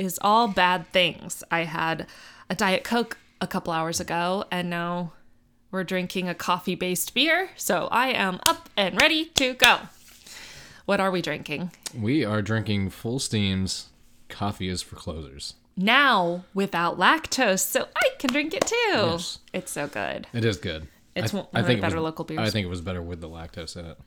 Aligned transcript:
is 0.00 0.18
all 0.22 0.48
bad 0.48 0.86
things. 0.88 1.44
I 1.50 1.64
had 1.64 2.06
a 2.48 2.54
Diet 2.54 2.84
Coke 2.84 3.18
a 3.40 3.46
couple 3.46 3.72
hours 3.72 4.00
ago, 4.00 4.44
and 4.50 4.70
now 4.70 5.12
we're 5.70 5.84
drinking 5.84 6.28
a 6.28 6.34
coffee 6.34 6.74
based 6.74 7.12
beer. 7.14 7.50
So 7.56 7.86
I 7.90 8.08
am 8.08 8.40
up 8.46 8.70
and 8.76 9.00
ready 9.00 9.26
to 9.26 9.54
go. 9.54 9.80
What 10.86 11.00
are 11.00 11.10
we 11.10 11.20
drinking? 11.22 11.70
We 11.94 12.24
are 12.24 12.42
drinking 12.42 12.90
Fullsteam's 12.90 13.90
Coffee 14.28 14.68
is 14.68 14.80
for 14.82 14.96
Closers. 14.96 15.54
Now 15.76 16.44
without 16.54 16.98
lactose, 16.98 17.60
so 17.60 17.86
I 17.94 18.10
can 18.18 18.30
drink 18.30 18.54
it 18.54 18.66
too. 18.66 18.76
Yes. 18.92 19.38
It's 19.52 19.70
so 19.70 19.86
good. 19.86 20.26
It 20.32 20.44
is 20.44 20.56
good. 20.56 20.88
It's 21.14 21.34
I, 21.34 21.38
one 21.38 21.46
I 21.52 21.60
of 21.60 21.66
think 21.66 21.80
the 21.80 21.86
better 21.86 21.96
was, 21.96 22.04
local 22.04 22.24
beers. 22.24 22.40
I 22.40 22.50
think 22.50 22.64
it 22.64 22.70
was 22.70 22.80
better 22.80 23.02
with 23.02 23.20
the 23.20 23.28
lactose 23.28 23.76
in 23.76 23.84
it. 23.84 23.98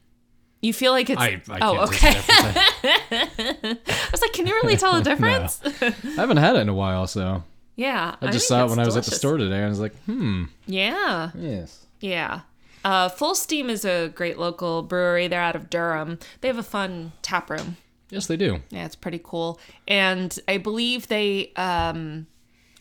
You 0.64 0.74
feel 0.74 0.92
like 0.94 1.10
it's 1.10 1.22
I, 1.22 1.42
I 1.50 1.58
oh 1.62 1.84
okay. 1.84 2.14
I 2.28 3.78
was 4.12 4.22
like, 4.22 4.34
can 4.34 4.48
you 4.48 4.54
really 4.64 4.78
tell 4.78 4.94
the 4.96 5.04
difference? 5.10 5.62
I 5.82 5.92
haven't 6.16 6.38
had 6.38 6.56
it 6.56 6.60
in 6.60 6.70
a 6.70 6.74
while, 6.74 7.06
so 7.06 7.44
Yeah, 7.76 8.16
I 8.22 8.26
just 8.28 8.48
think 8.48 8.60
saw 8.60 8.66
it 8.66 8.70
when 8.70 8.80
I 8.80 8.86
was 8.86 8.98
at 8.98 9.04
the 9.04 9.12
store 9.12 9.38
today. 9.38 9.58
and 9.58 9.66
I 9.66 9.70
was 9.70 9.80
like, 9.80 9.96
hmm, 10.06 10.46
Yeah, 10.66 11.32
yes. 11.36 11.86
yeah. 12.00 12.42
Uh, 12.86 13.08
Fullsteam 13.10 13.70
is 13.70 13.86
a 13.86 14.10
great 14.16 14.38
local 14.38 14.84
brewery. 14.84 15.28
They're 15.28 15.40
out 15.42 15.56
of 15.56 15.70
Durham. 15.70 16.20
They 16.42 16.48
have 16.50 16.58
a 16.58 16.64
fun 16.64 17.14
tap 17.22 17.50
room. 17.50 17.78
Yes, 18.10 18.28
they 18.28 18.36
do. 18.38 18.60
Yeah, 18.70 18.86
it's 18.86 18.96
pretty 18.96 19.22
cool. 19.24 19.60
And 19.88 20.38
I 20.48 20.58
believe 20.58 21.08
they 21.08 21.52
um, 21.56 22.28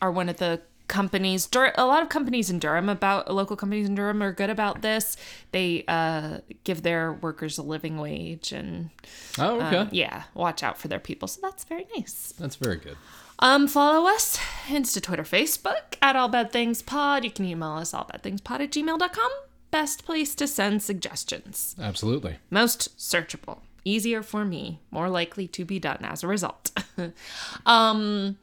are 0.01 0.11
one 0.11 0.29
of 0.29 0.37
the 0.37 0.61
companies. 0.93 1.47
Dur- 1.47 1.73
a 1.75 1.85
lot 1.85 2.03
of 2.03 2.09
companies 2.09 2.49
in 2.49 2.59
Durham 2.59 2.87
about 2.87 3.33
local 3.33 3.55
companies 3.57 3.89
in 3.89 3.95
Durham 3.95 4.21
are 4.21 4.31
good 4.31 4.49
about 4.51 4.81
this. 4.83 5.17
They 5.51 5.83
uh, 5.87 6.37
give 6.63 6.83
their 6.83 7.11
workers 7.13 7.57
a 7.57 7.63
living 7.63 7.97
wage 7.97 8.51
and 8.53 8.91
Oh, 9.39 9.59
okay. 9.59 9.77
um, 9.77 9.89
yeah, 9.91 10.23
watch 10.35 10.61
out 10.63 10.77
for 10.77 10.87
their 10.87 10.99
people. 10.99 11.27
So 11.27 11.41
that's 11.41 11.63
very 11.63 11.87
nice. 11.97 12.33
That's 12.39 12.55
very 12.55 12.77
good. 12.77 12.95
Um, 13.39 13.67
follow 13.67 14.07
us 14.07 14.37
Insta, 14.67 15.01
Twitter, 15.01 15.23
Facebook 15.23 15.95
at 16.01 16.15
All 16.15 16.29
Bad 16.29 16.51
Things 16.51 16.81
Pod. 16.83 17.23
You 17.25 17.31
can 17.31 17.45
email 17.45 17.71
us 17.71 17.91
allbadthingspod 17.91 18.59
at 18.61 18.71
gmail.com. 18.71 19.31
Best 19.71 20.05
place 20.05 20.35
to 20.35 20.47
send 20.47 20.83
suggestions. 20.83 21.75
Absolutely. 21.81 22.37
Most 22.51 22.95
searchable. 22.97 23.57
Easier 23.83 24.21
for 24.21 24.45
me. 24.45 24.79
More 24.91 25.09
likely 25.09 25.47
to 25.47 25.65
be 25.65 25.79
done 25.79 25.97
as 26.03 26.23
a 26.23 26.27
result. 26.27 26.71
um, 27.65 28.37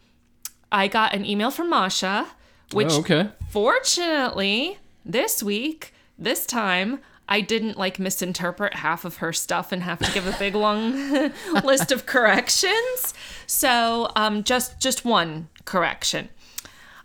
I 0.72 0.88
got 0.88 1.14
an 1.14 1.24
email 1.24 1.50
from 1.50 1.70
Masha, 1.70 2.26
which 2.72 2.92
oh, 2.92 3.00
okay. 3.00 3.28
fortunately 3.48 4.78
this 5.04 5.42
week, 5.42 5.94
this 6.18 6.46
time, 6.46 7.00
I 7.28 7.40
didn't 7.40 7.78
like 7.78 7.98
misinterpret 7.98 8.74
half 8.74 9.04
of 9.04 9.18
her 9.18 9.32
stuff 9.32 9.70
and 9.70 9.82
have 9.82 10.00
to 10.00 10.12
give 10.12 10.26
a 10.26 10.36
big 10.38 10.54
long 10.54 10.92
list 11.64 11.92
of 11.92 12.04
corrections. 12.06 13.14
So, 13.46 14.10
um, 14.16 14.42
just 14.42 14.80
just 14.80 15.04
one 15.04 15.48
correction. 15.64 16.28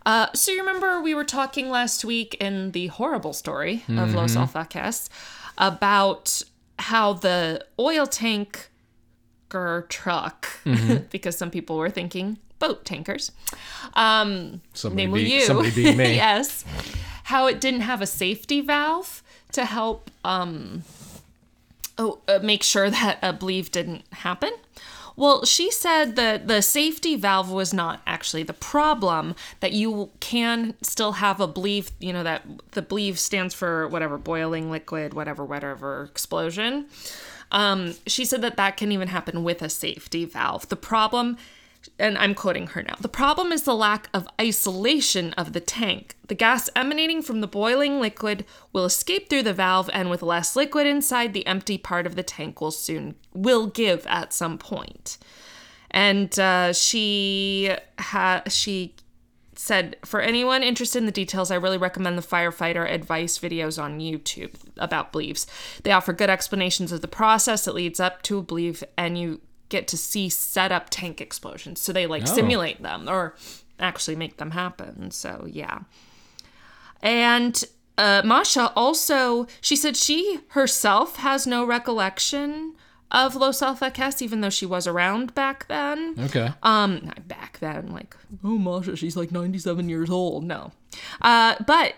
Uh, 0.06 0.28
so 0.34 0.52
you 0.52 0.59
remember 0.59 1.02
we 1.02 1.16
were 1.16 1.24
talking 1.24 1.70
last 1.70 2.06
week 2.06 2.36
in 2.40 2.72
the 2.72 2.88
horrible 2.88 3.34
story 3.34 3.84
of 3.90 4.14
Los 4.14 4.36
Alfaques 4.36 5.09
about 5.58 6.44
how 6.78 7.14
the 7.14 7.66
oil 7.80 8.06
tanker 8.06 9.86
truck, 9.90 10.48
because 11.09 11.38
some 11.38 11.50
people 11.50 11.78
were 11.78 11.90
thinking 11.90 12.38
boat 12.60 12.86
tankers, 12.86 13.32
um, 13.94 14.62
Somebody, 14.74 15.04
namely 15.04 15.24
beat, 15.24 15.34
you, 15.34 15.42
somebody 15.42 15.72
beat 15.72 15.98
me. 15.98 16.16
yes, 16.16 16.64
how 17.24 17.48
it 17.48 17.60
didn't 17.60 17.82
have 17.82 18.02
a 18.02 18.08
safety 18.08 18.62
valve 18.62 19.24
to 19.52 19.66
help 19.66 20.12
um, 20.24 20.84
oh, 21.98 22.20
uh, 22.28 22.40
make 22.42 22.64
sure 22.64 22.90
that 22.90 23.20
a 23.22 23.34
BLEVE 23.34 23.72
didn't 23.72 24.04
happen. 24.12 24.52
Well, 25.18 25.46
she 25.46 25.72
said 25.72 26.18
that 26.18 26.50
the 26.50 26.62
safety 26.62 27.16
valve 27.16 27.50
was 27.50 27.74
not 27.74 28.02
actually 28.06 28.44
the 28.44 28.54
problem, 28.54 29.34
that 29.62 29.72
you 29.72 30.10
can 30.20 30.74
still 30.82 31.14
have 31.14 31.40
a 31.40 31.48
BLEVE, 31.48 31.90
you 32.00 32.12
know, 32.12 32.24
that 32.24 32.44
the 32.72 32.82
BLEVE 32.82 33.18
stands 33.18 33.54
for 33.54 33.88
whatever, 33.88 34.18
boiling 34.18 34.70
liquid, 34.70 35.14
whatever, 35.14 35.46
whatever, 35.46 36.04
explosion. 36.04 36.88
Um, 37.52 37.96
she 38.06 38.26
said 38.26 38.42
that 38.42 38.58
that 38.58 38.76
can 38.76 38.92
even 38.92 39.08
happen 39.08 39.44
with 39.44 39.62
a 39.62 39.70
safety 39.70 40.26
valve. 40.26 40.68
The 40.68 40.76
problem, 40.76 41.38
and 42.00 42.18
I'm 42.18 42.35
quoting 42.35 42.68
her 42.68 42.84
now, 42.84 42.96
the 43.00 43.07
problem 43.07 43.51
is 43.51 43.63
the 43.63 43.75
lack 43.75 44.09
of 44.13 44.28
isolation 44.40 45.34
of 45.34 45.53
the 45.53 45.59
tank. 45.59 46.16
The 46.28 46.35
gas 46.35 46.69
emanating 46.75 47.22
from 47.22 47.41
the 47.41 47.47
boiling 47.47 48.00
liquid 48.00 48.46
will 48.73 48.85
escape 48.85 49.29
through 49.29 49.44
the 49.44 49.53
valve, 49.53 49.90
and 49.94 50.09
with 50.09 50.22
less 50.22 50.56
liquid 50.56 50.88
inside, 50.88 51.34
the 51.34 51.45
empty 51.47 51.78
part 51.78 52.06
of 52.06 52.16
the 52.16 52.24
tank 52.24 52.62
will 52.62 52.72
soon 52.72 53.16
will 53.34 53.68
give 53.68 54.06
at 54.07 54.34
some 54.34 54.57
point. 54.57 55.18
And 55.91 56.38
uh, 56.40 56.74
she 56.74 57.72
ha- 58.00 58.44
she 58.47 58.95
said 59.57 59.95
for 60.03 60.19
anyone 60.19 60.63
interested 60.63 61.00
in 61.00 61.06
the 61.06 61.12
details 61.12 61.50
i 61.50 61.56
really 61.56 61.78
recommend 61.78 62.18
the 62.18 62.22
firefighter 62.22 62.91
advice 62.91 63.40
videos 63.40 63.81
on 63.81 64.00
youtube 64.00 64.53
about 64.78 65.13
BLEVEs 65.13 65.47
they 65.84 65.91
offer 65.91 66.13
good 66.13 66.29
explanations 66.29 66.91
of 66.91 67.01
the 67.01 67.07
process 67.07 67.66
that 67.66 67.74
leads 67.74 68.00
up 68.00 68.22
to 68.24 68.38
a 68.38 68.41
BLEVE 68.41 68.84
and 68.97 69.18
you 69.18 69.40
get 69.70 69.88
to 69.88 69.98
see 69.98 70.30
set 70.30 70.72
up 70.72 70.88
tank 70.90 71.20
explosions 71.22 71.80
so 71.81 71.92
they 71.94 72.06
like 72.08 72.24
Oh. 72.24 72.34
simulate 72.36 72.81
them 72.84 73.08
or 73.09 73.36
actually 73.80 74.16
make 74.16 74.38
them 74.38 74.52
happen 74.52 75.12
so 75.12 75.46
yeah 75.50 75.80
and 77.02 77.64
uh, 77.98 78.22
masha 78.25 78.72
also 78.75 79.48
she 79.62 79.75
said 79.75 79.96
she 79.96 80.40
herself 80.50 81.18
has 81.18 81.46
no 81.48 81.66
recollection 81.66 82.74
of 83.12 83.36
los 83.36 83.62
alfaques 83.62 84.22
even 84.22 84.42
though 84.42 84.50
she 84.50 84.66
was 84.66 84.88
around 84.88 85.34
back 85.36 85.68
then 85.68 86.16
Okay. 86.25 86.52
um, 86.64 87.12
back 87.28 87.59
then, 87.59 87.88
like, 87.92 88.16
oh, 88.44 88.58
Masha, 88.58 88.96
she's 88.98 89.16
like 89.16 89.31
97 89.31 89.88
years 89.88 90.09
old. 90.09 90.44
No. 90.44 90.72
Uh, 91.22 91.56
but 91.66 91.94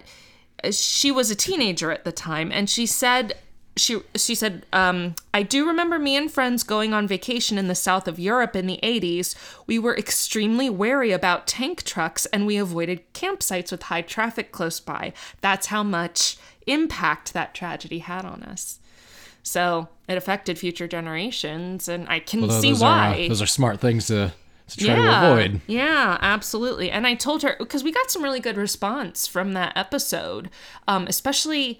she 0.71 1.09
was 1.11 1.31
a 1.31 1.35
teenager 1.35 1.91
at 1.91 2.03
the 2.03 2.11
time, 2.11 2.51
and 2.51 2.69
she 2.69 2.85
said, 2.85 3.35
she, 3.77 4.01
she 4.15 4.35
said, 4.35 4.65
um, 4.73 5.15
I 5.33 5.43
do 5.43 5.67
remember 5.67 5.99
me 5.99 6.15
and 6.15 6.31
friends 6.31 6.63
going 6.63 6.93
on 6.93 7.07
vacation 7.07 7.57
in 7.57 7.67
the 7.67 7.75
south 7.75 8.07
of 8.07 8.19
Europe 8.19 8.55
in 8.55 8.67
the 8.67 8.79
80s. 8.83 9.35
We 9.65 9.79
were 9.79 9.95
extremely 9.95 10.69
wary 10.69 11.11
about 11.11 11.47
tank 11.47 11.83
trucks 11.83 12.25
and 12.27 12.45
we 12.45 12.57
avoided 12.57 13.13
campsites 13.13 13.71
with 13.71 13.83
high 13.83 14.01
traffic 14.01 14.51
close 14.51 14.79
by. 14.79 15.13
That's 15.41 15.67
how 15.67 15.83
much 15.83 16.37
impact 16.65 17.33
that 17.33 17.53
tragedy 17.53 17.99
had 17.99 18.25
on 18.25 18.43
us. 18.43 18.79
So 19.43 19.87
it 20.09 20.17
affected 20.17 20.59
future 20.59 20.89
generations, 20.89 21.87
and 21.87 22.07
I 22.09 22.19
can 22.19 22.41
Although 22.41 22.59
see 22.59 22.71
those 22.71 22.81
why. 22.81 23.11
Are, 23.11 23.25
uh, 23.25 23.27
those 23.29 23.41
are 23.41 23.47
smart 23.47 23.79
things 23.79 24.07
to, 24.07 24.33
to 24.67 24.77
try 24.77 24.95
to 24.95 25.25
avoid. 25.25 25.61
Yeah, 25.67 26.17
absolutely. 26.19 26.91
And 26.91 27.07
I 27.07 27.13
told 27.13 27.43
her 27.43 27.55
because 27.57 27.81
we 27.81 27.93
got 27.93 28.11
some 28.11 28.23
really 28.23 28.41
good 28.41 28.57
response 28.57 29.25
from 29.25 29.53
that 29.53 29.71
episode, 29.77 30.49
um, 30.85 31.07
especially 31.07 31.79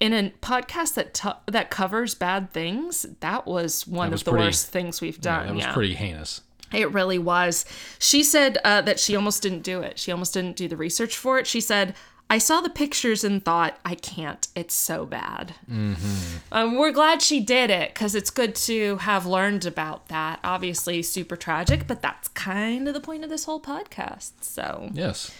in 0.00 0.12
a 0.12 0.30
podcast 0.42 0.94
that 0.94 1.14
t- 1.14 1.28
that 1.46 1.70
covers 1.70 2.14
bad 2.14 2.50
things. 2.50 3.06
That 3.20 3.46
was 3.46 3.86
one 3.86 4.10
was 4.10 4.20
of 4.20 4.24
the 4.26 4.30
pretty- 4.32 4.46
worst 4.46 4.66
things 4.68 5.00
we've 5.00 5.16
Yeah, 5.16 5.38
done. 5.38 5.46
that 5.48 5.54
was 5.54 5.64
yeah. 5.64 5.72
pretty 5.72 5.94
heinous. 5.94 6.40
It 6.72 6.90
really 6.92 7.18
was. 7.18 7.64
She 8.00 8.22
said 8.24 8.58
uh, 8.64 8.80
that 8.82 8.98
she 8.98 9.14
almost 9.14 9.42
didn't 9.42 9.62
do 9.62 9.80
it. 9.80 9.98
She 9.98 10.10
almost 10.10 10.34
didn't 10.34 10.56
do 10.56 10.66
the 10.66 10.76
research 10.76 11.16
for 11.16 11.38
it. 11.38 11.46
She 11.46 11.60
said, 11.60 11.94
I 12.28 12.38
saw 12.38 12.60
the 12.62 12.70
pictures 12.70 13.22
and 13.22 13.44
thought, 13.44 13.78
I 13.84 13.94
can't. 13.94 14.48
It's 14.56 14.74
so 14.74 15.04
bad. 15.06 15.54
Mm-hmm. 15.70 16.38
Um, 16.50 16.76
we're 16.76 16.90
glad 16.90 17.22
she 17.22 17.38
did 17.40 17.70
it 17.70 17.94
because 17.94 18.14
it's 18.16 18.30
good 18.30 18.54
to 18.56 18.96
have 18.96 19.24
learned 19.26 19.66
about 19.66 20.08
that. 20.08 20.40
Obviously, 20.42 21.02
super 21.02 21.36
tragic, 21.36 21.86
but 21.86 22.02
that's 22.02 22.28
kind 22.28 22.88
of 22.88 22.94
the 22.94 23.00
point 23.00 23.22
of 23.24 23.30
this 23.30 23.44
whole 23.44 23.60
podcast. 23.60 24.32
So, 24.40 24.90
Yes. 24.94 25.30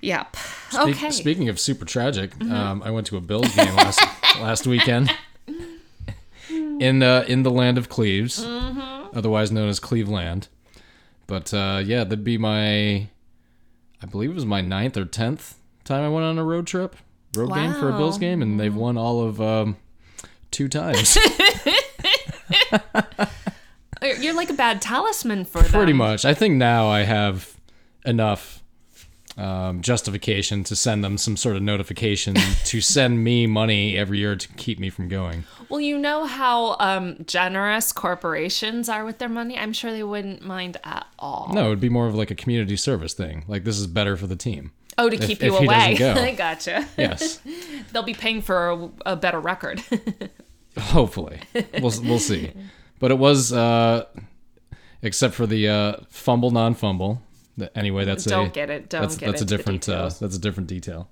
Yep. 0.00 0.36
Speak- 0.70 0.80
okay. 0.80 0.92
Mm-hmm. 0.92 1.10
Speaking 1.10 1.48
of 1.48 1.58
super 1.60 1.84
tragic, 1.84 2.38
um, 2.44 2.82
I 2.84 2.90
went 2.90 3.06
to 3.08 3.16
a 3.16 3.20
Bills 3.20 3.54
game 3.54 3.74
last 3.76 4.00
last 4.40 4.66
weekend 4.66 5.10
in 6.48 7.02
uh, 7.02 7.24
in 7.28 7.42
the 7.42 7.50
land 7.50 7.78
of 7.78 7.88
Cleves, 7.88 8.44
Mm-hmm. 8.44 9.16
otherwise 9.16 9.50
known 9.52 9.68
as 9.68 9.80
Cleveland. 9.80 10.48
But 11.26 11.52
uh, 11.52 11.82
yeah, 11.84 12.04
that'd 12.04 12.24
be 12.24 12.38
my, 12.38 13.08
I 14.02 14.06
believe 14.10 14.30
it 14.30 14.34
was 14.34 14.46
my 14.46 14.60
ninth 14.62 14.96
or 14.96 15.04
tenth 15.04 15.56
time 15.84 16.02
I 16.04 16.08
went 16.08 16.24
on 16.24 16.38
a 16.38 16.44
road 16.44 16.66
trip, 16.66 16.96
road 17.36 17.52
game 17.52 17.72
for 17.74 17.88
a 17.88 17.92
Bills 17.92 18.16
game, 18.18 18.40
and 18.42 18.58
they've 18.60 18.74
won 18.74 18.96
all 18.96 19.22
of 19.24 19.40
um, 19.40 19.76
two 20.50 20.68
times. 20.68 21.18
You're 24.20 24.34
like 24.34 24.50
a 24.50 24.54
bad 24.54 24.80
talisman 24.80 25.44
for 25.44 25.60
them. 25.62 25.70
Pretty 25.70 25.92
much. 25.92 26.24
I 26.24 26.32
think 26.34 26.54
now 26.56 26.88
I 26.88 27.00
have 27.00 27.56
enough 28.04 28.57
um, 29.38 29.80
justification 29.82 30.64
to 30.64 30.76
send 30.76 31.02
them 31.04 31.16
some 31.16 31.36
sort 31.36 31.56
of 31.56 31.62
notification 31.62 32.34
to 32.64 32.80
send 32.80 33.22
me 33.24 33.46
money 33.46 33.96
every 33.96 34.18
year 34.18 34.36
to 34.36 34.48
keep 34.54 34.78
me 34.78 34.90
from 34.90 35.08
going. 35.08 35.44
Well, 35.68 35.80
you 35.80 35.96
know 35.98 36.24
how 36.24 36.76
um, 36.80 37.18
generous 37.26 37.92
corporations 37.92 38.88
are 38.88 39.04
with 39.04 39.18
their 39.18 39.28
money. 39.28 39.56
I'm 39.56 39.72
sure 39.72 39.92
they 39.92 40.02
wouldn't 40.02 40.42
mind 40.44 40.76
at 40.84 41.06
all. 41.18 41.50
No, 41.52 41.66
it 41.66 41.68
would 41.70 41.80
be 41.80 41.88
more 41.88 42.06
of 42.08 42.14
like 42.14 42.30
a 42.30 42.34
community 42.34 42.76
service 42.76 43.14
thing. 43.14 43.44
Like 43.48 43.64
this 43.64 43.78
is 43.78 43.86
better 43.86 44.16
for 44.16 44.26
the 44.26 44.36
team. 44.36 44.72
Oh, 45.00 45.08
to 45.08 45.14
If- 45.16 45.26
keep 45.26 45.42
you 45.42 45.56
away. 45.56 45.94
go. 45.96 46.12
I 46.16 46.34
gotcha. 46.34 46.86
Yes, 46.98 47.40
They'll 47.92 48.02
be 48.02 48.14
paying 48.14 48.42
for 48.42 48.70
a, 48.70 49.12
a 49.12 49.16
better 49.16 49.38
record. 49.38 49.80
hopefully 50.76 51.40
we'll 51.80 51.92
we'll 52.02 52.18
see. 52.18 52.52
But 52.98 53.12
it 53.12 53.18
was, 53.18 53.52
uh, 53.52 54.06
except 55.02 55.34
for 55.34 55.46
the 55.46 55.68
uh, 55.68 55.96
fumble 56.10 56.50
non-fumble. 56.50 57.22
Anyway, 57.74 58.04
that's 58.04 58.26
a 58.26 58.30
Don't 58.30 58.52
get 58.52 58.70
it. 58.70 58.88
Don't 58.88 59.02
that's 59.02 59.16
get 59.16 59.26
that's 59.26 59.42
a 59.42 59.44
different 59.44 59.88
uh, 59.88 60.10
that's 60.20 60.36
a 60.36 60.40
different 60.40 60.68
detail. 60.68 61.08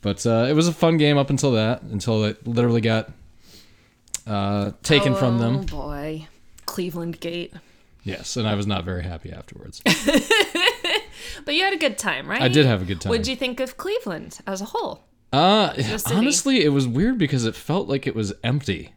But 0.00 0.26
uh, 0.26 0.46
it 0.48 0.52
was 0.52 0.68
a 0.68 0.72
fun 0.72 0.98
game 0.98 1.16
up 1.16 1.30
until 1.30 1.52
that, 1.52 1.82
until 1.82 2.24
it 2.24 2.46
literally 2.46 2.82
got 2.82 3.10
uh, 4.26 4.72
taken 4.82 5.14
from 5.14 5.38
them. 5.38 5.56
Oh 5.56 5.62
boy, 5.62 6.28
Cleveland 6.66 7.20
Gate. 7.20 7.54
Yes, 8.02 8.36
and 8.36 8.46
I 8.46 8.54
was 8.54 8.66
not 8.66 8.84
very 8.84 9.02
happy 9.02 9.32
afterwards. 9.32 9.82
But 11.44 11.54
you 11.54 11.62
had 11.62 11.72
a 11.72 11.78
good 11.78 11.98
time, 11.98 12.28
right? 12.28 12.40
I 12.40 12.48
did 12.48 12.66
have 12.66 12.82
a 12.82 12.84
good 12.84 13.00
time. 13.00 13.10
What'd 13.10 13.26
you 13.26 13.36
think 13.36 13.60
of 13.60 13.76
Cleveland 13.76 14.38
as 14.46 14.60
a 14.60 14.66
whole? 14.66 15.04
Uh, 15.32 15.74
honestly, 16.06 16.64
it 16.64 16.68
was 16.68 16.86
weird 16.86 17.18
because 17.18 17.44
it 17.44 17.56
felt 17.56 17.88
like 17.88 18.06
it 18.06 18.14
was 18.14 18.32
empty. 18.44 18.94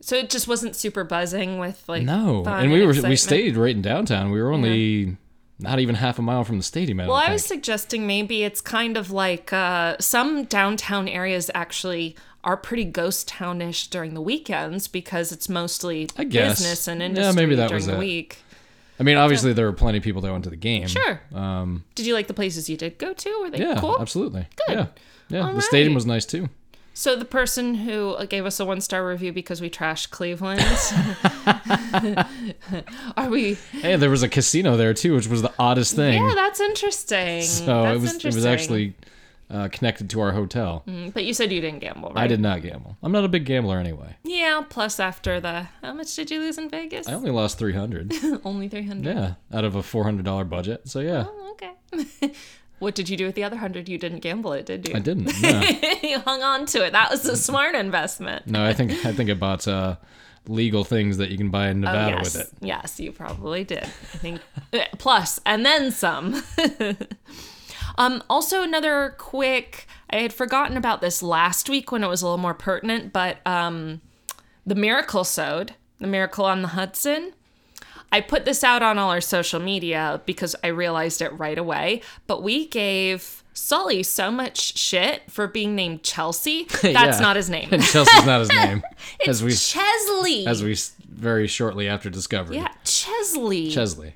So 0.00 0.16
it 0.16 0.28
just 0.28 0.48
wasn't 0.48 0.76
super 0.76 1.04
buzzing 1.04 1.58
with 1.58 1.88
like 1.88 2.02
No, 2.02 2.44
and 2.44 2.70
we 2.70 2.84
were 2.84 2.92
we 3.02 3.16
stayed 3.16 3.56
right 3.56 3.74
in 3.74 3.80
downtown. 3.80 4.30
We 4.30 4.42
were 4.42 4.52
only 4.52 5.16
not 5.64 5.80
even 5.80 5.96
half 5.96 6.18
a 6.18 6.22
mile 6.22 6.44
from 6.44 6.56
the 6.58 6.62
stadium. 6.62 7.00
I 7.00 7.06
Well, 7.06 7.16
I 7.16 7.30
was 7.32 7.44
suggesting 7.44 8.06
maybe 8.06 8.44
it's 8.44 8.60
kind 8.60 8.96
of 8.96 9.10
like 9.10 9.52
uh, 9.52 9.96
some 10.00 10.44
downtown 10.44 11.08
areas 11.08 11.50
actually 11.54 12.16
are 12.44 12.56
pretty 12.56 12.84
ghost 12.84 13.26
townish 13.26 13.88
during 13.88 14.14
the 14.14 14.20
weekends 14.20 14.86
because 14.86 15.32
it's 15.32 15.48
mostly 15.48 16.08
business 16.16 16.86
and 16.86 17.02
industry 17.02 17.24
Yeah, 17.24 17.32
maybe 17.32 17.54
that 17.56 17.68
during 17.68 17.78
was 17.78 17.86
the 17.86 17.94
it. 17.94 17.98
week. 17.98 18.38
I 19.00 19.02
mean, 19.02 19.16
obviously 19.16 19.52
there 19.52 19.66
were 19.66 19.72
plenty 19.72 19.98
of 19.98 20.04
people 20.04 20.20
that 20.22 20.30
went 20.30 20.44
to 20.44 20.50
the 20.50 20.56
game. 20.56 20.86
Sure. 20.86 21.20
Um, 21.34 21.84
Did 21.96 22.06
you 22.06 22.14
like 22.14 22.28
the 22.28 22.34
places 22.34 22.70
you 22.70 22.76
did 22.76 22.98
go 22.98 23.12
to? 23.12 23.38
Were 23.40 23.50
they 23.50 23.58
yeah, 23.58 23.80
cool? 23.80 23.96
absolutely. 24.00 24.46
Yeah, 24.68 24.86
yeah. 25.28 25.46
All 25.46 25.52
the 25.54 25.62
stadium 25.62 25.94
was 25.94 26.06
nice 26.06 26.24
too. 26.26 26.48
So 26.96 27.16
the 27.16 27.24
person 27.24 27.74
who 27.74 28.16
gave 28.26 28.46
us 28.46 28.60
a 28.60 28.64
one 28.64 28.80
star 28.80 29.04
review 29.06 29.32
because 29.32 29.60
we 29.60 29.68
trashed 29.68 30.10
Cleveland, 30.10 30.60
are 33.16 33.28
we? 33.28 33.54
Hey, 33.72 33.96
there 33.96 34.10
was 34.10 34.22
a 34.22 34.28
casino 34.28 34.76
there 34.76 34.94
too, 34.94 35.14
which 35.14 35.26
was 35.26 35.42
the 35.42 35.52
oddest 35.58 35.94
thing. 35.96 36.22
Yeah, 36.22 36.32
that's 36.34 36.60
interesting. 36.60 37.42
so 37.42 37.82
that's 37.82 37.96
it 37.96 38.00
was 38.00 38.24
it 38.24 38.34
was 38.34 38.46
actually 38.46 38.94
uh, 39.50 39.68
connected 39.72 40.08
to 40.10 40.20
our 40.20 40.32
hotel. 40.32 40.84
Mm, 40.86 41.12
But 41.12 41.24
you 41.24 41.34
said 41.34 41.50
you 41.52 41.60
didn't 41.60 41.80
gamble, 41.80 42.10
right? 42.10 42.24
I 42.24 42.26
did 42.26 42.40
not 42.40 42.62
gamble. 42.62 42.96
I'm 43.02 43.12
not 43.12 43.24
a 43.24 43.28
big 43.28 43.44
gambler 43.44 43.78
anyway. 43.78 44.16
Yeah. 44.22 44.62
Plus, 44.68 44.98
after 45.00 45.40
the 45.40 45.66
how 45.82 45.92
much 45.94 46.14
did 46.14 46.30
you 46.30 46.40
lose 46.40 46.58
in 46.58 46.68
Vegas? 46.70 47.08
I 47.08 47.14
only 47.14 47.30
lost 47.30 47.58
300. 47.58 48.12
Only 48.44 48.68
three 48.68 48.86
hundred. 48.86 49.16
yeah, 49.16 49.34
out 49.52 49.64
of 49.64 49.74
a 49.76 49.82
$400 49.82 50.48
budget. 50.48 50.88
So 50.88 51.00
yeah, 51.00 51.24
Oh, 51.28 51.50
okay. 51.52 52.32
What 52.84 52.94
did 52.94 53.08
you 53.08 53.16
do 53.16 53.26
with 53.26 53.34
the 53.34 53.42
other 53.42 53.56
hundred? 53.56 53.88
You 53.88 53.98
didn't 53.98 54.20
gamble 54.20 54.52
it, 54.52 54.66
did 54.66 54.86
you? 54.88 54.94
I 54.94 55.00
didn't. 55.00 55.32
No. 55.42 55.60
you 56.02 56.20
hung 56.20 56.42
on 56.42 56.66
to 56.66 56.84
it. 56.86 56.92
That 56.92 57.10
was 57.10 57.24
a 57.26 57.36
smart 57.36 57.74
investment. 57.74 58.46
No, 58.46 58.64
I 58.64 58.72
think 58.72 58.92
I 59.04 59.12
think 59.12 59.28
I 59.30 59.34
bought 59.34 59.66
uh, 59.66 59.96
legal 60.46 60.84
things 60.84 61.16
that 61.16 61.30
you 61.30 61.36
can 61.38 61.50
buy 61.50 61.68
in 61.70 61.80
Nevada 61.80 62.14
Oh, 62.14 62.18
yes. 62.18 62.34
with 62.36 62.42
it. 62.46 62.52
Yes, 62.60 63.00
you 63.00 63.10
probably 63.12 63.64
did. 63.64 63.82
I 63.84 64.18
think 64.18 64.40
plus 64.98 65.40
and 65.44 65.64
then 65.66 65.90
some. 65.90 66.42
um 67.98 68.22
also 68.28 68.62
another 68.62 69.14
quick 69.18 69.86
I 70.10 70.16
had 70.18 70.32
forgotten 70.32 70.76
about 70.76 71.00
this 71.00 71.22
last 71.22 71.68
week 71.68 71.90
when 71.92 72.04
it 72.04 72.08
was 72.08 72.22
a 72.22 72.26
little 72.26 72.38
more 72.38 72.54
pertinent, 72.54 73.12
but 73.12 73.38
um 73.46 74.00
the 74.66 74.74
Miracle 74.74 75.24
Sode, 75.24 75.74
the 75.98 76.06
Miracle 76.06 76.44
on 76.44 76.62
the 76.62 76.68
Hudson. 76.68 77.32
I 78.14 78.20
put 78.20 78.44
this 78.44 78.62
out 78.62 78.80
on 78.82 78.96
all 78.98 79.10
our 79.10 79.20
social 79.20 79.58
media 79.60 80.20
because 80.24 80.54
I 80.62 80.68
realized 80.68 81.20
it 81.20 81.30
right 81.30 81.58
away, 81.58 82.00
but 82.28 82.42
we 82.44 82.66
gave 82.68 83.42
Sully 83.54 84.02
so 84.04 84.30
much 84.30 84.76
shit 84.78 85.22
for 85.30 85.48
being 85.48 85.74
named 85.74 86.02
Chelsea. 86.04 86.64
That's 86.82 86.84
Yeah. 87.18 87.18
not 87.20 87.34
his 87.36 87.50
name. 87.50 87.68
Chelsea's 87.80 88.24
not 88.24 88.40
his 88.40 88.48
name, 88.62 88.82
as 89.26 89.42
we 89.42 89.50
Chesley. 89.50 90.46
as 90.46 90.62
we 90.62 90.76
very 91.08 91.46
shortly 91.48 91.88
after 91.88 92.08
discovered. 92.08 92.54
yeah, 92.54 92.68
Chesley. 92.84 93.70
Chesley. 93.70 94.14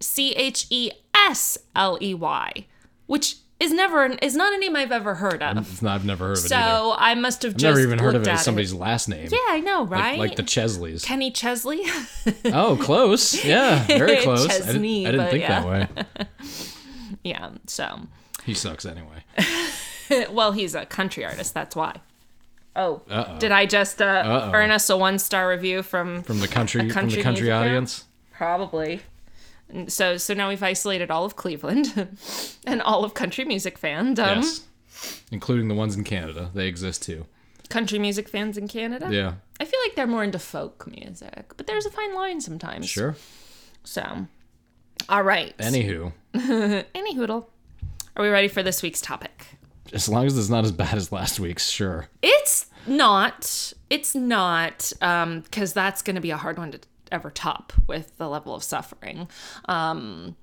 C 0.00 0.32
H 0.34 0.66
E 0.70 0.90
S 1.14 1.58
L 1.74 1.98
E 2.00 2.14
Y, 2.14 2.66
which 3.06 3.36
is 3.60 3.72
never 3.72 4.06
is 4.06 4.34
not 4.34 4.54
a 4.54 4.58
name 4.58 4.74
I've 4.74 4.90
ever 4.90 5.14
heard 5.16 5.42
of. 5.42 5.58
It's 5.58 5.82
not, 5.82 5.94
I've 5.96 6.04
never 6.04 6.28
heard 6.28 6.38
of 6.38 6.44
it 6.44 6.52
either. 6.52 6.64
So 6.64 6.94
I 6.96 7.14
must 7.14 7.42
have 7.42 7.52
I've 7.52 7.56
just 7.58 7.76
never 7.76 7.80
even 7.80 7.98
heard 7.98 8.14
of 8.14 8.22
it 8.22 8.28
as 8.28 8.42
somebody's 8.42 8.72
last 8.72 9.08
name. 9.08 9.28
Yeah, 9.30 9.38
I 9.48 9.60
know, 9.60 9.84
right? 9.84 10.18
like 10.18 10.36
the 10.36 10.42
Chesleys. 10.42 11.04
Kenny 11.04 11.30
Chesley. 11.30 11.82
oh, 12.46 12.78
close. 12.80 13.44
Yeah, 13.44 13.84
very 13.86 14.16
close. 14.22 14.46
I 14.46 14.52
didn't, 14.52 14.66
Chesney, 14.66 15.06
I 15.06 15.10
didn't 15.12 15.30
think 15.30 15.42
yeah. 15.42 15.60
that 15.60 15.68
way. 15.68 16.26
yeah. 17.24 17.50
So, 17.66 18.00
He 18.44 18.54
sucks 18.54 18.86
anyway. 18.86 19.24
well, 20.30 20.52
he's 20.52 20.74
a 20.74 20.86
country 20.86 21.24
artist. 21.24 21.52
That's 21.52 21.76
why. 21.76 22.00
Oh, 22.74 23.02
Uh-oh. 23.10 23.38
did 23.38 23.52
I 23.52 23.66
just 23.66 24.00
uh, 24.00 24.50
earn 24.54 24.70
us 24.70 24.88
a 24.88 24.96
one 24.96 25.18
star 25.18 25.50
review 25.50 25.82
from 25.82 26.22
From 26.22 26.40
the 26.40 26.48
country, 26.48 26.88
from 26.88 27.10
the 27.10 27.22
country 27.22 27.50
audience. 27.50 28.04
Probably. 28.32 29.02
So 29.88 30.16
so 30.16 30.34
now 30.34 30.48
we've 30.48 30.62
isolated 30.62 31.10
all 31.10 31.24
of 31.24 31.36
Cleveland 31.36 32.08
and 32.66 32.82
all 32.82 33.04
of 33.04 33.14
country 33.14 33.44
music 33.44 33.80
fandom. 33.80 34.42
yes. 34.42 34.66
Including 35.30 35.68
the 35.68 35.74
ones 35.74 35.96
in 35.96 36.04
Canada. 36.04 36.50
They 36.54 36.66
exist 36.66 37.02
too. 37.02 37.26
Country 37.68 37.98
music 37.98 38.28
fans 38.28 38.58
in 38.58 38.68
Canada. 38.68 39.08
Yeah. 39.10 39.34
I 39.60 39.64
feel 39.64 39.80
like 39.86 39.94
they're 39.94 40.06
more 40.06 40.24
into 40.24 40.38
folk 40.38 40.86
music, 40.86 41.52
but 41.56 41.66
there's 41.66 41.86
a 41.86 41.90
fine 41.90 42.14
line 42.14 42.40
sometimes. 42.40 42.88
Sure. 42.88 43.14
So, 43.84 44.26
all 45.08 45.22
right. 45.22 45.56
Anywho, 45.58 46.12
Any 46.94 47.14
hoodle. 47.16 47.46
Are 48.16 48.22
we 48.22 48.28
ready 48.28 48.48
for 48.48 48.62
this 48.62 48.82
week's 48.82 49.00
topic? 49.00 49.46
as 49.92 50.08
long 50.08 50.24
as 50.26 50.38
it's 50.38 50.48
not 50.48 50.64
as 50.64 50.70
bad 50.72 50.94
as 50.94 51.10
last 51.10 51.40
week's, 51.40 51.68
sure. 51.68 52.06
It's 52.22 52.66
not. 52.86 53.72
It's 53.88 54.14
not, 54.14 54.92
um, 55.00 55.40
because 55.40 55.72
that's 55.72 56.02
going 56.02 56.14
to 56.14 56.20
be 56.20 56.30
a 56.30 56.36
hard 56.36 56.58
one 56.58 56.70
to 56.72 56.80
ever 57.10 57.30
top 57.30 57.72
with 57.86 58.16
the 58.18 58.28
level 58.28 58.54
of 58.54 58.62
suffering. 58.62 59.28
Um, 59.66 60.36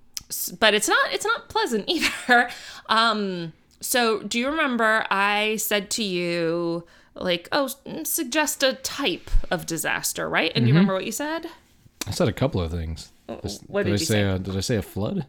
but 0.59 0.73
it's 0.73 0.87
not. 0.89 1.13
It's 1.13 1.25
not 1.25 1.49
pleasant 1.49 1.85
either. 1.89 2.49
Um, 2.87 3.53
so, 3.79 4.21
do 4.23 4.39
you 4.39 4.49
remember 4.49 5.05
I 5.09 5.57
said 5.57 5.89
to 5.91 6.03
you, 6.03 6.85
like, 7.15 7.47
oh, 7.51 7.69
suggest 8.03 8.63
a 8.63 8.73
type 8.73 9.29
of 9.51 9.65
disaster, 9.65 10.29
right? 10.29 10.51
And 10.55 10.65
do 10.65 10.69
you 10.69 10.73
remember 10.73 10.93
what 10.93 11.05
you 11.05 11.11
said? 11.11 11.47
I 12.07 12.11
said 12.11 12.27
a 12.27 12.33
couple 12.33 12.61
of 12.61 12.71
things. 12.71 13.11
What 13.27 13.83
did, 13.83 13.85
did 13.85 13.87
I 13.87 13.91
you 13.91 13.97
say? 13.97 14.05
say? 14.05 14.21
A, 14.23 14.39
did 14.39 14.55
I 14.57 14.61
say 14.61 14.75
a 14.77 14.81
flood? 14.81 15.25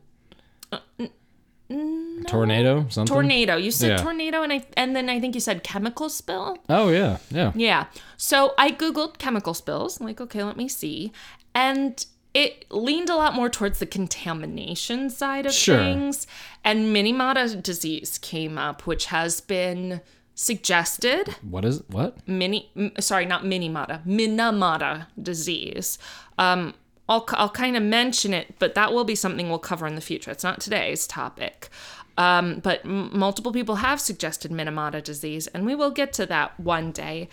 A 2.21 2.25
tornado? 2.29 2.87
Something? 2.89 3.15
Tornado. 3.15 3.57
You 3.57 3.71
said 3.71 3.91
Yeah. 3.91 3.97
tornado, 3.99 4.43
and 4.43 4.53
I 4.53 4.65
and 4.77 4.95
then 4.97 5.09
I 5.09 5.21
think 5.21 5.35
you 5.35 5.41
said 5.41 5.63
chemical 5.63 6.09
spill. 6.09 6.59
Oh 6.69 6.89
yeah, 6.89 7.19
yeah. 7.31 7.53
Yeah. 7.55 7.87
So 8.17 8.55
I 8.59 8.71
Googled 8.71 9.19
chemical 9.19 9.55
spills. 9.55 10.01
I'm 10.01 10.07
like, 10.07 10.21
okay, 10.21 10.43
let 10.43 10.57
me 10.57 10.69
see. 10.69 11.13
And 11.55 12.05
it 12.35 12.67
leaned 12.71 13.09
a 13.11 13.17
lot 13.17 13.35
more 13.35 13.49
towards 13.49 13.79
the 13.79 13.87
contamination 13.87 15.11
side 15.11 15.47
of 15.47 15.53
Sure. 15.53 15.79
things. 15.79 16.27
And 16.65 16.95
Minimata 16.95 17.61
disease 17.63 18.19
came 18.19 18.59
up, 18.59 18.87
which 18.87 19.07
has 19.07 19.41
been 19.41 20.01
suggested. 20.35 21.35
What 21.43 21.65
is 21.65 21.83
what? 21.89 22.17
Mini, 22.29 22.71
sorry, 23.01 23.27
not 23.27 23.43
Minimata, 23.45 24.05
Minamata 24.07 25.07
disease. 25.21 25.99
Um, 26.39 26.75
I'll, 27.09 27.27
I'll 27.33 27.49
kind 27.49 27.77
of 27.77 27.83
mention 27.83 28.35
it, 28.35 28.55
but 28.59 28.75
that 28.75 28.93
will 28.93 29.05
be 29.05 29.15
something 29.15 29.49
we'll 29.49 29.59
cover 29.59 29.87
in 29.87 29.95
the 29.95 30.01
future. 30.01 30.31
It's 30.31 30.45
not 30.45 30.61
today's 30.61 31.07
topic. 31.07 31.71
Um, 32.19 32.59
but 32.59 32.85
m- 32.85 33.17
multiple 33.17 33.53
people 33.53 33.77
have 33.77 34.01
suggested 34.01 34.51
Minamata 34.51 35.03
disease, 35.03 35.47
and 35.49 35.65
we 35.65 35.75
will 35.75 35.91
get 35.93 36.13
to 36.15 36.27
that 36.27 36.59
one 36.59 36.91
day. 36.93 37.29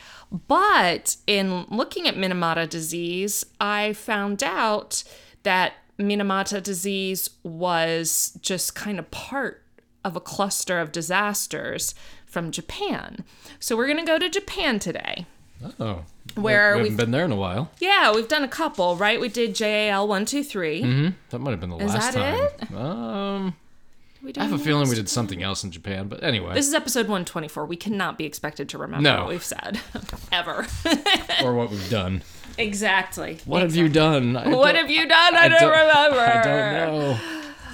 But 0.48 1.18
in 1.28 1.66
looking 1.70 2.08
at 2.08 2.16
Minamata 2.16 2.70
disease, 2.70 3.44
I 3.60 3.94
found 3.94 4.44
out 4.44 5.04
that 5.44 5.74
Minamata 6.00 6.62
disease 6.62 7.30
was 7.44 8.38
just 8.42 8.76
kind 8.76 9.00
of 9.00 9.10
part 9.12 9.64
of 10.04 10.16
a 10.16 10.22
cluster 10.22 10.80
of 10.80 10.92
disasters 10.92 11.96
from 12.28 12.52
Japan. 12.52 13.24
So 13.60 13.76
we're 13.76 13.88
going 13.88 14.00
to 14.00 14.06
go 14.06 14.20
to 14.20 14.30
Japan 14.30 14.78
today. 14.78 15.26
Oh, 15.80 16.04
Where 16.36 16.76
we 16.76 16.84
we've- 16.84 16.90
haven't 16.92 17.06
been 17.06 17.12
there 17.12 17.26
in 17.26 17.32
a 17.32 17.36
while. 17.36 17.72
Yeah, 17.80 18.14
we've 18.14 18.28
done 18.28 18.44
a 18.44 18.48
couple, 18.48 18.98
right? 18.98 19.20
We 19.20 19.30
did 19.30 19.56
JAL 19.56 20.08
123. 20.08 20.82
Mm-hmm. 20.84 21.08
That 21.30 21.40
might 21.40 21.52
have 21.52 21.60
been 21.62 21.70
the 21.72 21.78
Is 21.78 21.94
last 21.94 22.14
that 22.14 22.60
time. 22.70 22.78
Um, 22.78 23.56
we 24.26 24.34
I 24.38 24.44
have 24.44 24.54
a 24.54 24.58
feeling 24.58 24.90
we 24.90 24.96
did 24.96 25.08
something 25.10 25.42
else 25.44 25.64
in 25.64 25.72
Japan, 25.72 26.08
but 26.08 26.24
anyway. 26.24 26.54
This 26.54 26.68
is 26.68 26.74
episode 26.74 27.08
124. 27.08 27.66
We 27.66 27.76
cannot 27.78 28.18
be 28.18 28.26
expected 28.26 28.68
to 28.70 28.78
remember 28.78 29.04
No. 29.10 29.20
what 29.20 29.30
we've 29.30 29.44
said 29.44 29.80
ever. 30.32 30.66
or 31.44 31.54
what 31.54 31.70
we've 31.70 31.90
done. 31.90 32.22
exactly. 32.58 33.40
What 33.46 33.62
have 33.62 33.76
you 33.76 33.88
done? 33.90 34.36
I 34.36 34.48
What 34.50 34.74
don't- 34.74 34.82
have 34.82 34.90
you 34.92 35.08
done? 35.08 35.36
I, 35.36 35.48
don't- 35.48 35.70
remember. 35.70 36.20
I 36.20 36.44
don't 36.44 36.74
know. 36.92 37.20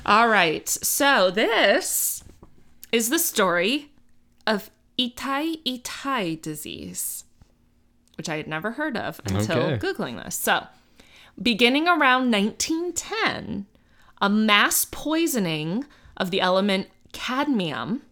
All 0.06 0.28
right. 0.28 0.68
So 0.68 1.32
this 1.32 2.24
is 2.92 3.10
the 3.10 3.20
story 3.20 3.92
of 4.46 4.70
Itai 5.00 5.64
Itai 5.64 6.42
disease, 6.42 7.24
which 8.18 8.28
I 8.30 8.38
had 8.38 8.48
never 8.48 8.72
heard 8.72 8.98
of 8.98 9.22
until 9.26 9.60
Okay. 9.60 9.78
Googling 9.88 10.22
this. 10.24 10.36
So, 10.36 10.68
beginning 11.42 11.88
around 11.88 12.30
1910, 12.32 13.66
a 14.22 14.30
mass 14.30 14.86
poisoning 14.92 15.86
of 16.22 16.32
the 16.32 16.40
element 16.40 16.88
cadmium 17.12 18.04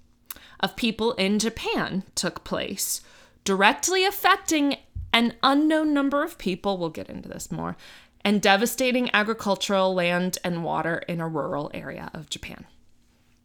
of 0.60 0.76
people 0.76 1.14
in 1.14 1.40
Japan 1.40 2.04
took 2.16 2.44
place, 2.44 3.00
directly 3.46 4.04
affecting 4.04 4.76
an 5.14 5.34
unknown 5.42 5.94
number 5.94 6.24
of 6.24 6.38
people. 6.38 6.78
We'll 6.78 6.90
get 6.90 7.10
into 7.10 7.30
this 7.30 7.52
more. 7.52 7.78
And 8.26 8.42
devastating 8.42 9.10
agricultural 9.14 9.94
land 9.94 10.38
and 10.44 10.64
water 10.66 10.98
in 11.08 11.22
a 11.22 11.28
rural 11.28 11.72
area 11.74 12.12
of 12.14 12.30
Japan. 12.30 12.66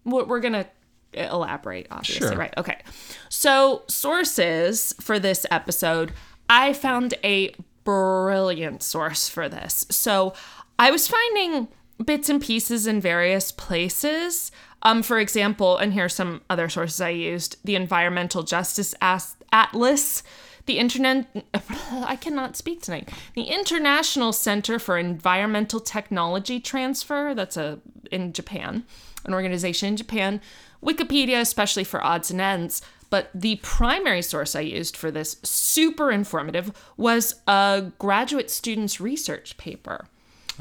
We're 0.05 0.25
we're 0.25 0.41
going 0.41 0.55
to 0.55 0.67
elaborate, 1.13 1.87
obviously, 1.93 2.27
Sure. 2.29 2.37
right? 2.37 2.53
Okay. 2.59 2.83
So, 3.29 3.83
sources 3.87 4.93
for 5.01 5.21
this 5.21 5.47
episode, 5.51 6.13
I 6.51 6.73
found 6.73 7.15
a 7.23 7.55
brilliant 7.85 8.83
source 8.83 9.29
for 9.29 9.49
this. 9.49 9.87
So, 9.91 10.35
I 10.77 10.91
was 10.91 11.07
finding 11.07 11.69
bits 12.03 12.29
and 12.29 12.41
pieces 12.41 12.87
in 12.87 13.01
various 13.01 13.53
places. 13.53 14.51
Um, 14.83 15.03
for 15.03 15.19
example, 15.19 15.79
and 15.79 15.93
here 15.93 16.07
are 16.07 16.11
some 16.11 16.43
other 16.51 16.69
sources 16.69 17.01
I 17.01 17.11
used 17.11 17.57
the 17.65 17.75
Environmental 17.77 18.43
Justice 18.43 18.95
Atlas, 19.01 20.23
the 20.67 20.79
Internet, 20.79 21.27
I 21.93 22.17
cannot 22.17 22.57
speak 22.57 22.83
tonight, 22.83 23.11
the 23.35 23.45
International 23.45 24.33
Center 24.33 24.79
for 24.79 24.99
Environmental 24.99 25.81
Technology 25.81 26.61
Transfer, 26.61 27.35
that's 27.35 27.57
a 27.57 27.81
in 28.11 28.33
Japan, 28.33 28.85
an 29.25 29.35
organization 29.35 29.89
in 29.89 29.97
Japan, 29.97 30.41
Wikipedia, 30.83 31.41
especially 31.41 31.85
for 31.85 32.05
odds 32.05 32.31
and 32.31 32.41
ends. 32.41 32.83
But 33.11 33.31
the 33.35 33.57
primary 33.63 34.23
source 34.23 34.57
I 34.57 34.61
used 34.61 34.97
for 34.97 35.11
this, 35.11 35.37
super 35.43 36.11
informative, 36.11 36.73
was 36.97 37.37
a 37.47 37.93
graduate 37.99 38.51
student's 38.51 39.01
research 39.01 39.57
paper. 39.57 40.07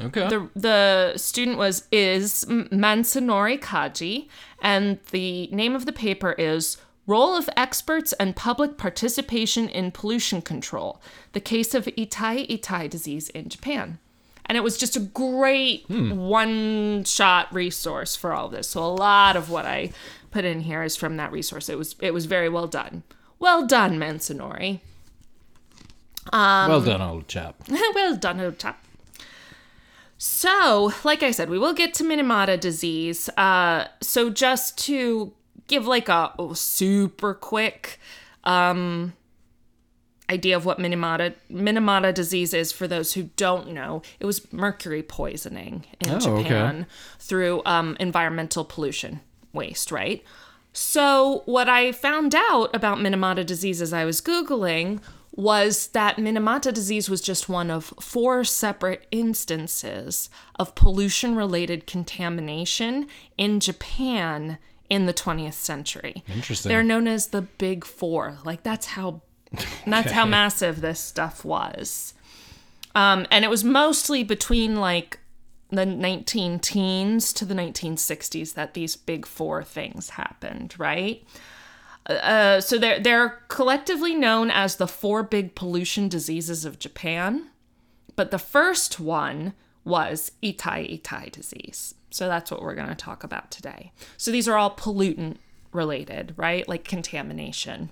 Okay. 0.00 0.28
The 0.28 0.48
the 0.54 1.12
student 1.16 1.58
was 1.58 1.84
is 1.92 2.44
Mansanori 2.46 3.60
Kaji, 3.60 4.28
and 4.60 4.98
the 5.10 5.48
name 5.48 5.74
of 5.74 5.86
the 5.86 5.92
paper 5.92 6.32
is 6.32 6.78
Role 7.06 7.36
of 7.36 7.48
Experts 7.56 8.12
and 8.14 8.34
Public 8.34 8.76
Participation 8.76 9.68
in 9.68 9.92
Pollution 9.92 10.42
Control: 10.42 11.00
The 11.32 11.40
Case 11.40 11.74
of 11.74 11.84
Itai 11.84 12.48
Itai 12.48 12.90
Disease 12.90 13.28
in 13.30 13.48
Japan. 13.48 13.98
And 14.46 14.58
it 14.58 14.62
was 14.62 14.76
just 14.76 14.94
a 14.94 15.00
great 15.00 15.86
hmm. 15.86 16.16
one-shot 16.16 17.54
resource 17.54 18.14
for 18.14 18.34
all 18.34 18.50
this. 18.50 18.68
So 18.68 18.84
a 18.84 18.92
lot 18.92 19.36
of 19.36 19.48
what 19.48 19.64
I 19.64 19.90
put 20.30 20.44
in 20.44 20.60
here 20.60 20.82
is 20.82 20.96
from 20.96 21.16
that 21.16 21.32
resource. 21.32 21.70
It 21.70 21.78
was 21.78 21.94
it 22.00 22.12
was 22.12 22.26
very 22.26 22.48
well 22.48 22.66
done. 22.66 23.04
Well 23.38 23.66
done, 23.66 23.98
Mansanori. 23.98 24.80
well 26.32 26.72
um, 26.72 26.84
done, 26.84 27.00
old 27.00 27.28
chap. 27.28 27.54
well 27.68 28.16
done, 28.16 28.40
old 28.40 28.58
chap. 28.58 28.83
So, 30.26 30.90
like 31.04 31.22
I 31.22 31.32
said, 31.32 31.50
we 31.50 31.58
will 31.58 31.74
get 31.74 31.92
to 31.94 32.02
Minamata 32.02 32.58
disease. 32.58 33.28
Uh, 33.36 33.88
so, 34.00 34.30
just 34.30 34.78
to 34.86 35.34
give 35.66 35.86
like 35.86 36.08
a 36.08 36.32
oh, 36.38 36.54
super 36.54 37.34
quick 37.34 38.00
um, 38.44 39.12
idea 40.30 40.56
of 40.56 40.64
what 40.64 40.78
Minamata 40.78 41.34
Minamata 41.52 42.14
disease 42.14 42.54
is 42.54 42.72
for 42.72 42.88
those 42.88 43.12
who 43.12 43.24
don't 43.36 43.72
know, 43.72 44.00
it 44.18 44.24
was 44.24 44.50
mercury 44.50 45.02
poisoning 45.02 45.84
in 46.00 46.08
Oh, 46.08 46.16
okay. 46.16 46.42
Japan 46.42 46.86
through 47.18 47.60
um, 47.66 47.94
environmental 48.00 48.64
pollution 48.64 49.20
waste, 49.52 49.92
right? 49.92 50.24
So, 50.72 51.42
what 51.44 51.68
I 51.68 51.92
found 51.92 52.34
out 52.34 52.74
about 52.74 52.96
Minamata 52.96 53.44
disease 53.44 53.82
as 53.82 53.92
I 53.92 54.06
was 54.06 54.22
Googling 54.22 55.00
was 55.36 55.88
that 55.88 56.16
Minamata 56.16 56.72
disease 56.72 57.10
was 57.10 57.20
just 57.20 57.48
one 57.48 57.70
of 57.70 57.92
four 58.00 58.44
separate 58.44 59.06
instances 59.10 60.30
of 60.56 60.74
pollution 60.74 61.34
related 61.34 61.86
contamination 61.86 63.08
in 63.36 63.58
Japan 63.58 64.58
in 64.88 65.06
the 65.06 65.14
20th 65.14 65.54
century. 65.54 66.22
Interesting. 66.28 66.68
They're 66.68 66.84
known 66.84 67.08
as 67.08 67.28
the 67.28 67.42
Big 67.42 67.84
Four. 67.84 68.38
Like, 68.44 68.62
that's 68.62 68.86
how. 68.86 69.22
That's 69.86 70.10
how 70.10 70.26
massive 70.26 70.80
this 70.80 70.98
stuff 70.98 71.44
was. 71.44 72.14
Um, 72.96 73.24
and 73.30 73.44
it 73.44 73.48
was 73.48 73.62
mostly 73.62 74.24
between 74.24 74.76
like 74.76 75.20
the 75.70 75.86
19 75.86 76.58
teens 76.58 77.32
to 77.34 77.44
the 77.44 77.54
1960s 77.54 78.54
that 78.54 78.74
these 78.74 78.96
big 78.96 79.26
four 79.26 79.62
things 79.62 80.10
happened, 80.10 80.74
right? 80.78 81.24
Uh, 82.06 82.60
so 82.60 82.78
they're 82.78 83.00
they're 83.00 83.40
collectively 83.48 84.14
known 84.14 84.50
as 84.50 84.76
the 84.76 84.86
four 84.86 85.22
big 85.22 85.54
pollution 85.54 86.08
diseases 86.08 86.64
of 86.64 86.78
Japan, 86.78 87.48
but 88.14 88.30
the 88.30 88.38
first 88.38 89.00
one 89.00 89.54
was 89.84 90.32
Itai 90.42 91.00
Itai 91.00 91.30
disease. 91.30 91.94
So 92.10 92.28
that's 92.28 92.50
what 92.50 92.62
we're 92.62 92.74
going 92.74 92.88
to 92.88 92.94
talk 92.94 93.24
about 93.24 93.50
today. 93.50 93.92
So 94.16 94.30
these 94.30 94.46
are 94.46 94.56
all 94.56 94.76
pollutant 94.76 95.38
related, 95.72 96.34
right? 96.36 96.68
Like 96.68 96.84
contamination. 96.84 97.90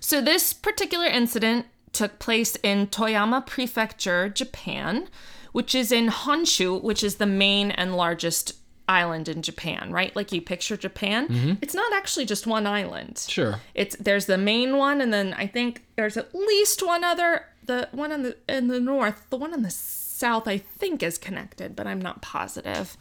So 0.00 0.20
this 0.20 0.52
particular 0.52 1.06
incident 1.06 1.66
took 1.92 2.18
place 2.18 2.56
in 2.56 2.88
Toyama 2.88 3.46
Prefecture, 3.46 4.28
Japan, 4.28 5.08
which 5.52 5.74
is 5.74 5.90
in 5.90 6.08
Honshu, 6.08 6.82
which 6.82 7.02
is 7.02 7.16
the 7.16 7.26
main 7.26 7.70
and 7.70 7.96
largest 7.96 8.57
island 8.88 9.28
in 9.28 9.42
Japan, 9.42 9.92
right? 9.92 10.14
Like 10.16 10.32
you 10.32 10.40
picture 10.40 10.76
Japan, 10.76 11.58
it's 11.62 11.74
not 11.74 11.92
actually 11.92 12.24
just 12.26 12.46
one 12.46 12.66
island. 12.66 13.24
Sure. 13.28 13.60
It's 13.74 13.94
there's 13.96 14.26
the 14.26 14.38
main 14.38 14.76
one 14.76 15.00
and 15.00 15.12
then 15.12 15.34
I 15.34 15.46
think 15.46 15.84
there's 15.96 16.16
at 16.16 16.34
least 16.34 16.84
one 16.84 17.04
other 17.04 17.44
the 17.64 17.88
one 17.92 18.10
in 18.12 18.22
the 18.22 18.36
in 18.48 18.68
the 18.68 18.80
north, 18.80 19.26
the 19.30 19.36
one 19.36 19.52
in 19.52 19.62
the 19.62 19.70
south 19.70 20.48
I 20.48 20.56
think 20.58 21.02
is 21.02 21.18
connected, 21.18 21.76
but 21.76 21.86
I'm 21.86 22.00
not 22.00 22.22
positive. 22.22 22.96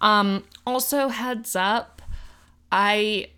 Um 0.00 0.44
also 0.66 1.08
heads 1.08 1.56
up, 1.56 2.02
I 2.70 3.30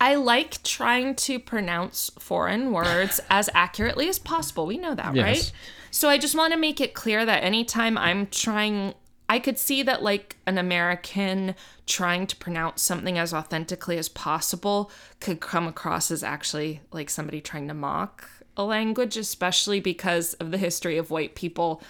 I 0.00 0.16
like 0.16 0.62
trying 0.62 1.14
to 1.16 1.38
pronounce 1.38 2.10
foreign 2.18 2.72
words 2.72 3.20
as 3.30 3.48
accurately 3.54 4.08
as 4.08 4.18
possible. 4.18 4.66
We 4.66 4.78
know 4.78 4.94
that, 4.94 5.14
Yes. 5.14 5.24
right? 5.24 5.52
So 5.90 6.08
I 6.08 6.18
just 6.18 6.34
want 6.34 6.52
to 6.52 6.58
make 6.58 6.80
it 6.80 6.92
clear 6.94 7.24
that 7.24 7.44
anytime 7.44 7.96
I'm 7.96 8.26
trying, 8.26 8.94
I 9.28 9.38
could 9.38 9.58
see 9.58 9.82
that 9.82 10.02
like 10.02 10.36
an 10.46 10.58
American 10.58 11.54
trying 11.86 12.26
to 12.26 12.36
pronounce 12.36 12.82
something 12.82 13.18
as 13.18 13.32
authentically 13.32 13.98
as 13.98 14.08
possible 14.08 14.90
could 15.20 15.40
come 15.40 15.66
across 15.66 16.10
as 16.10 16.22
actually 16.22 16.80
like 16.92 17.08
somebody 17.08 17.40
trying 17.40 17.68
to 17.68 17.74
mock 17.74 18.28
a 18.56 18.64
language, 18.64 19.16
especially 19.16 19.80
because 19.80 20.34
of 20.34 20.50
the 20.50 20.58
history 20.58 20.98
of 20.98 21.10
white 21.10 21.34
people 21.34 21.82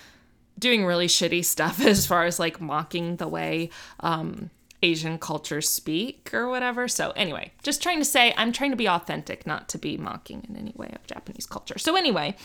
doing 0.58 0.84
really 0.84 1.08
shitty 1.08 1.44
stuff 1.44 1.80
as 1.84 2.06
far 2.06 2.24
as 2.24 2.38
like 2.38 2.60
mocking 2.60 3.16
the 3.16 3.28
way 3.28 3.70
um, 4.00 4.50
Asian 4.82 5.18
cultures 5.18 5.68
speak 5.68 6.32
or 6.32 6.48
whatever. 6.48 6.88
So, 6.88 7.10
anyway, 7.16 7.52
just 7.62 7.82
trying 7.82 7.98
to 7.98 8.04
say 8.04 8.34
I'm 8.36 8.52
trying 8.52 8.70
to 8.70 8.76
be 8.76 8.88
authentic, 8.88 9.46
not 9.46 9.68
to 9.70 9.78
be 9.78 9.96
mocking 9.96 10.46
in 10.48 10.56
any 10.56 10.72
way 10.76 10.92
of 10.94 11.06
Japanese 11.06 11.46
culture. 11.46 11.78
So, 11.78 11.96
anyway, 11.96 12.36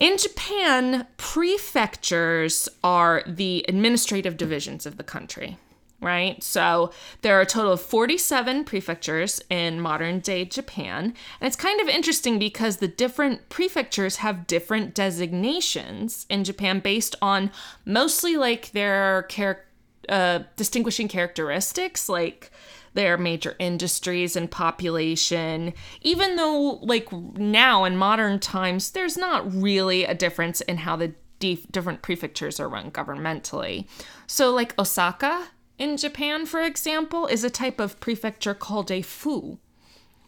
in 0.00 0.16
Japan, 0.16 1.06
prefectures 1.18 2.70
are 2.82 3.22
the 3.26 3.66
administrative 3.68 4.38
divisions 4.38 4.86
of 4.86 4.96
the 4.96 5.04
country, 5.04 5.58
right? 6.00 6.42
So 6.42 6.90
there 7.20 7.36
are 7.36 7.42
a 7.42 7.46
total 7.46 7.72
of 7.72 7.82
47 7.82 8.64
prefectures 8.64 9.42
in 9.50 9.78
modern 9.78 10.20
day 10.20 10.46
Japan. 10.46 11.04
And 11.38 11.46
it's 11.46 11.54
kind 11.54 11.82
of 11.82 11.88
interesting 11.88 12.38
because 12.38 12.78
the 12.78 12.88
different 12.88 13.50
prefectures 13.50 14.16
have 14.16 14.46
different 14.46 14.94
designations 14.94 16.24
in 16.30 16.44
Japan 16.44 16.80
based 16.80 17.14
on 17.20 17.50
mostly 17.84 18.38
like 18.38 18.72
their 18.72 19.26
char- 19.28 19.66
uh, 20.08 20.44
distinguishing 20.56 21.08
characteristics, 21.08 22.08
like 22.08 22.50
their 22.94 23.16
major 23.16 23.56
industries 23.58 24.36
and 24.36 24.50
population. 24.50 25.72
Even 26.02 26.36
though, 26.36 26.78
like 26.82 27.12
now 27.12 27.84
in 27.84 27.96
modern 27.96 28.38
times, 28.38 28.90
there's 28.90 29.16
not 29.16 29.52
really 29.52 30.04
a 30.04 30.14
difference 30.14 30.60
in 30.62 30.78
how 30.78 30.96
the 30.96 31.12
dif- 31.38 31.70
different 31.70 32.02
prefectures 32.02 32.60
are 32.60 32.68
run 32.68 32.90
governmentally. 32.90 33.86
So, 34.26 34.52
like 34.52 34.78
Osaka 34.78 35.48
in 35.78 35.96
Japan, 35.96 36.46
for 36.46 36.60
example, 36.60 37.26
is 37.26 37.42
a 37.42 37.50
type 37.50 37.80
of 37.80 37.98
prefecture 38.00 38.54
called 38.54 38.90
a 38.90 39.02
fu, 39.02 39.58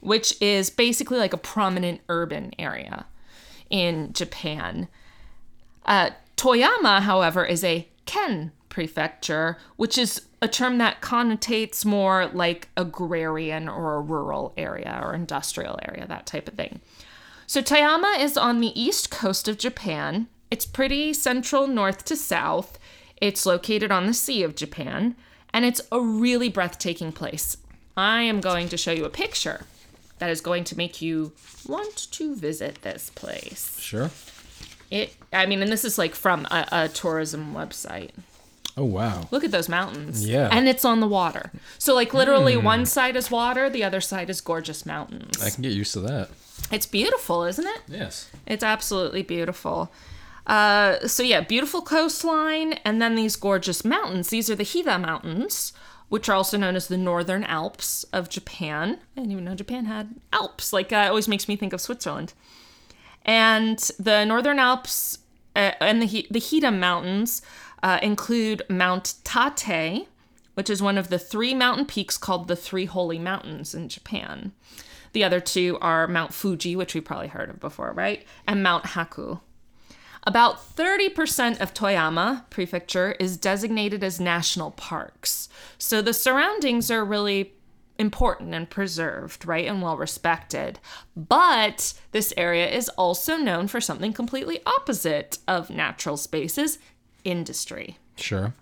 which 0.00 0.40
is 0.40 0.70
basically 0.70 1.18
like 1.18 1.32
a 1.32 1.38
prominent 1.38 2.00
urban 2.08 2.52
area 2.58 3.06
in 3.70 4.12
Japan. 4.12 4.88
Uh, 5.84 6.10
Toyama, 6.36 7.00
however, 7.02 7.44
is 7.44 7.62
a 7.62 7.88
ken 8.06 8.52
prefecture, 8.72 9.58
which 9.76 9.98
is 9.98 10.22
a 10.40 10.48
term 10.48 10.78
that 10.78 11.02
connotates 11.02 11.84
more 11.84 12.26
like 12.32 12.68
agrarian 12.76 13.68
or 13.68 13.96
a 13.96 14.00
rural 14.00 14.54
area 14.56 14.98
or 15.02 15.14
industrial 15.14 15.78
area, 15.86 16.06
that 16.08 16.26
type 16.26 16.48
of 16.48 16.54
thing. 16.54 16.80
So 17.46 17.60
Toyama 17.60 18.18
is 18.18 18.36
on 18.38 18.60
the 18.60 18.80
east 18.80 19.10
coast 19.10 19.46
of 19.46 19.58
Japan. 19.58 20.26
It's 20.50 20.64
pretty 20.64 21.12
central 21.12 21.66
north 21.66 22.04
to 22.06 22.16
south. 22.16 22.78
It's 23.18 23.44
located 23.44 23.92
on 23.92 24.06
the 24.06 24.14
Sea 24.14 24.42
of 24.42 24.56
Japan, 24.56 25.16
and 25.52 25.64
it's 25.64 25.82
a 25.92 26.00
really 26.00 26.48
breathtaking 26.48 27.12
place. 27.12 27.58
I 27.94 28.22
am 28.22 28.40
going 28.40 28.70
to 28.70 28.78
show 28.78 28.92
you 28.92 29.04
a 29.04 29.10
picture 29.10 29.66
that 30.18 30.30
is 30.30 30.40
going 30.40 30.64
to 30.64 30.78
make 30.78 31.02
you 31.02 31.32
want 31.68 32.10
to 32.12 32.34
visit 32.34 32.80
this 32.82 33.10
place. 33.10 33.78
Sure. 33.78 34.10
It, 34.90 35.14
I 35.32 35.46
mean, 35.46 35.62
and 35.62 35.70
this 35.70 35.84
is 35.84 35.98
like 35.98 36.14
from 36.14 36.46
a, 36.50 36.66
a 36.72 36.88
tourism 36.88 37.54
website. 37.54 38.10
Oh 38.76 38.84
wow. 38.84 39.28
Look 39.30 39.44
at 39.44 39.50
those 39.50 39.68
mountains. 39.68 40.26
Yeah. 40.26 40.48
And 40.50 40.68
it's 40.68 40.84
on 40.84 41.00
the 41.00 41.06
water. 41.06 41.50
So, 41.78 41.94
like, 41.94 42.14
literally, 42.14 42.56
one 42.56 42.86
side 42.86 43.16
is 43.16 43.30
water, 43.30 43.68
the 43.68 43.84
other 43.84 44.00
side 44.00 44.30
is 44.30 44.40
gorgeous 44.40 44.86
mountains. 44.86 45.42
I 45.42 45.50
can 45.50 45.62
get 45.62 45.72
used 45.72 45.92
to 45.92 46.00
that. 46.00 46.30
It's 46.70 46.86
beautiful, 46.86 47.44
isn't 47.44 47.66
it? 47.66 47.80
Yes. 47.86 48.30
It's 48.46 48.64
absolutely 48.64 49.22
beautiful. 49.22 49.92
Uh, 50.46 51.06
so, 51.06 51.22
yeah, 51.22 51.42
beautiful 51.42 51.82
coastline, 51.82 52.74
and 52.84 53.00
then 53.00 53.14
these 53.14 53.36
gorgeous 53.36 53.84
mountains. 53.84 54.30
These 54.30 54.48
are 54.48 54.56
the 54.56 54.64
Hida 54.64 55.00
Mountains, 55.00 55.72
which 56.08 56.28
are 56.28 56.34
also 56.34 56.56
known 56.56 56.74
as 56.74 56.88
the 56.88 56.96
Northern 56.96 57.44
Alps 57.44 58.04
of 58.12 58.30
Japan. 58.30 58.98
I 59.16 59.20
didn't 59.20 59.32
even 59.32 59.44
know 59.44 59.54
Japan 59.54 59.84
had 59.84 60.14
Alps. 60.32 60.72
Like, 60.72 60.92
uh, 60.92 60.96
it 60.96 61.08
always 61.08 61.28
makes 61.28 61.46
me 61.46 61.56
think 61.56 61.74
of 61.74 61.80
Switzerland. 61.80 62.32
And 63.24 63.78
the 63.98 64.24
Northern 64.24 64.58
Alps 64.58 65.18
uh, 65.54 65.72
and 65.80 66.02
the, 66.02 66.26
the 66.30 66.40
Hida 66.40 66.76
Mountains 66.76 67.42
uh, 67.82 67.98
include 68.02 68.62
Mount 68.68 69.14
Tate, 69.24 70.08
which 70.54 70.70
is 70.70 70.82
one 70.82 70.98
of 70.98 71.08
the 71.08 71.18
three 71.18 71.54
mountain 71.54 71.86
peaks 71.86 72.18
called 72.18 72.48
the 72.48 72.56
Three 72.56 72.84
Holy 72.84 73.18
Mountains 73.18 73.74
in 73.74 73.88
Japan. 73.88 74.52
The 75.12 75.24
other 75.24 75.40
two 75.40 75.78
are 75.80 76.06
Mount 76.08 76.32
Fuji, 76.32 76.76
which 76.76 76.94
we 76.94 77.00
probably 77.00 77.28
heard 77.28 77.50
of 77.50 77.60
before, 77.60 77.92
right? 77.92 78.24
And 78.46 78.62
Mount 78.62 78.84
Haku. 78.84 79.40
About 80.24 80.76
30% 80.76 81.60
of 81.60 81.74
Toyama 81.74 82.48
Prefecture 82.48 83.16
is 83.18 83.36
designated 83.36 84.04
as 84.04 84.20
national 84.20 84.70
parks. 84.70 85.48
So 85.78 86.00
the 86.00 86.14
surroundings 86.14 86.90
are 86.90 87.04
really 87.04 87.52
important 87.98 88.54
and 88.54 88.70
preserved, 88.70 89.46
right? 89.46 89.66
And 89.66 89.82
well 89.82 89.96
respected. 89.96 90.78
But 91.16 91.94
this 92.12 92.32
area 92.36 92.68
is 92.68 92.88
also 92.90 93.36
known 93.36 93.68
for 93.68 93.80
something 93.80 94.12
completely 94.12 94.60
opposite 94.64 95.38
of 95.48 95.70
natural 95.70 96.16
spaces 96.16 96.78
industry. 97.24 97.98
Sure. 98.16 98.54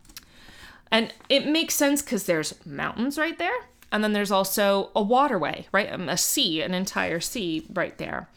And 0.91 1.15
it 1.29 1.47
makes 1.47 1.75
sense 1.75 2.03
because 2.03 2.25
there's 2.25 2.55
mountains 2.67 3.19
right 3.19 3.39
there. 3.39 3.55
And 3.93 4.05
then 4.05 4.13
there's 4.13 4.31
also 4.31 4.91
a 4.95 5.03
waterway, 5.03 5.67
right? 5.73 5.93
Um, 5.93 6.09
A 6.09 6.17
sea, 6.17 6.63
an 6.63 6.75
entire 6.75 7.21
sea 7.21 7.67
right 7.73 7.97
there. 7.99 8.29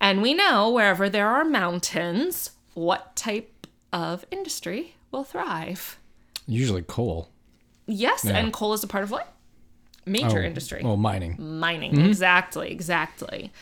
And 0.00 0.22
we 0.22 0.32
know 0.32 0.70
wherever 0.70 1.10
there 1.10 1.28
are 1.28 1.44
mountains, 1.44 2.50
what 2.74 3.14
type 3.14 3.66
of 3.92 4.24
industry 4.30 4.94
will 5.10 5.24
thrive. 5.24 5.98
Usually 6.46 6.82
coal. 6.82 7.28
Yes, 7.86 8.24
and 8.24 8.52
coal 8.52 8.72
is 8.72 8.84
a 8.84 8.86
part 8.86 9.04
of 9.04 9.10
what? 9.10 9.32
Major 10.06 10.42
industry. 10.42 10.80
Well, 10.82 10.96
mining. 10.96 11.36
Mining, 11.38 12.00
exactly, 12.00 12.70
exactly. 12.70 13.52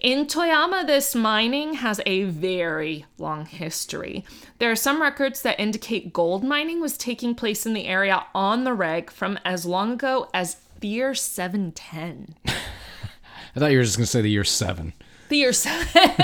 In 0.00 0.26
Toyama, 0.26 0.86
this 0.86 1.16
mining 1.16 1.74
has 1.74 2.00
a 2.06 2.22
very 2.22 3.04
long 3.18 3.46
history. 3.46 4.24
There 4.60 4.70
are 4.70 4.76
some 4.76 5.02
records 5.02 5.42
that 5.42 5.58
indicate 5.58 6.12
gold 6.12 6.44
mining 6.44 6.80
was 6.80 6.96
taking 6.96 7.34
place 7.34 7.66
in 7.66 7.74
the 7.74 7.86
area 7.86 8.24
on 8.32 8.62
the 8.62 8.74
reg 8.74 9.10
from 9.10 9.40
as 9.44 9.66
long 9.66 9.90
ago 9.90 10.30
as 10.32 10.58
the 10.78 10.86
year 10.86 11.16
710. 11.16 12.36
I 12.46 13.58
thought 13.58 13.72
you 13.72 13.78
were 13.78 13.84
just 13.84 13.96
gonna 13.96 14.06
say 14.06 14.22
the 14.22 14.30
year 14.30 14.44
seven. 14.44 14.92
The 15.30 15.38
year 15.38 15.52
7. 15.52 15.88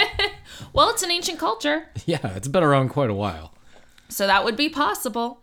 well, 0.72 0.90
it's 0.90 1.02
an 1.02 1.10
ancient 1.10 1.40
culture. 1.40 1.88
Yeah, 2.06 2.34
it's 2.36 2.46
been 2.46 2.62
around 2.62 2.90
quite 2.90 3.10
a 3.10 3.14
while. 3.14 3.54
So 4.08 4.28
that 4.28 4.44
would 4.44 4.56
be 4.56 4.68
possible. 4.68 5.40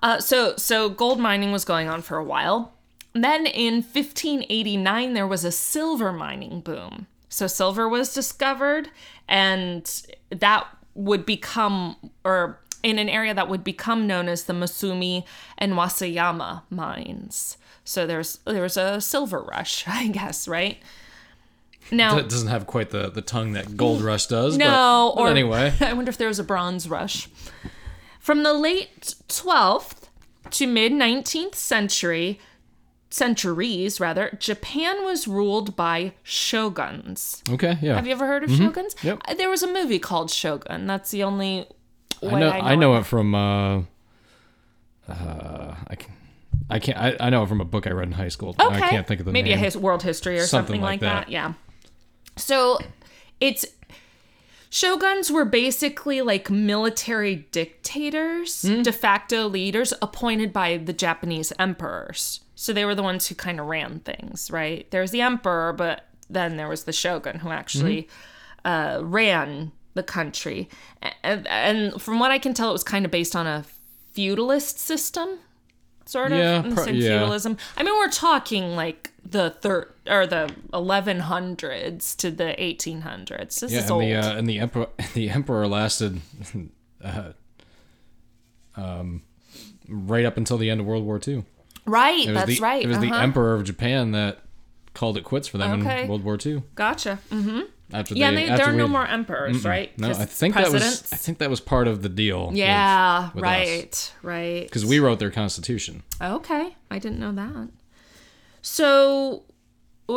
Uh, 0.00 0.20
so 0.20 0.54
so 0.56 0.88
gold 0.88 1.18
mining 1.18 1.50
was 1.50 1.64
going 1.64 1.88
on 1.88 2.02
for 2.02 2.18
a 2.18 2.24
while. 2.24 2.72
Then 3.14 3.46
in 3.46 3.82
1589 3.82 5.14
there 5.14 5.26
was 5.26 5.44
a 5.44 5.50
silver 5.50 6.12
mining 6.12 6.60
boom. 6.60 7.08
So 7.32 7.46
silver 7.46 7.88
was 7.88 8.12
discovered 8.12 8.90
and 9.26 9.90
that 10.28 10.66
would 10.94 11.24
become 11.24 11.96
or 12.24 12.60
in 12.82 12.98
an 12.98 13.08
area 13.08 13.32
that 13.32 13.48
would 13.48 13.64
become 13.64 14.06
known 14.06 14.28
as 14.28 14.44
the 14.44 14.52
Masumi 14.52 15.24
and 15.56 15.72
Wasayama 15.72 16.62
mines. 16.68 17.56
So 17.84 18.06
there's 18.06 18.38
there 18.44 18.62
was 18.62 18.76
a 18.76 19.00
silver 19.00 19.40
rush, 19.40 19.84
I 19.88 20.08
guess, 20.08 20.46
right? 20.46 20.78
Now 21.90 22.16
That 22.16 22.28
doesn't 22.28 22.48
have 22.48 22.66
quite 22.66 22.90
the, 22.90 23.08
the 23.08 23.22
tongue 23.22 23.52
that 23.52 23.78
Gold 23.78 24.02
Rush 24.02 24.26
does. 24.26 24.58
no, 24.58 25.12
but, 25.14 25.22
but 25.22 25.26
or 25.26 25.28
anyway. 25.30 25.72
I 25.80 25.94
wonder 25.94 26.10
if 26.10 26.18
there 26.18 26.28
was 26.28 26.38
a 26.38 26.44
bronze 26.44 26.86
rush. 26.88 27.28
From 28.20 28.42
the 28.42 28.52
late 28.52 29.14
12th 29.28 30.08
to 30.50 30.66
mid 30.66 30.92
19th 30.92 31.54
century, 31.54 32.38
centuries 33.12 34.00
rather, 34.00 34.36
Japan 34.40 35.04
was 35.04 35.28
ruled 35.28 35.76
by 35.76 36.12
shoguns. 36.22 37.42
Okay, 37.50 37.76
yeah. 37.82 37.94
Have 37.96 38.06
you 38.06 38.12
ever 38.12 38.26
heard 38.26 38.44
of 38.44 38.50
shoguns? 38.50 38.94
Mm-hmm. 38.96 39.06
Yep. 39.08 39.20
Uh, 39.28 39.34
There 39.34 39.50
was 39.50 39.62
a 39.62 39.72
movie 39.72 39.98
called 39.98 40.30
Shogun. 40.30 40.86
That's 40.86 41.10
the 41.10 41.22
only 41.22 41.66
way 42.22 42.32
I 42.32 42.38
know, 42.40 42.50
I 42.50 42.74
know, 42.74 42.94
it. 42.96 43.00
it 43.00 43.06
from 43.06 43.34
uh, 43.34 43.82
uh, 45.08 45.74
I 45.88 45.94
can, 45.96 46.12
I 46.70 46.78
can't, 46.78 46.98
I, 46.98 47.16
I 47.20 47.30
know 47.30 47.42
it 47.42 47.48
from 47.48 47.60
a 47.60 47.64
book 47.64 47.86
I 47.86 47.90
read 47.90 48.06
in 48.08 48.12
high 48.12 48.28
school. 48.28 48.54
Okay. 48.60 48.76
I 48.76 48.80
can't 48.90 49.06
think 49.06 49.20
of 49.20 49.26
the 49.26 49.32
Maybe 49.32 49.50
name. 49.50 49.58
a 49.58 49.62
his, 49.62 49.76
world 49.76 50.02
history 50.02 50.38
or 50.38 50.46
something, 50.46 50.74
Something 50.76 50.80
like 50.82 51.00
that. 51.00 51.26
that. 51.26 51.30
Yeah. 51.30 51.54
So 52.36 52.78
it's 53.40 53.66
shoguns 54.70 55.30
were 55.30 55.44
basically 55.44 56.22
like 56.22 56.50
military 56.50 57.46
dictators, 57.50 58.62
Hmm. 58.62 58.82
de 58.82 58.92
facto 58.92 59.48
leaders 59.48 59.92
appointed 60.00 60.52
by 60.52 60.76
the 60.78 60.92
Japanese 60.92 61.52
emperors. 61.58 62.40
So 62.62 62.72
they 62.72 62.84
were 62.84 62.94
the 62.94 63.02
ones 63.02 63.26
who 63.26 63.34
kind 63.34 63.58
of 63.58 63.66
ran 63.66 63.98
things, 63.98 64.48
right? 64.48 64.88
There 64.92 65.00
was 65.00 65.10
the 65.10 65.20
emperor, 65.20 65.72
but 65.72 66.06
then 66.30 66.56
there 66.56 66.68
was 66.68 66.84
the 66.84 66.92
shogun 66.92 67.40
who 67.40 67.50
actually 67.50 68.06
uh, 68.64 69.00
ran 69.02 69.72
the 69.94 70.04
country. 70.04 70.68
And, 71.24 71.44
and 71.48 72.00
from 72.00 72.20
what 72.20 72.30
I 72.30 72.38
can 72.38 72.54
tell, 72.54 72.70
it 72.70 72.72
was 72.72 72.84
kind 72.84 73.04
of 73.04 73.10
based 73.10 73.34
on 73.34 73.48
a 73.48 73.64
feudalist 74.12 74.78
system, 74.78 75.40
sort 76.04 76.30
of. 76.30 76.38
Yeah, 76.38 76.62
pro- 76.72 76.86
yeah. 76.86 77.18
feudalism. 77.18 77.56
I 77.76 77.82
mean, 77.82 77.94
we're 77.96 78.10
talking 78.10 78.76
like 78.76 79.10
the 79.28 79.50
third 79.50 79.92
or 80.08 80.28
the 80.28 80.54
1100s 80.72 82.16
to 82.18 82.30
the 82.30 82.54
1800s. 82.60 83.58
This 83.58 83.72
yeah, 83.72 83.78
is 83.78 83.84
and 83.86 83.90
old. 83.90 84.02
the 84.04 84.14
uh, 84.14 84.36
and 84.36 84.46
the 84.46 84.60
emperor 84.60 84.86
the 85.14 85.30
emperor 85.30 85.66
lasted, 85.66 86.20
uh, 87.02 87.32
um, 88.76 89.22
right 89.88 90.24
up 90.24 90.36
until 90.36 90.58
the 90.58 90.70
end 90.70 90.80
of 90.80 90.86
World 90.86 91.04
War 91.04 91.20
II. 91.26 91.44
Right, 91.86 92.26
that's 92.26 92.58
the, 92.58 92.60
right. 92.60 92.84
It 92.84 92.88
was 92.88 92.98
the 92.98 93.08
uh-huh. 93.08 93.22
emperor 93.22 93.54
of 93.54 93.64
Japan 93.64 94.12
that 94.12 94.40
called 94.94 95.16
it 95.16 95.24
quits 95.24 95.48
for 95.48 95.58
them 95.58 95.80
Okay. 95.80 96.02
in 96.02 96.08
World 96.08 96.24
War 96.24 96.38
II. 96.44 96.62
Gotcha. 96.74 97.16
hmm 97.30 97.60
After 97.92 98.14
Yeah, 98.14 98.30
they, 98.30 98.36
they, 98.36 98.48
after 98.48 98.64
there 98.64 98.74
are 98.74 98.76
no 98.76 98.88
more 98.88 99.06
emperors, 99.06 99.64
right? 99.64 99.96
No, 99.98 100.10
I 100.10 100.24
think 100.24 100.54
that 100.54 100.70
was 100.70 101.12
I 101.12 101.16
think 101.16 101.38
that 101.38 101.50
was 101.50 101.60
part 101.60 101.88
of 101.88 102.02
the 102.02 102.08
deal. 102.08 102.50
Yeah, 102.52 103.30
with 103.34 103.42
right, 103.42 104.12
right. 104.22 104.64
Because 104.64 104.84
we 104.84 104.98
wrote 104.98 105.18
their 105.18 105.30
constitution. 105.30 106.02
Okay, 106.20 106.76
I 106.90 106.98
didn't 106.98 107.18
know 107.18 107.32
that. 107.32 107.68
So, 108.62 109.42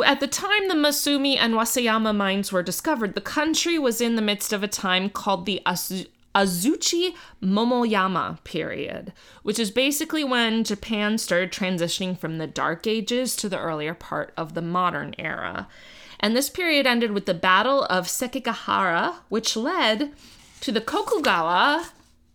at 0.04 0.20
the 0.20 0.28
time 0.28 0.68
the 0.68 0.74
Masumi 0.74 1.36
and 1.36 1.54
Wasayama 1.54 2.14
mines 2.14 2.52
were 2.52 2.62
discovered, 2.62 3.14
the 3.14 3.20
country 3.20 3.78
was 3.78 4.00
in 4.00 4.14
the 4.14 4.22
midst 4.22 4.52
of 4.52 4.62
a 4.62 4.68
time 4.68 5.10
called 5.10 5.46
the 5.46 5.60
Azu- 5.66 6.06
Azuchi 6.36 7.14
Momoyama 7.42 8.42
period, 8.44 9.12
which 9.42 9.58
is 9.58 9.70
basically 9.70 10.22
when 10.22 10.62
Japan 10.64 11.16
started 11.16 11.50
transitioning 11.50 12.16
from 12.18 12.36
the 12.36 12.46
Dark 12.46 12.86
Ages 12.86 13.34
to 13.36 13.48
the 13.48 13.58
earlier 13.58 13.94
part 13.94 14.32
of 14.36 14.52
the 14.54 14.60
modern 14.62 15.14
era. 15.18 15.66
And 16.20 16.36
this 16.36 16.50
period 16.50 16.86
ended 16.86 17.12
with 17.12 17.24
the 17.26 17.34
Battle 17.34 17.84
of 17.84 18.06
Sekigahara, 18.06 19.14
which 19.30 19.56
led 19.56 20.12
to 20.60 20.70
the 20.72 20.80
Kokugawa 20.80 21.86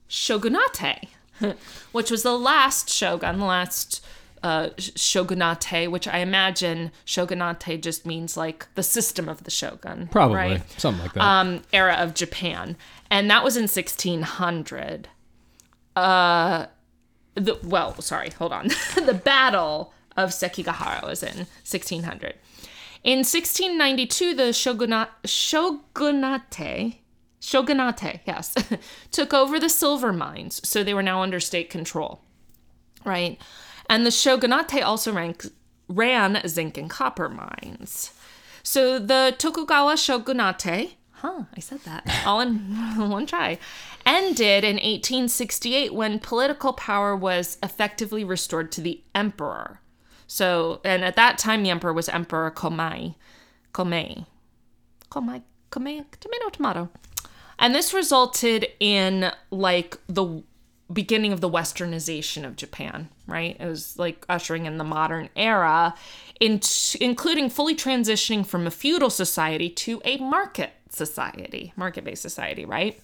shogunate, 0.08 1.08
which 1.92 2.12
was 2.12 2.24
the 2.24 2.38
last 2.38 2.90
shogun, 2.90 3.40
the 3.40 3.46
last 3.46 4.04
uh, 4.44 4.70
shogunate, 4.78 5.90
which 5.92 6.08
I 6.08 6.20
imagine 6.20 6.92
shogunate 7.06 7.82
just 7.82 8.06
means 8.06 8.36
like 8.38 8.68
the 8.76 8.84
system 8.84 9.30
of 9.30 9.44
the 9.44 9.52
shogun. 9.52 10.10
Probably 10.12 10.36
Right? 10.38 10.80
something 10.80 11.04
like 11.04 11.14
that. 11.14 11.24
Um, 11.24 11.62
era 11.72 11.96
of 11.96 12.14
Japan. 12.14 12.76
And 13.12 13.30
that 13.30 13.44
was 13.44 13.58
in 13.58 13.64
1600. 13.64 15.10
Uh, 15.96 16.66
the, 17.36 17.60
well, 17.64 18.02
sorry, 18.02 18.32
hold 18.32 18.54
on. 18.54 18.68
the 18.96 19.20
Battle 19.24 19.94
of 20.18 20.30
Sekigahara 20.30 21.04
was 21.04 21.22
in 21.22 21.38
1600. 21.38 22.36
In 23.04 23.20
1692, 23.20 24.34
the 24.34 24.54
shogunate, 24.54 25.10
shogunate 25.26 26.98
shogunate, 27.42 28.22
yes, 28.26 28.54
took 29.12 29.34
over 29.34 29.60
the 29.60 29.70
silver 29.70 30.14
mines, 30.14 30.62
so 30.68 30.84
they 30.84 30.94
were 30.94 31.04
now 31.04 31.22
under 31.22 31.40
state 31.40 31.70
control, 31.70 32.22
right? 33.04 33.42
And 33.90 34.06
the 34.06 34.12
shogunate 34.12 34.84
also 34.84 35.12
rank, 35.12 35.46
ran 35.90 36.42
zinc 36.48 36.78
and 36.78 36.90
copper 36.90 37.28
mines. 37.28 38.14
So 38.64 39.00
the 39.00 39.36
Tokugawa 39.38 39.98
shogunate, 39.98 40.96
huh, 41.22 41.44
I 41.56 41.60
said 41.60 41.80
that 41.82 42.24
all 42.26 42.40
in 42.40 42.58
one 42.98 43.26
try, 43.26 43.60
ended 44.06 44.64
in 44.64 44.76
1868 44.76 45.94
when 45.94 46.20
political 46.20 46.74
power 46.74 47.16
was 47.16 47.58
effectively 47.62 48.24
restored 48.24 48.72
to 48.74 48.82
the 48.82 49.02
emperor. 49.14 49.80
So, 50.26 50.82
and 50.84 51.04
at 51.04 51.16
that 51.18 51.38
time, 51.38 51.62
the 51.62 51.70
emperor 51.70 51.94
was 51.94 52.10
Emperor 52.10 52.50
Komei. 52.52 53.16
Komei. 53.74 54.26
Komei. 55.10 55.44
Komei. 55.72 56.06
Tomato, 56.20 56.50
tomato. 56.50 56.90
And 57.60 57.76
this 57.76 57.94
resulted 57.94 58.68
in 58.80 59.32
like 59.52 59.98
the 60.08 60.44
beginning 60.92 61.32
of 61.32 61.42
the 61.42 61.50
westernization 61.50 62.46
of 62.46 62.56
Japan, 62.56 63.10
right? 63.32 63.58
It 63.60 63.66
was 63.66 63.98
like 63.98 64.26
ushering 64.30 64.66
in 64.66 64.78
the 64.78 64.84
modern 64.84 65.30
era, 65.36 65.96
in 66.40 66.62
including 67.00 67.50
fully 67.50 67.76
transitioning 67.76 68.46
from 68.46 68.68
a 68.68 68.72
feudal 68.72 69.10
society 69.10 69.70
to 69.70 70.02
a 70.06 70.18
market 70.18 70.74
society, 70.90 71.74
market 71.76 72.04
based 72.04 72.22
society, 72.22 72.66
right? 72.66 73.00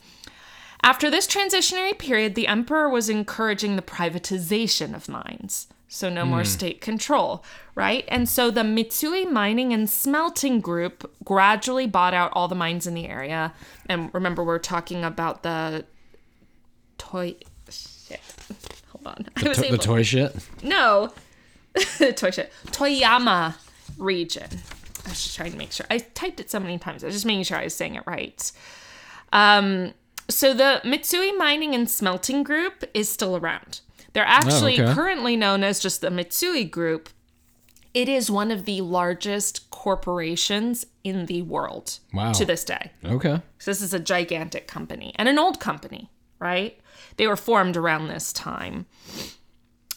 After 0.84 1.10
this 1.10 1.28
transitionary 1.28 1.98
period, 1.98 2.36
the 2.36 2.48
emperor 2.48 2.90
was 2.90 3.10
encouraging 3.10 3.76
the 3.76 3.82
privatization 3.82 4.96
of 4.96 5.10
mines. 5.10 5.68
So, 5.90 6.10
no 6.10 6.26
more 6.26 6.40
hmm. 6.40 6.46
state 6.46 6.82
control, 6.82 7.46
right? 7.74 8.04
And 8.10 8.28
so 8.28 8.52
the 8.52 8.62
Mitsui 8.62 9.32
Mining 9.32 9.72
and 9.72 9.90
Smelting 9.90 10.60
Group 10.60 11.10
gradually 11.24 11.88
bought 11.88 12.13
out 12.13 12.32
all 12.34 12.50
the 12.50 12.56
mines 12.56 12.86
in 12.88 12.94
the 12.94 13.08
area. 13.08 13.54
And 13.88 14.13
remember, 14.13 14.44
we're 14.44 14.60
talking 14.60 15.06
about 15.06 15.44
the 15.44 15.86
toy. 16.98 17.36
Hold 19.08 19.17
on. 19.20 19.26
I 19.46 19.50
was 19.50 19.58
To- 19.58 19.72
the 19.72 19.78
toy 19.78 20.04
shit. 20.04 20.36
no, 20.63 21.12
toy 22.15 22.32
shit. 22.32 22.52
Toyama 22.67 23.56
region. 23.98 24.48
I 25.06 25.10
was 25.10 25.24
just 25.24 25.36
trying 25.36 25.52
to 25.52 25.58
make 25.58 25.72
sure. 25.72 25.86
I 25.89 26.00
typed 26.00 26.39
it 26.39 26.52
so 26.52 26.60
many 26.60 26.78
times. 26.78 27.04
I 27.04 27.08
was 27.08 27.15
just 27.15 27.26
making 27.26 27.43
sure 27.43 27.58
I 27.58 27.63
was 27.63 27.74
saying 27.76 27.96
it 27.96 28.04
right. 28.06 28.52
Um, 29.32 29.93
so 30.30 30.54
the 30.54 30.82
Mitsui 30.84 31.38
Mining 31.38 31.74
and 31.74 31.89
Smelting 31.89 32.43
Group 32.43 32.84
is 32.93 33.08
still 33.10 33.38
around. 33.38 33.82
They're 34.13 34.26
actually 34.26 34.82
okay. 34.82 34.93
currently 34.93 35.36
known 35.38 35.63
as 35.63 35.80
just 35.80 36.02
the 36.02 36.10
Mitsui 36.10 36.70
Group. 36.70 37.10
It 37.93 38.10
is 38.10 38.30
one 38.30 38.52
of 38.52 38.65
the 38.65 38.82
largest 38.82 39.70
corporations 39.72 40.86
in 41.04 41.26
the 41.28 41.41
world 41.43 42.00
Wow. 42.13 42.34
to 42.34 42.46
this 42.46 42.63
day. 42.63 42.91
Okay. 43.06 43.41
So 43.60 43.72
this 43.72 43.82
is 43.82 43.93
a 43.93 44.00
gigantic 44.00 44.67
company 44.67 45.13
and 45.15 45.30
an 45.30 45.39
old 45.39 45.60
company, 45.60 46.10
right? 46.39 46.78
They 47.17 47.27
were 47.27 47.36
formed 47.36 47.75
around 47.77 48.08
this 48.08 48.32
time. 48.32 48.86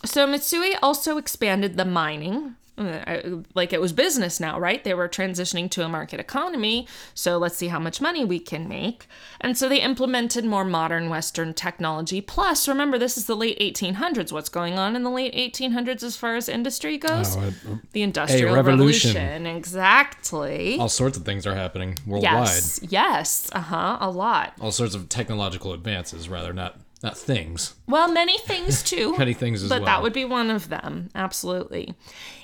So 0.04 0.26
Mitsui 0.26 0.76
also 0.82 1.18
expanded 1.18 1.76
the 1.76 1.84
mining. 1.84 2.56
uh, 2.78 3.42
Like 3.54 3.74
it 3.74 3.80
was 3.82 3.92
business 3.92 4.40
now, 4.40 4.58
right? 4.58 4.82
They 4.82 4.94
were 4.94 5.06
transitioning 5.10 5.70
to 5.72 5.84
a 5.84 5.88
market 5.90 6.18
economy. 6.18 6.88
So 7.12 7.36
let's 7.36 7.58
see 7.58 7.68
how 7.68 7.78
much 7.78 8.00
money 8.00 8.24
we 8.24 8.38
can 8.38 8.66
make. 8.66 9.06
And 9.42 9.58
so 9.58 9.68
they 9.68 9.82
implemented 9.82 10.46
more 10.46 10.64
modern 10.64 11.10
Western 11.10 11.52
technology. 11.52 12.22
Plus, 12.22 12.66
remember, 12.66 12.96
this 12.96 13.18
is 13.18 13.26
the 13.26 13.36
late 13.36 13.58
1800s. 13.58 14.32
What's 14.32 14.48
going 14.48 14.78
on 14.78 14.96
in 14.96 15.02
the 15.02 15.10
late 15.10 15.34
1800s 15.34 16.02
as 16.02 16.16
far 16.16 16.36
as 16.36 16.48
industry 16.48 16.96
goes? 16.96 17.36
Oh, 17.36 17.52
the 17.92 18.00
Industrial 18.00 18.54
revolution. 18.54 19.14
Revolution. 19.16 19.46
Exactly. 19.46 20.78
all 20.78 20.88
sorts 20.88 21.18
of 21.18 21.24
things 21.26 21.46
are 21.46 21.54
happening 21.54 21.98
worldwide. 22.06 22.32
Yes. 22.46 22.80
Yes. 22.88 23.50
Uh 23.52 23.60
huh. 23.60 23.98
A 24.00 24.10
lot. 24.10 24.54
All 24.58 24.72
sorts 24.72 24.94
of 24.94 25.10
technological 25.10 25.74
advances, 25.74 26.30
rather 26.30 26.54
not 26.54 26.78
not 27.02 27.16
things. 27.16 27.74
Well, 27.86 28.10
many 28.12 28.38
things 28.38 28.82
too. 28.92 29.16
Many 29.16 29.32
things 29.34 29.62
as 29.62 29.68
but 29.68 29.80
well. 29.80 29.86
that 29.86 30.02
would 30.02 30.12
be 30.12 30.24
one 30.24 30.50
of 30.50 30.68
them. 30.68 31.08
Absolutely. 31.14 31.94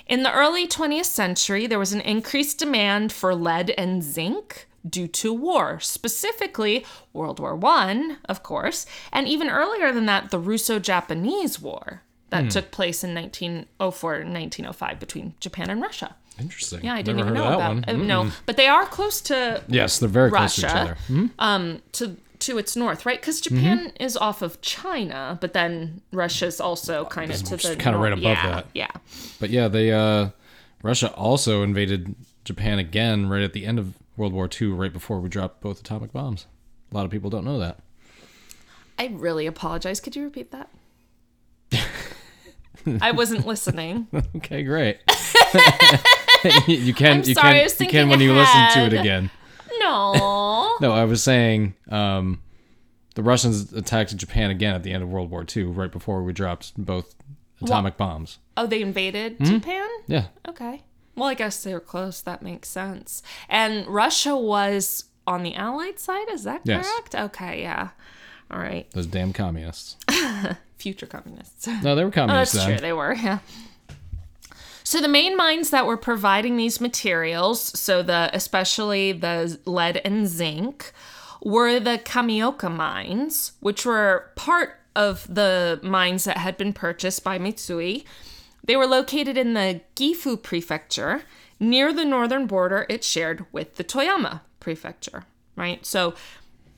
In 0.07 0.23
the 0.23 0.31
early 0.33 0.67
20th 0.67 1.05
century, 1.05 1.67
there 1.67 1.79
was 1.79 1.93
an 1.93 2.01
increased 2.01 2.57
demand 2.59 3.11
for 3.11 3.35
lead 3.35 3.71
and 3.77 4.01
zinc 4.03 4.67
due 4.87 5.07
to 5.07 5.33
war, 5.33 5.79
specifically 5.81 6.85
World 7.13 7.39
War 7.39 7.55
One, 7.55 8.17
of 8.29 8.41
course, 8.41 8.85
and 9.11 9.27
even 9.27 9.49
earlier 9.49 9.91
than 9.91 10.05
that, 10.05 10.31
the 10.31 10.39
Russo-Japanese 10.39 11.59
War 11.59 12.01
that 12.29 12.43
Hmm. 12.43 12.49
took 12.49 12.71
place 12.71 13.03
in 13.03 13.13
1904 13.13 14.15
and 14.15 14.33
1905 14.33 14.99
between 14.99 15.33
Japan 15.39 15.69
and 15.69 15.81
Russia. 15.81 16.15
Interesting. 16.39 16.81
Yeah, 16.83 16.93
I 16.93 17.01
didn't 17.01 17.17
Never 17.17 17.29
even 17.31 17.41
know 17.41 17.47
about. 17.55 17.67
one. 17.69 17.85
uh, 17.87 17.93
no, 17.93 18.31
but 18.45 18.57
they 18.57 18.67
are 18.67 18.85
close 18.85 19.21
to 19.21 19.63
Yes, 19.67 19.97
they're 19.99 20.07
very 20.09 20.29
close 20.29 20.55
to 20.55 20.61
each 20.61 20.63
Russia. 20.65 20.79
other. 20.79 20.97
Hmm? 21.07 21.25
um 21.39 21.81
to 21.93 22.15
to 22.39 22.57
its 22.57 22.75
north, 22.75 23.05
right? 23.05 23.19
Because 23.19 23.41
Mm-hmm. 23.41 23.55
Japan 23.57 23.91
is 23.99 24.17
off 24.17 24.41
of 24.41 24.61
China, 24.61 25.37
but 25.41 25.53
then 25.53 26.01
Russia's 26.11 26.59
also 26.59 27.05
kind 27.05 27.31
of 27.31 27.41
to 27.43 27.57
the 27.57 27.75
kinda 27.75 27.97
right 27.97 28.11
above 28.13 28.21
yeah, 28.23 28.49
that. 28.51 28.65
Yeah, 28.73 28.91
But 29.39 29.49
yeah, 29.49 29.67
they 29.67 29.91
uh 29.91 30.29
Russia 30.83 31.11
also 31.13 31.63
invaded 31.63 32.15
Japan 32.45 32.79
again 32.79 33.27
right 33.29 33.41
at 33.41 33.53
the 33.53 33.65
end 33.65 33.79
of 33.79 33.93
World 34.15 34.33
War 34.33 34.49
II, 34.61 34.69
right 34.69 34.93
before 34.93 35.19
we 35.19 35.29
dropped 35.29 35.61
both 35.61 35.79
atomic 35.81 36.11
bombs. 36.13 36.45
A 36.91 36.95
lot 36.95 37.05
of 37.05 37.11
people 37.11 37.29
don't 37.29 37.45
know 37.45 37.59
that. 37.59 37.79
I 38.99 39.07
really 39.13 39.45
apologize. 39.45 39.99
Could 39.99 40.15
you 40.15 40.23
repeat 40.23 40.51
that? 40.51 40.69
I 43.01 43.11
wasn't 43.11 43.45
listening. 43.45 44.07
Okay, 44.37 44.63
great. 44.63 44.97
you 46.67 46.93
can 46.93 47.19
I'm 47.19 47.23
you 47.23 47.33
sorry, 47.33 47.49
I 47.49 47.53
can 47.59 47.63
was 47.63 47.81
you 47.81 47.87
can 47.87 48.09
when 48.09 48.19
you 48.21 48.33
listen 48.33 48.61
to 48.73 48.79
it 48.85 48.93
ahead. 48.93 49.05
again. 49.05 49.31
No. 49.79 50.13
No, 50.81 50.91
I 50.93 51.05
was 51.05 51.21
saying 51.23 51.73
um 51.89 52.41
the 53.15 53.23
Russians 53.23 53.73
attacked 53.73 54.15
Japan 54.15 54.51
again 54.51 54.75
at 54.75 54.83
the 54.83 54.91
end 54.91 55.01
of 55.03 55.09
World 55.09 55.31
War 55.31 55.43
II, 55.55 55.63
right 55.63 55.91
before 55.91 56.21
we 56.23 56.33
dropped 56.33 56.73
both 56.77 57.15
atomic 57.61 57.97
bombs. 57.97 58.37
Oh, 58.55 58.67
they 58.67 58.81
invaded 58.81 59.37
Hmm? 59.37 59.43
Japan? 59.45 59.87
Yeah. 60.07 60.25
Okay. 60.47 60.83
Well, 61.15 61.27
I 61.27 61.33
guess 61.33 61.63
they 61.63 61.73
were 61.73 61.79
close. 61.79 62.21
That 62.21 62.43
makes 62.43 62.69
sense. 62.69 63.23
And 63.49 63.87
Russia 63.87 64.37
was 64.37 65.05
on 65.25 65.41
the 65.41 65.55
Allied 65.55 65.97
side. 65.99 66.29
Is 66.31 66.43
that 66.43 66.61
Yes. 66.63 66.87
correct? 66.87 67.15
Okay. 67.15 67.61
Yeah. 67.63 67.89
All 68.51 68.59
right. 68.59 68.89
Those 68.91 69.07
damn 69.07 69.33
communists. 69.33 69.97
Future 70.77 71.07
communists. 71.07 71.65
No, 71.81 71.95
they 71.95 72.03
were 72.03 72.09
Oh, 72.09 72.11
communists 72.11 72.53
that's 72.53 72.67
then. 72.67 72.77
true. 72.77 72.81
They 72.87 72.93
were, 72.93 73.13
yeah. 73.15 73.39
So 74.87 75.01
the 75.01 75.09
main 75.09 75.35
mines 75.35 75.71
that 75.71 75.85
were 75.85 75.97
providing 75.97 76.55
these 76.55 76.79
materials, 76.79 77.77
so 77.77 78.01
the 78.01 78.29
especially 78.31 79.11
the 79.11 79.59
lead 79.65 79.99
and 80.05 80.29
zinc, 80.29 80.93
were 81.43 81.77
the 81.77 81.97
Kamioka 81.97 82.73
mines, 82.73 83.51
which 83.59 83.85
were 83.85 84.31
part 84.37 84.79
of 84.95 85.27
the 85.27 85.81
mines 85.83 86.23
that 86.23 86.37
had 86.37 86.55
been 86.55 86.71
purchased 86.71 87.21
by 87.21 87.37
Mitsui. 87.37 88.05
They 88.63 88.77
were 88.77 88.87
located 88.87 89.37
in 89.37 89.55
the 89.55 89.81
Gifu 89.97 90.41
prefecture, 90.41 91.23
near 91.59 91.91
the 91.91 92.05
northern 92.05 92.47
border 92.47 92.85
it 92.87 93.03
shared 93.03 93.45
with 93.51 93.75
the 93.75 93.83
Toyama 93.83 94.39
prefecture, 94.61 95.25
right? 95.57 95.85
So 95.85 96.13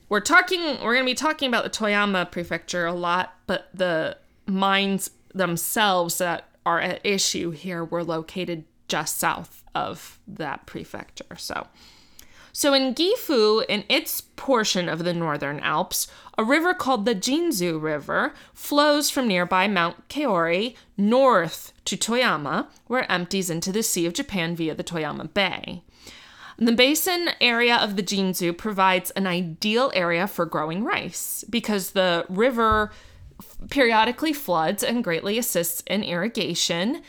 we're 0.08 0.18
talking 0.18 0.82
we're 0.82 0.94
going 0.94 1.06
to 1.06 1.12
be 1.12 1.14
talking 1.14 1.46
about 1.46 1.62
the 1.62 1.70
Toyama 1.70 2.32
prefecture 2.32 2.86
a 2.86 2.92
lot, 2.92 3.36
but 3.46 3.68
the 3.72 4.16
mines 4.48 5.12
themselves 5.32 6.18
that 6.18 6.49
are 6.64 6.80
at 6.80 7.04
issue 7.04 7.50
here 7.50 7.84
were 7.84 8.04
located 8.04 8.64
just 8.88 9.18
south 9.18 9.64
of 9.74 10.18
that 10.26 10.66
prefecture. 10.66 11.36
So 11.36 11.66
so 12.52 12.74
in 12.74 12.94
Gifu, 12.94 13.64
in 13.68 13.84
its 13.88 14.20
portion 14.20 14.88
of 14.88 15.04
the 15.04 15.14
Northern 15.14 15.60
Alps, 15.60 16.08
a 16.36 16.44
river 16.44 16.74
called 16.74 17.04
the 17.04 17.14
Jinzu 17.14 17.80
River 17.80 18.34
flows 18.52 19.08
from 19.08 19.28
nearby 19.28 19.68
Mount 19.68 20.08
Kaori 20.08 20.74
north 20.96 21.72
to 21.84 21.96
Toyama, 21.96 22.66
where 22.86 23.02
it 23.02 23.10
empties 23.10 23.50
into 23.50 23.70
the 23.70 23.82
Sea 23.82 24.06
of 24.06 24.14
Japan 24.14 24.56
via 24.56 24.74
the 24.74 24.84
Toyama 24.84 25.32
Bay. 25.32 25.82
The 26.58 26.72
basin 26.72 27.30
area 27.40 27.76
of 27.76 27.96
the 27.96 28.02
Jinzu 28.02 28.56
provides 28.56 29.10
an 29.12 29.26
ideal 29.26 29.90
area 29.94 30.26
for 30.26 30.44
growing 30.44 30.84
rice 30.84 31.44
because 31.48 31.92
the 31.92 32.26
river 32.28 32.90
periodically 33.68 34.32
floods 34.32 34.82
and 34.82 35.04
greatly 35.04 35.38
assists 35.38 35.82
in 35.86 36.02
irrigation, 36.02 37.02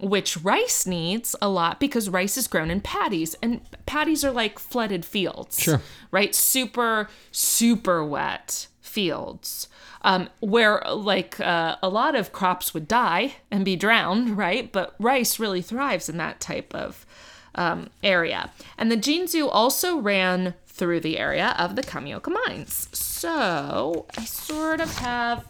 which 0.00 0.36
rice 0.38 0.86
needs 0.86 1.34
a 1.40 1.48
lot 1.48 1.80
because 1.80 2.10
rice 2.10 2.36
is 2.36 2.46
grown 2.46 2.70
in 2.70 2.80
paddies 2.80 3.34
and 3.42 3.60
paddies 3.86 4.24
are 4.24 4.32
like 4.32 4.58
flooded 4.58 5.04
fields. 5.04 5.60
Sure. 5.60 5.80
Right? 6.10 6.34
Super, 6.34 7.08
super 7.30 8.04
wet 8.04 8.66
fields. 8.80 9.68
Um, 10.02 10.28
where 10.40 10.82
like 10.86 11.40
uh, 11.40 11.76
a 11.82 11.88
lot 11.88 12.14
of 12.14 12.32
crops 12.32 12.74
would 12.74 12.86
die 12.86 13.36
and 13.50 13.64
be 13.64 13.74
drowned, 13.74 14.36
right? 14.36 14.70
But 14.70 14.94
rice 14.98 15.38
really 15.38 15.62
thrives 15.62 16.10
in 16.10 16.18
that 16.18 16.40
type 16.40 16.74
of 16.74 17.06
um, 17.54 17.88
area. 18.02 18.50
And 18.76 18.92
the 18.92 18.98
Jinzu 18.98 19.48
also 19.50 19.96
ran 19.96 20.54
through 20.66 21.00
the 21.00 21.18
area 21.18 21.54
of 21.58 21.76
the 21.76 21.82
Kamioka 21.82 22.32
mines. 22.46 22.88
So 22.92 24.06
I 24.18 24.24
sort 24.24 24.80
of 24.80 24.94
have 24.98 25.44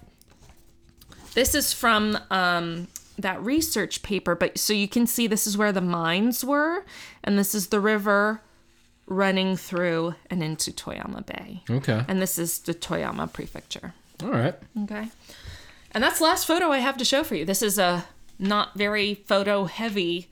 this 1.35 1.55
is 1.55 1.73
from 1.73 2.19
um, 2.31 2.89
that 3.19 3.43
research 3.43 4.03
paper, 4.03 4.35
but 4.35 4.59
so 4.59 4.73
you 4.73 4.89
can 4.89 5.07
see 5.07 5.27
this 5.27 5.47
is 5.47 5.57
where 5.57 5.73
the 5.73 5.81
mines 5.81 6.45
were, 6.45 6.85
and 7.23 7.39
this 7.39 7.55
is 7.55 7.69
the 7.69 7.81
river 7.81 8.41
running 9.07 9.57
through 9.57 10.15
and 10.31 10.43
into 10.43 10.73
Toyama 10.73 11.27
Bay. 11.27 11.63
Okay. 11.69 12.05
And 12.09 12.23
this 12.23 12.39
is 12.39 12.59
the 12.61 12.75
Toyama 12.75 13.33
Prefecture. 13.33 13.93
All 14.23 14.31
right. 14.31 14.55
Okay. 14.85 15.09
And 15.93 16.03
that's 16.03 16.19
the 16.19 16.25
last 16.25 16.47
photo 16.47 16.71
I 16.71 16.79
have 16.79 16.97
to 16.97 17.05
show 17.05 17.23
for 17.23 17.35
you. 17.35 17.45
This 17.45 17.63
is 17.63 17.79
a 17.79 18.07
not 18.39 18.75
very 18.75 19.15
photo 19.15 19.65
heavy 19.65 20.29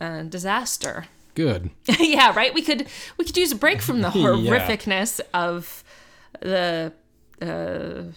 uh, 0.00 0.22
disaster. 0.22 1.06
Good. 1.34 1.70
yeah, 1.98 2.34
right. 2.34 2.54
We 2.54 2.62
could 2.62 2.86
we 3.18 3.24
could 3.24 3.36
use 3.36 3.52
a 3.52 3.56
break 3.56 3.82
from 3.82 4.00
the 4.00 4.08
horrificness 4.10 5.20
of 5.34 5.82
the 6.40 6.92
uh, 7.42 8.12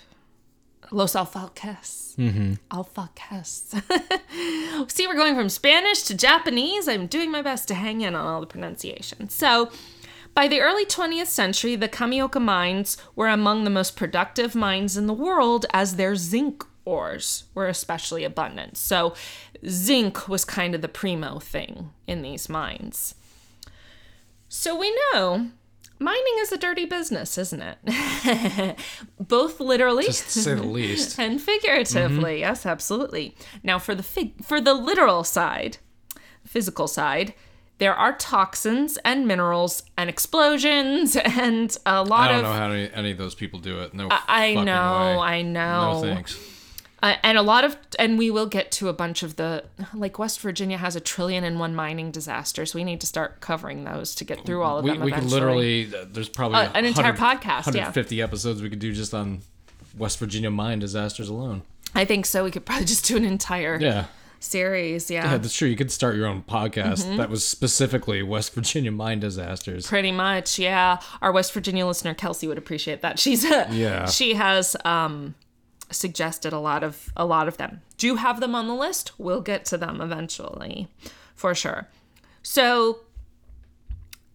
Los 0.92 1.16
Alfalques. 1.16 2.16
Mm-hmm. 2.18 2.54
Alfalques. 2.72 3.74
See, 4.92 5.08
we're 5.08 5.16
going 5.16 5.36
from 5.36 5.50
Spanish 5.50 6.04
to 6.04 6.16
Japanese. 6.16 6.88
I'm 6.88 7.08
doing 7.08 7.32
my 7.32 7.42
best 7.42 7.68
to 7.70 7.74
hang 7.74 8.02
in 8.02 8.16
on 8.16 8.26
all 8.26 8.42
the 8.42 8.48
pronunciation. 8.48 9.30
So, 9.30 9.70
by 10.34 10.48
the 10.48 10.62
early 10.62 10.86
20th 10.86 11.28
century, 11.28 11.76
the 11.76 11.90
Kamioka 11.90 12.42
mines 12.42 12.98
were 13.16 13.28
among 13.28 13.64
the 13.64 13.70
most 13.70 13.96
productive 13.96 14.56
mines 14.56 14.96
in 14.96 15.08
the 15.08 15.14
world 15.14 15.66
as 15.74 15.96
their 15.96 16.16
zinc 16.16 16.64
ores 16.86 17.46
were 17.54 17.68
especially 17.68 18.24
abundant. 18.24 18.78
So, 18.78 19.14
zinc 19.68 20.28
was 20.28 20.46
kind 20.46 20.76
of 20.76 20.82
the 20.82 20.88
primo 20.88 21.40
thing 21.40 21.92
in 22.06 22.22
these 22.22 22.50
mines. 22.50 23.16
So, 24.48 24.78
we 24.78 24.96
know 25.12 25.50
mining 26.00 26.36
is 26.40 26.52
a 26.52 26.58
dirty 26.58 26.86
business, 26.86 27.38
isn't 27.38 27.62
it? 27.62 28.78
Both 29.20 29.60
literally 29.60 30.06
Just 30.06 30.34
to 30.34 30.40
say 30.40 30.54
the 30.54 30.64
least. 30.64 31.20
and 31.20 31.42
figuratively. 31.42 32.36
Mm-hmm. 32.36 32.42
Yes, 32.42 32.66
absolutely. 32.66 33.36
Now, 33.64 33.80
for 33.80 33.96
the 33.96 34.04
fig- 34.04 34.44
for 34.44 34.62
the 34.62 34.74
literal 34.74 35.24
side, 35.24 35.78
physical 36.46 36.88
side, 36.88 37.34
there 37.80 37.94
are 37.94 38.14
toxins 38.14 38.98
and 39.06 39.28
minerals 39.28 39.84
and 39.98 40.10
explosions 40.10 41.16
and 41.24 41.76
a 41.86 42.04
lot 42.04 42.32
of. 42.32 42.38
I 42.38 42.42
don't 42.42 42.46
of 42.46 42.52
know 42.52 42.54
how 42.54 42.72
any, 42.72 42.92
any 42.94 43.12
of 43.12 43.18
those 43.18 43.36
people 43.36 43.60
do 43.60 43.82
it. 43.82 43.94
No. 43.94 44.08
I 44.12 44.54
fucking 44.54 44.66
know, 44.66 44.72
way. 44.74 45.18
I 45.18 45.42
know. 45.42 46.02
No 46.02 46.02
thanks. 46.02 46.38
Uh, 47.04 47.16
and 47.24 47.38
a 47.38 47.42
lot 47.44 47.64
of, 47.64 47.78
and 48.00 48.18
we 48.18 48.32
will 48.32 48.48
get 48.48 48.72
to 48.72 48.90
a 48.90 48.94
bunch 48.94 49.22
of 49.22 49.36
the, 49.36 49.64
like 49.94 50.18
West 50.18 50.40
Virginia 50.40 50.78
has 50.78 50.96
a 50.96 51.00
trillion 51.00 51.44
and 51.44 51.60
one 51.60 51.76
mining 51.76 52.10
disasters. 52.10 52.74
We 52.74 52.84
need 52.84 53.00
to 53.02 53.08
start 53.08 53.40
covering 53.40 53.84
those 53.84 54.16
to 54.16 54.24
get 54.24 54.46
through 54.46 54.64
all 54.64 54.80
of 54.80 54.84
We, 54.84 54.92
them. 54.92 55.02
we 55.02 55.12
could 55.12 55.26
literally. 55.26 55.94
Uh, 55.94 56.06
there's 56.12 56.30
probably 56.30 56.58
Uh, 56.58 56.72
an 56.74 56.86
entire 56.86 57.14
100 57.14 57.20
podcast, 57.40 57.66
yeah. 57.76 57.84
150 57.86 58.22
episodes 58.22 58.62
we 58.64 58.70
could 58.70 58.80
do 58.80 58.94
just 58.94 59.14
on 59.14 59.42
West 59.98 60.18
Virginia 60.18 60.50
mine 60.50 60.80
disasters 60.80 61.30
alone. 61.30 61.62
I 61.94 62.04
think 62.06 62.26
so. 62.26 62.44
We 62.44 62.52
could 62.52 62.66
probably 62.66 62.86
just 62.86 63.06
do 63.06 63.16
an 63.16 63.26
entire 63.26 63.80
Yeah. 63.80 64.06
series. 64.40 65.10
Yeah. 65.12 65.32
Yeah, 65.32 65.38
that's 65.38 65.56
true. 65.56 65.68
You 65.68 65.76
could 65.76 65.92
start 65.92 66.16
your 66.16 66.26
own 66.28 66.42
podcast 66.44 67.04
Mm-hmm. 67.06 67.18
that 67.18 67.30
was 67.30 67.48
specifically 67.48 68.24
West 68.24 68.54
Virginia 68.54 68.92
mine 68.92 69.20
disasters. 69.20 69.86
Pretty 69.88 70.12
much, 70.12 70.58
yeah. 70.60 70.98
Our 71.22 71.32
West 71.32 71.54
Virginia 71.54 71.86
listener 71.86 72.14
Kelsey 72.14 72.48
would 72.48 72.58
appreciate 72.58 73.02
that. 73.04 73.20
She's 73.20 73.44
a, 73.46 73.68
Yeah. 73.72 74.06
She 74.08 74.34
has 74.36 74.76
um, 74.86 75.36
suggested 75.92 76.54
a 76.54 76.60
lot 76.60 76.84
of 76.84 77.12
a 77.16 77.26
lot 77.26 77.48
of 77.48 77.58
them. 77.58 77.82
Do 77.98 78.08
you 78.08 78.16
have 78.18 78.40
them 78.40 78.56
on 78.56 78.68
the 78.68 78.76
list? 78.76 79.12
We'll 79.18 79.42
get 79.42 79.66
to 79.66 79.78
them 79.78 80.02
eventually, 80.02 80.88
for 81.36 81.56
sure. 81.56 81.88
So, 82.44 83.00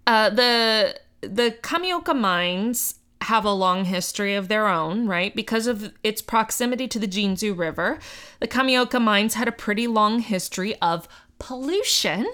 uh, 0.07 0.31
the 0.31 0.99
the 1.21 1.57
Kamioka 1.63 2.19
mines 2.19 2.97
have 3.23 3.45
a 3.45 3.53
long 3.53 3.85
history 3.85 4.35
of 4.35 4.49
their 4.49 4.67
own, 4.67 5.07
right? 5.07 5.35
Because 5.35 5.67
of 5.67 5.93
its 6.03 6.21
proximity 6.21 6.89
to 6.89 6.99
the 6.99 7.07
Jinzu 7.07 7.57
River, 7.57 7.99
the 8.41 8.49
Kamioka 8.49 9.01
mines 9.01 9.35
had 9.35 9.47
a 9.47 9.53
pretty 9.53 9.87
long 9.87 10.19
history 10.19 10.75
of 10.83 11.07
pollution 11.39 12.27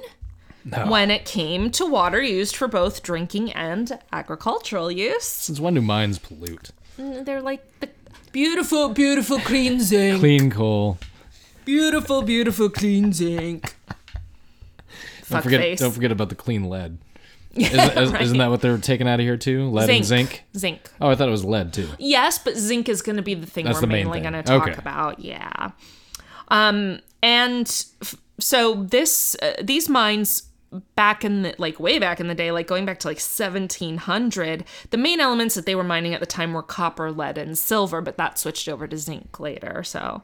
when 0.87 1.11
it 1.11 1.25
came 1.25 1.71
to 1.71 1.87
water 1.87 2.23
used 2.23 2.57
for 2.57 2.69
both 2.69 3.03
drinking 3.03 3.53
and 3.53 3.99
agricultural 4.13 4.91
use. 4.91 5.25
Since 5.25 5.61
when 5.61 5.75
do 5.75 5.81
mines 5.81 6.19
pollute? 6.19 6.71
They're 6.97 7.43
like 7.43 7.81
the 7.81 7.89
beautiful, 8.33 8.89
beautiful 8.91 9.39
clean 9.41 9.81
zinc. 9.81 10.21
Clean 10.21 10.51
coal. 10.51 10.99
Beautiful, 11.65 12.23
beautiful 12.23 12.69
clean 12.71 13.13
zinc. 13.13 13.75
Don't 13.89 15.25
Fuck 15.25 15.45
forget, 15.45 15.61
face. 15.61 15.79
don't 15.81 15.93
forget 15.93 16.11
about 16.13 16.29
the 16.31 16.35
clean 16.35 16.69
lead. 16.71 16.99
Isn't, 17.55 17.79
is, 17.99 18.13
Right. 18.13 18.27
not 18.29 18.39
that 18.39 18.51
what 18.51 18.61
they're 18.61 18.79
taking 18.79 19.09
out 19.09 19.21
of 19.21 19.25
here 19.25 19.37
too? 19.37 19.69
Lead 19.71 19.91
and 19.91 20.05
zinc. 20.05 20.45
Zinc. 20.57 20.91
Oh, 21.01 21.11
I 21.11 21.15
thought 21.17 21.29
it 21.29 21.33
was 21.33 21.45
lead 21.45 21.73
too. 21.73 21.89
Yes, 21.99 22.39
but 22.39 22.57
zinc 22.57 22.89
is 22.89 23.03
going 23.03 23.17
to 23.17 23.23
be 23.23 23.35
the 23.35 23.47
thing 23.47 23.65
That's 23.65 23.77
we're 23.77 23.81
the 23.83 23.87
main 23.89 24.05
mainly 24.07 24.21
going 24.21 24.33
to 24.35 24.43
talk 24.43 24.69
Okay. 24.69 24.79
about. 24.79 25.19
Yeah. 25.21 25.71
Um, 26.49 27.01
and 27.23 27.67
f- 28.01 28.15
so 28.39 28.85
this 28.85 29.37
uh, 29.43 29.55
these 29.63 29.89
mines 29.89 30.45
back 30.95 31.25
in 31.25 31.43
the 31.43 31.55
like 31.59 31.81
way 31.81 31.99
back 31.99 32.21
in 32.21 32.29
the 32.29 32.35
day, 32.35 32.53
like 32.53 32.67
going 32.67 32.85
back 32.85 32.99
to 33.01 33.09
like 33.09 33.17
1700, 33.17 34.65
the 34.91 34.97
main 34.97 35.21
elements 35.21 35.55
that 35.55 35.67
they 35.67 35.75
were 35.75 35.85
mining 35.85 36.15
at 36.15 36.21
the 36.21 36.27
time 36.27 36.53
were 36.53 36.63
copper, 36.63 37.11
lead, 37.11 37.39
and 37.39 37.57
silver, 37.57 38.01
but 38.01 38.17
that 38.19 38.39
switched 38.39 38.69
over 38.69 38.87
to 38.87 38.97
zinc 38.97 39.39
later. 39.41 39.83
So. 39.83 40.23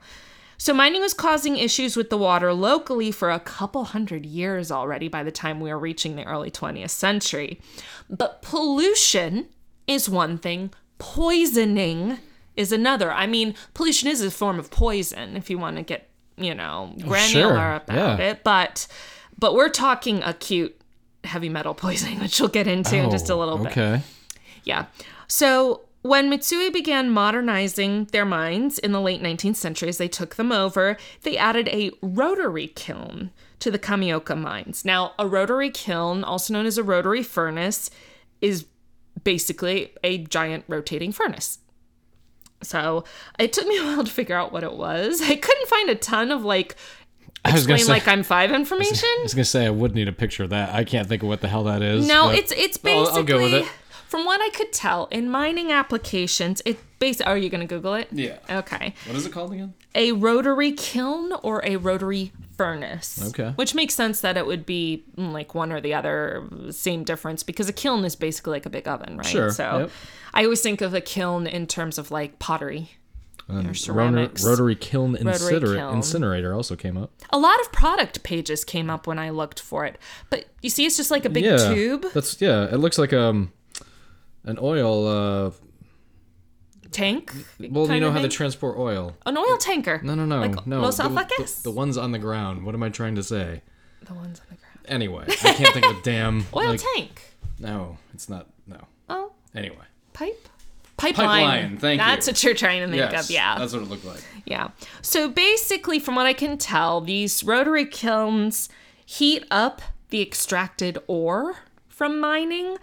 So 0.57 0.73
mining 0.73 1.01
was 1.01 1.15
causing 1.15 1.57
issues 1.57 1.97
with 1.97 2.11
the 2.11 2.17
water 2.17 2.55
locally 2.55 3.11
for 3.11 3.31
a 3.31 3.41
couple 3.41 3.85
hundred 3.87 4.25
years 4.25 4.71
already 4.71 5.09
by 5.09 5.25
the 5.25 5.33
time 5.33 5.59
we 5.59 5.69
were 5.69 5.79
reaching 5.79 6.15
the 6.15 6.25
early 6.25 6.51
20th 6.51 6.91
century. 6.91 7.61
But 8.09 8.41
pollution 8.41 9.49
is 9.89 10.09
one 10.09 10.39
thing, 10.39 10.73
poisoning 10.99 12.19
is 12.57 12.71
another. 12.71 13.13
I 13.13 13.27
mean, 13.27 13.55
pollution 13.75 14.09
is 14.09 14.23
a 14.23 14.31
form 14.31 14.59
of 14.59 14.71
poison 14.71 15.37
if 15.37 15.51
you 15.51 15.59
want 15.59 15.77
to 15.77 15.83
get, 15.83 16.09
you 16.37 16.55
know, 16.55 16.95
oh, 16.95 17.03
granular 17.03 17.55
sure, 17.55 17.75
about 17.75 18.21
yeah. 18.21 18.31
it, 18.31 18.45
but 18.45 18.87
but 19.39 19.55
we're 19.55 19.69
talking 19.69 20.23
acute 20.23 20.79
heavy 21.25 21.49
metal 21.49 21.75
poisoning, 21.85 22.21
which 22.21 22.39
we'll 22.41 22.49
get 22.49 22.67
into 22.67 22.97
in 22.97 23.11
just 23.11 23.31
a 23.31 23.35
Oh, 23.35 23.39
little 23.39 23.59
bit. 23.59 23.69
Okay. 23.73 24.03
Yeah. 24.65 24.87
So 25.29 25.83
when 26.03 26.31
Mitsui 26.31 26.73
began 26.73 27.11
modernizing 27.11 28.07
their 28.13 28.25
mines 28.27 28.79
in 28.79 28.93
the 28.93 29.01
late 29.01 29.23
19th 29.23 29.57
century, 29.57 29.89
as 29.89 29.99
they 29.99 30.09
took 30.09 30.35
them 30.35 30.53
over, 30.53 30.97
they 31.23 31.37
added 31.39 31.69
a 31.69 31.91
rotary 32.03 32.67
kiln 32.69 33.31
to 33.61 33.71
the 33.71 33.79
Kamioka 33.79 34.39
mines. 34.39 34.85
Now, 34.85 35.13
a 35.19 35.27
rotary 35.27 35.71
kiln, 35.71 36.23
also 36.23 36.53
known 36.53 36.67
as 36.67 36.77
a 36.77 36.83
rotary 36.83 37.23
furnace, 37.23 37.89
is 38.43 38.67
basically 39.23 39.93
a 40.05 40.19
giant 40.19 40.65
rotating 40.69 41.13
furnace. 41.13 41.59
So 42.63 43.05
it 43.39 43.53
took 43.55 43.67
me 43.67 43.79
a 43.81 43.83
while 43.85 44.05
to 44.05 44.11
figure 44.11 44.37
out 44.37 44.53
what 44.53 44.65
it 44.65 44.75
was. 44.75 45.23
I 45.23 45.37
couldn't 45.37 45.69
find 45.69 45.89
a 45.89 45.95
ton 45.95 46.31
of 46.31 46.45
like 46.45 46.77
I 47.45 47.53
was 47.53 47.67
gonna 47.67 47.77
explain 47.77 48.01
say. 48.01 48.07
like 48.07 48.09
I'm 48.09 48.23
five 48.23 48.51
information. 48.53 49.09
I 49.19 49.23
was 49.23 49.35
gonna 49.35 49.45
say 49.45 49.67
I 49.67 49.71
would 49.71 49.95
need 49.95 50.09
a 50.09 50.13
picture 50.13 50.45
of 50.45 50.51
that. 50.51 50.75
I 50.75 50.85
can't 50.85 51.09
think 51.09 51.23
of 51.23 51.29
what 51.29 51.41
the 51.41 51.49
hell 51.49 51.65
that 51.65 51.83
is. 51.83 52.07
No, 52.07 52.27
but 52.29 52.39
it's 52.39 52.53
it's 52.53 52.79
I'll- 52.79 52.83
basically 52.83 53.19
I'll 53.19 53.25
go 53.25 53.39
with 53.43 53.55
it. 53.55 53.67
from 54.09 54.25
what 54.25 54.41
I 54.41 54.49
could 54.51 54.73
tell 54.73 55.07
in 55.11 55.29
mining 55.31 55.71
applications. 55.73 56.63
It 56.65 56.79
basically. 56.99 57.31
Are 57.31 57.37
you 57.39 57.51
going 57.51 57.61
to 57.61 57.67
Google 57.67 57.95
it? 57.95 58.09
Yeah. 58.13 58.39
Okay. 58.51 58.95
What 59.07 59.17
is 59.17 59.27
it 59.27 59.33
called 59.33 59.53
again? 59.53 59.75
A 59.95 60.13
rotary 60.13 60.73
kiln 60.73 61.33
or 61.43 61.63
a 61.65 61.77
rotary 61.77 62.33
furnace. 62.57 63.23
Okay. 63.31 63.53
Which 63.57 63.75
makes 63.75 63.95
sense 63.95 64.21
that 64.23 64.37
it 64.37 64.47
would 64.47 64.65
be 64.65 65.05
mm, 65.17 65.33
like 65.33 65.55
one 65.55 65.71
or 65.71 65.81
the 65.81 65.93
other, 65.95 66.49
same 66.71 67.05
difference 67.05 67.43
because 67.43 67.69
a 67.69 67.73
kiln 67.73 68.05
is 68.05 68.17
basically 68.17 68.53
like 68.53 68.67
a 68.67 68.71
big 68.71 68.89
oven, 68.89 69.17
right? 69.19 69.27
Sure, 69.27 69.51
So 69.51 69.79
yep. 69.81 69.91
I 70.33 70.45
always 70.45 70.63
think 70.63 70.81
of 70.81 70.95
a 70.95 71.01
kiln 71.01 71.47
in 71.47 71.67
terms 71.67 71.99
of 71.99 72.11
like 72.11 72.39
pottery. 72.39 72.91
Or 73.49 73.57
Rotary, 73.57 73.75
ceramics. 73.75 74.45
rotary 74.45 74.75
kiln 74.75 75.17
incinerator, 75.17 75.75
kiln. 75.77 75.97
incinerator 75.97 76.55
also 76.55 76.77
came 76.77 76.97
up. 76.97 77.13
A 77.31 77.39
lot 77.39 77.61
of 77.61 77.71
product 77.73 78.23
pages 78.23 78.65
came 78.65 78.89
up 78.89 79.07
when 79.07 79.19
I 79.19 79.31
looked 79.31 79.61
for 79.61 79.85
it, 79.85 79.99
but 80.31 80.47
you 80.63 80.71
see, 80.71 80.87
it's 80.87 80.97
just 80.97 81.11
like 81.11 81.25
a 81.25 81.31
big 81.31 81.45
yeah, 81.45 81.57
tube 81.75 82.07
That's 82.15 82.41
yeah. 82.41 82.65
It 82.65 82.79
looks 82.79 82.99
like 82.99 83.13
um 83.13 83.53
an 84.45 84.59
oil. 84.61 85.07
uh 85.07 85.51
tank. 86.91 87.33
Well, 87.59 87.93
you 87.93 88.01
know 88.01 88.13
how 88.13 88.21
they 88.23 88.29
transport 88.29 88.79
oil. 88.79 89.17
An 89.27 89.37
oil 89.37 89.57
tanker. 89.59 90.01
No, 90.03 90.15
no, 90.15 90.25
no, 90.25 90.41
Like 90.41 90.67
no. 90.67 90.81
Los 90.81 90.99
the, 90.99 91.03
the, 91.09 91.61
the 91.65 91.71
ones 91.71 91.99
on 91.99 92.13
the 92.13 92.19
ground. 92.19 92.65
What 92.65 92.75
am 92.75 92.83
I 92.83 92.89
trying 92.89 93.17
to 93.17 93.23
say? 93.23 93.63
The 94.05 94.15
ones 94.15 94.41
on 94.41 94.47
the 94.51 94.57
ground. 94.57 94.79
Anyway, 94.87 95.25
I 95.29 95.35
can't 95.55 95.75
think 95.75 95.87
of 95.87 95.99
a 95.99 96.03
damn 96.03 96.47
Oil 96.55 96.71
like- 96.71 96.81
tank. 96.95 97.21
No, 97.59 97.99
it's 98.13 98.29
not. 98.29 98.47
No. 98.67 98.79
Oh, 99.09 99.33
Anyway. 99.55 99.77
pipe. 100.13 100.49
Pipeline. 100.97 101.29
Pipeline, 101.29 101.79
thank 101.79 102.01
you. 102.01 102.07
That's 102.07 102.27
what 102.27 102.43
you're 102.45 102.55
trying 102.55 102.81
to 102.83 102.87
think 102.87 102.97
Yes. 103.13 103.25
of. 103.25 103.31
Yeah. 103.31 103.59
That's 103.59 103.73
what 103.73 103.83
it 103.83 103.89
looked 103.89 104.05
like. 104.05 104.23
Yeah. 104.47 104.69
So 105.03 105.29
basically, 105.29 105.99
from 105.99 106.15
what 106.15 106.27
I 106.27 106.33
can 106.33 106.57
tell, 106.59 107.01
these 107.01 107.43
rotary 107.43 107.87
kilns 107.87 108.69
heat 109.05 109.45
up 109.51 109.83
the 110.11 110.23
extracted 110.23 110.99
ore 111.07 111.57
from 111.89 112.21
mining 112.21 112.77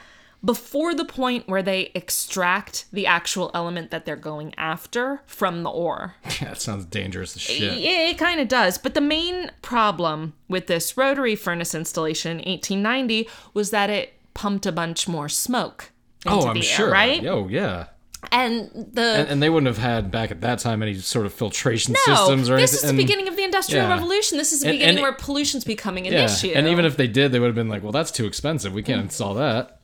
before 0.43 0.95
the 0.95 1.05
point 1.05 1.47
where 1.47 1.61
they 1.61 1.91
extract 1.93 2.85
the 2.91 3.05
actual 3.05 3.51
element 3.53 3.91
that 3.91 4.05
they're 4.05 4.15
going 4.15 4.53
after 4.57 5.21
from 5.27 5.63
the 5.63 5.69
ore. 5.69 6.15
Yeah, 6.41 6.49
that 6.49 6.61
sounds 6.61 6.85
dangerous 6.85 7.35
as 7.35 7.41
shit. 7.43 7.77
Yeah, 7.77 8.07
it 8.09 8.17
kind 8.17 8.41
of 8.41 8.47
does. 8.47 8.77
But 8.79 8.95
the 8.95 9.01
main 9.01 9.51
problem 9.61 10.33
with 10.47 10.65
this 10.67 10.97
rotary 10.97 11.35
furnace 11.35 11.75
installation 11.75 12.39
in 12.39 12.49
1890 12.51 13.29
was 13.53 13.69
that 13.69 13.89
it 13.91 14.13
pumped 14.33 14.65
a 14.65 14.71
bunch 14.71 15.07
more 15.07 15.29
smoke 15.29 15.91
oh, 16.25 16.33
into 16.37 16.45
Oh, 16.47 16.49
I'm 16.49 16.55
the 16.55 16.61
sure. 16.63 16.89
right? 16.89 17.23
Oh, 17.25 17.47
yeah. 17.47 17.87
And 18.31 18.69
the 18.93 19.01
And, 19.01 19.27
and 19.29 19.43
they 19.43 19.49
wouldn't 19.49 19.67
have 19.67 19.77
had 19.77 20.11
back 20.11 20.31
at 20.31 20.41
that 20.41 20.59
time 20.59 20.83
any 20.83 20.95
sort 20.95 21.25
of 21.25 21.33
filtration 21.33 21.95
no, 22.07 22.15
systems 22.15 22.49
or 22.49 22.57
this 22.57 22.59
anything. 22.59 22.61
This 22.61 22.73
is 22.73 22.81
the 22.81 22.89
and- 22.89 22.97
beginning 22.97 23.27
of 23.27 23.35
the 23.35 23.43
Industrial 23.43 23.83
yeah. 23.83 23.93
Revolution. 23.93 24.37
This 24.37 24.53
is 24.53 24.61
the 24.61 24.69
And- 24.69 24.77
beginning 24.77 25.01
where 25.01 25.13
pollution's 25.13 25.63
becoming 25.63 26.07
an 26.07 26.13
yeah. 26.13 26.25
issue. 26.25 26.51
And 26.53 26.67
even 26.67 26.85
if 26.85 26.97
they 26.97 27.07
did, 27.07 27.31
they 27.31 27.39
would 27.39 27.47
have 27.47 27.55
been 27.55 27.69
like, 27.69 27.81
"Well, 27.83 27.91
that's 27.91 28.11
too 28.11 28.25
expensive. 28.25 28.73
We 28.73 28.83
can't 28.83 29.01
mm. 29.01 29.05
install 29.05 29.33
that." 29.35 29.80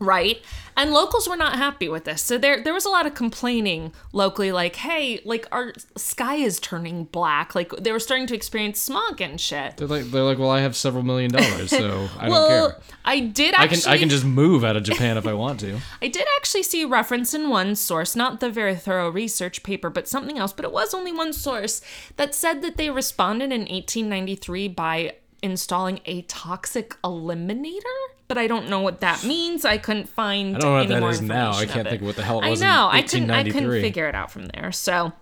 Right? 0.00 0.42
And 0.76 0.92
locals 0.92 1.28
were 1.28 1.36
not 1.36 1.56
happy 1.56 1.88
with 1.88 2.04
this. 2.04 2.22
So 2.22 2.38
there 2.38 2.62
there 2.62 2.72
was 2.72 2.84
a 2.84 2.88
lot 2.88 3.06
of 3.06 3.14
complaining 3.14 3.92
locally 4.12 4.52
like, 4.52 4.76
"Hey, 4.76 5.20
like 5.24 5.46
our 5.50 5.72
sky 5.96 6.36
is 6.36 6.60
turning 6.60 7.04
black." 7.04 7.54
Like 7.54 7.70
they 7.76 7.90
were 7.90 7.98
starting 7.98 8.26
to 8.28 8.34
experience 8.34 8.78
smog 8.78 9.20
and 9.20 9.40
shit. 9.40 9.76
They're 9.76 9.88
like, 9.88 10.04
they're 10.04 10.22
like, 10.22 10.38
well, 10.38 10.50
I 10.50 10.60
have 10.60 10.76
several 10.76 11.02
million 11.02 11.32
dollars, 11.32 11.70
so 11.70 12.08
I 12.18 12.22
don't 12.22 12.30
well, 12.30 12.70
care. 12.70 12.80
I 13.04 13.20
did 13.20 13.54
I 13.54 13.64
actually 13.64 13.82
can 13.82 13.92
I 13.92 13.98
can 13.98 14.08
just 14.08 14.24
move 14.24 14.64
out 14.64 14.76
of 14.76 14.84
Japan 14.84 15.16
if 15.16 15.26
I 15.26 15.32
want 15.32 15.60
to. 15.60 15.80
I 16.02 16.08
did 16.08 16.26
actually 16.36 16.62
see 16.62 16.84
reference 16.84 17.34
in 17.34 17.48
one 17.48 17.74
source, 17.74 18.14
not 18.14 18.40
the 18.40 18.50
very 18.50 18.76
thorough 18.76 19.10
research 19.10 19.62
paper, 19.62 19.90
but 19.90 20.06
something 20.06 20.38
else, 20.38 20.52
but 20.52 20.64
it 20.64 20.72
was 20.72 20.94
only 20.94 21.12
one 21.12 21.32
source 21.32 21.80
that 22.16 22.34
said 22.34 22.62
that 22.62 22.76
they 22.76 22.90
responded 22.90 23.46
in 23.46 23.62
1893 23.62 24.68
by 24.68 25.14
installing 25.42 26.00
a 26.04 26.22
toxic 26.22 26.90
eliminator. 27.02 27.97
But 28.28 28.38
I 28.38 28.46
don't 28.46 28.68
know 28.68 28.80
what 28.80 29.00
that 29.00 29.24
means. 29.24 29.64
I 29.64 29.78
couldn't 29.78 30.08
find 30.08 30.56
I 30.56 30.58
don't 30.58 30.70
know 30.70 31.00
what 31.00 31.14
any 31.14 31.16
that 31.16 31.22
now. 31.24 31.52
I 31.52 31.64
can't 31.64 31.88
think 31.88 32.02
it. 32.02 32.04
what 32.04 32.16
the 32.16 32.22
hell 32.22 32.42
it 32.42 32.50
was. 32.50 32.62
I 32.62 32.66
know. 32.66 32.88
I 32.90 33.02
couldn't. 33.02 33.30
I 33.30 33.42
couldn't 33.44 33.70
figure 33.70 34.06
it 34.06 34.14
out 34.14 34.30
from 34.30 34.46
there. 34.46 34.70
So, 34.70 35.12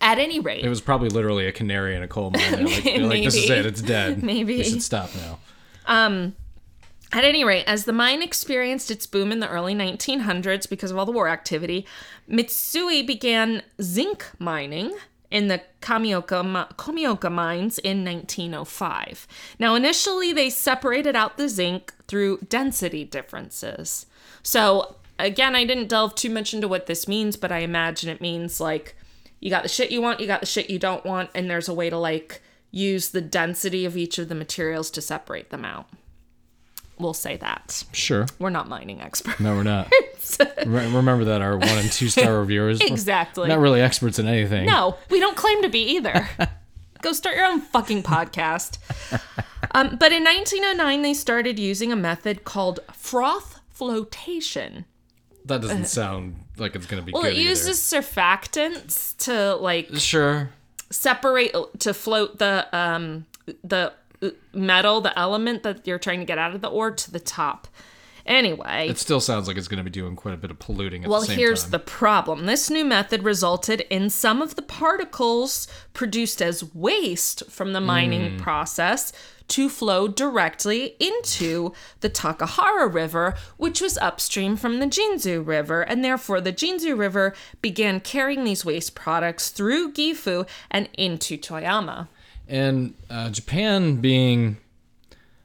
at 0.00 0.18
any 0.18 0.38
rate, 0.38 0.64
It 0.64 0.68
was 0.68 0.80
probably 0.80 1.08
literally 1.08 1.46
a 1.46 1.52
canary 1.52 1.96
in 1.96 2.02
a 2.02 2.08
coal 2.08 2.30
mine. 2.30 2.64
Like, 2.66 2.84
they're 2.84 2.98
like, 3.00 3.24
this 3.24 3.34
is 3.34 3.50
it. 3.50 3.66
It's 3.66 3.82
dead. 3.82 4.22
Maybe. 4.22 4.58
We 4.58 4.64
should 4.64 4.82
stop 4.82 5.10
now. 5.16 5.38
Um. 5.86 6.36
At 7.10 7.24
any 7.24 7.42
rate, 7.42 7.64
as 7.66 7.86
the 7.86 7.92
mine 7.94 8.22
experienced 8.22 8.90
its 8.90 9.06
boom 9.06 9.32
in 9.32 9.40
the 9.40 9.48
early 9.48 9.74
1900s 9.74 10.68
because 10.68 10.90
of 10.90 10.98
all 10.98 11.06
the 11.06 11.12
war 11.12 11.26
activity, 11.26 11.86
Mitsui 12.30 13.06
began 13.06 13.62
zinc 13.80 14.26
mining 14.38 14.94
in 15.30 15.48
the 15.48 15.62
Kamioka, 15.80 16.44
mi- 16.44 16.74
Kamioka 16.76 17.30
mines 17.30 17.78
in 17.78 18.04
1905. 18.04 19.26
Now, 19.58 19.74
initially, 19.74 20.32
they 20.32 20.50
separated 20.50 21.14
out 21.14 21.36
the 21.36 21.48
zinc 21.48 21.92
through 22.06 22.38
density 22.48 23.04
differences. 23.04 24.06
So, 24.42 24.96
again, 25.18 25.54
I 25.54 25.64
didn't 25.64 25.88
delve 25.88 26.14
too 26.14 26.30
much 26.30 26.54
into 26.54 26.68
what 26.68 26.86
this 26.86 27.06
means, 27.06 27.36
but 27.36 27.52
I 27.52 27.58
imagine 27.58 28.08
it 28.08 28.20
means 28.20 28.60
like 28.60 28.96
you 29.40 29.50
got 29.50 29.62
the 29.62 29.68
shit 29.68 29.90
you 29.90 30.00
want, 30.00 30.20
you 30.20 30.26
got 30.26 30.40
the 30.40 30.46
shit 30.46 30.70
you 30.70 30.78
don't 30.78 31.04
want, 31.04 31.30
and 31.34 31.50
there's 31.50 31.68
a 31.68 31.74
way 31.74 31.90
to 31.90 31.98
like 31.98 32.42
use 32.70 33.10
the 33.10 33.20
density 33.20 33.84
of 33.84 33.96
each 33.96 34.18
of 34.18 34.28
the 34.28 34.34
materials 34.34 34.90
to 34.90 35.00
separate 35.00 35.50
them 35.50 35.64
out. 35.64 35.88
We'll 36.98 37.14
say 37.14 37.36
that. 37.38 37.84
Sure. 37.92 38.26
We're 38.38 38.50
not 38.50 38.68
mining 38.68 39.00
experts. 39.00 39.38
No, 39.40 39.54
we're 39.54 39.62
not. 39.62 39.90
Re- 40.66 40.90
Remember 40.92 41.24
that 41.26 41.40
our 41.42 41.56
one 41.56 41.68
and 41.68 41.90
two 41.92 42.08
star 42.08 42.38
reviewers. 42.40 42.80
Exactly. 42.80 43.48
Not 43.48 43.58
really 43.60 43.80
experts 43.80 44.18
in 44.18 44.26
anything. 44.26 44.66
No, 44.66 44.96
we 45.10 45.20
don't 45.20 45.36
claim 45.36 45.62
to 45.62 45.68
be 45.68 45.82
either. 45.96 46.28
Go 47.02 47.12
start 47.12 47.36
your 47.36 47.46
own 47.46 47.60
fucking 47.60 48.02
podcast. 48.02 48.78
Um, 49.72 49.96
but 50.00 50.10
in 50.12 50.24
1909, 50.24 51.02
they 51.02 51.14
started 51.14 51.56
using 51.58 51.92
a 51.92 51.96
method 51.96 52.42
called 52.44 52.80
froth 52.92 53.60
flotation. 53.70 54.84
That 55.44 55.60
doesn't 55.62 55.86
sound 55.86 56.34
like 56.56 56.74
it's 56.74 56.86
gonna 56.86 57.02
be 57.02 57.12
Well, 57.12 57.22
good 57.22 57.34
it 57.34 57.38
uses 57.38 57.78
surfactants 57.78 59.16
to 59.18 59.54
like. 59.54 59.88
Sure. 59.94 60.50
separate 60.90 61.54
to 61.80 61.94
float 61.94 62.38
the 62.38 62.66
um 62.76 63.26
the 63.62 63.92
metal, 64.52 65.00
the 65.00 65.16
element 65.18 65.62
that 65.62 65.86
you're 65.86 65.98
trying 65.98 66.20
to 66.20 66.26
get 66.26 66.38
out 66.38 66.54
of 66.54 66.60
the 66.60 66.68
ore 66.68 66.90
to 66.90 67.10
the 67.10 67.20
top. 67.20 67.68
Anyway, 68.26 68.88
It 68.90 68.98
still 68.98 69.20
sounds 69.20 69.48
like 69.48 69.56
it's 69.56 69.68
gonna 69.68 69.82
be 69.82 69.88
doing 69.88 70.14
quite 70.14 70.34
a 70.34 70.36
bit 70.36 70.50
of 70.50 70.58
polluting 70.58 71.02
at 71.04 71.08
Well, 71.08 71.22
the 71.22 71.32
here's 71.32 71.62
time. 71.62 71.70
the 71.70 71.78
problem. 71.78 72.44
This 72.44 72.68
new 72.68 72.84
method 72.84 73.22
resulted 73.24 73.80
in 73.88 74.10
some 74.10 74.42
of 74.42 74.54
the 74.54 74.60
particles 74.60 75.66
produced 75.94 76.42
as 76.42 76.62
waste 76.74 77.42
from 77.48 77.72
the 77.72 77.80
mining 77.80 78.32
Hmm. 78.32 78.36
process 78.42 79.14
to 79.48 79.70
flow 79.70 80.08
directly 80.08 80.94
into 81.00 81.72
the 82.00 82.10
Takahara 82.10 82.92
River, 82.92 83.34
which 83.56 83.80
was 83.80 83.96
upstream 83.96 84.58
from 84.58 84.78
the 84.78 84.86
Jinzu 84.86 85.40
River, 85.46 85.80
and 85.80 86.04
therefore 86.04 86.42
the 86.42 86.52
Jinzu 86.52 86.98
River 86.98 87.34
began 87.62 87.98
carrying 87.98 88.44
these 88.44 88.62
waste 88.62 88.94
products 88.94 89.48
through 89.48 89.92
Gifu 89.92 90.46
and 90.70 90.90
into 90.98 91.38
Toyama. 91.38 92.08
And 92.48 92.94
uh, 93.10 93.28
Japan 93.30 93.96
being, 93.96 94.56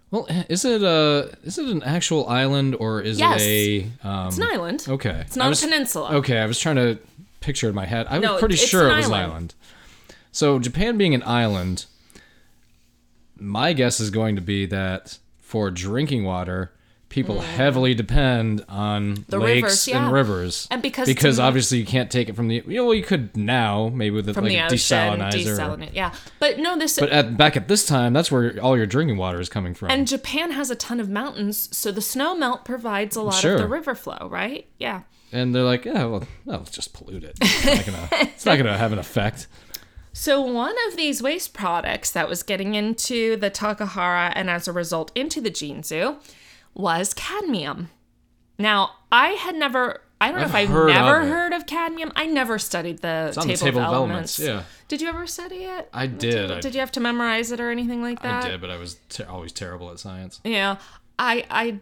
well, 0.10 0.26
is 0.50 0.64
it 0.64 0.82
a 0.84 1.36
is 1.44 1.58
it 1.58 1.68
an 1.68 1.84
actual 1.84 2.28
island 2.30 2.76
or 2.80 3.02
is 3.02 3.20
Yes. 3.20 3.42
it 3.42 3.46
a? 4.04 4.08
Um, 4.08 4.28
It's 4.28 4.38
an 4.38 4.44
island. 4.44 4.86
okay, 4.88 5.24
It's 5.28 5.36
not 5.36 5.50
was- 5.50 5.62
a 5.64 5.68
peninsula. 5.68 6.16
Okay, 6.16 6.38
I 6.40 6.46
was 6.46 6.60
trying 6.60 6.78
to 6.78 6.98
picture 7.42 7.68
it 7.68 7.72
in 7.72 7.76
my 7.76 7.86
head. 7.86 8.08
I 8.10 8.20
was 8.20 8.24
No, 8.24 8.38
pretty 8.40 8.56
sure 8.56 8.88
an 8.88 8.94
it 8.94 8.98
was 8.98 9.08
an 9.08 9.14
island. 9.14 9.32
island. 9.32 9.54
So 10.32 10.60
Japan 10.60 10.98
being 10.98 11.14
an 11.14 11.24
island, 11.24 11.86
my 13.38 13.74
guess 13.74 14.00
is 14.00 14.10
going 14.10 14.36
to 14.36 14.42
be 14.42 14.66
that 14.68 15.18
for 15.42 15.70
drinking 15.70 16.24
water, 16.24 16.72
people 17.14 17.40
heavily 17.42 17.94
depend 17.94 18.66
on 18.68 19.04
Mm. 19.18 19.28
The 19.28 19.38
lakes 19.40 19.64
rivers, 19.64 19.88
yeah. 19.88 20.04
and 20.06 20.12
rivers. 20.14 20.68
And 20.72 20.82
because 20.82 21.08
because 21.08 21.40
obviously 21.40 21.78
you 21.78 21.86
can't 21.86 22.10
take 22.10 22.28
it 22.28 22.36
from 22.36 22.48
the 22.48 22.64
you 22.68 22.78
know 22.78 22.86
well 22.86 22.94
you 22.96 23.04
could 23.04 23.38
now 23.38 23.90
maybe 23.94 24.16
with 24.16 24.34
From 24.34 24.46
like 24.46 24.54
the 24.54 24.58
a 24.58 24.66
ocean, 24.66 25.20
desalinizer. 25.20 25.58
desalinate, 25.58 25.94
yeah. 25.94 26.14
But 26.40 26.58
no, 26.58 26.76
this 26.78 26.98
But 27.00 27.10
at 27.10 27.38
back 27.38 27.56
at 27.56 27.68
this 27.68 27.86
time, 27.86 28.14
that's 28.14 28.32
where 28.32 28.60
all 28.60 28.76
your 28.76 28.88
drinking 28.88 29.18
water 29.18 29.40
is 29.40 29.48
coming 29.48 29.76
from. 29.76 29.92
And 29.92 30.08
Japan 30.08 30.52
has 30.52 30.72
a 30.72 30.76
ton 30.76 31.00
of 31.00 31.08
mountains, 31.10 31.70
so 31.76 31.92
the 31.92 32.02
snow 32.02 32.36
melt 32.36 32.66
provides 32.66 33.16
a 33.16 33.22
lot 33.22 33.36
Sure. 33.36 33.54
of 33.54 33.60
the 33.60 33.68
river 33.68 33.94
flow, 33.94 34.28
right? 34.32 34.66
Yeah. 34.80 35.02
And 35.32 35.54
they're 35.54 35.64
like, 35.64 35.86
yeah, 35.86 36.06
well, 36.06 36.24
let's 36.46 36.72
just 36.72 36.94
pollute 36.94 37.24
it. 37.24 37.38
It's 37.42 37.66
not 37.66 37.86
gonna, 37.86 38.10
it's 38.34 38.46
not 38.46 38.58
gonna 38.58 38.78
have 38.78 38.92
an 38.92 39.00
effect. 39.00 39.48
So 40.14 40.42
one 40.42 40.76
of 40.88 40.96
these 40.96 41.22
waste 41.24 41.54
products 41.54 42.12
that 42.12 42.28
was 42.30 42.44
getting 42.44 42.76
into 42.76 43.36
the 43.36 43.50
Takahara 43.50 44.32
and 44.36 44.50
as 44.50 44.68
a 44.68 44.72
result 44.72 45.12
into 45.16 45.42
the 45.42 45.50
Jinzu 45.52 46.18
was 46.74 47.14
cadmium. 47.14 47.90
Now, 48.58 48.92
I 49.12 49.30
had 49.30 49.56
never 49.56 50.02
I 50.24 50.30
don't 50.30 50.38
know 50.38 50.44
I've 50.44 50.50
if 50.50 50.56
I've 50.56 50.70
heard 50.70 50.88
never 50.88 51.26
heard 51.26 51.52
of 51.52 51.66
cadmium. 51.66 52.12
I 52.16 52.28
never 52.28 52.58
studied 52.58 53.00
the, 53.00 53.34
table, 53.36 53.48
the 53.48 53.58
table 53.58 53.82
of 53.82 53.94
elements. 53.94 54.40
elements, 54.40 54.70
yeah. 54.70 54.88
Did 54.88 55.02
you 55.02 55.10
ever 55.10 55.28
study 55.28 55.66
it? 55.66 55.90
I 55.94 56.08
did. 56.08 56.50
I, 56.50 56.62
Did 56.62 56.74
you 56.74 56.80
have 56.80 56.94
to 56.94 57.02
memorize 57.02 57.52
it 57.52 57.60
or 57.60 57.70
anything 57.70 58.02
like 58.02 58.22
that? 58.22 58.46
I 58.46 58.50
did, 58.52 58.62
but 58.62 58.70
I 58.70 58.78
was 58.78 58.96
ter- 59.10 59.28
always 59.28 59.52
terrible 59.52 59.92
at 59.92 60.00
science. 60.00 60.40
Yeah. 60.46 60.78
I 61.20 61.46
I 61.50 61.80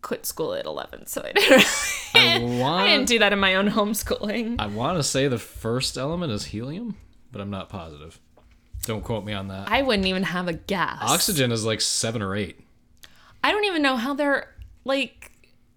quit 0.00 0.24
school 0.24 0.54
at 0.54 0.64
11, 0.64 1.06
so 1.08 1.22
I 1.22 1.32
didn't 2.14 2.62
I 2.62 2.84
I 2.84 2.86
didn't 2.88 3.08
do 3.08 3.18
that 3.18 3.34
in 3.34 3.38
my 3.38 3.54
own 3.56 3.68
homeschooling. 3.68 4.56
I 4.58 4.66
want 4.66 4.98
to 4.98 5.02
say 5.02 5.28
the 5.28 5.38
first 5.38 5.98
element 5.98 6.32
is 6.32 6.46
helium, 6.46 6.96
but 7.32 7.42
I'm 7.42 7.50
not 7.50 7.68
positive. 7.68 8.18
Don't 8.84 9.04
quote 9.04 9.26
me 9.26 9.34
on 9.34 9.48
that. 9.48 9.70
I 9.70 9.82
wouldn't 9.82 10.06
even 10.06 10.22
have 10.22 10.48
a 10.48 10.54
guess. 10.54 10.98
Oxygen 11.02 11.52
is 11.52 11.66
like 11.66 11.82
seven 11.82 12.22
or 12.22 12.34
eight. 12.34 12.60
I 13.44 13.52
don't 13.52 13.66
even 13.66 13.82
know 13.82 13.96
how 13.96 14.14
they're 14.14 14.48
like 14.84 15.30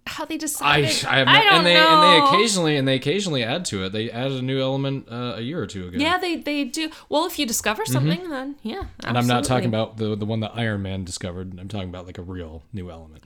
how 0.05 0.23
they 0.23 0.35
I, 0.35 0.37
decided. 0.37 1.05
I 1.05 1.17
have 1.17 1.27
I 1.27 1.43
don't 1.43 1.53
and 1.55 1.65
they 1.65 1.73
know. 1.73 1.89
and 1.89 2.03
they 2.23 2.27
occasionally 2.27 2.77
and 2.77 2.87
they 2.87 2.95
occasionally 2.95 3.43
add 3.43 3.65
to 3.65 3.83
it. 3.83 3.91
They 3.91 4.09
added 4.09 4.39
a 4.39 4.41
new 4.41 4.61
element 4.61 5.07
uh, 5.11 5.33
a 5.35 5.41
year 5.41 5.61
or 5.61 5.67
two 5.67 5.87
ago. 5.89 5.97
yeah, 5.99 6.17
they 6.17 6.37
they 6.37 6.63
do. 6.63 6.89
Well, 7.09 7.25
if 7.25 7.37
you 7.37 7.45
discover 7.45 7.85
something, 7.85 8.29
then 8.29 8.55
yeah. 8.63 8.77
Mm-hmm. 8.77 9.07
and 9.09 9.17
I'm 9.17 9.27
not 9.27 9.43
talking 9.43 9.67
about 9.67 9.97
the 9.97 10.15
the 10.15 10.25
one 10.25 10.39
that 10.39 10.53
Iron 10.55 10.81
Man 10.81 11.03
discovered. 11.03 11.59
I'm 11.59 11.67
talking 11.67 11.89
about 11.89 12.05
like 12.05 12.17
a 12.17 12.23
real 12.23 12.63
new 12.71 12.89
element. 12.89 13.25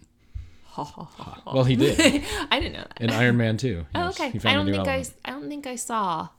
well, 0.76 1.64
he 1.64 1.76
did 1.76 2.00
I 2.52 2.60
didn't 2.60 2.74
know 2.74 2.86
that. 2.88 3.02
in 3.02 3.10
Iron 3.12 3.38
Man 3.38 3.58
2. 3.58 3.86
Oh, 3.94 4.10
okay. 4.10 4.32
I 4.46 4.54
don't 4.54 4.66
think 4.66 4.88
I. 4.88 5.06
I 5.24 5.32
don't 5.32 5.50
think 5.50 5.68
I 5.68 5.76
saw. 5.76 6.30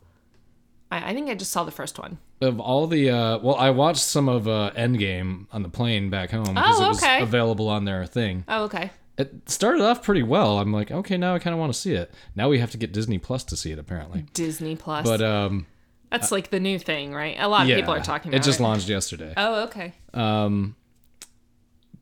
I, 0.92 1.10
I 1.10 1.14
think 1.14 1.30
I 1.30 1.34
just 1.34 1.50
saw 1.50 1.64
the 1.64 1.70
first 1.70 1.98
one. 1.98 2.18
of 2.40 2.60
all 2.60 2.86
the 2.86 3.08
uh 3.10 3.38
well 3.38 3.56
i 3.56 3.70
watched 3.70 4.02
some 4.02 4.28
of 4.28 4.46
uh 4.46 4.70
endgame 4.76 5.46
on 5.52 5.62
the 5.62 5.68
plane 5.68 6.10
back 6.10 6.30
home 6.30 6.42
because 6.54 6.80
Oh, 6.80 6.84
it 6.84 6.88
was 6.88 7.02
okay. 7.02 7.22
available 7.22 7.68
on 7.68 7.84
their 7.84 8.04
thing 8.06 8.44
Oh, 8.48 8.64
okay. 8.64 8.90
it 9.16 9.48
started 9.48 9.80
off 9.82 10.02
pretty 10.02 10.22
well 10.22 10.58
i'm 10.58 10.72
like 10.72 10.90
okay 10.90 11.16
now 11.16 11.34
i 11.34 11.38
kind 11.38 11.54
of 11.54 11.60
want 11.60 11.72
to 11.72 11.78
see 11.78 11.92
it 11.94 12.12
now 12.36 12.48
we 12.48 12.58
have 12.58 12.70
to 12.72 12.78
get 12.78 12.92
disney 12.92 13.18
plus 13.18 13.44
to 13.44 13.56
see 13.56 13.70
it 13.72 13.78
apparently 13.78 14.26
Disney 14.34 14.76
Plus. 14.76 15.04
but 15.06 15.22
um 15.22 15.66
That's 16.10 16.30
like 16.32 16.50
the 16.50 16.60
new 16.60 16.78
thing, 16.78 17.14
right? 17.14 17.36
A 17.38 17.48
lot 17.48 17.62
of 17.62 17.68
yeah 17.68 17.76
people 17.76 17.94
are 17.94 18.00
talking 18.02 18.30
about 18.30 18.40
it 18.40 18.44
just 18.44 18.60
launched 18.60 18.88
yesterday 18.88 19.32
Oh, 19.36 19.62
okay. 19.64 19.94
um 20.14 20.74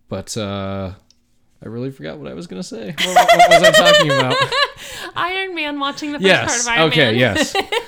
but 0.08 0.36
uh 0.36 0.92
i 1.62 1.68
really 1.68 1.90
forgot 1.90 2.18
what 2.18 2.28
i 2.30 2.34
was 2.34 2.46
gonna 2.46 2.62
say 2.62 2.94
what, 2.98 3.28
what 3.36 3.50
was 3.50 3.62
i 3.62 3.70
talking 3.70 4.10
about 4.10 4.34
Iron 5.16 5.54
Man 5.54 5.78
watching 5.80 6.12
the 6.12 6.18
first 6.20 6.30
part 6.30 6.48
yes 6.48 6.62
of 6.66 6.68
Iron 6.68 6.78
Man. 6.80 6.88
okay 6.88 7.16
yes 7.18 7.54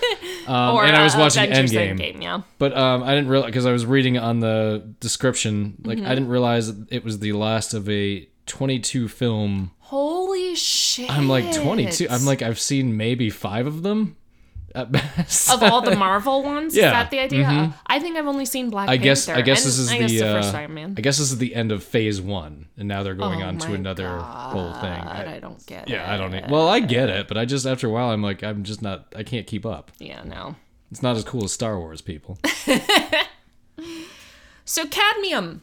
um, 0.47 0.75
Or, 0.75 0.85
and 0.85 0.97
i 0.97 1.03
was 1.03 1.15
uh, 1.15 1.19
watching 1.19 1.45
Avengers 1.45 1.73
endgame 1.73 1.99
Endgame, 1.99 2.23
yeah. 2.23 2.43
But 2.59 2.77
um, 2.77 3.03
I 3.03 3.15
didn't 3.15 3.29
realize 3.29 3.47
because 3.47 3.67
I 3.67 3.73
was 3.73 3.87
reading 3.87 4.19
on 4.19 4.41
the 4.41 4.95
description, 5.01 5.77
like 5.85 5.99
Mm-hmm. 5.99 6.07
I 6.07 6.15
didn't 6.15 6.29
realize 6.29 6.69
it 6.91 7.05
was 7.05 7.19
the 7.19 7.33
last 7.33 7.75
of 7.75 7.89
a 7.89 8.29
22 8.47 9.09
film. 9.09 9.71
Holy 9.81 10.55
shit. 10.55 11.11
I'm 11.11 11.29
like 11.29 11.53
22. 11.53 12.07
I'm 12.11 12.25
like 12.25 12.43
I've 12.43 12.59
seen 12.59 12.97
maybe 12.97 13.29
five 13.31 13.67
of 13.67 13.83
them 13.83 14.17
at 14.75 14.91
best. 14.93 15.51
of 15.51 15.63
all 15.63 15.81
the 15.83 15.95
Marvel 16.07 16.43
ones. 16.43 16.75
Yeah, 16.77 16.87
Is 16.87 16.93
that 16.93 17.11
the 17.11 17.19
idea? 17.21 17.75
I 17.87 17.99
think 18.01 18.17
I've 18.17 18.27
only 18.27 18.45
seen 18.47 18.71
Black 18.71 18.89
I 18.89 18.97
guess 18.97 19.27
Panther. 19.27 19.39
I 19.41 19.43
guess 19.43 19.65
this 19.65 19.79
is 19.79 19.91
guess 19.93 20.11
the, 20.11 20.23
uh, 20.23 20.43
first 20.43 20.55
Iron 20.55 20.75
Man. 20.75 20.95
I 20.97 21.01
guess 21.01 21.19
this 21.19 21.31
is 21.33 21.39
the 21.39 21.55
end 21.55 21.73
of 21.73 21.83
Phase 21.85 22.21
One, 22.21 22.67
and 22.77 22.89
now 22.89 23.03
they're 23.03 23.15
going 23.15 23.43
Oh 23.43 23.47
on 23.47 23.59
to 23.59 23.75
another 23.75 24.19
whole 24.19 24.73
thing. 24.75 24.91
I- 24.91 25.37
I 25.37 25.41
don't 25.41 25.65
get 25.67 25.85
it. 25.89 25.93
yeah, 25.93 26.13
I 26.13 26.17
don't. 26.17 26.51
Well, 26.51 26.69
I 26.69 26.81
get 26.81 27.09
it, 27.09 27.29
but 27.29 27.37
I 27.39 27.45
just 27.45 27.67
after 27.67 27.87
a 27.87 27.91
while, 27.91 28.11
I'm 28.11 28.23
like, 28.23 28.43
I'm 28.43 28.63
just 28.65 28.83
not. 28.83 29.13
I 29.17 29.23
can't 29.23 29.47
keep 29.47 29.65
up. 29.67 29.93
Yeah, 29.99 30.23
no. 30.25 30.57
It's 30.91 31.03
not 31.03 31.17
as 31.17 31.25
cool 31.25 31.45
as 31.45 31.53
Star 31.53 31.79
Wars, 31.79 32.01
people. 32.01 32.39
So 34.65 34.87
cadmium. 34.87 35.63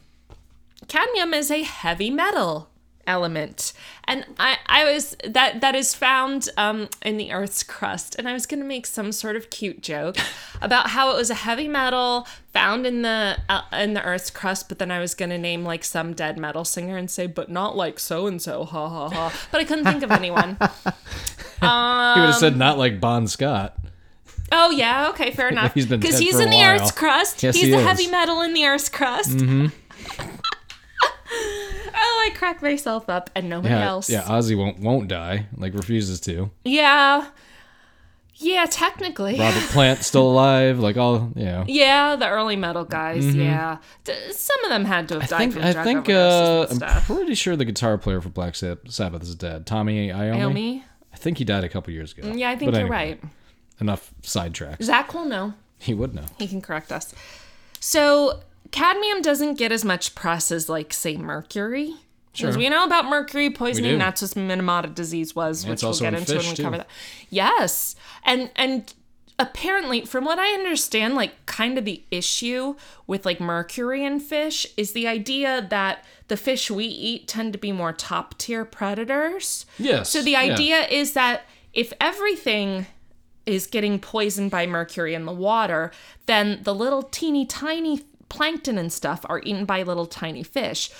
Cadmium 0.88 1.32
is 1.34 1.50
a 1.50 1.62
heavy 1.62 2.10
metal. 2.10 2.68
Element. 3.06 3.72
And 4.04 4.24
i 4.38 4.56
i 4.66 4.84
was 4.84 5.16
that 5.24 5.60
that 5.60 5.74
is 5.74 5.94
found 5.94 6.48
um 6.56 6.88
in 7.02 7.16
the 7.16 7.32
earth's 7.32 7.62
crust. 7.62 8.14
And 8.18 8.28
i 8.28 8.32
was 8.32 8.46
gonna 8.46 8.64
make 8.64 8.86
some 8.86 9.12
sort 9.12 9.36
of 9.36 9.50
cute 9.50 9.82
joke 9.82 10.16
about 10.62 10.90
how 10.90 11.12
it 11.12 11.16
was 11.16 11.30
a 11.30 11.34
heavy 11.34 11.68
metal 11.68 12.26
found 12.52 12.86
in 12.86 13.02
the 13.02 13.38
uh, 13.48 13.62
in 13.72 13.94
the 13.94 14.02
earth's 14.04 14.30
crust 14.30 14.68
but 14.68 14.78
then 14.78 14.90
i 14.90 14.98
was 14.98 15.14
gonna 15.14 15.38
name 15.38 15.64
like 15.64 15.84
some 15.84 16.12
dead 16.12 16.36
metal 16.36 16.64
singer 16.64 16.96
and 16.96 17.10
say 17.10 17.26
but 17.26 17.48
not 17.48 17.76
like 17.76 17.98
so 17.98 18.26
and 18.26 18.42
so 18.42 18.64
ha 18.64 18.88
ha 18.88 19.08
ha. 19.08 19.32
But 19.52 19.60
i 19.60 19.64
couldn't 19.64 19.84
think 19.84 20.02
of 20.02 20.10
anyone. 20.10 20.56
He 21.60 21.66
would 21.66 22.26
have 22.26 22.36
said 22.36 22.56
not 22.56 22.78
like 22.78 23.00
Bon 23.00 23.26
Scott. 23.26 23.76
oh 24.50 24.70
yeah 24.70 25.08
okay 25.10 25.30
fair 25.30 25.48
enough. 25.54 25.74
He's 25.74 25.86
been 25.86 26.00
because 26.00 26.18
he's 26.18 26.40
in 26.40 26.48
the 26.50 26.62
earth's 26.64 26.90
crust. 26.90 27.42
Yes, 27.42 27.54
he's 27.54 27.64
he 27.66 27.70
the 27.70 27.78
is. 27.78 27.86
heavy 27.86 28.06
metal 28.06 28.40
in 28.40 28.54
the 28.54 28.64
earth's 28.64 28.88
crust. 28.88 29.36
Mm-hmm. 29.36 29.66
Crack 32.40 32.62
myself 32.62 33.08
up 33.10 33.28
and 33.34 33.48
nobody 33.50 33.74
Yeah, 33.74 33.86
else 33.88 34.08
yeah. 34.08 34.22
Ozzy 34.22 34.56
won't 34.56 34.78
won't 34.80 35.08
die. 35.08 35.46
Like 35.56 35.74
refuses 35.74 36.20
to. 36.22 36.50
Yeah. 36.64 37.26
Yeah, 38.42 38.64
technically. 38.70 39.38
Robert 39.38 39.60
Plant 39.68 40.02
still 40.02 40.30
alive. 40.30 40.78
Like 40.78 40.96
all 40.96 41.30
yeah. 41.36 41.64
Yeah, 41.68 42.16
the 42.16 42.26
early 42.28 42.56
metal 42.56 42.84
guys. 42.84 43.34
Yeah, 43.36 43.76
D- 44.04 44.14
some 44.32 44.64
of 44.64 44.70
them 44.70 44.86
had 44.86 45.08
to 45.10 45.20
have 45.20 45.28
Mm-hmm. 45.30 45.34
I 45.34 45.38
died 45.38 45.38
think 45.38 45.52
from 45.52 45.62
I 45.64 45.72
drug 45.72 45.84
think 45.84 46.08
uh, 46.08 46.66
I'm 46.70 46.76
stuff. 46.76 47.06
pretty 47.06 47.34
sure 47.34 47.54
the 47.56 47.66
guitar 47.66 47.98
player 47.98 48.20
for 48.22 48.30
Black 48.30 48.54
Sabbath 48.54 49.22
is 49.22 49.34
dead. 49.34 49.66
Tommy 49.66 50.08
Iommi. 50.08 50.32
Naomi? 50.38 50.84
I 51.12 51.16
think 51.18 51.36
he 51.36 51.44
died 51.44 51.64
a 51.64 51.68
couple 51.68 51.92
years 51.92 52.12
ago. 52.16 52.32
Yeah, 52.32 52.48
I 52.48 52.56
think 52.56 52.70
But 52.72 52.78
you're 52.78 52.94
anyway, 52.94 53.18
right. 53.20 53.30
Enough 53.80 54.10
sidetracks. 54.22 54.84
Zach 54.84 55.12
will 55.12 55.26
know. 55.26 55.52
He 55.78 55.92
would 55.92 56.14
know. 56.14 56.24
He 56.38 56.48
can 56.48 56.62
correct 56.62 56.90
us. 56.92 57.14
So 57.78 58.40
cadmium 58.70 59.20
doesn't 59.20 59.54
get 59.58 59.70
as 59.70 59.84
much 59.84 60.14
press 60.14 60.50
as 60.50 60.68
like 60.70 60.94
say 60.94 61.16
mercury. 61.18 61.94
Because 62.32 62.54
Sure. 62.54 62.58
we 62.58 62.68
know 62.68 62.84
about 62.84 63.06
mercury 63.06 63.50
poisoning, 63.50 63.98
that's 63.98 64.22
what 64.22 64.30
Minamata 64.32 64.94
disease 64.94 65.34
was, 65.34 65.66
which 65.66 65.82
we'll 65.82 65.98
get 65.98 66.14
in 66.14 66.20
into 66.20 66.36
when 66.36 66.46
we 66.46 66.54
too. 66.54 66.62
cover 66.62 66.76
that. 66.78 66.88
Yes. 67.28 67.96
And 68.24 68.50
and 68.54 68.92
apparently, 69.38 70.04
from 70.04 70.24
what 70.24 70.38
I 70.38 70.52
understand, 70.52 71.14
like 71.16 71.44
kind 71.46 71.76
of 71.76 71.84
the 71.84 72.04
issue 72.10 72.76
with 73.06 73.26
like 73.26 73.40
mercury 73.40 74.04
in 74.04 74.20
fish 74.20 74.66
is 74.76 74.92
the 74.92 75.08
idea 75.08 75.66
that 75.70 76.04
the 76.28 76.36
fish 76.36 76.70
we 76.70 76.84
eat 76.84 77.26
tend 77.26 77.52
to 77.52 77.58
be 77.58 77.72
more 77.72 77.92
top 77.92 78.38
tier 78.38 78.64
predators. 78.64 79.66
Yes. 79.78 80.10
So 80.10 80.22
the 80.22 80.32
yeah. 80.32 80.40
idea 80.40 80.86
is 80.86 81.14
that 81.14 81.42
if 81.72 81.92
everything 82.00 82.86
is 83.46 83.66
getting 83.66 83.98
poisoned 83.98 84.50
by 84.52 84.66
mercury 84.66 85.14
in 85.14 85.24
the 85.24 85.32
water, 85.32 85.90
then 86.26 86.60
the 86.62 86.74
little 86.74 87.02
teeny 87.02 87.44
tiny 87.44 88.02
plankton 88.28 88.78
and 88.78 88.92
stuff 88.92 89.26
are 89.28 89.40
eaten 89.42 89.64
by 89.64 89.82
little 89.82 90.06
tiny 90.06 90.44
fish 90.44 90.90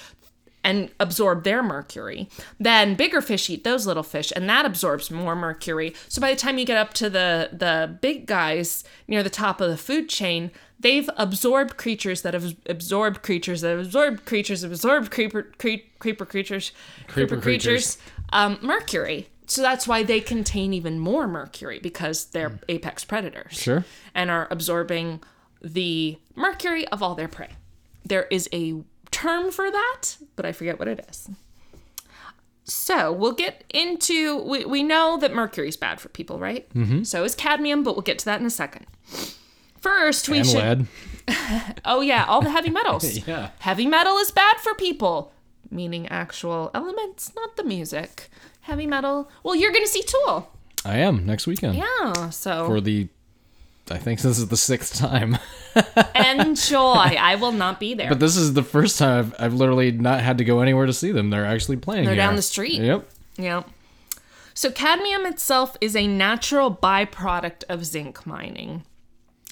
and 0.63 0.91
absorb 1.01 1.45
their 1.45 1.63
mercury. 1.63 2.29
Then 2.59 2.95
bigger 2.95 3.21
fish 3.21 3.49
eat 3.49 3.65
those 3.65 3.87
little 3.87 4.03
fish 4.03 4.33
and 4.37 4.49
that 4.49 4.67
absorbs 4.67 5.11
more 5.11 5.35
mercury. 5.35 5.95
So 6.09 6.21
by 6.21 6.31
the 6.31 6.37
time 6.37 6.59
you 6.59 6.65
get 6.67 6.77
up 6.77 6.93
to 6.95 7.09
the 7.11 7.49
the 7.53 7.97
big 8.01 8.27
guys 8.27 8.85
near 9.09 9.23
the 9.23 9.31
top 9.31 9.61
of 9.61 9.71
the 9.71 9.77
food 9.79 10.09
chain, 10.09 10.51
they've 10.79 11.09
absorbed 11.17 11.77
creatures 11.77 12.23
that 12.23 12.35
have 12.35 12.55
absorbed 12.67 13.23
creatures 13.23 13.63
that 13.63 13.71
have 13.71 13.81
absorbed 13.87 14.25
creatures 14.27 14.61
that 14.61 14.67
have 14.69 14.73
absorbed 14.79 15.11
creeper 15.11 15.45
cre- 15.59 15.87
creeper 15.99 16.27
creatures 16.27 16.73
Creeper 17.09 17.37
creatures. 17.39 17.97
um, 18.33 18.59
mercury. 18.61 19.29
So 19.47 19.63
that's 19.63 19.89
why 19.89 20.03
they 20.05 20.21
contain 20.21 20.73
even 20.75 21.01
more 21.01 21.27
mercury 21.27 21.81
because 21.81 22.27
they're 22.27 22.61
apex 22.69 23.05
predators 23.05 23.55
Sure. 23.55 23.85
and 24.15 24.31
are 24.31 24.47
absorbing 24.51 25.23
the 25.63 26.19
mercury 26.37 26.87
of 26.89 27.03
all 27.03 27.15
their 27.17 27.27
prey. 27.29 27.49
There 28.05 28.25
is 28.31 28.49
a 28.53 28.83
term 29.11 29.51
for 29.51 29.71
that, 29.71 30.17
but 30.37 30.45
I 30.47 30.53
forget 30.53 30.79
what 30.79 30.89
it 30.89 31.05
is. 31.09 31.29
So 32.65 33.13
we'll 33.13 33.33
get 33.33 33.65
into 33.71 34.43
we, 34.43 34.65
we 34.65 34.83
know 34.83 35.17
that 35.19 35.35
mercury's 35.35 35.77
bad 35.77 36.01
for 36.01 36.09
people, 36.09 36.39
right? 36.39 36.73
Mm-hmm. 36.75 37.03
So 37.03 37.25
is 37.25 37.35
cadmium, 37.35 37.83
but 37.83 37.95
we'll 37.95 38.03
get 38.03 38.19
to 38.21 38.25
that 38.27 38.41
in 38.41 38.47
a 38.47 38.51
second. 38.51 38.87
First, 39.81 40.29
we 40.29 40.39
And 40.39 40.47
should 40.47 40.57
lead. 40.57 40.87
Oh 41.85 42.01
yeah, 42.01 42.25
all 42.27 42.43
the 42.43 42.51
heavy 42.51 42.71
metals. 42.71 43.05
Yeah. 43.27 43.51
Heavy 43.61 43.87
metal 43.87 44.17
is 44.19 44.31
bad 44.31 44.57
for 44.59 44.75
people, 44.75 45.33
meaning 45.71 46.07
actual 46.09 46.71
elements, 46.75 47.33
not 47.35 47.57
the 47.57 47.65
music. 47.65 48.29
Heavy 48.63 48.87
metal. 48.87 49.29
Well, 49.43 49.55
you're 49.57 49.73
going 49.73 49.85
to 49.85 49.91
see 49.91 50.03
Tool. 50.03 50.51
I 50.85 50.99
am 50.99 51.27
next 51.27 51.47
weekend 51.47 51.77
Yeah, 51.77 52.31
so 52.31 52.67
for 52.67 52.81
the. 52.81 53.09
I 53.91 53.99
think 53.99 54.21
this 54.21 54.39
is 54.39 54.49
the 54.49 54.57
sixth 54.57 54.97
time, 54.97 55.39
enjoy. 56.15 57.17
I 57.19 57.37
will 57.37 57.53
not 57.53 57.81
be 57.81 57.95
there. 57.95 58.09
but 58.09 58.21
this 58.21 58.37
is 58.37 58.55
the 58.55 58.63
first 58.63 58.99
time 58.99 59.19
I've, 59.19 59.35
I've 59.47 59.55
literally 59.55 59.93
not 59.93 60.21
had 60.21 60.39
to 60.39 60.45
go 60.45 60.61
anywhere 60.61 60.87
to 60.87 60.93
see 60.93 61.13
them. 61.13 61.31
They're 61.31 61.47
actually 61.47 61.77
playing. 61.77 62.05
They're 62.07 62.17
down 62.17 62.37
the 62.37 62.43
street. 62.43 62.81
Yep. 62.81 63.09
Yeah. 63.37 63.63
So 64.55 64.71
cadmium 64.71 65.25
itself 65.27 65.77
is 65.81 65.97
a 65.97 66.07
natural 66.07 66.75
byproduct 66.75 67.65
of 67.69 67.85
zinc 67.87 68.27
mining. 68.27 68.85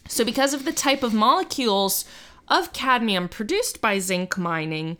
So 0.06 0.24
because 0.24 0.54
of 0.54 0.64
the 0.64 0.72
type 0.72 1.02
of 1.02 1.14
molecules 1.14 2.04
of 2.48 2.72
cadmium 2.72 3.28
produced 3.28 3.80
by 3.80 3.98
zinc 3.98 4.36
mining, 4.36 4.98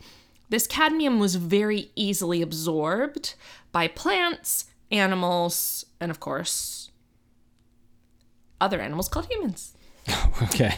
this 0.49 0.67
cadmium 0.67 1.19
was 1.19 1.35
very 1.35 1.91
easily 1.95 2.41
absorbed 2.41 3.35
by 3.71 3.87
plants, 3.87 4.65
animals, 4.91 5.85
and 5.99 6.09
of 6.09 6.19
course, 6.19 6.78
other 8.61 8.79
animals 8.81 9.09
called 9.09 9.27
humans. 9.27 9.73
Okay. 10.41 10.75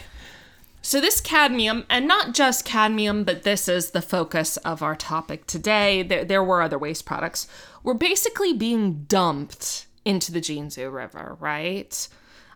So, 0.84 1.00
this 1.00 1.20
cadmium, 1.20 1.86
and 1.88 2.08
not 2.08 2.34
just 2.34 2.64
cadmium, 2.64 3.22
but 3.22 3.44
this 3.44 3.68
is 3.68 3.92
the 3.92 4.02
focus 4.02 4.56
of 4.58 4.82
our 4.82 4.96
topic 4.96 5.46
today, 5.46 6.02
there, 6.02 6.24
there 6.24 6.42
were 6.42 6.60
other 6.60 6.76
waste 6.76 7.06
products, 7.06 7.46
were 7.84 7.94
basically 7.94 8.52
being 8.52 9.04
dumped 9.04 9.86
into 10.04 10.32
the 10.32 10.40
Jinzu 10.40 10.92
River, 10.92 11.36
right? 11.38 12.08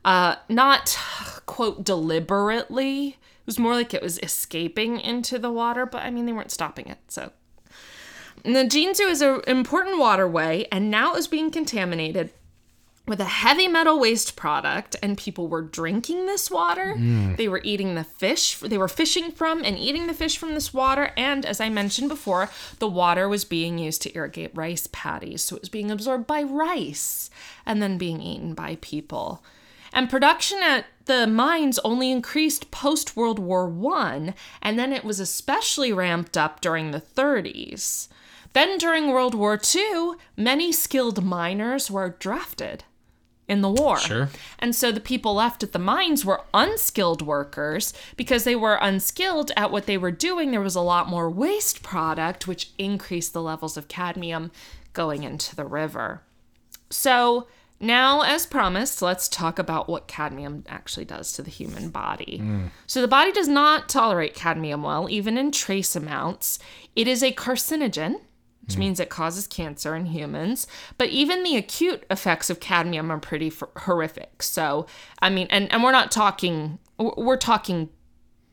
Uh, 0.05 0.37
not, 0.49 0.99
quote, 1.47 1.85
deliberately. 1.85 3.11
It 3.11 3.47
was 3.47 3.61
more 3.61 3.75
like 3.75 3.95
it 3.95 4.03
was 4.03 4.19
escaping 4.19 4.99
into 4.99 5.39
the 5.39 5.53
water, 5.53 5.87
but 5.87 6.03
I 6.03 6.11
mean, 6.11 6.27
they 6.27 6.33
weren't 6.33 6.51
stopping 6.51 6.89
it, 6.89 6.99
so. 7.07 7.31
And 8.45 8.57
the 8.57 8.65
Jinzu 8.65 9.09
is 9.09 9.23
an 9.23 9.41
important 9.47 9.99
waterway, 9.99 10.67
and 10.73 10.91
now 10.91 11.13
it 11.13 11.17
was 11.17 11.29
being 11.29 11.53
contaminated 11.53 12.31
with 13.07 13.21
a 13.21 13.25
heavy 13.25 13.69
metal 13.69 13.99
waste 13.99 14.37
product 14.37 14.97
and 15.03 15.17
people 15.17 15.49
were 15.49 15.63
drinking 15.63 16.27
this 16.27 16.51
water. 16.51 16.95
Mm. 16.97 17.37
They 17.37 17.49
were 17.49 17.61
eating 17.63 17.95
the 17.95 18.05
fish 18.05 18.59
they 18.59 18.79
were 18.79 18.89
fishing 18.89 19.31
from 19.31 19.65
and 19.65 19.79
eating 19.79 20.07
the 20.07 20.15
fish 20.15 20.37
from 20.37 20.55
this 20.55 20.75
water 20.75 21.13
and 21.17 21.45
as 21.45 21.61
i 21.61 21.69
mentioned 21.69 22.09
before 22.09 22.51
the 22.79 22.89
water 22.89 23.29
was 23.29 23.45
being 23.45 23.79
used 23.79 24.03
to 24.03 24.15
irrigate 24.17 24.51
rice 24.55 24.89
paddies. 24.91 25.43
So 25.43 25.57
it 25.57 25.63
was 25.63 25.69
being 25.69 25.91
absorbed 25.91 26.27
by 26.27 26.43
rice 26.43 27.31
and 27.65 27.81
then 27.81 27.99
being 27.99 28.21
eaten 28.21 28.55
by 28.55 28.79
people. 28.81 29.43
And 29.93 30.11
production 30.11 30.59
at 30.63 30.87
the 31.07 31.27
mines 31.27 31.79
only 31.81 32.11
increased 32.11 32.71
post 32.71 33.17
world 33.17 33.39
war 33.39 33.69
one 33.69 34.35
and 34.61 34.79
then 34.79 34.93
it 34.93 35.05
was 35.05 35.21
especially 35.21 35.93
ramped 35.93 36.37
up 36.37 36.61
during 36.61 36.91
the 36.91 37.01
30s 37.01 38.09
then 38.53 38.77
during 38.77 39.09
world 39.09 39.35
war 39.35 39.59
ii 39.75 40.13
many 40.37 40.73
skilled 40.73 41.25
miners 41.25 41.91
were 41.91 42.17
drafted 42.19 42.85
in 43.49 43.61
the 43.61 43.71
war. 43.71 43.99
Sure. 43.99 44.29
And 44.59 44.75
so 44.75 44.91
the 44.91 45.01
people 45.01 45.35
left 45.35 45.63
at 45.63 45.73
the 45.73 45.79
mines 45.79 46.25
were 46.25 46.43
unskilled 46.53 47.23
workers 47.23 47.93
because 48.17 48.45
they 48.45 48.57
were 48.57 48.79
unskilled 48.81 49.53
at 49.57 49.71
what 49.71 49.87
they 49.87 49.99
were 49.99 50.11
doing. 50.11 50.51
There 50.51 50.61
was 50.61 50.75
a 50.75 50.81
lot 50.81 51.09
more 51.09 51.31
waste 51.31 51.83
product, 51.83 52.49
which 52.49 52.71
increased 52.79 53.33
the 53.33 53.43
levels 53.43 53.77
of 53.77 53.89
cadmium 53.89 54.51
going 54.93 55.23
into 55.23 55.55
the 55.55 55.65
river. 55.65 56.23
So 56.91 57.47
now, 57.79 58.23
as 58.23 58.47
promised, 58.47 59.03
let's 59.03 59.29
talk 59.29 59.59
about 59.59 59.89
what 59.89 60.09
cadmium 60.09 60.65
actually 60.67 61.05
does 61.05 61.33
to 61.35 61.43
the 61.43 61.51
human 61.51 61.91
body. 61.91 62.41
Mm. 62.43 62.71
So 62.87 63.03
the 63.03 63.09
body 63.09 63.33
does 63.33 63.49
not 63.49 63.89
tolerate 63.89 64.35
cadmium 64.35 64.83
well, 64.83 65.09
even 65.11 65.37
in 65.37 65.51
trace 65.53 65.95
amounts. 65.95 66.59
It 66.95 67.07
is 67.07 67.23
a 67.23 67.33
carcinogen 67.33 68.21
which 68.67 68.75
hmm. 68.75 68.81
means 68.81 69.01
it 69.01 69.09
causes 69.09 69.47
cancer 69.47 69.95
in 69.95 70.07
humans. 70.07 70.67
But 70.99 71.09
even 71.09 71.43
the 71.43 71.57
acute 71.57 72.05
effects 72.11 72.51
of 72.51 72.61
cadmium 72.61 73.11
are 73.11 73.19
pretty 73.19 73.49
f- 73.49 73.63
horrific. 73.77 74.43
So, 74.43 74.87
I 75.21 75.31
mean, 75.31 75.47
and, 75.51 75.73
and 75.73 75.83
we're 75.83 75.93
not 75.93 76.11
talking, 76.11 76.79
we're 76.99 77.37
talking 77.37 77.89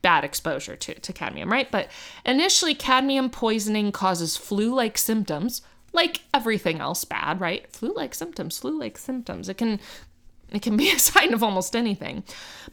bad 0.03 0.23
exposure 0.23 0.75
to, 0.75 0.93
to 0.93 1.13
cadmium, 1.13 1.51
right? 1.51 1.71
But 1.71 1.89
initially, 2.25 2.75
cadmium 2.75 3.31
poisoning 3.31 3.91
causes 3.91 4.37
flu 4.37 4.73
like 4.75 4.99
symptoms, 4.99 5.63
like 5.93 6.21
everything 6.33 6.79
else 6.79 7.03
bad, 7.05 7.41
right? 7.41 7.71
Flu 7.71 7.93
like 7.95 8.13
symptoms, 8.13 8.59
flu 8.59 8.77
like 8.79 8.99
symptoms. 8.99 9.49
It 9.49 9.57
can. 9.57 9.79
It 10.51 10.61
can 10.61 10.77
be 10.77 10.91
a 10.95 10.99
sign 10.99 11.33
of 11.33 11.41
almost 11.41 11.75
anything. 11.75 12.23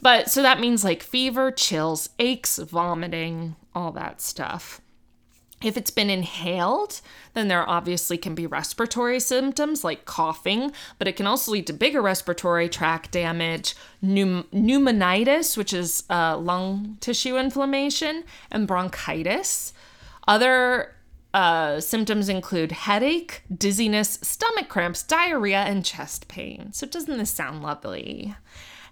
But 0.02 0.28
so 0.28 0.42
that 0.42 0.60
means 0.60 0.84
like 0.84 1.02
fever, 1.02 1.50
chills, 1.50 2.10
aches, 2.18 2.58
vomiting, 2.58 3.56
all 3.74 3.92
that 3.92 4.20
stuff. 4.20 4.82
If 5.62 5.76
it's 5.76 5.90
been 5.90 6.08
inhaled, 6.08 7.00
then 7.34 7.48
there 7.48 7.68
obviously 7.68 8.16
can 8.16 8.34
be 8.34 8.46
respiratory 8.46 9.20
symptoms 9.20 9.84
like 9.84 10.06
coughing, 10.06 10.72
but 10.98 11.06
it 11.06 11.16
can 11.16 11.26
also 11.26 11.52
lead 11.52 11.66
to 11.66 11.74
bigger 11.74 12.00
respiratory 12.00 12.68
tract 12.70 13.10
damage, 13.12 13.74
pneum- 14.02 14.46
pneumonitis, 14.54 15.56
which 15.58 15.74
is 15.74 16.04
uh, 16.08 16.38
lung 16.38 16.96
tissue 17.00 17.36
inflammation, 17.36 18.24
and 18.50 18.66
bronchitis. 18.66 19.72
Other 20.26 20.94
Uh, 21.32 21.78
symptoms 21.80 22.28
include 22.28 22.72
headache, 22.72 23.42
dizziness, 23.56 24.18
stomach 24.20 24.68
cramps, 24.68 25.04
diarrhea, 25.04 25.60
and 25.60 25.84
chest 25.84 26.26
pain. 26.26 26.72
So, 26.72 26.88
doesn't 26.88 27.18
this 27.18 27.30
sound 27.30 27.62
lovely? 27.62 28.34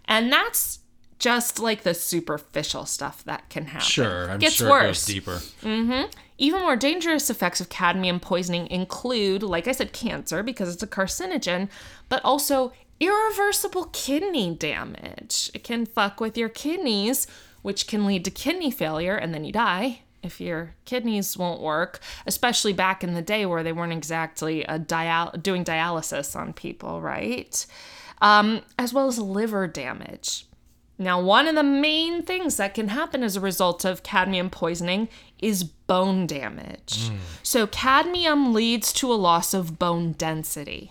And 0.04 0.30
that's 0.32 0.78
just 1.18 1.58
like 1.58 1.82
the 1.82 1.94
superficial 1.94 2.86
stuff 2.86 3.24
that 3.24 3.50
can 3.50 3.64
happen. 3.66 3.88
Sure, 3.88 4.30
I'm 4.30 4.38
Gets 4.38 4.54
sure 4.54 4.70
worse. 4.70 5.08
it 5.08 5.24
goes 5.24 5.40
deeper. 5.60 5.98
Even 6.38 6.62
more 6.62 6.76
dangerous 6.76 7.28
effects 7.28 7.60
of 7.60 7.68
cadmium 7.68 8.20
poisoning 8.20 8.68
include, 8.68 9.42
like 9.42 9.66
I 9.66 9.72
said, 9.72 9.92
cancer 9.92 10.42
because 10.42 10.72
it's 10.72 10.82
a 10.82 10.86
carcinogen, 10.86 11.68
but 12.08 12.24
also 12.24 12.72
irreversible 13.00 13.86
kidney 13.92 14.54
damage. 14.54 15.50
It 15.52 15.64
can 15.64 15.84
fuck 15.84 16.20
with 16.20 16.38
your 16.38 16.48
kidneys, 16.48 17.26
which 17.62 17.86
can 17.86 18.06
lead 18.06 18.24
to 18.24 18.30
kidney 18.30 18.70
failure, 18.70 19.16
and 19.16 19.34
then 19.34 19.44
you 19.44 19.52
die 19.52 20.00
if 20.22 20.40
your 20.40 20.74
kidneys 20.84 21.36
won't 21.36 21.60
work, 21.60 22.00
especially 22.26 22.72
back 22.72 23.04
in 23.04 23.14
the 23.14 23.22
day 23.22 23.46
where 23.46 23.62
they 23.62 23.72
weren't 23.72 23.92
exactly 23.92 24.64
dial- 24.86 25.32
doing 25.40 25.64
dialysis 25.64 26.34
on 26.34 26.52
people, 26.52 27.00
right? 27.00 27.66
Um, 28.20 28.62
as 28.78 28.92
well 28.92 29.06
as 29.06 29.18
liver 29.18 29.66
damage. 29.68 30.46
Now, 31.00 31.20
one 31.20 31.46
of 31.46 31.54
the 31.54 31.62
main 31.62 32.22
things 32.22 32.56
that 32.56 32.74
can 32.74 32.88
happen 32.88 33.22
as 33.22 33.36
a 33.36 33.40
result 33.40 33.84
of 33.84 34.02
cadmium 34.02 34.50
poisoning 34.50 35.08
is 35.40 35.64
bone 35.64 36.26
damage. 36.26 37.08
Mm. 37.10 37.16
So, 37.42 37.66
cadmium 37.66 38.52
leads 38.52 38.92
to 38.94 39.12
a 39.12 39.14
loss 39.14 39.54
of 39.54 39.78
bone 39.78 40.12
density. 40.12 40.90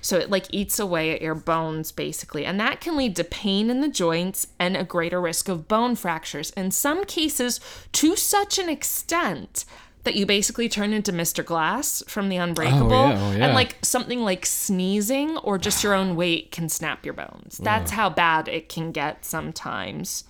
So, 0.00 0.18
it 0.18 0.30
like 0.30 0.46
eats 0.50 0.78
away 0.78 1.12
at 1.12 1.22
your 1.22 1.34
bones 1.34 1.92
basically, 1.92 2.44
and 2.44 2.60
that 2.60 2.80
can 2.80 2.96
lead 2.96 3.16
to 3.16 3.24
pain 3.24 3.70
in 3.70 3.80
the 3.80 3.88
joints 3.88 4.48
and 4.58 4.76
a 4.76 4.84
greater 4.84 5.20
risk 5.20 5.48
of 5.48 5.68
bone 5.68 5.96
fractures. 5.96 6.50
In 6.50 6.70
some 6.70 7.04
cases, 7.04 7.60
to 7.92 8.16
such 8.16 8.58
an 8.58 8.68
extent 8.68 9.64
that 10.06 10.14
you 10.14 10.24
basically 10.24 10.68
turn 10.68 10.92
into 10.92 11.12
Mr. 11.12 11.44
Glass 11.44 12.02
from 12.06 12.28
The 12.28 12.36
Unbreakable. 12.36 12.92
Oh, 12.92 13.08
yeah, 13.08 13.20
oh, 13.20 13.32
yeah. 13.32 13.44
And 13.44 13.54
like 13.54 13.76
something 13.82 14.20
like 14.20 14.46
sneezing 14.46 15.36
or 15.38 15.58
just 15.58 15.82
your 15.82 15.94
own 15.94 16.14
weight 16.14 16.52
can 16.52 16.68
snap 16.68 17.04
your 17.04 17.12
bones. 17.12 17.58
That's 17.60 17.90
how 17.90 18.08
bad 18.08 18.46
it 18.46 18.68
can 18.68 18.92
get 18.92 19.24
sometimes. 19.24 20.22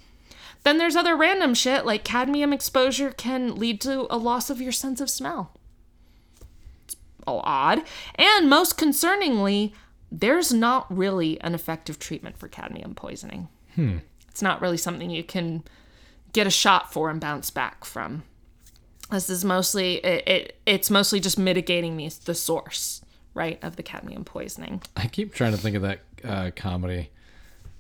Then 0.67 0.79
there's 0.79 0.97
other 0.97 1.15
random 1.15 1.55
shit 1.55 1.87
like 1.87 2.03
cadmium 2.03 2.53
exposure 2.53 3.13
can 3.13 3.55
lead 3.55 3.81
to 3.83 4.13
a 4.13 4.19
loss 4.19 4.51
of 4.51 4.61
your 4.61 4.73
sense 4.73 5.01
of 5.01 5.09
smell. 5.09 5.53
It's 6.85 6.97
all 7.25 7.41
odd. 7.45 7.85
And 8.17 8.51
most 8.51 8.77
concerningly, 8.77 9.75
there's 10.11 10.53
not 10.53 10.85
really 10.91 11.41
an 11.41 11.55
effective 11.55 12.01
treatment 12.01 12.37
for 12.37 12.49
cadmium 12.49 12.97
poisoning. 12.97 13.47
Hmm. 13.77 13.99
It's 14.29 14.43
not 14.43 14.61
really 14.61 14.77
something 14.77 15.09
you 15.09 15.23
can 15.23 15.63
get 16.33 16.49
a 16.49 16.51
shot 16.51 16.93
for 16.93 17.11
and 17.11 17.21
bounce 17.21 17.49
back 17.49 17.85
from. 17.85 18.25
This 19.13 19.31
is 19.31 19.45
mostly 19.45 20.05
it, 20.05 20.29
it 20.29 20.61
it's 20.67 20.91
mostly 20.91 21.21
just 21.21 21.39
mitigating 21.39 21.97
the 21.97 22.09
the 22.25 22.35
source, 22.35 23.03
right, 23.35 23.63
of 23.63 23.77
the 23.77 23.85
cadmium 23.85 24.25
poisoning. 24.25 24.83
I 24.97 25.07
keep 25.07 25.33
trying 25.33 25.53
to 25.53 25.59
think 25.59 25.77
of 25.77 25.83
that 25.83 26.01
uh, 26.25 26.51
comedy 26.57 27.11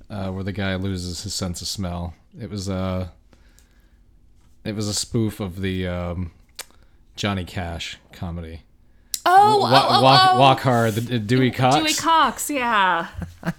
uh, 0.08 0.30
where 0.30 0.44
the 0.44 0.52
guy 0.52 0.76
loses 0.76 1.22
his 1.22 1.34
sense 1.34 1.60
of 1.60 1.66
smell. 1.66 2.14
It 2.40 2.50
was 2.50 2.68
a 2.68 3.12
it 4.64 4.74
was 4.74 4.88
a 4.88 4.94
spoof 4.94 5.40
of 5.40 5.60
the 5.60 5.86
um, 5.86 6.32
Johnny 7.14 7.44
Cash 7.44 7.98
comedy. 8.12 8.62
Oh, 9.24 9.58
Wa- 9.60 9.68
oh, 9.68 9.86
oh, 9.98 10.02
walk, 10.02 10.30
oh. 10.32 10.38
walk 10.38 10.60
hard. 10.60 10.94
The, 10.94 11.16
uh, 11.16 11.18
Dewey 11.18 11.50
Cox. 11.50 11.76
Dewey 11.76 11.94
Cox, 11.94 12.50
yeah. 12.50 13.08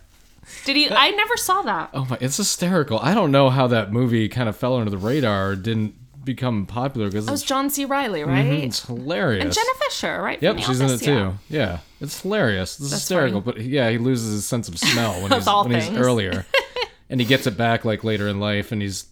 Did 0.65 0.75
he? 0.75 0.89
I 0.89 1.11
never 1.11 1.35
saw 1.35 1.61
that. 1.63 1.89
Oh 1.93 2.05
my! 2.09 2.17
It's 2.21 2.37
hysterical. 2.37 2.99
I 2.99 3.13
don't 3.13 3.31
know 3.31 3.49
how 3.49 3.67
that 3.67 3.91
movie 3.91 4.29
kind 4.29 4.47
of 4.47 4.55
fell 4.55 4.75
under 4.75 4.89
the 4.89 4.97
radar 4.97 5.55
didn't 5.55 5.95
become 6.27 6.65
popular 6.65 7.07
because 7.07 7.27
it 7.27 7.31
was 7.31 7.41
John 7.41 7.69
C. 7.69 7.85
Reilly, 7.85 8.21
mm-hmm, 8.21 8.29
right? 8.29 8.63
it's 8.63 8.85
hilarious. 8.85 9.43
And 9.43 9.53
Jenna 9.53 9.69
Fischer, 9.79 10.21
right? 10.21 10.41
Yep, 10.41 10.59
she's 10.59 10.79
in 10.79 10.87
it 10.87 10.93
Office? 10.93 11.01
too. 11.01 11.33
Yeah. 11.49 11.79
It's 11.99 12.21
hilarious. 12.21 12.79
It's 12.79 12.91
hysterical, 12.91 13.41
but 13.41 13.59
yeah, 13.59 13.89
he 13.89 13.97
loses 13.97 14.33
his 14.33 14.45
sense 14.45 14.67
of 14.67 14.77
smell 14.77 15.21
when 15.21 15.31
he's 15.31 15.47
when 15.47 15.71
he's 15.71 15.89
earlier, 15.97 16.45
and 17.09 17.19
he 17.19 17.25
gets 17.25 17.47
it 17.47 17.57
back 17.57 17.85
like 17.85 18.03
later 18.03 18.27
in 18.27 18.39
life, 18.39 18.71
and 18.71 18.81
he's 18.81 19.05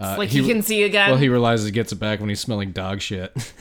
uh, 0.00 0.16
Like 0.18 0.30
he, 0.30 0.46
can 0.46 0.62
see 0.62 0.82
again. 0.82 1.10
Well, 1.10 1.18
he 1.18 1.28
realizes 1.28 1.66
he 1.66 1.72
gets 1.72 1.92
it 1.92 1.96
back 1.96 2.20
when 2.20 2.28
he's 2.28 2.40
smelling 2.40 2.72
dog 2.72 3.00
shit. 3.00 3.32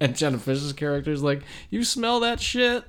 and 0.00 0.16
Jenna 0.16 0.38
Fischer's 0.38 0.72
character 0.72 1.12
is 1.12 1.22
like, 1.22 1.42
"You 1.70 1.84
smell 1.84 2.20
that 2.20 2.40
shit." 2.40 2.84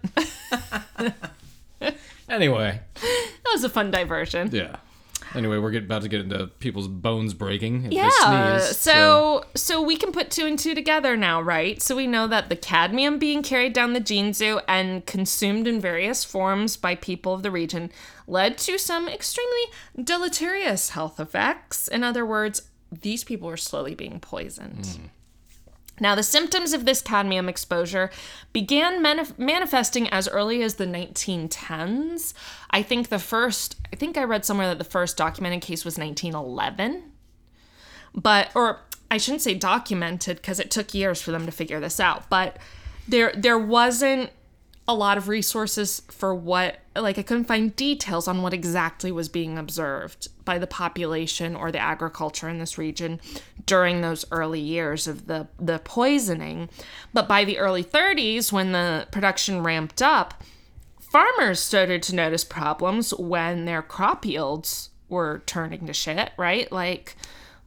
anyway, 2.30 2.80
that 2.96 3.52
was 3.54 3.64
a 3.64 3.70
fun 3.70 3.92
diversion. 3.92 4.50
yeah. 4.52 4.78
Anyway, 5.36 5.58
we're 5.58 5.72
get, 5.72 5.84
about 5.84 6.02
to 6.04 6.08
get 6.08 6.22
into 6.22 6.48
people's 6.60 6.88
bones 6.88 7.34
breaking. 7.34 7.92
Yeah. 7.92 8.10
sneeze, 8.60 8.78
so 8.78 9.46
so 9.56 9.82
we 9.82 9.96
can 9.96 10.12
put 10.12 10.32
two 10.32 10.46
and 10.46 10.58
two 10.58 10.76
together 10.76 11.18
now, 11.18 11.42
right? 11.42 11.82
So 11.82 11.96
we 11.96 12.08
know 12.08 12.28
that 12.28 12.50
the 12.50 12.56
cadmium 12.56 13.20
being 13.20 13.44
carried 13.44 13.74
down 13.74 13.94
the 13.94 14.02
Jinzu 14.02 14.62
and 14.68 15.06
consumed 15.06 15.68
in 15.68 15.80
various 15.80 16.24
forms 16.24 16.78
by 16.78 16.96
people 16.96 17.34
of 17.34 17.44
the 17.44 17.52
region 17.52 17.92
led 18.28 18.58
to 18.60 18.78
some 18.78 19.08
extremely 19.08 19.66
deleterious 20.02 20.90
health 20.90 21.20
effects. 21.20 21.88
In 21.88 22.04
other 22.04 22.26
words, 22.26 22.70
these 22.92 23.24
people 23.24 23.48
were 23.48 23.58
slowly 23.58 23.96
being 23.96 24.20
poisoned. 24.20 24.86
Hmm. 24.86 25.06
Now, 26.00 26.14
the 26.16 26.24
symptoms 26.24 26.74
of 26.74 26.86
this 26.86 27.02
cadmium 27.02 27.48
exposure 27.48 28.10
began 28.52 29.02
manif- 29.02 29.38
manifesting 29.40 30.10
as 30.10 30.28
early 30.28 30.62
as 30.62 30.76
the 30.76 30.86
1910s. 30.86 32.34
I 32.70 32.82
think 32.82 33.08
the 33.08 33.20
first, 33.20 33.78
I 33.94 33.96
think 33.96 34.18
I 34.18 34.24
read 34.24 34.44
somewhere 34.44 34.68
that 34.68 34.78
the 34.78 34.84
first 34.84 35.16
documented 35.16 35.62
case 35.62 35.86
was 35.86 35.98
1911. 35.98 37.12
But, 38.14 38.50
or 38.56 38.82
I 39.10 39.18
shouldn't 39.18 39.42
say 39.42 39.54
documented 39.54 40.38
because 40.38 40.60
it 40.60 40.72
took 40.72 40.94
years 40.94 41.22
for 41.22 41.32
them 41.32 41.46
to 41.46 41.52
figure 41.52 41.80
this 41.80 42.00
out. 42.00 42.30
But 42.30 42.58
there, 43.08 43.32
there 43.36 43.60
wasn't 43.60 44.32
a 44.88 44.94
lot 44.94 45.18
of 45.18 45.28
resources 45.28 46.02
for 46.10 46.36
what 46.36 46.78
like 46.96 47.18
I 47.18 47.24
couldn't 47.24 47.46
find 47.46 47.76
details 47.76 48.28
on 48.28 48.42
what 48.42 48.54
exactly 48.54 49.12
was 49.12 49.28
being 49.28 49.58
observed 49.58 50.28
by 50.46 50.60
the 50.60 50.68
population 50.68 51.56
or 51.56 51.72
the 51.72 51.80
agriculture 51.80 52.48
in 52.48 52.60
this 52.60 52.78
region 52.78 53.20
during 53.66 54.02
those 54.02 54.26
early 54.32 54.60
years 54.60 55.08
of 55.08 55.26
the 55.26 55.48
the 55.60 55.80
poisoning. 55.80 56.70
But 57.14 57.28
by 57.28 57.46
the 57.46 57.58
early 57.58 57.84
30s 57.84 58.52
when 58.52 58.74
the 58.74 59.08
production 59.12 59.64
ramped 59.64 60.02
up, 60.02 60.44
farmers 61.00 61.60
started 61.60 62.04
to 62.04 62.16
notice 62.16 62.44
problems 62.44 63.14
when 63.16 63.66
their 63.66 63.82
crop 63.82 64.24
yields 64.24 64.90
were 65.10 65.42
turning 65.48 65.88
to 65.88 65.94
shit, 65.94 66.32
right? 66.38 66.72
Like 66.72 67.16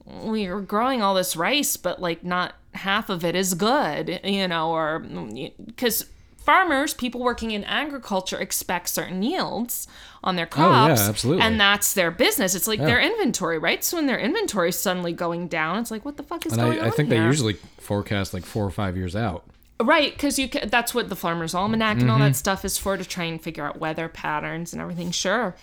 we 0.07 0.49
were 0.49 0.61
growing 0.61 1.03
all 1.03 1.15
this 1.15 1.37
rice, 1.37 1.77
but 1.77 2.01
like 2.01 2.23
not 2.23 2.55
half 2.75 3.11
of 3.11 3.25
it 3.25 3.35
is 3.35 3.55
good, 3.55 4.21
you 4.23 4.47
know, 4.47 4.71
or 4.71 5.01
because 5.01 6.07
farmers, 6.49 6.95
people 6.95 7.21
working 7.21 7.51
in 7.51 7.63
agriculture, 7.65 8.39
expect 8.39 8.89
certain 8.89 9.23
yields 9.23 9.87
on 10.25 10.37
their 10.37 10.47
crops. 10.47 10.99
Oh, 10.99 11.05
yeah, 11.05 11.09
absolutely. 11.11 11.43
And 11.43 11.61
that's 11.61 11.93
their 11.93 12.11
business. 12.11 12.55
It's 12.55 12.67
like 12.67 12.81
their 12.81 12.99
inventory, 12.99 13.59
right? 13.59 13.85
So 13.85 13.99
when 13.99 14.07
their 14.07 14.19
inventory 14.19 14.71
is 14.71 14.79
suddenly 14.79 15.13
going 15.13 15.49
down, 15.49 15.77
it's 15.79 15.91
like, 15.91 16.07
what 16.07 16.17
the 16.17 16.23
fuck 16.23 16.47
is 16.47 16.55
and 16.55 16.63
going 16.63 16.79
I, 16.79 16.81
on? 16.81 16.87
I 16.87 16.91
think 16.91 17.11
they 17.11 17.19
usually 17.19 17.53
forecast 17.81 18.33
like 18.33 18.47
four 18.47 18.65
or 18.65 18.71
five 18.71 18.97
years 18.97 19.15
out. 19.15 19.45
Right, 19.79 20.11
because 20.11 20.39
you 20.39 20.49
ca 20.49 20.65
that's 20.65 20.95
what 20.95 21.11
the 21.11 21.17
Farmer's 21.17 21.55
Almanac 21.55 22.01
and 22.01 22.11
all 22.11 22.17
Mm-hmm. 22.17 22.29
that 22.29 22.37
stuff 22.37 22.65
is 22.65 22.79
for 22.79 22.97
to 22.97 23.05
try 23.05 23.25
and 23.25 23.39
figure 23.43 23.67
out 23.67 23.79
weather 23.79 24.09
patterns 24.09 24.73
and 24.73 24.81
everything. 24.81 25.11
Sure. 25.11 25.55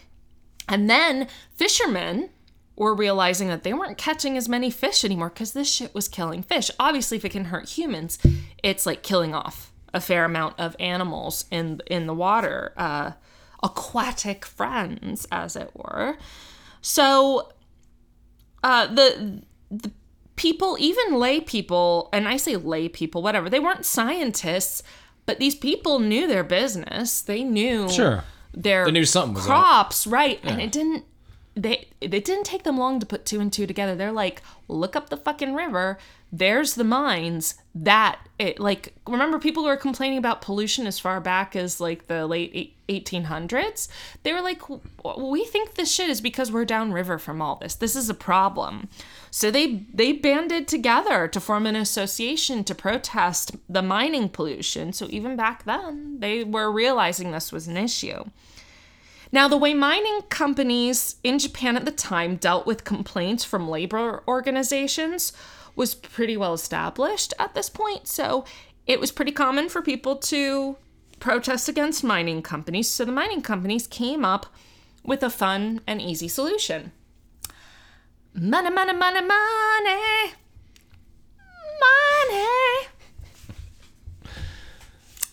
And 0.70 0.88
then 0.88 1.28
fishermen 1.56 2.30
were 2.76 2.94
realizing 2.94 3.48
that 3.48 3.64
they 3.64 3.74
weren't 3.74 3.98
catching 3.98 4.38
as 4.38 4.48
many 4.48 4.70
fish 4.70 5.04
anymore 5.04 5.30
because 5.30 5.54
this 5.54 5.68
shit 5.74 5.96
was 5.96 6.08
killing 6.08 6.44
fish. 6.44 6.70
Obviously, 6.80 7.18
if 7.18 7.26
it 7.26 7.30
can 7.30 7.46
hurt 7.46 7.70
humans, 7.70 8.20
it's 8.62 8.86
like 8.86 9.02
killing 9.02 9.34
off 9.34 9.72
a 9.96 10.00
fair 10.02 10.26
amount 10.26 10.60
of 10.60 10.76
animals 10.80 11.46
in 11.50 11.82
in 11.88 12.06
the 12.06 12.14
water, 12.14 12.74
uh, 12.78 13.12
aquatic 13.64 14.46
friends, 14.46 15.26
as 15.32 15.56
it 15.56 15.72
were. 15.74 16.18
So 16.82 17.52
uh, 18.64 18.88
the 18.88 19.42
the 19.72 19.92
people, 20.36 20.76
even 20.80 21.16
lay 21.18 21.40
people, 21.40 22.10
and 22.14 22.28
I 22.28 22.38
say 22.38 22.56
lay 22.58 22.90
people, 22.90 23.22
whatever, 23.24 23.50
they 23.50 23.60
weren't 23.60 23.86
scientists, 23.86 24.84
but 25.26 25.40
these 25.40 25.56
people 25.56 26.00
knew 26.00 26.28
their 26.28 26.44
business. 26.44 27.22
They 27.22 27.44
knew 27.44 27.90
Sure. 27.90 28.24
their 28.54 28.86
They 28.86 28.92
knew 28.92 29.06
something 29.06 29.42
crops, 29.42 30.06
right? 30.06 30.40
And 30.44 30.62
it 30.62 30.72
didn't. 30.72 31.06
They 31.58 31.88
it 32.02 32.10
didn't 32.26 32.44
take 32.44 32.64
them 32.64 32.78
long 32.78 33.00
to 33.00 33.06
put 33.06 33.26
two 33.26 33.40
and 33.40 33.52
two 33.52 33.66
together. 33.66 33.96
They're 33.96 34.12
like, 34.12 34.42
look 34.68 34.96
up 34.98 35.10
the 35.10 35.16
fucking 35.18 35.54
river. 35.56 35.98
There's 36.38 36.76
the 36.76 36.84
mines. 36.84 37.56
That 37.74 38.20
it 38.40 38.60
like 38.60 38.94
remember 39.08 39.38
people 39.38 39.66
were 39.66 39.78
complaining 39.78 40.18
about 40.18 40.42
pollution 40.42 40.88
as 40.88 41.00
far 41.00 41.20
back 41.20 41.56
as 41.56 41.82
like 41.82 42.08
the 42.08 42.26
late 42.26 42.76
1800s. 42.88 43.88
They 44.24 44.34
were 44.34 44.42
like, 44.42 44.62
we 45.18 45.46
think 45.46 45.76
this 45.76 45.94
shit 45.94 46.10
is 46.10 46.22
because 46.22 46.52
we're 46.52 46.66
downriver 46.66 47.18
from 47.18 47.42
all 47.42 47.56
this. 47.56 47.76
This 47.76 47.96
is 47.96 48.10
a 48.10 48.14
problem. 48.14 48.88
So 49.32 49.52
they 49.52 49.86
they 49.94 50.12
banded 50.14 50.68
together 50.68 51.28
to 51.28 51.40
form 51.40 51.66
an 51.66 51.76
association 51.76 52.64
to 52.66 52.76
protest 52.76 53.56
the 53.70 53.82
mining 53.82 54.30
pollution. 54.30 54.94
So 54.94 55.08
even 55.10 55.36
back 55.36 55.64
then, 55.64 56.20
they 56.20 56.44
were 56.44 56.72
realizing 56.72 57.32
this 57.32 57.52
was 57.52 57.68
an 57.68 57.78
issue. 57.78 58.26
Now, 59.32 59.48
the 59.50 59.58
way 59.58 59.74
mining 59.74 60.22
companies 60.30 61.18
in 61.24 61.40
Japan 61.40 61.76
at 61.76 61.84
the 61.84 61.92
time 61.92 62.38
dealt 62.38 62.66
with 62.66 62.86
complaints 62.86 63.44
from 63.44 63.68
labor 63.68 64.24
organizations 64.28 65.34
was 65.76 65.94
pretty 65.94 66.38
well 66.38 66.54
established 66.54 67.34
at 67.40 67.54
this 67.54 67.70
point. 67.70 68.08
So 68.08 68.46
it 68.88 69.00
was 69.00 69.12
pretty 69.12 69.32
common 69.32 69.70
for 69.70 69.82
people 69.82 70.16
to 70.18 70.78
protest 71.20 71.68
against 71.68 72.04
mining 72.04 72.42
companies. 72.42 72.90
So 72.90 73.06
the 73.06 73.12
mining 73.12 73.42
companies 73.42 73.88
came 73.88 74.24
up 74.24 74.48
with 75.04 75.24
a 75.24 75.30
fun 75.30 75.82
and 75.88 76.02
easy 76.02 76.28
solution. 76.28 76.92
Money, 78.34 78.70
money, 78.70 78.94
money, 78.94 79.22
money. 79.22 80.34
Money. 81.80 82.88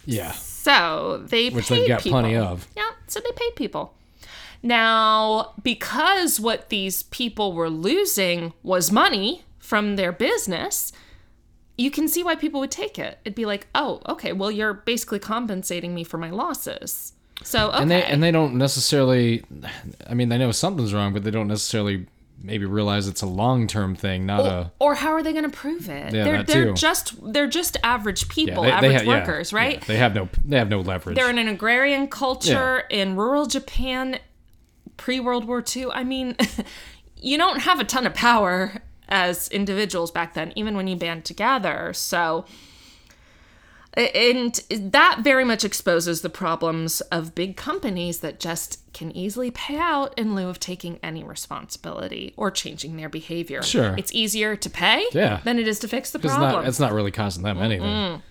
Yeah. 0.05 0.33
So 0.33 1.23
they. 1.27 1.51
Which 1.51 1.69
they've 1.69 1.89
got 1.89 2.03
people. 2.03 2.21
plenty 2.21 2.37
of. 2.37 2.69
Yeah, 2.77 2.91
so 3.07 3.21
they 3.21 3.33
paid 3.35 3.57
people. 3.57 3.95
Now, 4.63 5.55
because 5.63 6.39
what 6.39 6.69
these 6.69 7.03
people 7.05 7.53
were 7.53 7.71
losing 7.71 8.53
was 8.63 8.93
money 8.93 9.45
from 9.73 9.97
their 9.97 10.13
business, 10.13 10.93
you 11.79 11.91
can 11.91 12.07
see 12.07 12.23
why 12.23 12.35
people 12.35 12.61
would 12.61 12.71
take 12.71 12.99
it. 12.99 13.19
It'd 13.25 13.35
be 13.35 13.47
like, 13.47 13.69
oh, 13.75 14.03
okay, 14.07 14.35
well, 14.35 14.51
you're 14.51 14.75
basically 14.75 15.19
compensating 15.19 15.95
me 15.95 16.05
for 16.05 16.19
my 16.19 16.29
losses. 16.29 17.15
So, 17.43 17.69
okay. 17.71 17.79
And 17.81 17.91
they 17.91 18.03
and 18.03 18.23
they 18.23 18.31
don't 18.33 18.57
necessarily 18.57 19.43
I 20.07 20.13
mean 20.13 20.29
they 20.29 20.37
know 20.37 20.53
something's 20.53 20.93
wrong, 20.93 21.15
but 21.15 21.25
they 21.25 21.31
don't 21.31 21.49
necessarily 21.49 22.07
maybe 22.43 22.67
realize 22.67 23.09
it's 23.09 23.23
a 23.23 23.27
long 23.27 23.67
term 23.67 23.95
thing, 23.97 24.27
not 24.27 24.45
a 24.45 24.71
or 24.79 24.95
how 24.95 25.13
are 25.13 25.23
they 25.23 25.33
going 25.33 25.51
to 25.51 25.57
prove 25.57 25.89
it? 25.89 26.13
Yeah, 26.13 26.25
they're 26.25 26.43
they're 26.43 26.73
just 26.75 27.33
they're 27.33 27.47
just 27.47 27.79
average 27.83 28.29
people, 28.29 28.65
they- 28.65 28.69
they 28.69 28.75
average 28.75 29.03
ha- 29.05 29.09
workers, 29.09 29.53
yeah. 29.53 29.59
right? 29.59 29.81
they 29.87 29.97
have 29.97 30.15
no 30.15 30.29
they 30.45 30.59
have 30.59 30.69
no 30.69 30.83
leverage. 30.83 31.17
They're 31.17 31.31
in 31.31 31.39
an 31.39 31.49
agrarian 31.49 32.09
culture 32.09 32.81
in 32.91 33.17
rural 33.17 33.47
Japan 33.47 34.19
pre 34.99 35.19
World 35.19 35.47
War 35.47 35.65
II. 35.75 35.87
I 35.93 36.05
mean, 36.05 36.37
you 37.17 37.39
don't 37.39 37.61
have 37.61 37.81
a 37.81 37.85
ton 37.85 38.07
of 38.07 38.13
power 38.13 38.83
as 39.13 39.47
individuals 39.49 40.11
back 40.11 40.33
then, 40.35 40.53
even 40.57 40.75
when 40.75 40.89
you 40.89 40.97
band 40.97 41.25
together. 41.25 41.93
So, 41.93 42.47
and 43.95 44.55
that 44.71 45.19
very 45.23 45.45
much 45.45 45.65
exposes 45.65 46.23
the 46.23 46.31
problems 46.31 47.03
of 47.03 47.35
big 47.35 47.57
companies 47.57 48.21
that 48.21 48.41
just 48.41 48.79
can 48.95 49.15
easily 49.15 49.51
pay 49.51 49.77
out 49.77 50.19
in 50.19 50.35
lieu 50.35 50.49
of 50.49 50.59
taking 50.59 50.99
any 51.03 51.23
responsibility 51.23 52.33
or 52.39 52.51
changing 52.51 52.97
their 52.97 53.11
behavior. 53.11 53.63
Sure. 53.63 53.95
It's 53.99 54.13
easier 54.15 54.57
to 54.57 54.71
pay 54.71 55.05
Yeah. 55.13 55.41
than 55.45 55.59
it 55.59 55.69
is 55.69 55.79
to 55.81 55.89
fix 55.89 56.11
the 56.11 56.19
it's 56.19 56.27
problem. 56.29 56.53
not 56.53 56.67
it's 56.67 56.81
not 56.81 56.93
really 56.93 57.11
costing 57.11 57.43
them 57.45 57.59
anything. 57.61 58.23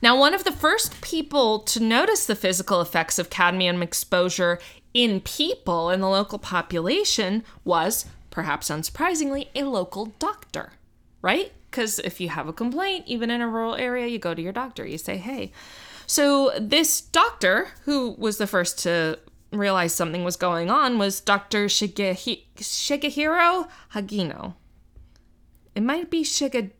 Now, 0.00 0.16
one 0.18 0.34
of 0.34 0.44
the 0.44 0.52
first 0.52 1.00
people 1.00 1.60
to 1.60 1.80
notice 1.80 2.26
the 2.26 2.34
physical 2.36 2.80
effects 2.80 3.18
of 3.18 3.30
cadmium 3.30 3.82
exposure 3.82 4.58
in 4.94 5.20
people 5.20 5.90
in 5.90 6.00
the 6.00 6.08
local 6.08 6.38
population 6.40 7.44
was, 7.64 8.04
perhaps 8.32 8.68
unsurprisingly, 8.68 9.46
a 9.54 9.62
local 9.62 10.06
doctor, 10.18 10.72
right? 11.20 11.52
Because 11.70 12.00
if 12.00 12.20
you 12.20 12.30
have 12.30 12.48
a 12.48 12.52
complaint, 12.52 13.04
even 13.06 13.30
in 13.30 13.40
a 13.40 13.46
rural 13.48 13.76
area, 13.76 14.08
you 14.08 14.18
go 14.18 14.34
to 14.34 14.42
your 14.42 14.52
doctor, 14.52 14.84
you 14.84 14.98
say, 14.98 15.16
hey. 15.18 15.52
So, 16.06 16.50
this 16.58 17.00
doctor, 17.00 17.68
who 17.84 18.16
was 18.18 18.38
the 18.38 18.48
first 18.48 18.80
to 18.80 19.18
realize 19.52 19.92
something 19.94 20.24
was 20.24 20.36
going 20.36 20.68
on, 20.70 20.98
was 20.98 21.20
Dr. 21.20 21.66
Shigehi- 21.66 22.42
Shigehiro 22.56 23.68
Hagino. 23.94 24.54
It 25.74 25.82
might 25.82 26.10
be 26.10 26.24
Shiga- 26.24 26.72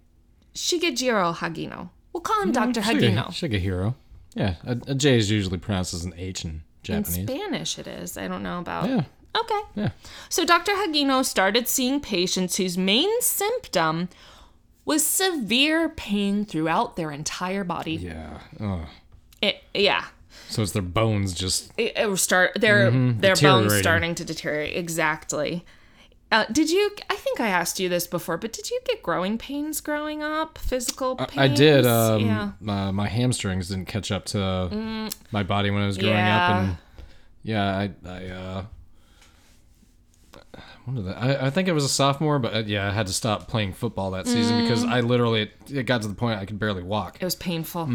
Shigejiro 0.54 1.36
Hagino. 1.36 1.90
We'll 2.12 2.20
call 2.22 2.42
him 2.42 2.50
mm, 2.50 2.54
Dr. 2.54 2.80
Hagino. 2.80 3.28
Shigehiro. 3.28 3.94
Yeah, 4.34 4.56
a, 4.64 4.76
a 4.88 4.94
J 4.94 5.16
is 5.18 5.30
usually 5.30 5.58
pronounced 5.58 5.94
as 5.94 6.04
an 6.04 6.14
H 6.16 6.44
in 6.44 6.62
Japanese. 6.82 7.16
In 7.18 7.26
Japanese. 7.26 7.42
Spanish, 7.70 7.78
it 7.78 7.86
is. 7.86 8.16
I 8.18 8.28
don't 8.28 8.42
know 8.42 8.58
about. 8.58 8.88
Yeah. 8.88 9.04
Okay. 9.36 9.60
Yeah. 9.74 9.90
So 10.28 10.44
Dr. 10.44 10.72
Hagino 10.72 11.24
started 11.24 11.66
seeing 11.68 12.00
patients 12.00 12.56
whose 12.56 12.76
main 12.76 13.08
symptom 13.22 14.08
was 14.84 15.06
severe 15.06 15.88
pain 15.88 16.44
throughout 16.44 16.96
their 16.96 17.10
entire 17.10 17.64
body. 17.64 17.94
Yeah. 17.94 18.38
Ugh. 18.60 18.86
It, 19.40 19.62
yeah. 19.74 20.06
So 20.48 20.62
it's 20.62 20.72
their 20.72 20.82
bones 20.82 21.32
just 21.34 21.72
It, 21.78 21.92
it 21.96 22.16
start 22.18 22.52
their 22.60 22.90
their 22.90 23.36
bones 23.36 23.74
starting 23.78 24.14
to 24.16 24.24
deteriorate. 24.24 24.76
Exactly. 24.76 25.64
Uh, 26.30 26.46
did 26.50 26.70
you? 26.70 26.90
I 27.10 27.16
think 27.16 27.40
I 27.40 27.48
asked 27.48 27.78
you 27.78 27.90
this 27.90 28.06
before, 28.06 28.38
but 28.38 28.52
did 28.54 28.70
you 28.70 28.80
get 28.86 29.02
growing 29.02 29.36
pains 29.36 29.82
growing 29.82 30.22
up? 30.22 30.56
Physical 30.56 31.16
pains? 31.16 31.36
I 31.36 31.48
did. 31.48 31.84
Um, 31.86 32.24
yeah. 32.24 32.50
my, 32.58 32.90
my 32.90 33.06
hamstrings 33.06 33.68
didn't 33.68 33.86
catch 33.88 34.10
up 34.10 34.24
to 34.26 35.10
my 35.30 35.42
body 35.42 35.70
when 35.70 35.82
I 35.82 35.86
was 35.86 35.98
growing 35.98 36.14
Yeah. 36.16 36.46
up, 36.48 36.54
and 36.62 36.76
yeah, 37.42 37.76
I, 37.76 37.90
I, 38.08 38.26
uh, 38.28 38.64
when 40.84 40.96
did 40.96 41.06
that? 41.06 41.16
I, 41.22 41.46
I 41.46 41.50
think 41.50 41.68
it 41.68 41.72
was 41.72 41.84
a 41.84 41.88
sophomore, 41.88 42.38
but 42.38 42.54
uh, 42.54 42.62
yeah, 42.66 42.88
I 42.88 42.90
had 42.92 43.06
to 43.06 43.12
stop 43.12 43.48
playing 43.48 43.72
football 43.72 44.10
that 44.12 44.26
season 44.26 44.60
Mm. 44.60 44.62
because 44.62 44.84
I 44.84 45.00
literally 45.00 45.42
it, 45.42 45.52
it 45.70 45.82
got 45.84 46.02
to 46.02 46.08
the 46.08 46.14
point 46.14 46.40
I 46.40 46.44
could 46.44 46.58
barely 46.58 46.82
walk. 46.82 47.18
It 47.20 47.24
was 47.24 47.34
painful. 47.36 47.82
Yeah. 47.82 47.88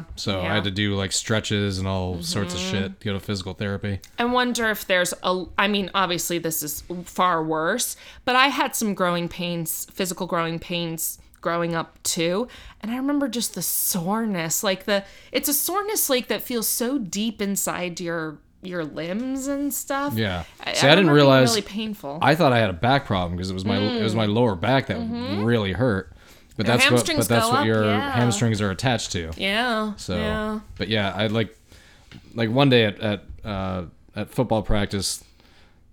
Mm-hmm. 0.00 0.02
So 0.16 0.30
yeah. 0.32 0.36
Mm-hmm. 0.38 0.46
I 0.50 0.54
had 0.54 0.64
to 0.64 0.70
do 0.70 0.94
like 0.94 1.12
stretches 1.12 1.78
and 1.78 1.86
all 1.88 2.22
sorts 2.22 2.54
of 2.54 2.60
shit. 2.60 3.00
Go 3.00 3.12
to 3.12 3.20
physical 3.20 3.54
therapy. 3.54 4.00
I 4.18 4.24
wonder 4.24 4.70
if 4.70 4.86
there's 4.86 5.14
a. 5.22 5.44
I 5.58 5.68
mean, 5.68 5.90
obviously 5.94 6.38
this 6.38 6.62
is 6.62 6.82
far 7.04 7.42
worse, 7.44 7.96
but 8.24 8.36
I 8.36 8.48
had 8.48 8.74
some 8.74 8.94
growing 8.94 9.28
pains, 9.28 9.86
physical 9.92 10.26
growing 10.26 10.58
pains 10.58 11.18
growing 11.40 11.74
up 11.74 12.02
too, 12.02 12.48
and 12.80 12.90
I 12.90 12.96
remember 12.96 13.28
just 13.28 13.54
the 13.54 13.60
soreness, 13.62 14.62
like 14.64 14.84
the. 14.84 15.04
It's 15.30 15.48
a 15.48 15.52
soreness 15.54 16.08
like 16.08 16.28
that 16.28 16.42
feels 16.42 16.66
so 16.66 16.98
deep 16.98 17.42
inside 17.42 18.00
your 18.00 18.38
your 18.64 18.84
limbs 18.84 19.46
and 19.46 19.72
stuff. 19.72 20.14
Yeah. 20.14 20.44
I, 20.60 20.72
See, 20.72 20.86
I 20.86 20.90
didn't 20.90 21.06
remember 21.08 21.14
being 21.14 21.14
realize- 21.14 21.50
really 21.50 21.62
painful. 21.62 22.18
I 22.22 22.34
thought 22.34 22.52
I 22.52 22.58
had 22.58 22.70
a 22.70 22.74
back 22.74 23.06
problem 23.06 23.36
because 23.36 23.50
it 23.50 23.54
was 23.54 23.64
my 23.64 23.78
it 23.78 24.02
was 24.02 24.14
my 24.14 24.26
lower 24.26 24.54
back 24.54 24.86
that 24.88 24.98
really 25.44 25.72
hurt. 25.72 26.10
But 26.56 26.66
Mm-hmm. 26.66 26.70
Your 26.70 26.78
that's 26.78 27.08
what 27.08 27.16
but 27.16 27.28
that's 27.28 27.48
what 27.48 27.58
up, 27.60 27.66
your 27.66 27.84
yeah. 27.84 28.12
hamstrings 28.12 28.60
are 28.60 28.70
attached 28.70 29.10
to. 29.12 29.32
yeah. 29.36 29.94
So, 29.96 30.16
yeah. 30.16 30.60
but 30.78 30.86
yeah, 30.88 31.12
I 31.12 31.26
like, 31.26 31.56
like 32.34 32.48
one 32.50 32.68
day 32.68 32.84
at 32.84 33.00
at 33.00 33.24
uh, 33.44 33.84
at 34.14 34.30
football 34.30 34.62
practice, 34.62 35.24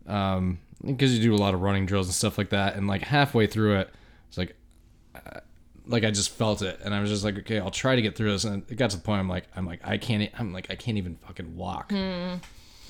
um, 0.08 0.60
because 0.86 1.18
you 1.18 1.22
do 1.24 1.34
a 1.34 1.42
lot 1.42 1.56
of 1.56 1.62
running 1.62 1.88
drills 1.88 2.06
and 2.08 2.14
stuff 2.14 2.38
like 2.38 2.50
that, 2.50 2.76
and 2.76 2.88
like 2.88 3.02
halfway 3.02 3.48
through 3.48 3.80
it, 3.80 3.90
it's 4.28 4.38
like, 4.38 4.56
uh, 5.16 5.40
like 5.88 6.04
I 6.04 6.12
just 6.12 6.30
felt 6.30 6.62
it, 6.62 6.80
and 6.86 6.94
I 6.94 7.02
was 7.02 7.10
just 7.10 7.24
like, 7.24 7.40
okay, 7.40 7.60
I'll 7.60 7.72
try 7.72 7.96
to 7.96 8.02
get 8.04 8.16
through 8.16 8.32
this, 8.32 8.44
and 8.44 8.62
it 8.70 8.76
got 8.76 8.92
to 8.92 8.98
the 8.98 9.02
point 9.04 9.20
I'm 9.20 9.28
like, 9.30 9.46
I'm 9.56 9.66
like, 9.66 9.80
I 9.84 9.98
can't, 9.98 10.30
I'm 10.40 10.54
like, 10.54 10.68
I 10.70 10.76
can't 10.76 11.00
even 11.00 11.16
fucking 11.26 11.56
walk. 11.58 11.92
Hmm. 11.92 12.36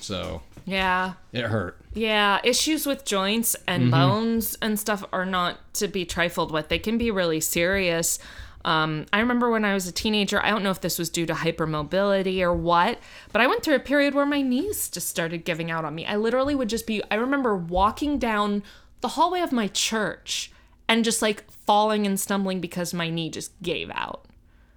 So 0.02 0.42
Yeah. 0.66 1.14
it 1.32 1.44
hurt. 1.44 1.78
Yeah, 1.94 2.40
issues 2.44 2.86
with 2.86 3.04
joints 3.04 3.56
and 3.66 3.90
bones 3.90 4.56
and 4.62 4.78
stuff 4.78 5.04
are 5.12 5.26
not 5.26 5.58
to 5.74 5.88
be 5.88 6.04
trifled 6.04 6.50
with. 6.52 6.68
They 6.68 6.78
can 6.78 6.98
be 6.98 7.10
really 7.10 7.40
serious. 7.40 8.18
Um, 8.64 9.06
I 9.12 9.18
remember 9.20 9.50
when 9.50 9.64
I 9.64 9.74
was 9.74 9.86
a 9.88 9.92
teenager, 9.92 10.40
I 10.44 10.50
don't 10.50 10.62
know 10.62 10.70
if 10.70 10.80
this 10.80 10.98
was 10.98 11.10
due 11.10 11.26
to 11.26 11.34
hypermobility 11.34 12.40
or 12.42 12.54
what, 12.54 12.98
but 13.32 13.40
I 13.42 13.46
went 13.48 13.62
through 13.64 13.74
a 13.74 13.80
period 13.80 14.14
where 14.14 14.24
my 14.24 14.40
knees 14.40 14.88
just 14.88 15.08
started 15.08 15.44
giving 15.44 15.70
out 15.70 15.84
on 15.84 15.94
me. 15.94 16.06
I 16.06 16.16
literally 16.16 16.54
would 16.54 16.68
just 16.68 16.86
be, 16.86 17.02
I 17.10 17.16
remember 17.16 17.56
walking 17.56 18.18
down 18.18 18.62
the 19.00 19.08
hallway 19.08 19.40
of 19.40 19.50
my 19.52 19.66
church 19.66 20.52
and 20.88 21.04
just 21.04 21.20
like 21.22 21.44
falling 21.66 22.06
and 22.06 22.18
stumbling 22.20 22.60
because 22.60 22.94
my 22.94 23.10
knee 23.10 23.30
just 23.30 23.50
gave 23.62 23.90
out. 23.90 24.26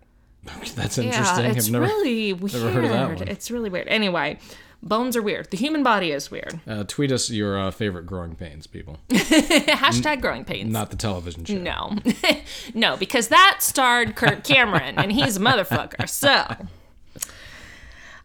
That's 0.75 0.97
interesting. 0.97 1.45
Yeah, 1.45 1.51
it's 1.51 1.67
I've 1.67 1.71
never 1.71 1.85
really 1.85 2.33
weird. 2.33 2.53
heard 2.53 2.83
of 2.85 2.89
that 2.91 3.19
one. 3.19 3.27
It's 3.27 3.49
really 3.51 3.69
weird. 3.69 3.87
Anyway, 3.87 4.39
bones 4.83 5.15
are 5.17 5.21
weird. 5.21 5.51
The 5.51 5.57
human 5.57 5.83
body 5.83 6.11
is 6.11 6.29
weird. 6.31 6.59
uh, 6.67 6.83
tweet 6.87 7.11
us 7.11 7.29
your 7.29 7.57
uh, 7.59 7.71
favorite 7.71 8.05
growing 8.05 8.35
pains, 8.35 8.67
people, 8.67 8.97
Hashtag 9.09 10.21
growing 10.21 10.45
pains. 10.45 10.71
not 10.71 10.91
the 10.91 10.97
television 10.97 11.45
show. 11.45 11.55
No, 11.57 11.97
no, 12.73 12.97
because 12.97 13.29
that 13.29 13.57
starred 13.59 14.15
Kirk 14.15 14.43
Cameron, 14.43 14.97
and 14.97 15.11
he's 15.11 15.37
a 15.37 15.39
motherfucker. 15.39 16.07
So, 16.09 16.45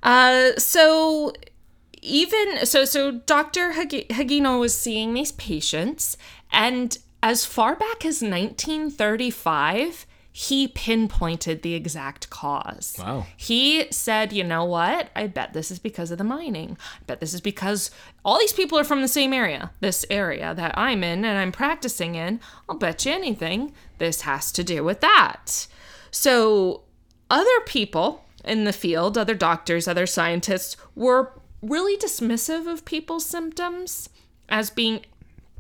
uh, 0.02 0.52
so 0.58 1.32
even 2.02 2.64
so, 2.66 2.84
so 2.84 3.10
Doctor 3.12 3.72
Hagi- 3.72 4.06
Hagino 4.10 4.58
was 4.60 4.76
seeing 4.76 5.14
these 5.14 5.32
patients, 5.32 6.16
and 6.52 6.96
as 7.22 7.44
far 7.44 7.74
back 7.76 8.04
as 8.04 8.22
1935. 8.22 10.06
He 10.32 10.68
pinpointed 10.68 11.62
the 11.62 11.74
exact 11.74 12.30
cause. 12.30 12.94
Wow. 12.98 13.26
He 13.36 13.86
said, 13.90 14.32
you 14.32 14.44
know 14.44 14.64
what? 14.64 15.10
I 15.16 15.26
bet 15.26 15.52
this 15.52 15.70
is 15.70 15.80
because 15.80 16.10
of 16.10 16.18
the 16.18 16.24
mining. 16.24 16.78
I 17.00 17.04
bet 17.06 17.20
this 17.20 17.34
is 17.34 17.40
because 17.40 17.90
all 18.24 18.38
these 18.38 18.52
people 18.52 18.78
are 18.78 18.84
from 18.84 19.02
the 19.02 19.08
same 19.08 19.32
area, 19.32 19.72
this 19.80 20.04
area 20.08 20.54
that 20.54 20.78
I'm 20.78 21.02
in 21.02 21.24
and 21.24 21.36
I'm 21.36 21.50
practicing 21.50 22.14
in. 22.14 22.40
I'll 22.68 22.76
bet 22.76 23.04
you 23.04 23.12
anything 23.12 23.72
this 23.98 24.20
has 24.20 24.52
to 24.52 24.62
do 24.62 24.84
with 24.84 25.00
that. 25.00 25.66
So, 26.12 26.82
other 27.28 27.60
people 27.66 28.24
in 28.44 28.64
the 28.64 28.72
field, 28.72 29.18
other 29.18 29.34
doctors, 29.34 29.86
other 29.86 30.06
scientists, 30.06 30.76
were 30.94 31.32
really 31.62 31.96
dismissive 31.96 32.66
of 32.70 32.84
people's 32.84 33.26
symptoms 33.26 34.08
as 34.48 34.70
being 34.70 35.04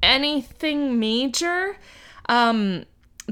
anything 0.02 0.98
major. 0.98 1.76
Um, 2.28 2.84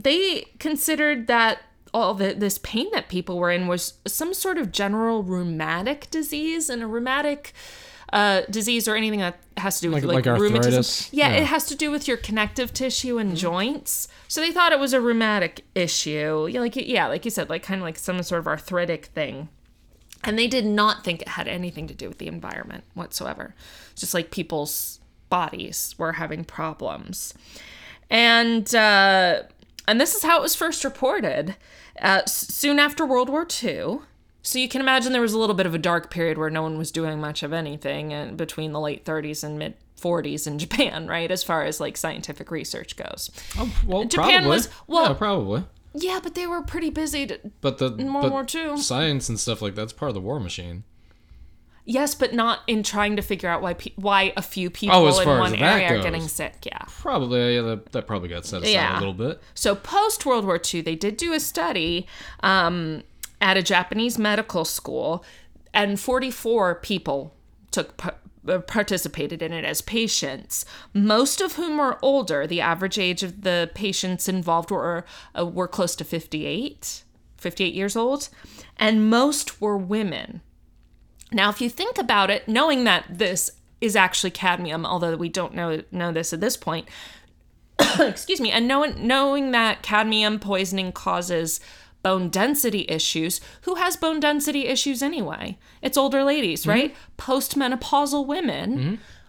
they 0.02 0.46
considered 0.58 1.26
that 1.26 1.58
all 1.94 2.14
the, 2.14 2.34
this 2.34 2.58
pain 2.58 2.86
that 2.92 3.08
people 3.08 3.38
were 3.38 3.50
in 3.50 3.66
was 3.66 3.94
some 4.06 4.34
sort 4.34 4.58
of 4.58 4.70
general 4.70 5.22
rheumatic 5.22 6.10
disease 6.10 6.68
and 6.68 6.82
a 6.82 6.86
rheumatic 6.86 7.52
uh, 8.12 8.42
disease 8.50 8.86
or 8.88 8.94
anything 8.94 9.20
that 9.20 9.38
has 9.56 9.76
to 9.80 9.82
do 9.82 9.90
with 9.90 10.04
Like- 10.04 10.16
like, 10.16 10.26
like 10.26 10.40
rheumatism. 10.40 10.74
arthritis? 10.78 11.12
Yeah, 11.12 11.28
Yeah. 11.28 11.34
Mm-hmm. 11.34 11.42
it 11.42 11.46
has 11.46 11.66
to 11.66 11.74
do 11.74 11.90
with 11.90 12.06
your 12.08 12.16
connective 12.18 12.72
tissue 12.72 13.18
and 13.18 13.36
joints. 13.36 14.08
So 14.28 14.40
they 14.40 14.52
thought 14.52 14.72
it 14.72 14.78
was 14.78 14.92
a 14.92 15.00
rheumatic 15.00 15.64
issue. 15.74 16.46
Yeah, 16.50 16.60
Like 16.60 16.76
yeah, 16.76 17.06
like 17.08 17.24
you 17.24 17.30
said, 17.30 17.48
like 17.50 17.62
kind 17.62 17.80
of 17.80 17.84
like 17.84 17.98
some 17.98 18.22
sort 18.22 18.38
of 18.40 18.46
arthritic 18.46 19.06
thing. 19.06 19.48
And 20.24 20.38
they 20.38 20.46
did 20.46 20.66
not 20.66 21.04
think 21.04 21.22
it 21.22 21.28
had 21.28 21.48
anything 21.48 21.86
to 21.86 21.94
do 21.94 22.08
with 22.08 22.18
the 22.18 22.26
environment 22.28 22.84
whatsoever. 22.94 23.54
Just 23.94 24.14
like 24.14 24.30
people's 24.30 25.00
bodies 25.30 25.94
were 25.98 26.12
having 26.12 26.44
problems. 26.44 27.34
And 28.10 28.74
uh, 28.74 29.42
and 29.88 30.00
this 30.00 30.14
is 30.14 30.22
how 30.22 30.38
it 30.38 30.42
was 30.42 30.54
first 30.54 30.84
reported. 30.84 31.56
Uh, 32.00 32.24
soon 32.26 32.78
after 32.78 33.04
World 33.04 33.28
War 33.28 33.46
II. 33.62 33.98
So 34.42 34.58
you 34.60 34.68
can 34.68 34.80
imagine 34.80 35.12
there 35.12 35.20
was 35.20 35.32
a 35.32 35.38
little 35.38 35.56
bit 35.56 35.66
of 35.66 35.74
a 35.74 35.78
dark 35.78 36.10
period 36.10 36.38
where 36.38 36.48
no 36.48 36.62
one 36.62 36.78
was 36.78 36.92
doing 36.92 37.20
much 37.20 37.42
of 37.42 37.52
anything 37.52 38.12
and 38.12 38.36
between 38.36 38.72
the 38.72 38.80
late 38.80 39.04
30s 39.04 39.42
and 39.42 39.58
mid 39.58 39.74
40s 40.00 40.46
in 40.46 40.58
Japan, 40.64 41.08
right? 41.08 41.30
As 41.30 41.42
far 41.42 41.64
as 41.64 41.80
like 41.80 41.96
scientific 41.96 42.50
research 42.52 42.94
goes. 42.96 43.30
Oh, 43.58 43.70
well, 43.84 44.04
Japan 44.04 44.30
probably. 44.42 44.48
was- 44.48 44.68
well- 44.86 45.06
yeah, 45.08 45.12
probably. 45.14 45.64
Yeah, 45.94 46.20
but 46.22 46.34
they 46.36 46.46
were 46.46 46.62
pretty 46.62 46.90
busy. 46.90 47.26
To, 47.26 47.40
But 47.60 47.78
the 47.78 47.90
World 47.90 48.30
War 48.30 48.46
II. 48.54 48.76
science 48.76 49.28
and 49.28 49.40
stuff 49.40 49.60
like 49.60 49.74
that's 49.74 49.92
part 49.92 50.10
of 50.10 50.14
the 50.14 50.20
war 50.20 50.38
machine. 50.38 50.84
Yes, 51.88 52.14
but 52.14 52.32
not 52.34 52.60
in 52.68 52.82
trying 52.84 53.16
to 53.16 53.22
figure 53.22 53.48
out 53.48 53.62
why 53.62 53.74
pe- 53.74 53.92
why 53.96 54.32
a 54.36 54.42
few 54.42 54.70
people 54.70 54.94
Oh, 54.96 55.20
in 55.20 55.26
one 55.26 55.54
area 55.56 55.98
are 55.98 56.02
getting 56.02 56.28
sick. 56.28 56.54
Yeah. 56.64 56.82
Probably, 57.00 57.56
yeah, 57.56 57.62
that, 57.62 57.92
that 57.92 58.06
probably 58.06 58.28
got 58.28 58.44
set 58.46 58.62
aside 58.62 58.70
Yeah. 58.72 58.98
a 58.98 59.00
little 59.00 59.14
bit. 59.14 59.40
So 59.54 59.74
post 59.74 60.24
World 60.26 60.44
War 60.44 60.60
II, 60.72 60.82
they 60.82 60.94
did 60.94 61.16
do 61.16 61.32
a 61.32 61.40
study 61.40 62.06
um, 62.40 63.02
at 63.40 63.56
a 63.56 63.62
Japanese 63.62 64.18
medical 64.18 64.64
school, 64.64 65.24
and 65.74 65.98
44 65.98 66.76
people 66.76 67.34
took 67.70 67.96
pa- 67.96 68.14
uh, 68.46 68.58
participated 68.60 69.42
in 69.42 69.52
it 69.52 69.64
as 69.64 69.80
patients. 69.82 70.64
Most 70.94 71.40
of 71.40 71.54
whom 71.54 71.76
were 71.78 71.98
older. 72.02 72.46
The 72.46 72.60
average 72.60 72.98
age 72.98 73.22
of 73.22 73.42
the 73.42 73.70
patients 73.74 74.28
involved 74.28 74.70
were 74.70 75.04
uh, 75.38 75.44
were 75.46 75.68
close 75.68 75.94
to 75.96 76.04
58, 76.04 77.02
58 77.36 77.74
years 77.74 77.96
old, 77.96 78.28
and 78.78 79.08
most 79.10 79.60
were 79.60 79.76
women. 79.76 80.40
Now, 81.32 81.50
if 81.50 81.60
you 81.60 81.68
think 81.68 81.98
about 81.98 82.30
it, 82.30 82.48
knowing 82.48 82.84
that 82.84 83.04
this 83.18 83.50
is 83.80 83.94
actually 83.94 84.30
cadmium, 84.30 84.84
although 84.84 85.16
we 85.16 85.28
don't 85.28 85.54
know 85.54 85.82
know 85.92 86.12
this 86.12 86.32
at 86.32 86.40
this 86.40 86.56
point, 86.56 86.88
excuse 88.00 88.40
me, 88.40 88.50
and 88.50 88.66
knowing 88.66 89.06
knowing 89.06 89.50
that 89.52 89.82
cadmium 89.82 90.38
poisoning 90.38 90.92
causes 90.92 91.60
bone 92.02 92.28
density 92.28 92.86
issues, 92.88 93.40
who 93.62 93.74
has 93.74 93.96
bone 93.96 94.20
density 94.20 94.66
issues 94.66 95.02
anyway? 95.02 95.58
It's 95.82 95.98
older 95.98 96.24
ladies, 96.24 96.66
right? 96.66 96.94
Postmenopausal 97.18 98.26
women. 98.26 98.78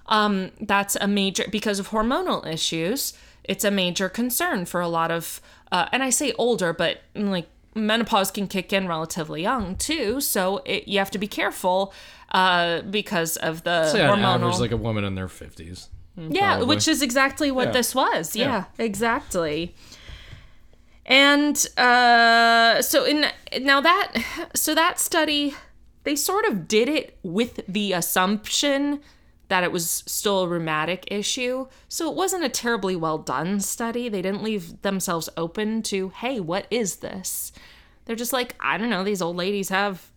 Um, 0.05 0.51
that's 0.61 0.95
a 0.99 1.07
major 1.07 1.45
because 1.51 1.79
of 1.79 1.89
hormonal 1.89 2.45
issues. 2.47 3.13
It's 3.43 3.63
a 3.63 3.71
major 3.71 4.09
concern 4.09 4.65
for 4.65 4.81
a 4.81 4.87
lot 4.87 5.11
of, 5.11 5.41
uh, 5.71 5.87
and 5.91 6.03
I 6.03 6.09
say 6.09 6.33
older, 6.37 6.73
but 6.73 7.01
like 7.15 7.47
menopause 7.75 8.31
can 8.31 8.47
kick 8.47 8.73
in 8.73 8.87
relatively 8.87 9.41
young 9.43 9.75
too. 9.75 10.19
So 10.21 10.61
it, 10.65 10.87
you 10.87 10.97
have 10.99 11.11
to 11.11 11.17
be 11.19 11.27
careful 11.27 11.93
uh, 12.31 12.81
because 12.81 13.37
of 13.37 13.63
the 13.63 13.91
Say 13.91 14.05
on 14.05 14.19
hormonal. 14.19 14.35
average, 14.41 14.59
like 14.59 14.71
a 14.71 14.77
woman 14.77 15.03
in 15.03 15.15
their 15.15 15.27
fifties. 15.27 15.89
Yeah, 16.17 16.57
Probably. 16.57 16.75
which 16.75 16.87
is 16.87 17.01
exactly 17.01 17.49
what 17.51 17.67
Yeah. 17.67 17.71
this 17.73 17.95
was. 17.95 18.35
Yeah, 18.35 18.45
Yeah. 18.77 18.85
exactly. 18.85 19.73
And 21.05 21.55
uh, 21.77 22.81
so 22.81 23.03
in 23.05 23.25
now 23.61 23.81
that 23.81 24.13
so 24.53 24.75
that 24.75 24.99
study, 24.99 25.55
they 26.03 26.15
sort 26.15 26.45
of 26.45 26.67
did 26.67 26.87
it 26.89 27.17
with 27.23 27.61
the 27.67 27.93
assumption 27.93 28.99
that 29.49 29.63
it 29.63 29.71
was 29.71 30.03
still 30.05 30.43
a 30.43 30.47
rheumatic 30.47 31.05
issue. 31.11 31.67
So 31.89 32.09
it 32.09 32.15
wasn't 32.15 32.45
a 32.45 32.49
terribly 32.49 32.95
well 32.95 33.17
done 33.17 33.59
study. 33.59 34.07
They 34.07 34.21
didn't 34.21 34.43
leave 34.43 34.81
themselves 34.81 35.29
open 35.35 35.81
to, 35.83 36.09
hey, 36.09 36.39
what 36.39 36.65
is 36.71 36.97
this? 36.97 37.51
They're 38.05 38.15
just 38.15 38.33
like, 38.33 38.55
I 38.59 38.77
don't 38.77 38.89
know, 38.89 39.03
these 39.03 39.21
old 39.21 39.35
ladies 39.35 39.69
have 39.69 40.09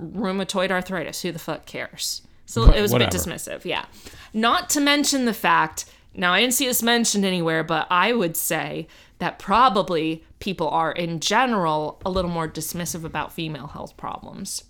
rheumatoid 0.00 0.70
arthritis. 0.70 1.22
Who 1.22 1.32
the 1.32 1.38
fuck 1.38 1.66
cares? 1.66 2.22
So 2.46 2.70
it 2.70 2.80
was 2.80 2.92
a 2.92 2.98
bit 2.98 3.10
dismissive, 3.10 3.64
yeah. 3.64 3.86
Not 4.32 4.70
to 4.70 4.80
mention 4.80 5.24
the 5.24 5.34
fact, 5.34 5.84
now 6.14 6.32
I 6.32 6.40
didn't 6.40 6.54
see 6.54 6.66
this 6.66 6.82
mentioned 6.82 7.24
anywhere, 7.24 7.64
but 7.64 7.86
I 7.90 8.12
would 8.12 8.36
say 8.36 8.86
that 9.18 9.38
probably 9.38 10.24
people 10.38 10.68
are 10.68 10.92
in 10.92 11.20
general 11.20 12.00
a 12.04 12.10
little 12.10 12.30
more 12.30 12.48
dismissive 12.48 13.04
about 13.04 13.32
female 13.32 13.68
health 13.68 13.96
problems 13.96 14.64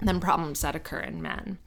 than 0.00 0.20
problems 0.20 0.60
that 0.60 0.74
occur 0.76 1.00
in 1.00 1.22
men. 1.22 1.58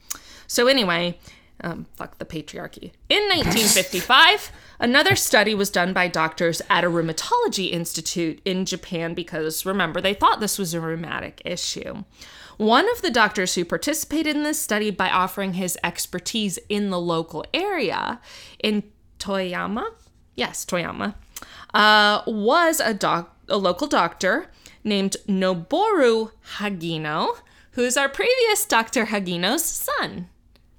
So 0.46 0.66
anyway, 0.66 1.18
um, 1.62 1.86
fuck 1.96 2.18
the 2.18 2.24
patriarchy. 2.24 2.92
In 3.08 3.22
1955, 3.28 4.52
another 4.80 5.16
study 5.16 5.54
was 5.54 5.70
done 5.70 5.92
by 5.92 6.08
doctors 6.08 6.60
at 6.68 6.84
a 6.84 6.90
rheumatology 6.90 7.70
institute 7.70 8.40
in 8.44 8.66
Japan 8.66 9.14
because 9.14 9.64
remember 9.64 10.00
they 10.00 10.14
thought 10.14 10.40
this 10.40 10.58
was 10.58 10.74
a 10.74 10.80
rheumatic 10.80 11.40
issue. 11.44 12.04
One 12.58 12.90
of 12.90 13.02
the 13.02 13.10
doctors 13.10 13.54
who 13.54 13.64
participated 13.64 14.34
in 14.34 14.42
this 14.42 14.60
study 14.60 14.90
by 14.90 15.10
offering 15.10 15.54
his 15.54 15.76
expertise 15.84 16.58
in 16.68 16.90
the 16.90 17.00
local 17.00 17.44
area 17.52 18.20
in 18.58 18.82
Toyama, 19.18 19.90
yes, 20.34 20.64
Toyama, 20.64 21.14
uh, 21.74 22.22
was 22.26 22.80
a 22.80 22.94
doc, 22.94 23.36
a 23.48 23.58
local 23.58 23.86
doctor 23.86 24.46
named 24.84 25.16
Noboru 25.28 26.30
Hagino, 26.56 27.38
who's 27.72 27.96
our 27.96 28.08
previous 28.08 28.64
Dr. 28.64 29.06
Hagino's 29.06 29.64
son. 29.64 30.28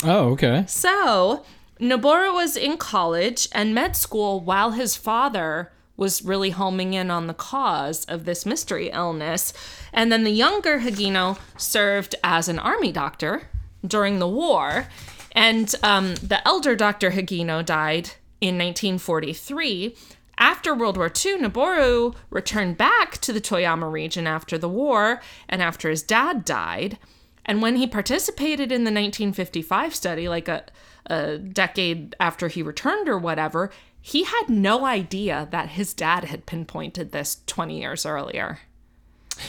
Oh, 0.03 0.29
okay. 0.31 0.65
So, 0.67 1.43
Noboru 1.79 2.33
was 2.33 2.55
in 2.55 2.77
college 2.77 3.47
and 3.51 3.73
med 3.73 3.95
school 3.95 4.39
while 4.39 4.71
his 4.71 4.95
father 4.95 5.71
was 5.95 6.23
really 6.23 6.51
homing 6.51 6.93
in 6.93 7.09
on 7.09 7.25
the 7.25 7.33
cause 7.33 8.05
of 8.05 8.25
this 8.25 8.45
mystery 8.45 8.89
illness. 8.91 9.51
And 9.91 10.11
then 10.11 10.23
the 10.23 10.31
younger 10.31 10.79
Hagino 10.79 11.39
served 11.57 12.13
as 12.23 12.47
an 12.47 12.59
army 12.59 12.91
doctor 12.91 13.49
during 13.85 14.19
the 14.19 14.27
war. 14.27 14.87
And 15.31 15.73
um, 15.81 16.15
the 16.15 16.45
elder 16.47 16.75
Dr. 16.75 17.11
Hagino 17.11 17.65
died 17.65 18.11
in 18.39 18.57
1943. 18.57 19.95
After 20.39 20.75
World 20.75 20.97
War 20.97 21.07
II, 21.07 21.39
Noboru 21.39 22.13
returned 22.29 22.77
back 22.77 23.17
to 23.21 23.33
the 23.33 23.41
Toyama 23.41 23.91
region 23.91 24.27
after 24.27 24.59
the 24.59 24.69
war 24.69 25.19
and 25.49 25.63
after 25.63 25.89
his 25.89 26.03
dad 26.03 26.45
died. 26.45 26.99
And 27.47 27.61
when 27.61 27.77
he 27.77 27.87
participated 27.87 28.71
in 28.71 28.83
the 28.83 28.91
1955 28.91 29.95
study, 29.95 30.27
like 30.27 30.47
a, 30.47 30.65
a 31.05 31.37
decade 31.37 32.15
after 32.19 32.49
he 32.49 32.61
returned 32.61 33.07
or 33.07 33.17
whatever, 33.17 33.71
he 34.01 34.23
had 34.23 34.49
no 34.49 34.85
idea 34.85 35.47
that 35.51 35.69
his 35.69 35.93
dad 35.93 36.25
had 36.25 36.45
pinpointed 36.45 37.11
this 37.11 37.41
20 37.47 37.79
years 37.79 38.05
earlier. 38.05 38.59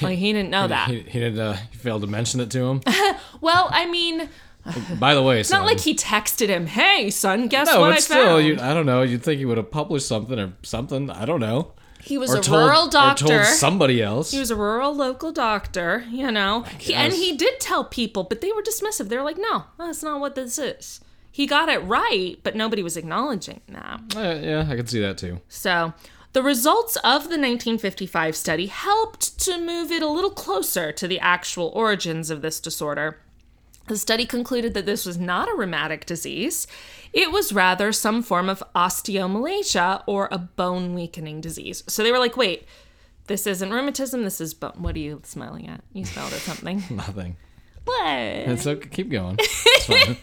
Like, 0.02 0.18
he 0.18 0.34
didn't 0.34 0.50
know 0.50 0.68
that. 0.68 0.90
He, 0.90 1.00
he 1.00 1.18
did. 1.18 1.38
Uh, 1.38 1.54
he 1.70 1.78
failed 1.78 2.02
to 2.02 2.06
mention 2.06 2.40
it 2.40 2.50
to 2.50 2.62
him. 2.62 2.82
Well, 3.40 3.68
I 3.70 3.86
mean, 3.86 4.28
By 4.98 5.14
the 5.14 5.22
way, 5.22 5.42
son, 5.42 5.60
not 5.60 5.66
like 5.66 5.80
he 5.80 5.94
texted 5.94 6.48
him, 6.48 6.66
hey, 6.66 7.10
son, 7.10 7.48
guess 7.48 7.68
no, 7.68 7.80
what 7.80 7.92
I 7.92 7.98
still, 7.98 8.36
found? 8.36 8.46
you, 8.46 8.58
I 8.60 8.74
don't 8.74 8.86
know. 8.86 9.02
You'd 9.02 9.22
think 9.22 9.38
he 9.38 9.44
would 9.44 9.56
have 9.56 9.70
published 9.70 10.06
something 10.06 10.38
or 10.38 10.52
something. 10.62 11.10
I 11.10 11.24
don't 11.24 11.40
know. 11.40 11.72
He 12.08 12.16
was 12.16 12.34
Or 12.34 12.38
a 12.38 12.40
told, 12.40 12.62
rural 12.64 12.86
or 12.86 12.90
doctor. 12.90 13.26
told 13.26 13.44
somebody 13.44 14.02
else. 14.02 14.30
He 14.30 14.38
was 14.38 14.50
a 14.50 14.56
rural 14.56 14.94
local 14.96 15.30
doctor, 15.30 16.04
you 16.10 16.30
know. 16.30 16.62
He, 16.78 16.94
and 16.94 17.12
he 17.12 17.36
did 17.36 17.60
tell 17.60 17.84
people, 17.84 18.24
but 18.24 18.40
they 18.40 18.50
were 18.50 18.62
dismissive. 18.62 19.08
They 19.10 19.16
were 19.18 19.22
like, 19.22 19.36
no, 19.38 19.64
that's 19.76 20.02
not 20.02 20.18
what 20.18 20.34
this 20.34 20.58
is. 20.58 21.00
He 21.30 21.46
got 21.46 21.68
it 21.68 21.78
right, 21.80 22.38
but 22.42 22.56
nobody 22.56 22.82
was 22.82 22.96
acknowledging 22.96 23.60
that. 23.68 24.00
Uh, 24.16 24.40
yeah, 24.42 24.66
I 24.68 24.74
can 24.76 24.86
see 24.86 25.00
that 25.00 25.18
too. 25.18 25.40
So, 25.48 25.92
the 26.32 26.42
results 26.42 26.96
of 26.96 27.24
the 27.24 27.38
1955 27.38 28.34
study 28.34 28.66
helped 28.66 29.38
to 29.40 29.58
move 29.60 29.92
it 29.92 30.02
a 30.02 30.08
little 30.08 30.30
closer 30.30 30.90
to 30.92 31.06
the 31.06 31.20
actual 31.20 31.66
origins 31.74 32.30
of 32.30 32.40
this 32.40 32.58
disorder. 32.58 33.18
The 33.86 33.98
study 33.98 34.24
concluded 34.26 34.72
that 34.74 34.86
this 34.86 35.04
was 35.06 35.18
not 35.18 35.48
a 35.50 35.54
rheumatic 35.54 36.06
disease. 36.06 36.66
It 37.18 37.32
was 37.32 37.52
rather 37.52 37.90
some 37.92 38.22
form 38.22 38.48
of 38.48 38.62
osteomalacia 38.76 40.04
or 40.06 40.28
a 40.30 40.38
bone 40.38 40.94
weakening 40.94 41.40
disease. 41.40 41.82
So 41.88 42.02
they 42.04 42.12
were 42.12 42.18
like, 42.20 42.36
wait, 42.36 42.66
this 43.26 43.44
isn't 43.46 43.70
rheumatism, 43.72 44.22
this 44.22 44.40
is 44.40 44.54
bone. 44.54 44.74
What 44.76 44.94
are 44.94 45.00
you 45.00 45.20
smiling 45.24 45.68
at? 45.68 45.80
You 45.92 46.04
smiled 46.04 46.32
at 46.32 46.38
something. 46.40 46.82
Nothing. 46.90 47.36
what? 47.84 48.06
It's 48.08 48.66
okay. 48.66 48.88
Keep 48.88 49.10
going. 49.10 49.36
It's 49.80 49.86
fine. 49.86 50.16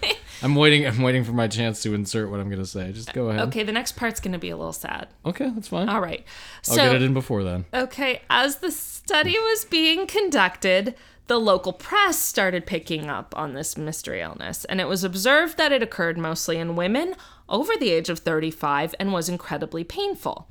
I'm 0.44 0.54
waiting. 0.56 0.86
I'm 0.86 1.02
waiting 1.02 1.24
for 1.24 1.32
my 1.32 1.48
chance 1.48 1.82
to 1.84 1.94
insert 1.94 2.30
what 2.30 2.40
I'm 2.42 2.50
gonna 2.50 2.66
say. 2.66 2.92
Just 2.92 3.14
go 3.14 3.30
ahead. 3.30 3.48
Okay, 3.48 3.64
the 3.64 3.72
next 3.72 3.94
part's 3.96 4.20
going 4.20 4.34
to 4.34 4.38
be 4.38 4.50
a 4.50 4.58
little 4.58 4.74
sad. 4.74 5.08
Okay, 5.26 5.50
that's 5.50 5.70
fine. 5.70 5.88
All 5.88 6.02
right. 6.02 6.24
I'll 6.70 6.76
So, 6.76 6.86
get 6.86 6.96
it 6.98 7.02
in 7.02 7.14
before 7.14 7.44
then. 7.44 7.66
Okay, 7.74 8.22
as 8.30 8.58
the 8.58 8.70
study 8.72 9.32
was 9.40 9.64
being 9.66 10.06
conducted, 10.08 10.94
the 11.28 11.40
local 11.40 11.74
press 11.74 12.20
started 12.20 12.66
picking 12.66 13.10
up 13.10 13.34
on 13.38 13.54
this 13.54 13.78
mystery 13.78 14.22
illness, 14.22 14.66
and 14.66 14.80
it 14.80 14.88
was 14.88 15.04
observed 15.04 15.58
that 15.58 15.72
it 15.72 15.82
occurred 15.82 16.18
mostly 16.18 16.58
in 16.58 16.76
women 16.76 17.16
over 17.50 17.74
the 17.76 17.90
age 17.90 18.10
of 18.10 18.20
35 18.20 18.94
and 19.00 19.12
was 19.12 19.30
incredibly 19.30 19.84
painful. 19.84 20.48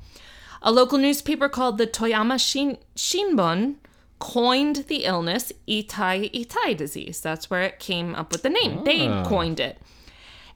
A 0.61 0.71
local 0.71 0.97
newspaper 0.97 1.47
called 1.47 1.77
the 1.77 1.87
Toyama 1.87 2.39
Shin- 2.39 2.77
Shinbun 2.95 3.75
coined 4.19 4.85
the 4.87 5.05
illness 5.05 5.51
Itai 5.67 6.31
Itai 6.33 6.75
disease. 6.75 7.21
That's 7.21 7.49
where 7.49 7.61
it 7.61 7.79
came 7.79 8.15
up 8.15 8.31
with 8.31 8.43
the 8.43 8.49
name. 8.49 8.83
They 8.83 9.07
ah. 9.07 9.25
coined 9.25 9.59
it. 9.59 9.77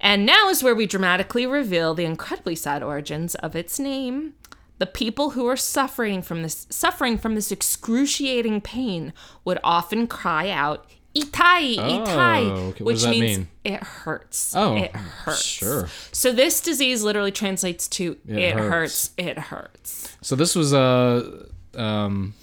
And 0.01 0.26
now 0.26 0.49
is 0.49 0.63
where 0.63 0.76
we 0.76 0.86
dramatically 0.86 1.45
reveal 1.45 1.93
the 1.93 2.05
incredibly 2.05 2.55
sad 2.55 2.82
origins 2.82 3.36
of 3.36 3.55
its 3.55 3.80
name. 3.80 4.34
The 4.80 4.86
people 4.88 5.32
who 5.32 5.45
are 5.47 5.57
suffering 5.57 6.21
from 6.21 6.41
this 6.41 6.65
suffering 6.69 7.17
from 7.17 7.36
this 7.36 7.51
excruciating 7.51 8.61
pain 8.61 9.13
would 9.45 9.59
often 9.63 10.07
cry 10.07 10.49
out 10.49 10.86
"itai, 11.15 11.75
itai," 11.75 12.49
Oh, 12.49 12.67
okay. 12.69 12.84
Which 12.84 13.03
means 13.05 13.38
mean? 13.39 13.47
it 13.65 13.84
hurts. 13.84 14.53
Oh, 14.55 14.77
it 14.77 14.95
hurts. 14.95 15.41
sure. 15.43 15.89
So 16.11 16.32
this 16.32 16.61
disease 16.61 17.03
literally 17.03 17.32
translates 17.32 17.88
to 17.89 18.17
"it, 18.27 18.53
hurts." 18.53 18.69
hurts. 18.69 19.11
it 19.17 19.38
hurts." 19.38 20.17
So 20.21 20.36
this 20.38 20.55
was 20.55 20.73
uh 20.73 21.45
um 21.75 22.34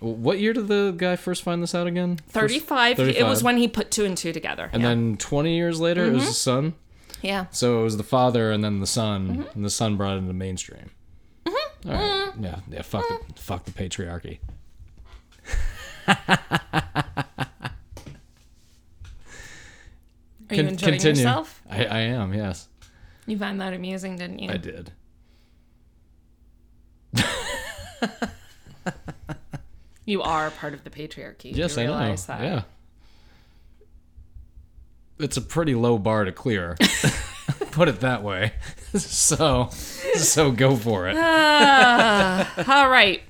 what 0.00 0.38
year 0.40 0.52
did 0.52 0.66
the 0.68 0.92
guy 0.96 1.14
first 1.16 1.42
find 1.42 1.62
this 1.62 1.74
out 1.74 1.86
again? 1.86 2.18
First- 2.28 2.54
35, 2.54 2.98
It 3.00 3.24
was 3.26 3.42
when 3.42 3.56
he 3.56 3.68
put 3.68 3.90
two 3.90 4.04
and 4.04 4.16
two 4.16 4.32
together. 4.32 4.68
and 4.72 4.82
yeah. 4.82 4.88
then 4.88 5.16
20 5.16 5.54
years 5.54 5.78
later 5.78 6.06
it 6.06 6.12
was 6.12 6.24
his 6.26 6.38
son. 6.38 6.74
yeah. 7.22 7.46
So 7.52 7.80
it 7.80 7.84
was 7.84 7.96
the 7.98 8.02
father 8.02 8.50
and 8.50 8.64
then 8.64 8.80
the 8.80 8.86
son, 8.86 9.28
Mm-hmm. 9.28 9.42
and 9.54 9.64
the 9.64 9.70
son 9.70 9.96
brought 9.96 10.14
it 10.14 10.18
into 10.18 10.32
mainstream. 10.32 10.90
All 11.86 11.92
right. 11.92 12.32
Mm. 12.36 12.44
Yeah, 12.44 12.60
yeah, 12.68 12.82
fuck 12.82 13.08
the 13.08 13.14
mm. 13.14 13.38
fuck 13.38 13.64
the 13.64 13.70
patriarchy. 13.72 14.38
Are 20.48 20.54
you 20.54 20.62
Con- 20.62 20.68
enjoying 20.68 21.00
yourself? 21.00 21.62
I, 21.68 21.84
I 21.84 22.00
am, 22.00 22.34
yes. 22.34 22.68
You 23.26 23.38
find 23.38 23.60
that 23.60 23.72
amusing, 23.72 24.16
didn't 24.16 24.40
you? 24.40 24.50
I 24.50 24.56
did. 24.56 24.92
You 30.04 30.22
are 30.22 30.50
part 30.50 30.74
of 30.74 30.84
the 30.84 30.90
patriarchy. 30.90 31.54
Yes, 31.56 31.76
you 31.76 31.84
I 31.84 31.86
know. 31.86 31.98
realize 31.98 32.26
that. 32.26 32.42
Yeah. 32.42 32.62
It's 35.18 35.36
a 35.36 35.40
pretty 35.40 35.74
low 35.74 35.98
bar 35.98 36.24
to 36.24 36.32
clear. 36.32 36.76
Put 37.72 37.88
it 37.88 38.00
that 38.00 38.22
way. 38.22 38.52
so, 38.94 39.68
so 40.14 40.52
go 40.52 40.76
for 40.76 41.08
it. 41.08 41.16
Ah, 41.18 42.52
all 42.68 42.90
right. 42.90 43.22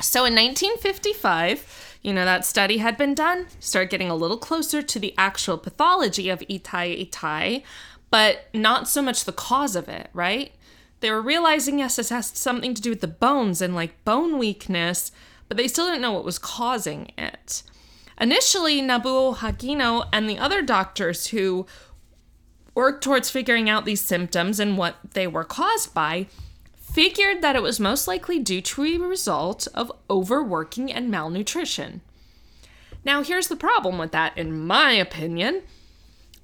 So 0.00 0.24
in 0.24 0.34
1955, 0.34 1.98
you 2.02 2.12
know, 2.12 2.24
that 2.24 2.44
study 2.44 2.78
had 2.78 2.96
been 2.96 3.14
done, 3.14 3.46
start 3.60 3.90
getting 3.90 4.10
a 4.10 4.16
little 4.16 4.38
closer 4.38 4.82
to 4.82 4.98
the 4.98 5.14
actual 5.16 5.56
pathology 5.56 6.28
of 6.28 6.40
itai 6.40 7.08
itai, 7.08 7.62
but 8.10 8.46
not 8.52 8.88
so 8.88 9.02
much 9.02 9.24
the 9.24 9.32
cause 9.32 9.76
of 9.76 9.88
it, 9.88 10.10
right? 10.12 10.52
They 11.00 11.10
were 11.10 11.22
realizing, 11.22 11.78
yes, 11.78 11.96
this 11.96 12.08
has 12.08 12.26
something 12.26 12.74
to 12.74 12.82
do 12.82 12.90
with 12.90 13.00
the 13.00 13.06
bones 13.08 13.62
and 13.62 13.74
like 13.74 14.04
bone 14.04 14.38
weakness, 14.38 15.12
but 15.46 15.56
they 15.56 15.68
still 15.68 15.86
didn't 15.86 16.02
know 16.02 16.12
what 16.12 16.24
was 16.24 16.38
causing 16.38 17.12
it. 17.16 17.62
Initially, 18.20 18.82
Nabuo 18.82 19.36
Hagino 19.36 20.08
and 20.12 20.28
the 20.28 20.38
other 20.38 20.60
doctors 20.60 21.28
who 21.28 21.66
worked 22.78 23.02
towards 23.02 23.28
figuring 23.28 23.68
out 23.68 23.84
these 23.84 24.00
symptoms 24.00 24.60
and 24.60 24.78
what 24.78 24.94
they 25.14 25.26
were 25.26 25.42
caused 25.42 25.92
by 25.92 26.28
figured 26.80 27.42
that 27.42 27.56
it 27.56 27.62
was 27.62 27.80
most 27.80 28.06
likely 28.06 28.38
due 28.38 28.60
to 28.60 28.84
a 28.84 28.98
result 28.98 29.66
of 29.74 29.90
overworking 30.08 30.92
and 30.92 31.10
malnutrition. 31.10 32.00
Now, 33.04 33.24
here's 33.24 33.48
the 33.48 33.56
problem 33.56 33.98
with 33.98 34.12
that, 34.12 34.38
in 34.38 34.64
my 34.64 34.92
opinion. 34.92 35.62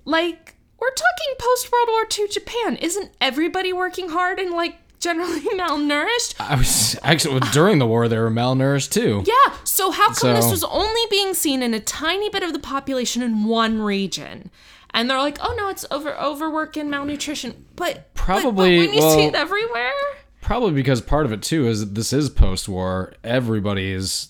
Like, 0.04 0.56
we're 0.80 0.90
talking 0.90 1.34
post 1.38 1.70
World 1.70 1.88
War 1.92 2.04
II 2.18 2.26
Japan. 2.26 2.76
Isn't 2.78 3.12
everybody 3.20 3.72
working 3.72 4.08
hard 4.08 4.40
and, 4.40 4.50
like, 4.50 4.74
generally 4.98 5.40
malnourished? 5.54 6.34
I 6.40 6.56
was 6.56 6.98
actually 7.04 7.38
during 7.52 7.78
the 7.78 7.86
war 7.86 8.08
they 8.08 8.18
were 8.18 8.28
malnourished 8.28 8.90
too. 8.90 9.22
Yeah, 9.24 9.54
so 9.62 9.92
how 9.92 10.12
come 10.12 10.34
this 10.34 10.50
was 10.50 10.64
only 10.64 11.02
being 11.10 11.32
seen 11.32 11.62
in 11.62 11.74
a 11.74 11.80
tiny 11.80 12.28
bit 12.28 12.42
of 12.42 12.52
the 12.52 12.58
population 12.58 13.22
in 13.22 13.44
one 13.44 13.80
region? 13.80 14.50
And 14.94 15.10
they're 15.10 15.18
like, 15.18 15.38
oh 15.40 15.54
no, 15.58 15.68
it's 15.68 15.84
over 15.90 16.16
overwork 16.18 16.76
and 16.76 16.90
malnutrition. 16.90 17.66
But 17.76 17.94
but- 17.94 18.14
Probably- 18.14 18.78
but 18.78 18.86
when 18.86 18.94
you 18.94 19.10
see 19.10 19.24
it 19.24 19.34
everywhere. 19.34 19.92
Probably 20.40 20.72
because 20.72 21.00
part 21.00 21.26
of 21.26 21.32
it 21.32 21.42
too 21.42 21.66
is 21.66 21.80
that 21.80 21.94
this 21.94 22.12
is 22.12 22.30
post-war. 22.30 23.14
Everybody 23.24 23.90
is 23.92 24.28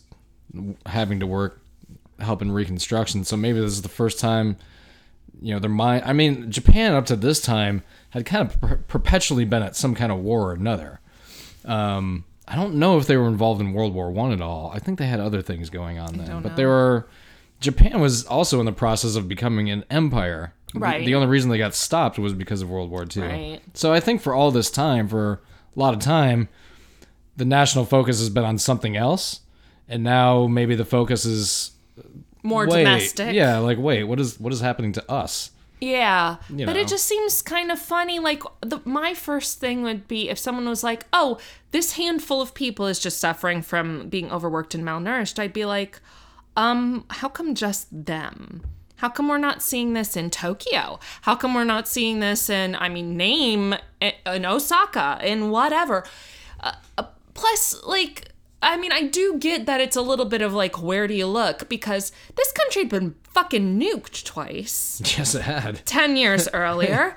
having 0.87 1.21
to 1.21 1.27
work 1.27 1.61
helping 2.21 2.51
reconstruction. 2.53 3.25
So 3.25 3.37
maybe 3.37 3.61
this 3.61 3.73
is 3.73 3.83
the 3.83 3.89
first 3.89 4.21
time, 4.21 4.57
you 5.43 5.53
know, 5.53 5.59
their 5.61 5.71
mind. 5.71 6.05
I 6.07 6.13
mean, 6.13 6.51
Japan 6.53 6.95
up 6.95 7.07
to 7.07 7.17
this 7.17 7.41
time 7.41 7.83
had 8.11 8.25
kind 8.25 8.49
of 8.49 8.61
per- 8.61 8.77
perpetually 8.77 9.45
been 9.45 9.63
at 9.63 9.75
some 9.77 9.95
kind 9.97 10.13
of 10.13 10.19
war 10.21 10.51
or 10.51 10.53
another. 10.53 11.01
Um, 11.65 12.25
I 12.47 12.55
don't 12.55 12.75
know 12.77 12.97
if 12.99 13.07
they 13.09 13.17
were 13.17 13.27
involved 13.27 13.61
in 13.61 13.73
World 13.73 13.93
War 13.95 14.11
One 14.13 14.31
at 14.33 14.41
all. 14.41 14.71
I 14.73 14.79
think 14.79 14.99
they 15.01 15.07
had 15.07 15.19
other 15.19 15.43
things 15.43 15.69
going 15.71 15.99
on 15.99 16.17
then, 16.17 16.43
but 16.43 16.51
know. 16.51 16.57
they 16.57 16.67
were. 16.67 17.09
Japan 17.61 18.01
was 18.01 18.25
also 18.27 18.61
in 18.61 18.67
the 18.67 18.73
process 18.73 19.17
of 19.17 19.29
becoming 19.29 19.71
an 19.71 19.85
empire. 19.91 20.55
The- 20.73 20.81
Right. 20.81 21.07
The, 21.07 21.15
only 21.15 21.29
reason 21.29 21.51
they 21.51 21.59
got 21.59 21.75
stopped 21.75 22.19
was 22.19 22.33
because 22.33 22.61
of 22.61 22.69
World 22.69 22.91
War 22.91 23.05
II. 23.05 23.23
Right. 23.23 23.61
So 23.75 23.93
I 23.93 24.01
think 24.01 24.21
for 24.21 24.35
all 24.35 24.51
this 24.51 24.71
time, 24.71 25.07
for 25.09 25.41
a 25.75 25.79
lot 25.79 25.95
of 25.95 26.01
time, 26.01 26.49
the 27.37 27.45
national 27.45 27.85
focus 27.85 28.19
has 28.19 28.29
been 28.29 28.45
on 28.45 28.59
something 28.59 28.97
else, 28.97 29.41
and 29.89 30.03
now 30.03 30.47
maybe 30.47 30.75
the 30.75 30.85
focus 30.85 31.25
is 31.25 31.73
More 32.43 32.67
wait, 32.67 32.85
domestic. 32.85 33.35
Yeah, 33.35 33.59
like 33.59 33.79
wait, 33.79 34.05
what 34.05 34.19
is 34.21 34.39
what 34.41 34.53
is 34.53 34.61
happening 34.61 34.93
to 34.93 35.11
us? 35.11 35.53
Yeah. 35.81 36.37
You 36.49 36.67
but 36.67 36.75
know. 36.75 36.81
it 36.81 36.89
just 36.89 37.07
seems 37.07 37.43
kind 37.43 37.71
of 37.71 37.79
funny. 37.79 38.19
Like, 38.19 38.43
the, 38.61 38.81
my 38.85 39.15
first 39.15 39.61
thing 39.61 39.83
would 39.83 40.09
be 40.09 40.31
if 40.31 40.39
someone 40.39 40.69
was 40.69 40.83
like, 40.83 41.05
oh, 41.13 41.39
this 41.73 41.93
handful 41.95 42.41
of 42.41 42.55
people 42.55 42.87
is 42.87 42.99
just 42.99 43.19
suffering 43.19 43.61
from 43.61 44.09
being 44.09 44.31
overworked 44.31 44.75
and 44.75 44.85
malnourished, 44.85 45.39
I'd 45.39 45.53
be 45.53 45.65
like, 45.65 46.01
um, 46.57 47.05
how 47.11 47.29
come 47.29 47.55
just 47.55 47.89
them? 47.91 48.63
How 48.97 49.09
come 49.09 49.29
we're 49.29 49.39
not 49.39 49.61
seeing 49.61 49.93
this 49.93 50.17
in 50.17 50.31
Tokyo? 50.31 50.99
How 51.23 51.35
come 51.35 51.55
we're 51.55 51.65
not 51.65 51.89
seeing 51.89 52.21
this 52.21 52.49
in, 52.49 52.77
I 52.77 52.89
mean, 52.89 53.17
name 53.17 53.75
in 54.01 54.47
Osaka, 54.47 55.19
in 55.23 55.51
whatever? 55.51 56.05
Uh, 56.61 56.73
uh, 56.97 57.05
plus, 57.35 57.83
like, 57.85 58.29
I 58.63 58.77
mean, 58.77 58.93
I 58.93 59.03
do 59.03 59.37
get 59.39 59.67
that 59.67 59.81
it's 59.81 59.97
a 59.97 60.03
little 60.03 60.25
bit 60.25 60.43
of 60.43 60.55
like, 60.55 60.81
where 60.81 61.07
do 61.07 61.15
you 61.15 61.27
look? 61.27 61.69
Because 61.69 62.13
this 62.37 62.53
country 62.53 62.83
had 62.83 62.89
been 62.89 63.15
fucking 63.25 63.79
nuked 63.79 64.25
twice. 64.25 65.03
Yes, 65.19 65.35
it 65.35 65.43
had. 65.43 65.85
10 65.85 66.17
years 66.17 66.49
earlier 66.55 67.17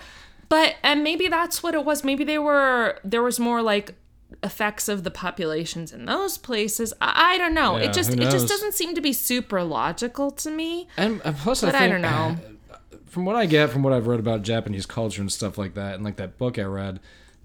but 0.50 0.76
and 0.84 1.04
maybe 1.04 1.28
that's 1.28 1.62
what 1.62 1.74
it 1.74 1.84
was 1.84 2.04
maybe 2.04 2.24
they 2.24 2.38
were 2.38 3.00
there 3.04 3.24
was 3.24 3.40
more 3.40 3.62
like 3.62 3.96
effects 4.44 4.90
of 4.90 5.04
the 5.04 5.12
populations 5.12 5.92
in 5.94 6.06
those 6.06 6.38
places 6.38 6.94
i, 7.02 7.34
I 7.34 7.38
don't 7.38 7.54
know 7.54 7.78
Yeah, 7.78 7.86
it 7.86 7.94
just 7.94 8.12
it 8.12 8.30
just 8.30 8.48
doesn't 8.48 8.74
seem 8.74 8.94
to 8.96 9.02
be 9.02 9.14
super 9.14 9.64
logical 9.64 10.32
to 10.32 10.52
me 10.52 10.88
And, 10.98 11.22
and 11.24 11.36
plus, 11.38 11.62
but 11.62 11.74
I, 11.76 11.86
i, 11.86 11.88
don't 11.88 12.02
know 12.02 12.38
From 13.08 13.26
what 13.26 13.36
I 13.36 13.46
get, 13.48 13.72
from 13.72 13.82
what 13.82 13.94
I've 13.94 14.06
read 14.06 14.20
about 14.20 14.44
Japanese 14.44 14.86
culture 14.86 15.22
and 15.22 15.32
stuff 15.32 15.58
like 15.58 15.74
that, 15.74 15.96
and 15.96 16.04
like 16.04 16.18
that 16.18 16.38
book 16.38 16.60
I 16.60 16.64
read, 16.64 17.00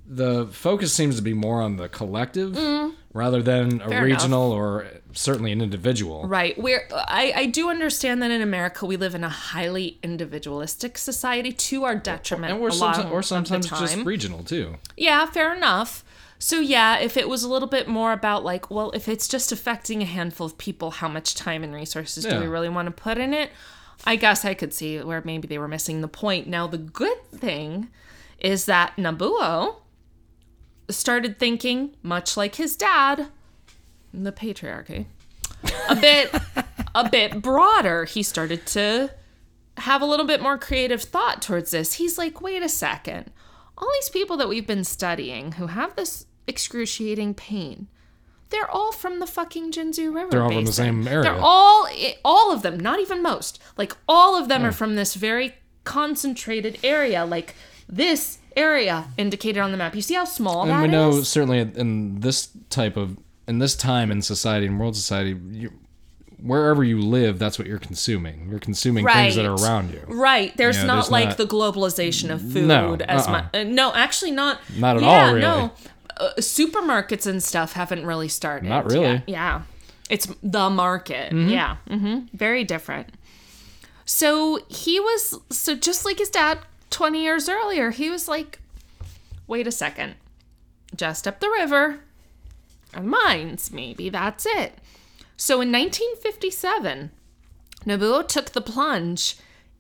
the 0.06 0.46
focus 0.48 0.92
seems 0.92 1.16
to 1.16 1.22
be 1.22 1.32
more 1.32 1.62
on 1.62 1.76
the 1.76 1.88
collective 1.88 2.58
rather 3.14 3.40
than 3.42 3.80
a 3.80 3.84
Mm. 3.86 3.88
Fair 3.88 4.04
regional 4.04 4.50
or 4.52 4.86
certainly 5.12 5.50
an 5.52 5.62
individual. 5.62 6.26
right 6.26 6.58
we're 6.58 6.86
I, 6.92 7.32
I 7.36 7.46
do 7.46 7.70
understand 7.70 8.20
that 8.22 8.30
in 8.30 8.42
america 8.42 8.84
we 8.84 8.96
live 8.96 9.14
in 9.14 9.22
a 9.24 9.28
highly 9.30 9.98
individualistic 10.02 10.98
society 10.98 11.52
to 11.52 11.84
our 11.84 11.94
detriment 11.94 12.52
And 12.52 12.60
we're 12.60 12.68
a 12.70 12.74
lot 12.74 12.96
sometimes, 12.96 13.12
or 13.12 13.18
of 13.18 13.22
the 13.24 13.28
sometimes 13.28 13.68
just 13.70 13.96
regional 14.04 14.42
too. 14.44 14.76
Yeah, 14.96 15.24
fair 15.26 15.54
enough. 15.54 16.04
So 16.42 16.58
yeah, 16.58 16.98
if 16.98 17.16
it 17.16 17.28
was 17.28 17.44
a 17.44 17.48
little 17.48 17.68
bit 17.68 17.86
more 17.86 18.12
about 18.12 18.42
like, 18.42 18.68
well, 18.68 18.90
if 18.90 19.08
it's 19.08 19.28
just 19.28 19.52
affecting 19.52 20.02
a 20.02 20.04
handful 20.04 20.44
of 20.44 20.58
people, 20.58 20.90
how 20.90 21.06
much 21.06 21.36
time 21.36 21.62
and 21.62 21.72
resources 21.72 22.24
do 22.24 22.40
we 22.40 22.48
really 22.48 22.68
want 22.68 22.86
to 22.86 22.90
put 22.90 23.16
in 23.16 23.32
it? 23.32 23.52
I 24.04 24.16
guess 24.16 24.44
I 24.44 24.54
could 24.54 24.74
see 24.74 24.98
where 24.98 25.22
maybe 25.24 25.46
they 25.46 25.58
were 25.58 25.68
missing 25.68 26.00
the 26.00 26.08
point. 26.08 26.48
Now 26.48 26.66
the 26.66 26.78
good 26.78 27.24
thing 27.30 27.90
is 28.40 28.64
that 28.64 28.96
Nabuo 28.96 29.76
started 30.90 31.38
thinking 31.38 31.94
much 32.02 32.36
like 32.36 32.56
his 32.56 32.74
dad, 32.74 33.28
the 34.12 34.32
patriarchy, 34.32 35.06
a 35.88 35.94
bit 35.94 36.34
a 36.96 37.08
bit 37.08 37.40
broader. 37.40 38.04
He 38.04 38.24
started 38.24 38.66
to 38.66 39.12
have 39.76 40.02
a 40.02 40.06
little 40.06 40.26
bit 40.26 40.42
more 40.42 40.58
creative 40.58 41.02
thought 41.02 41.40
towards 41.40 41.70
this. 41.70 41.94
He's 41.94 42.18
like, 42.18 42.40
wait 42.40 42.64
a 42.64 42.68
second. 42.68 43.30
All 43.78 43.88
these 44.00 44.10
people 44.10 44.36
that 44.38 44.48
we've 44.48 44.66
been 44.66 44.82
studying 44.82 45.52
who 45.52 45.68
have 45.68 45.94
this 45.94 46.26
excruciating 46.46 47.34
pain, 47.34 47.88
they're 48.50 48.70
all 48.70 48.92
from 48.92 49.18
the 49.18 49.26
fucking 49.26 49.72
Jinzu 49.72 50.14
River. 50.14 50.30
They're 50.30 50.42
all 50.42 50.52
from 50.52 50.64
the 50.66 50.72
same 50.72 51.06
area. 51.08 51.22
They're 51.22 51.40
all, 51.40 51.88
all 52.24 52.52
of 52.52 52.62
them, 52.62 52.78
not 52.78 53.00
even 53.00 53.22
most. 53.22 53.60
Like 53.76 53.96
all 54.08 54.36
of 54.36 54.48
them 54.48 54.64
are 54.64 54.72
from 54.72 54.94
this 54.96 55.14
very 55.14 55.54
concentrated 55.84 56.78
area. 56.84 57.24
Like 57.24 57.54
this 57.88 58.38
area 58.56 59.06
indicated 59.16 59.60
on 59.60 59.70
the 59.70 59.76
map. 59.78 59.94
You 59.94 60.02
see 60.02 60.14
how 60.14 60.24
small 60.24 60.62
And 60.62 60.70
that 60.70 60.80
we 60.80 60.88
is? 60.88 60.92
know 60.92 61.22
certainly 61.22 61.60
in 61.60 62.20
this 62.20 62.48
type 62.70 62.96
of 62.96 63.16
in 63.48 63.58
this 63.58 63.74
time 63.74 64.10
in 64.10 64.20
society 64.22 64.66
in 64.66 64.78
world 64.78 64.94
society, 64.96 65.36
you, 65.50 65.72
wherever 66.40 66.84
you 66.84 67.00
live, 67.00 67.38
that's 67.38 67.58
what 67.58 67.66
you're 67.66 67.78
consuming. 67.78 68.48
You're 68.50 68.58
consuming 68.60 69.06
things 69.06 69.36
that 69.36 69.44
are 69.46 69.54
around 69.54 69.92
you. 69.92 70.02
Right. 70.08 70.56
There's 70.56 70.76
Yeah, 70.76 70.84
not 70.84 70.94
there's 70.96 71.10
like 71.10 71.28
not- 71.30 71.36
the 71.38 71.46
globalization 71.46 72.30
of 72.30 72.40
food 72.40 72.66
No, 72.66 72.96
as 73.08 73.26
uh-uh. 73.26 73.30
much. 73.32 73.44
Uh, 73.54 73.64
no, 73.64 73.92
actually 73.94 74.30
not. 74.32 74.58
Not 74.76 74.96
at 74.96 75.02
yeah, 75.02 75.08
all, 75.08 75.28
really. 75.34 75.40
No. 75.40 75.72
Uh, 76.18 76.30
supermarkets 76.38 77.26
and 77.26 77.42
stuff 77.42 77.72
haven't 77.72 78.04
really 78.06 78.28
started. 78.28 78.68
Not 78.68 78.86
really. 78.86 79.04
yet. 79.12 79.28
Yeah. 79.28 79.62
It's 80.10 80.26
the 80.42 80.68
market. 80.70 81.32
Yeah. 81.32 81.76
hmm 81.88 82.20
Very 82.32 82.64
different. 82.64 83.08
So 84.04 84.60
he 84.68 85.00
was, 85.00 85.38
so 85.50 85.74
just 85.74 86.04
like 86.04 86.18
his 86.18 86.28
dad 86.28 86.58
20 86.90 87.22
years 87.22 87.48
earlier, 87.48 87.90
he 87.90 88.10
was 88.10 88.28
like, 88.28 88.58
wait 89.46 89.66
a 89.66 89.72
second. 89.72 90.14
Just 90.94 91.26
up 91.26 91.40
the 91.40 91.48
river, 91.48 92.00
are 92.94 93.02
mines, 93.02 93.70
maybe 93.72 94.10
that's 94.10 94.44
it. 94.44 94.74
So 95.36 95.60
in 95.62 95.72
1957, 95.72 97.10
Nobuo 97.86 98.26
took 98.28 98.50
the 98.50 98.60
plunge 98.60 99.36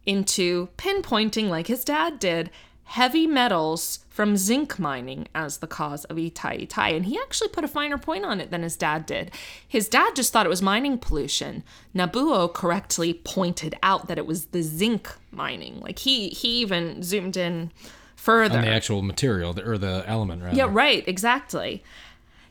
into 0.06 0.68
pinpointing, 0.78 1.48
like 1.48 1.66
his 1.66 1.84
dad 1.84 2.18
did, 2.18 2.50
heavy 2.84 3.26
metals 3.26 4.00
from 4.10 4.36
zinc 4.36 4.78
mining 4.78 5.26
as 5.34 5.58
the 5.58 5.66
cause 5.66 6.04
of 6.04 6.16
Itai 6.16 6.66
Itai. 6.68 6.94
And 6.96 7.06
he 7.06 7.18
actually 7.18 7.48
put 7.48 7.64
a 7.64 7.68
finer 7.68 7.96
point 7.96 8.24
on 8.24 8.40
it 8.40 8.50
than 8.50 8.62
his 8.62 8.76
dad 8.76 9.06
did. 9.06 9.30
His 9.66 9.88
dad 9.88 10.14
just 10.14 10.32
thought 10.32 10.44
it 10.44 10.50
was 10.50 10.60
mining 10.60 10.98
pollution. 10.98 11.62
Nabuo 11.94 12.52
correctly 12.52 13.14
pointed 13.14 13.74
out 13.82 14.08
that 14.08 14.18
it 14.18 14.26
was 14.26 14.46
the 14.46 14.62
zinc 14.62 15.10
mining. 15.30 15.80
Like 15.80 16.00
he 16.00 16.28
he 16.28 16.48
even 16.60 17.02
zoomed 17.02 17.36
in 17.36 17.70
further. 18.16 18.58
On 18.58 18.64
the 18.64 18.70
actual 18.70 19.02
material, 19.02 19.52
the- 19.54 19.68
or 19.68 19.78
the 19.78 20.04
element, 20.06 20.42
right? 20.42 20.54
Yeah, 20.54 20.68
right, 20.68 21.06
exactly. 21.08 21.82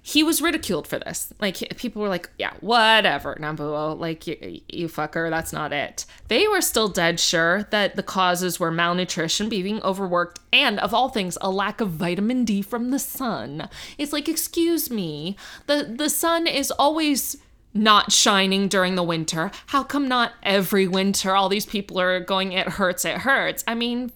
He 0.04 0.24
was 0.24 0.42
ridiculed 0.42 0.88
for 0.88 0.98
this. 0.98 1.32
Like 1.40 1.58
people 1.78 2.02
were 2.02 2.10
like, 2.10 2.30
"Yeah, 2.40 2.54
whatever, 2.60 3.36
Nobuo, 3.36 3.98
like 3.98 4.26
you, 4.26 4.62
you 4.68 4.88
fucker, 4.88 5.30
that's 5.30 5.54
not 5.54 5.72
it." 5.72 6.06
They 6.28 6.48
were 6.48 6.62
still 6.62 6.88
dead 6.88 7.20
sure 7.20 7.64
that 7.70 7.96
the 7.96 8.04
causes 8.04 8.60
were 8.60 8.72
malnutrition, 8.72 9.48
being 9.48 9.82
overworked, 9.84 10.40
and 10.52 10.80
of 10.80 10.94
all 10.94 11.10
things, 11.10 11.38
a 11.40 11.52
lack 11.52 11.82
of 11.82 11.92
vitamin 11.92 12.46
D 12.46 12.64
from 12.64 12.90
the 12.90 13.00
sun. 13.00 13.70
It's 14.00 14.12
like, 14.12 14.28
excuse 14.28 14.90
me, 14.90 15.36
the 15.68 15.94
the 15.98 16.10
sun 16.10 16.48
is 16.48 16.72
always 16.72 17.38
not 17.74 18.12
shining 18.12 18.68
during 18.68 18.96
the 18.96 19.04
winter. 19.04 19.52
How 19.68 19.84
come 19.84 20.08
not 20.08 20.34
every 20.44 20.88
winter 20.88 21.36
all 21.36 21.48
these 21.48 21.66
people 21.66 22.00
are 22.00 22.20
going 22.20 22.54
it 22.54 22.68
hurts, 22.68 23.06
it 23.06 23.20
hurts? 23.20 23.64
I 23.68 23.76
mean, 23.76 24.12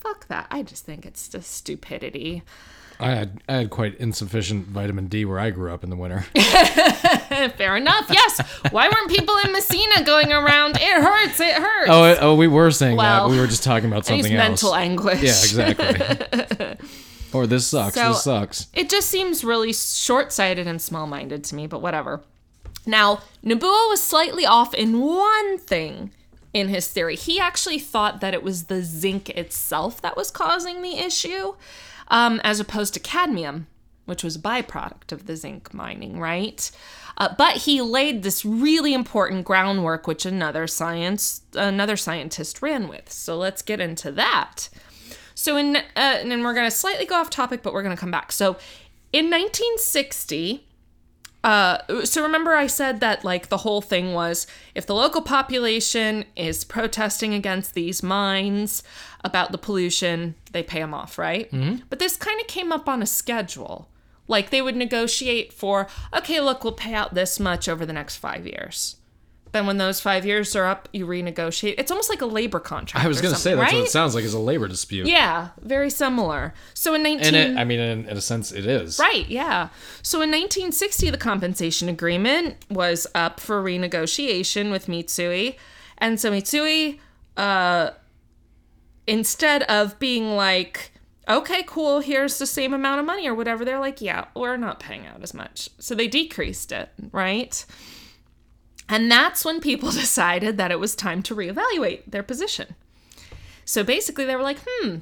fuck 0.00 0.28
that. 0.28 0.46
I 0.50 0.62
just 0.62 0.84
think 0.84 1.06
it's 1.06 1.28
just 1.28 1.50
stupidity. 1.52 2.42
I 3.00 3.10
had 3.14 3.40
I 3.48 3.54
had 3.54 3.70
quite 3.70 3.96
insufficient 3.98 4.66
vitamin 4.68 5.06
D 5.06 5.24
where 5.24 5.38
I 5.38 5.50
grew 5.50 5.72
up 5.72 5.82
in 5.84 5.90
the 5.90 5.96
winter. 5.96 6.20
Fair 7.56 7.76
enough. 7.76 8.06
Yes. 8.10 8.40
Why 8.70 8.88
weren't 8.88 9.10
people 9.10 9.36
in 9.44 9.52
Messina 9.52 10.04
going 10.04 10.32
around? 10.32 10.76
It 10.76 11.02
hurts. 11.02 11.40
It 11.40 11.54
hurts. 11.54 11.88
oh, 11.90 12.04
it, 12.04 12.18
oh, 12.20 12.34
we 12.34 12.46
were 12.48 12.70
saying 12.70 12.96
Well, 12.96 13.28
that. 13.28 13.32
We 13.32 13.40
were 13.40 13.46
just 13.46 13.64
talking 13.64 13.90
about 13.90 14.04
something 14.06 14.32
else. 14.32 14.48
mental 14.48 14.74
anguish. 14.74 15.22
Yeah, 15.22 15.30
exactly. 15.30 16.76
or 17.32 17.46
this 17.46 17.66
sucks. 17.66 17.94
So- 17.94 18.08
this 18.08 18.22
sucks. 18.24 18.66
It 18.74 18.90
just 18.90 19.08
seems 19.08 19.44
really 19.44 19.72
short-sighted 19.72 20.66
and 20.66 20.80
small-minded 20.82 21.44
to 21.44 21.54
me, 21.54 21.66
but 21.66 21.80
whatever. 21.80 22.22
Now, 22.86 23.20
Nobuo 23.44 23.88
was 23.90 24.02
slightly 24.02 24.44
off 24.46 24.74
in 24.74 25.00
one 25.00 25.58
thing 25.58 26.12
in 26.52 26.68
his 26.68 26.88
theory. 26.88 27.14
He 27.16 27.38
actually 27.38 27.78
thought 27.78 28.20
that 28.20 28.34
it 28.34 28.42
was 28.42 28.64
the 28.64 28.82
zinc 28.82 29.28
itself 29.30 30.00
that 30.02 30.16
was 30.16 30.30
causing 30.30 30.82
the 30.82 30.98
issue, 30.98 31.54
um, 32.10 32.40
as 32.44 32.60
opposed 32.60 32.94
to 32.94 33.00
cadmium, 33.00 33.66
which 34.04 34.22
was 34.22 34.36
a 34.36 34.40
byproduct 34.40 35.12
of 35.12 35.26
the 35.26 35.36
zinc 35.36 35.72
mining, 35.72 36.18
right? 36.18 36.70
Uh, 37.16 37.34
but 37.36 37.58
he 37.58 37.80
laid 37.80 38.22
this 38.22 38.44
really 38.44 38.92
important 38.94 39.44
groundwork, 39.44 40.06
which 40.06 40.26
another 40.26 40.66
science, 40.66 41.42
another 41.54 41.96
scientist 41.96 42.60
ran 42.62 42.88
with. 42.88 43.10
So 43.12 43.36
let's 43.36 43.62
get 43.62 43.80
into 43.80 44.10
that. 44.12 44.68
So 45.34 45.56
in 45.56 45.76
uh, 45.76 45.80
and 45.96 46.42
we're 46.42 46.54
gonna 46.54 46.70
slightly 46.70 47.06
go 47.06 47.14
off 47.16 47.30
topic, 47.30 47.62
but 47.62 47.72
we're 47.72 47.82
gonna 47.82 47.96
come 47.96 48.10
back. 48.10 48.32
So 48.32 48.56
in 49.12 49.26
1960, 49.26 50.66
uh, 51.42 51.78
so 52.04 52.22
remember 52.22 52.54
I 52.54 52.66
said 52.66 53.00
that 53.00 53.24
like 53.24 53.48
the 53.48 53.58
whole 53.58 53.80
thing 53.80 54.12
was 54.12 54.46
if 54.74 54.86
the 54.86 54.94
local 54.94 55.22
population 55.22 56.24
is 56.36 56.64
protesting 56.64 57.32
against 57.32 57.74
these 57.74 58.02
mines 58.02 58.82
about 59.24 59.52
the 59.52 59.58
pollution, 59.58 60.34
they 60.52 60.62
pay 60.62 60.80
them 60.80 60.92
off, 60.92 61.18
right? 61.18 61.50
Mm-hmm. 61.50 61.82
But 61.88 61.98
this 61.98 62.16
kind 62.16 62.40
of 62.40 62.46
came 62.46 62.72
up 62.72 62.88
on 62.88 63.02
a 63.02 63.06
schedule. 63.06 63.88
Like 64.28 64.50
they 64.50 64.62
would 64.62 64.76
negotiate 64.76 65.52
for, 65.52 65.88
okay, 66.14 66.40
look, 66.40 66.62
we'll 66.62 66.72
pay 66.72 66.94
out 66.94 67.14
this 67.14 67.40
much 67.40 67.68
over 67.68 67.84
the 67.84 67.92
next 67.92 68.16
five 68.16 68.46
years. 68.46 68.96
Then 69.52 69.66
when 69.66 69.78
those 69.78 70.00
five 70.00 70.24
years 70.24 70.54
are 70.54 70.66
up, 70.66 70.88
you 70.92 71.06
renegotiate. 71.06 71.74
It's 71.78 71.90
almost 71.90 72.08
like 72.08 72.20
a 72.20 72.26
labor 72.26 72.60
contract. 72.60 73.04
I 73.04 73.08
was 73.08 73.20
going 73.20 73.34
to 73.34 73.40
say 73.40 73.54
that's 73.54 73.72
what 73.72 73.84
it 73.84 73.90
sounds 73.90 74.14
like 74.14 74.24
is 74.24 74.34
a 74.34 74.38
labor 74.38 74.68
dispute. 74.68 75.06
Yeah, 75.06 75.48
very 75.60 75.90
similar. 75.90 76.54
So 76.74 76.94
in 76.94 77.02
19 77.02 77.26
And 77.26 77.36
it, 77.36 77.60
I 77.60 77.64
mean, 77.64 77.80
in, 77.80 78.06
in 78.06 78.16
a 78.16 78.20
sense, 78.20 78.52
it 78.52 78.66
is. 78.66 78.98
Right, 78.98 79.28
yeah. 79.28 79.70
So 80.02 80.18
in 80.18 80.30
1960 80.30 81.10
the 81.10 81.18
compensation 81.18 81.88
agreement 81.88 82.56
was 82.70 83.06
up 83.14 83.40
for 83.40 83.62
renegotiation 83.62 84.70
with 84.70 84.86
Mitsui. 84.86 85.56
And 85.98 86.20
so 86.20 86.30
Mitsui 86.30 86.98
uh 87.36 87.90
instead 89.06 89.62
of 89.64 89.98
being 89.98 90.36
like 90.36 90.92
okay, 91.28 91.62
cool, 91.66 92.00
here's 92.00 92.38
the 92.38 92.46
same 92.46 92.74
amount 92.74 93.00
of 93.00 93.06
money 93.06 93.28
or 93.28 93.34
whatever, 93.34 93.64
they're 93.64 93.78
like, 93.78 94.00
yeah, 94.00 94.24
we're 94.34 94.56
not 94.56 94.80
paying 94.80 95.06
out 95.06 95.22
as 95.22 95.32
much. 95.32 95.68
So 95.78 95.94
they 95.94 96.08
decreased 96.08 96.72
it, 96.72 96.90
right? 97.12 97.64
And 98.90 99.10
that's 99.10 99.44
when 99.44 99.60
people 99.60 99.90
decided 100.04 100.58
that 100.58 100.70
it 100.70 100.80
was 100.80 100.94
time 100.94 101.22
to 101.24 101.34
reevaluate 101.34 102.02
their 102.06 102.22
position. 102.22 102.74
So 103.64 103.84
basically, 103.84 104.24
they 104.24 104.36
were 104.36 104.42
like, 104.42 104.58
hmm, 104.66 104.96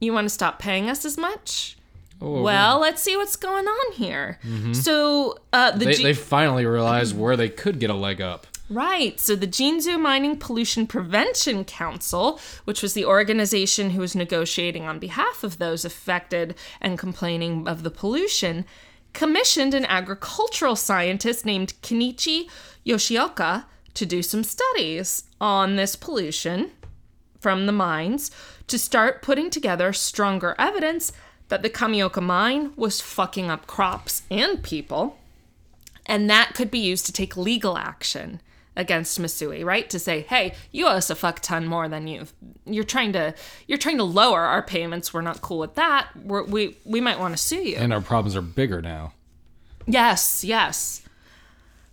you 0.00 0.12
want 0.12 0.26
to 0.26 0.30
stop 0.30 0.58
paying 0.58 0.88
us 0.90 1.04
as 1.04 1.16
much? 1.16 1.76
Oh, 2.20 2.42
Well, 2.42 2.78
let's 2.80 3.00
see 3.00 3.16
what's 3.16 3.36
going 3.36 3.66
on 3.66 3.92
here. 3.92 4.38
So, 4.72 5.38
uh, 5.54 5.70
the 5.70 5.86
they, 5.86 5.92
G- 5.94 6.02
they 6.02 6.12
finally 6.12 6.66
realized 6.66 7.16
where 7.16 7.34
they 7.34 7.48
could 7.48 7.80
get 7.80 7.88
a 7.88 7.94
leg 7.94 8.20
up. 8.20 8.46
right. 8.68 9.18
So 9.18 9.34
the 9.34 9.46
Jinzu 9.46 9.98
Mining 9.98 10.36
Pollution 10.36 10.86
Prevention 10.86 11.64
Council, 11.64 12.38
which 12.66 12.82
was 12.82 12.92
the 12.92 13.06
organization 13.06 13.90
who 13.90 14.00
was 14.02 14.14
negotiating 14.14 14.84
on 14.84 14.98
behalf 14.98 15.42
of 15.42 15.56
those 15.56 15.86
affected 15.86 16.54
and 16.78 16.98
complaining 16.98 17.66
of 17.66 17.82
the 17.84 17.90
pollution, 17.90 18.66
commissioned 19.12 19.74
an 19.74 19.84
agricultural 19.86 20.76
scientist 20.76 21.44
named 21.44 21.74
Kenichi 21.82 22.48
Yoshioka 22.86 23.64
to 23.94 24.06
do 24.06 24.22
some 24.22 24.44
studies 24.44 25.24
on 25.40 25.76
this 25.76 25.96
pollution 25.96 26.70
from 27.40 27.66
the 27.66 27.72
mines 27.72 28.30
to 28.66 28.78
start 28.78 29.22
putting 29.22 29.50
together 29.50 29.92
stronger 29.92 30.54
evidence 30.58 31.12
that 31.48 31.62
the 31.62 31.70
Kamioka 31.70 32.22
mine 32.22 32.72
was 32.76 33.00
fucking 33.00 33.50
up 33.50 33.66
crops 33.66 34.22
and 34.30 34.62
people. 34.62 35.18
And 36.06 36.30
that 36.30 36.54
could 36.54 36.70
be 36.70 36.78
used 36.78 37.06
to 37.06 37.12
take 37.12 37.36
legal 37.36 37.76
action 37.76 38.40
against 38.80 39.20
Mitsui, 39.20 39.64
right? 39.64 39.88
To 39.90 39.98
say, 39.98 40.22
hey, 40.22 40.54
you 40.72 40.86
owe 40.86 40.90
us 40.90 41.10
a 41.10 41.14
fuck 41.14 41.40
ton 41.40 41.66
more 41.66 41.88
than 41.88 42.08
you. 42.08 42.24
You're 42.64 42.82
trying 42.84 43.12
to 43.12 43.34
you're 43.68 43.78
trying 43.78 43.98
to 43.98 44.04
lower 44.04 44.40
our 44.40 44.62
payments. 44.62 45.12
We're 45.12 45.20
not 45.20 45.42
cool 45.42 45.58
with 45.58 45.74
that. 45.74 46.08
We're, 46.16 46.44
we 46.44 46.76
we 46.84 47.00
might 47.00 47.20
want 47.20 47.36
to 47.36 47.42
sue 47.42 47.62
you. 47.62 47.76
And 47.76 47.92
our 47.92 48.00
problems 48.00 48.34
are 48.34 48.42
bigger 48.42 48.80
now. 48.80 49.12
Yes, 49.86 50.42
yes. 50.42 51.02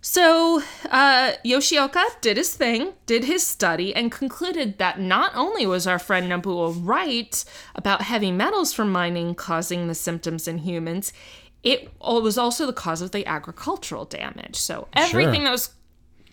So 0.00 0.62
uh, 0.90 1.32
Yoshioka 1.44 2.20
did 2.20 2.36
his 2.36 2.54
thing, 2.54 2.94
did 3.04 3.24
his 3.24 3.44
study, 3.44 3.94
and 3.94 4.10
concluded 4.10 4.78
that 4.78 4.98
not 4.98 5.32
only 5.34 5.66
was 5.66 5.86
our 5.86 5.98
friend 5.98 6.30
Nobuo 6.30 6.74
right 6.80 7.44
about 7.74 8.02
heavy 8.02 8.30
metals 8.30 8.72
from 8.72 8.90
mining 8.90 9.34
causing 9.34 9.88
the 9.88 9.94
symptoms 9.94 10.48
in 10.48 10.58
humans, 10.58 11.12
it 11.62 11.90
was 12.00 12.38
also 12.38 12.64
the 12.64 12.72
cause 12.72 13.02
of 13.02 13.10
the 13.10 13.26
agricultural 13.26 14.04
damage. 14.04 14.56
So 14.56 14.88
everything 14.94 15.44
that 15.44 15.50
was 15.50 15.70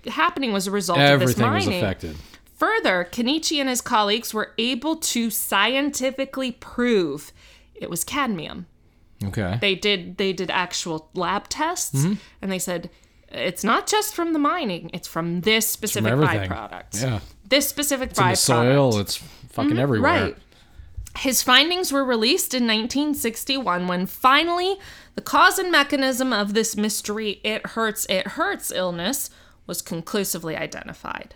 happening 0.07 0.53
was 0.53 0.67
a 0.67 0.71
result 0.71 0.99
of 0.99 1.19
this 1.19 1.31
Everything 1.31 1.51
was 1.53 1.65
mining. 1.65 1.83
affected. 1.83 2.15
Further, 2.57 3.07
Kenichi 3.11 3.59
and 3.59 3.67
his 3.69 3.81
colleagues 3.81 4.33
were 4.33 4.53
able 4.57 4.95
to 4.97 5.29
scientifically 5.29 6.51
prove 6.53 7.31
it 7.73 7.89
was 7.89 8.03
cadmium 8.05 8.65
Okay. 9.23 9.57
they 9.59 9.75
did 9.75 10.17
they 10.17 10.31
did 10.33 10.49
actual 10.51 11.09
lab 11.13 11.47
tests 11.49 12.03
Mm-hmm. 12.03 12.13
and 12.41 12.51
they 12.51 12.59
said 12.59 12.89
it's 13.29 13.63
not 13.63 13.87
just 13.87 14.13
from 14.15 14.31
the 14.33 14.39
mining 14.39 14.89
it's 14.93 15.07
from 15.07 15.41
this 15.41 15.67
specific 15.67 16.11
everything. 16.11 16.49
byproduct 16.49 17.01
Yeah. 17.01 17.19
this 17.47 17.67
specific 17.67 18.17
In 18.17 18.29
the 18.29 18.35
soil, 18.35 18.97
it's 18.99 19.17
fucking 19.49 19.77
everywhere. 19.77 20.11
Mm-hmm. 20.11 20.23
right 20.25 20.37
his 21.17 21.41
findings 21.41 21.91
were 21.93 22.03
released 22.03 22.53
in 22.53 22.63
1961 22.67 23.87
when 23.87 24.05
finally 24.05 24.75
the 25.15 25.21
cause 25.21 25.57
and 25.59 25.71
mechanism 25.71 26.31
of 26.33 26.53
this 26.53 26.75
mystery 26.77 27.39
it 27.43 27.65
hurts 27.67 28.05
it 28.09 28.27
hurts 28.27 28.71
illness 28.71 29.29
was 29.67 29.81
conclusively 29.81 30.55
identified 30.55 31.35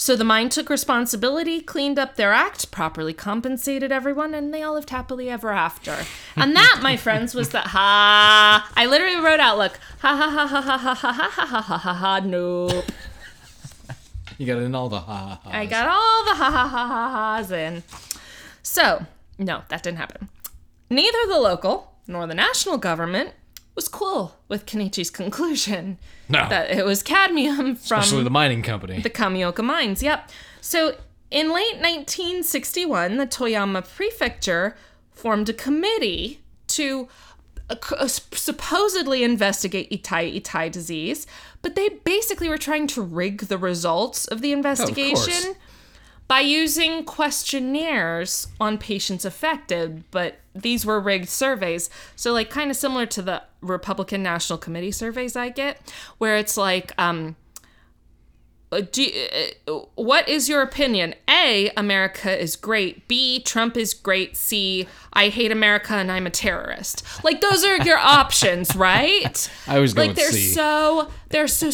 so 0.00 0.16
the 0.16 0.24
mine 0.24 0.48
took 0.48 0.70
responsibility, 0.70 1.60
cleaned 1.60 1.98
up 1.98 2.16
their 2.16 2.32
act, 2.32 2.70
properly 2.70 3.12
compensated 3.12 3.92
everyone, 3.92 4.32
and 4.32 4.52
they 4.52 4.62
all 4.62 4.72
lived 4.72 4.88
happily 4.88 5.28
ever 5.28 5.50
after. 5.50 5.94
And 6.36 6.56
that, 6.56 6.80
my 6.82 6.96
friends, 6.96 7.34
was 7.34 7.50
the 7.50 7.60
ha. 7.60 8.66
I 8.74 8.86
literally 8.86 9.20
wrote 9.20 9.40
out, 9.40 9.58
look, 9.58 9.78
ha 9.98 10.16
ha 10.16 10.30
ha 10.30 10.46
ha 10.46 10.60
ha 10.62 10.78
ha 10.78 10.94
ha 10.94 11.12
ha 11.12 11.28
ha 11.28 11.44
ha 11.46 11.60
ha 11.60 11.76
ha 11.76 11.92
ha. 11.92 12.20
Nope. 12.20 12.86
You 14.38 14.46
got 14.46 14.62
in 14.62 14.74
all 14.74 14.88
the 14.88 15.00
ha 15.00 15.38
ha. 15.44 15.50
I 15.52 15.66
got 15.66 15.86
all 15.86 16.24
the 16.24 16.34
ha 16.34 16.50
ha 16.50 16.66
ha 16.66 16.88
ha 16.88 17.36
ha's 17.36 17.50
in. 17.50 17.82
So, 18.62 19.04
no, 19.38 19.64
that 19.68 19.82
didn't 19.82 19.98
happen. 19.98 20.30
Neither 20.88 21.18
the 21.28 21.38
local 21.38 21.92
nor 22.06 22.26
the 22.26 22.34
national 22.34 22.78
government 22.78 23.32
was 23.74 23.88
cool 23.88 24.36
with 24.48 24.66
Kenichi's 24.66 25.10
conclusion 25.10 25.98
No. 26.28 26.48
that 26.48 26.70
it 26.70 26.84
was 26.84 27.02
cadmium 27.02 27.56
from 27.76 28.00
Especially 28.00 28.24
the 28.24 28.30
mining 28.30 28.62
company. 28.62 29.00
the 29.00 29.10
Kamioka 29.10 29.64
mines. 29.64 30.02
Yep. 30.02 30.30
So 30.60 30.96
in 31.30 31.52
late 31.52 31.76
1961, 31.80 33.16
the 33.16 33.26
Toyama 33.26 33.82
prefecture 33.88 34.76
formed 35.12 35.48
a 35.48 35.52
committee 35.52 36.40
to 36.68 37.08
uh, 37.68 37.76
uh, 37.98 38.06
supposedly 38.08 39.22
investigate 39.22 39.90
Itai 39.90 40.40
Itai 40.40 40.70
disease, 40.72 41.26
but 41.62 41.74
they 41.76 41.88
basically 42.04 42.48
were 42.48 42.58
trying 42.58 42.86
to 42.88 43.02
rig 43.02 43.42
the 43.42 43.58
results 43.58 44.26
of 44.26 44.40
the 44.40 44.52
investigation 44.52 45.54
by 46.30 46.38
using 46.38 47.02
questionnaires 47.02 48.46
on 48.60 48.78
patients 48.78 49.24
affected, 49.24 50.04
but 50.12 50.38
these 50.54 50.86
were 50.86 51.00
rigged 51.00 51.28
surveys. 51.28 51.90
So, 52.14 52.32
like, 52.32 52.50
kind 52.50 52.70
of 52.70 52.76
similar 52.76 53.04
to 53.06 53.20
the 53.20 53.42
Republican 53.60 54.22
National 54.22 54.56
Committee 54.56 54.92
surveys 54.92 55.34
I 55.34 55.48
get, 55.48 55.92
where 56.18 56.36
it's 56.36 56.56
like, 56.56 56.92
um, 56.96 57.34
uh, 58.70 58.82
do, 58.92 59.10
uh, 59.66 59.72
what 59.96 60.28
is 60.28 60.48
your 60.48 60.62
opinion? 60.62 61.16
A, 61.28 61.72
America 61.76 62.40
is 62.40 62.54
great. 62.54 63.08
B, 63.08 63.42
Trump 63.42 63.76
is 63.76 63.92
great. 63.92 64.36
C, 64.36 64.86
I 65.12 65.30
hate 65.30 65.50
America 65.50 65.94
and 65.94 66.12
I'm 66.12 66.26
a 66.26 66.30
terrorist. 66.30 67.04
Like 67.24 67.40
those 67.40 67.64
are 67.64 67.78
your 67.78 67.98
options, 67.98 68.76
right? 68.76 69.50
I 69.66 69.74
always 69.74 69.94
go 69.94 70.02
like 70.02 70.14
they're 70.14 70.30
C. 70.30 70.52
so 70.52 71.10
they're 71.30 71.48
so 71.48 71.70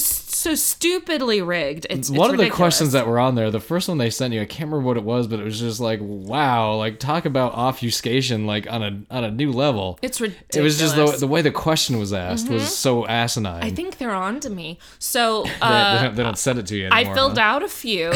so 0.47 0.55
stupidly 0.55 1.43
rigged. 1.43 1.87
It's 1.91 2.09
One 2.09 2.31
of 2.31 2.39
the 2.39 2.51
questions 2.51 2.93
that 2.93 3.07
were 3.07 3.19
on 3.19 3.35
there, 3.35 3.51
the 3.51 3.59
first 3.61 3.89
one 3.89 3.99
they 3.99 4.11
sent 4.11 4.33
you, 4.33 4.41
I 4.41 4.45
can't 4.45 4.71
remember 4.71 4.87
what 4.87 4.97
it 4.97 5.03
was, 5.03 5.27
but 5.27 5.41
it 5.41 5.45
was 5.45 5.59
just 5.59 5.81
like, 5.81 5.99
wow, 6.01 6.77
like 6.77 7.01
talk 7.01 7.25
about 7.25 7.55
obfuscation, 7.55 8.47
like 8.47 8.71
on 8.71 8.83
a 8.83 9.15
on 9.15 9.25
a 9.25 9.31
new 9.31 9.51
level. 9.51 9.99
It's 10.03 10.21
ridiculous. 10.21 10.57
It 10.57 10.63
was 10.63 10.79
just 10.79 10.95
the 10.95 11.07
the 11.19 11.27
way 11.27 11.43
the 11.43 11.51
question 11.51 11.99
was 11.99 12.13
asked 12.13 12.49
was 12.49 12.77
so 12.77 13.07
asinine. 13.07 13.65
I 13.65 13.71
think 13.71 13.99
they're 13.99 14.15
on 14.15 14.39
to 14.41 14.51
me. 14.51 14.79
So 14.99 15.43
they, 15.45 15.51
uh, 15.61 15.97
they, 15.97 16.05
don't, 16.05 16.15
they 16.17 16.23
don't 16.23 16.39
send 16.39 16.59
it 16.61 16.67
to 16.69 16.77
you 16.77 16.89
I 16.93 17.05
filled 17.13 17.39
huh? 17.39 17.45
out 17.45 17.63
a 17.65 17.69
few 17.69 18.13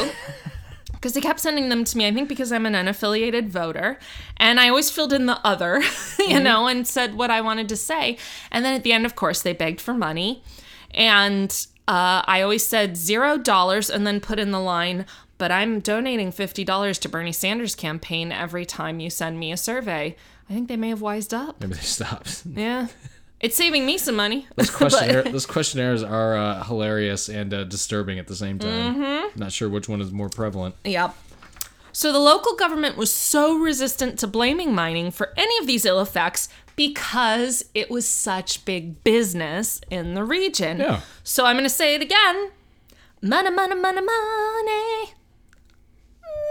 because 0.92 1.14
they 1.14 1.20
kept 1.20 1.40
sending 1.40 1.68
them 1.68 1.82
to 1.82 1.98
me. 1.98 2.06
I 2.06 2.12
think 2.12 2.28
because 2.28 2.52
I'm 2.52 2.64
an 2.64 2.74
unaffiliated 2.74 3.48
voter, 3.48 3.98
and 4.36 4.60
I 4.60 4.68
always 4.68 4.88
filled 4.88 5.12
in 5.12 5.26
the 5.26 5.44
other, 5.44 5.80
you 5.80 5.88
Mm-hmm. 6.36 6.44
know, 6.44 6.68
and 6.68 6.86
said 6.86 7.14
what 7.14 7.30
I 7.30 7.40
wanted 7.40 7.68
to 7.70 7.76
say. 7.76 8.18
And 8.52 8.64
then 8.64 8.74
at 8.74 8.84
the 8.84 8.92
end, 8.92 9.04
of 9.04 9.16
course, 9.16 9.42
they 9.42 9.52
begged 9.52 9.80
for 9.80 9.94
money, 9.94 10.44
and 10.92 11.66
uh, 11.90 12.22
I 12.24 12.40
always 12.40 12.64
said 12.64 12.96
zero 12.96 13.36
dollars, 13.36 13.90
and 13.90 14.06
then 14.06 14.20
put 14.20 14.38
in 14.38 14.52
the 14.52 14.60
line. 14.60 15.06
But 15.38 15.50
I'm 15.50 15.80
donating 15.80 16.30
fifty 16.30 16.62
dollars 16.62 17.00
to 17.00 17.08
Bernie 17.08 17.32
Sanders' 17.32 17.74
campaign 17.74 18.30
every 18.30 18.64
time 18.64 19.00
you 19.00 19.10
send 19.10 19.40
me 19.40 19.50
a 19.50 19.56
survey. 19.56 20.14
I 20.48 20.52
think 20.52 20.68
they 20.68 20.76
may 20.76 20.90
have 20.90 21.00
wised 21.00 21.34
up. 21.34 21.60
Maybe 21.60 21.74
they 21.74 21.80
stopped. 21.80 22.44
Yeah, 22.46 22.86
it's 23.40 23.56
saving 23.56 23.86
me 23.86 23.98
some 23.98 24.14
money. 24.14 24.46
Those, 24.54 24.70
questionnaire, 24.76 25.24
those 25.24 25.46
questionnaires 25.46 26.04
are 26.04 26.36
uh, 26.36 26.62
hilarious 26.62 27.28
and 27.28 27.52
uh, 27.52 27.64
disturbing 27.64 28.20
at 28.20 28.28
the 28.28 28.36
same 28.36 28.60
time. 28.60 28.94
Mm-hmm. 28.94 29.40
Not 29.40 29.50
sure 29.50 29.68
which 29.68 29.88
one 29.88 30.00
is 30.00 30.12
more 30.12 30.28
prevalent. 30.28 30.76
Yep. 30.84 31.16
So 31.92 32.12
the 32.12 32.20
local 32.20 32.54
government 32.54 32.96
was 32.96 33.12
so 33.12 33.58
resistant 33.58 34.16
to 34.20 34.28
blaming 34.28 34.72
mining 34.76 35.10
for 35.10 35.32
any 35.36 35.58
of 35.58 35.66
these 35.66 35.84
ill 35.84 36.00
effects 36.00 36.48
because 36.80 37.62
it 37.74 37.90
was 37.90 38.08
such 38.08 38.64
big 38.64 39.04
business 39.04 39.82
in 39.90 40.14
the 40.14 40.24
region. 40.24 40.78
Yeah. 40.78 41.02
So 41.22 41.44
I'm 41.44 41.56
going 41.56 41.64
to 41.64 41.68
say 41.68 41.94
it 41.94 42.00
again. 42.00 42.52
Money, 43.20 43.50
money, 43.50 43.74
money, 43.74 44.00
money. 44.00 45.12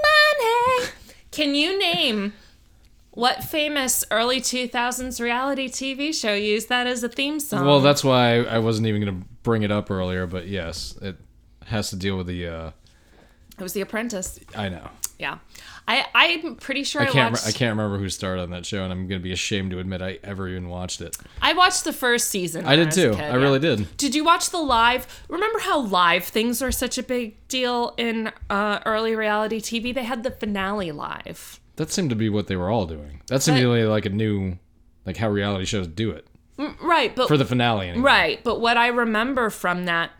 Money. 0.03 0.87
Can 1.31 1.55
you 1.55 1.79
name 1.79 2.33
what 3.09 3.43
famous 3.43 4.05
early 4.11 4.39
2000s 4.39 5.19
reality 5.19 5.67
TV 5.67 6.13
show 6.13 6.35
used 6.35 6.69
that 6.69 6.85
as 6.85 7.03
a 7.03 7.09
theme 7.09 7.39
song? 7.39 7.65
Well, 7.65 7.79
that's 7.79 8.03
why 8.03 8.35
I 8.43 8.59
wasn't 8.59 8.85
even 8.85 9.03
going 9.03 9.21
to 9.21 9.27
bring 9.41 9.63
it 9.63 9.71
up 9.71 9.89
earlier, 9.89 10.27
but 10.27 10.47
yes, 10.47 10.95
it 11.01 11.15
has 11.65 11.89
to 11.89 11.95
deal 11.95 12.17
with 12.17 12.27
the. 12.27 12.47
Uh, 12.47 12.71
it 13.57 13.63
was 13.63 13.73
The 13.73 13.81
Apprentice. 13.81 14.39
I 14.55 14.69
know. 14.69 14.91
Yeah. 15.17 15.39
I, 15.89 16.05
I'm 16.13 16.55
pretty 16.55 16.83
sure 16.83 17.01
I 17.01 17.05
I, 17.05 17.09
can't. 17.09 17.31
watched. 17.33 17.45
Re- 17.45 17.49
I 17.49 17.51
can't 17.53 17.77
remember 17.77 17.97
who 17.97 18.09
starred 18.09 18.39
on 18.39 18.51
that 18.51 18.65
show, 18.65 18.83
and 18.83 18.91
I'm 18.93 19.07
going 19.07 19.19
to 19.19 19.23
be 19.23 19.31
ashamed 19.31 19.71
to 19.71 19.79
admit 19.79 20.01
I 20.01 20.19
ever 20.23 20.47
even 20.47 20.69
watched 20.69 21.01
it. 21.01 21.17
I 21.41 21.53
watched 21.53 21.83
the 21.83 21.93
first 21.93 22.29
season. 22.29 22.65
I 22.65 22.75
did 22.75 22.89
a 22.89 22.91
too. 22.91 23.11
kid, 23.15 23.21
I 23.21 23.35
really 23.35 23.59
did. 23.59 23.97
Did 23.97 24.13
you 24.13 24.23
watch 24.23 24.51
the 24.51 24.59
live? 24.59 25.23
Remember 25.29 25.59
how 25.59 25.79
live 25.79 26.25
things 26.25 26.61
are 26.61 26.71
such 26.71 26.97
a 26.97 27.03
big 27.03 27.35
deal 27.47 27.95
in 27.97 28.31
uh, 28.49 28.79
early 28.85 29.15
reality 29.15 29.59
TV? 29.59 29.93
They 29.93 30.03
had 30.03 30.23
the 30.23 30.31
finale 30.31 30.91
live. 30.91 31.59
That 31.77 31.91
seemed 31.91 32.09
to 32.11 32.15
be 32.15 32.29
what 32.29 32.47
they 32.47 32.55
were 32.55 32.69
all 32.69 32.85
doing. 32.85 33.21
That 33.27 33.41
seemed 33.41 33.57
to 33.57 33.73
be 33.73 33.83
like 33.85 34.05
a 34.05 34.09
new, 34.09 34.57
like 35.05 35.17
how 35.17 35.29
reality 35.29 35.65
shows 35.65 35.87
do 35.87 36.11
it 36.11 36.27
Right, 36.81 37.15
but 37.15 37.27
for 37.29 37.37
the 37.37 37.45
finale. 37.45 37.87
Anyway. 37.87 38.03
right, 38.03 38.43
but 38.43 38.59
what 38.59 38.75
I 38.75 38.87
remember 38.87 39.49
from 39.49 39.85
that 39.85 40.11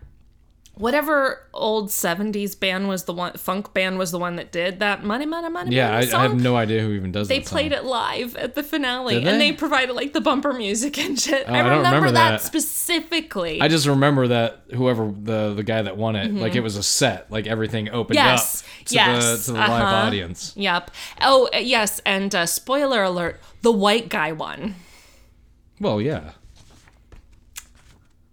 whatever 0.74 1.46
old 1.52 1.88
70s 1.88 2.58
band 2.58 2.88
was 2.88 3.04
the 3.04 3.12
one 3.12 3.34
funk 3.34 3.74
band 3.74 3.98
was 3.98 4.12
the 4.12 4.18
one 4.18 4.36
that 4.36 4.50
did 4.50 4.78
that 4.80 5.04
money 5.04 5.26
money 5.26 5.48
money 5.50 5.76
Yeah, 5.76 5.88
I, 5.88 5.92
money 5.92 6.06
I 6.06 6.10
song. 6.10 6.20
have 6.22 6.40
no 6.40 6.56
idea 6.56 6.80
who 6.80 6.92
even 6.92 7.12
does 7.12 7.28
they 7.28 7.40
played 7.40 7.72
it 7.72 7.84
live 7.84 8.34
at 8.36 8.54
the 8.54 8.62
finale 8.62 9.14
Did 9.14 9.26
and 9.26 9.40
they? 9.40 9.50
they 9.50 9.56
provided 9.56 9.92
like 9.94 10.12
the 10.14 10.20
bumper 10.22 10.52
music 10.52 10.98
and 10.98 11.20
shit. 11.20 11.46
I, 11.48 11.60
I 11.60 11.62
don't 11.62 11.78
remember, 11.78 11.86
remember 11.88 12.10
that, 12.12 12.30
that. 12.30 12.40
specifically. 12.40 13.60
I 13.60 13.68
just 13.68 13.86
remember 13.86 14.28
that 14.28 14.62
whoever 14.74 15.12
the 15.12 15.52
the 15.54 15.62
guy 15.62 15.82
that 15.82 15.96
won 15.96 16.16
it, 16.16 16.32
like 16.32 16.54
it 16.54 16.60
was 16.60 16.76
a 16.76 16.82
set, 16.82 17.30
like 17.30 17.46
everything 17.46 17.88
opened 17.90 18.18
Mm-hmm. 18.18 18.26
Yes, 18.28 18.62
up 18.80 18.86
to 18.86 18.94
yes, 18.94 19.46
the 19.46 19.52
to 19.52 19.52
the 19.52 19.58
live 19.58 19.70
uh-huh. 19.82 19.96
audience. 20.06 20.52
Yep. 20.56 20.90
Oh, 21.20 21.48
uh, 21.54 21.58
yes, 21.58 22.00
and 22.06 22.34
uh, 22.34 22.46
spoiler 22.46 23.02
alert: 23.02 23.40
the 23.62 23.72
white 23.72 24.08
guy 24.08 24.32
won. 24.32 24.74
Well, 25.80 26.00
yeah. 26.00 26.32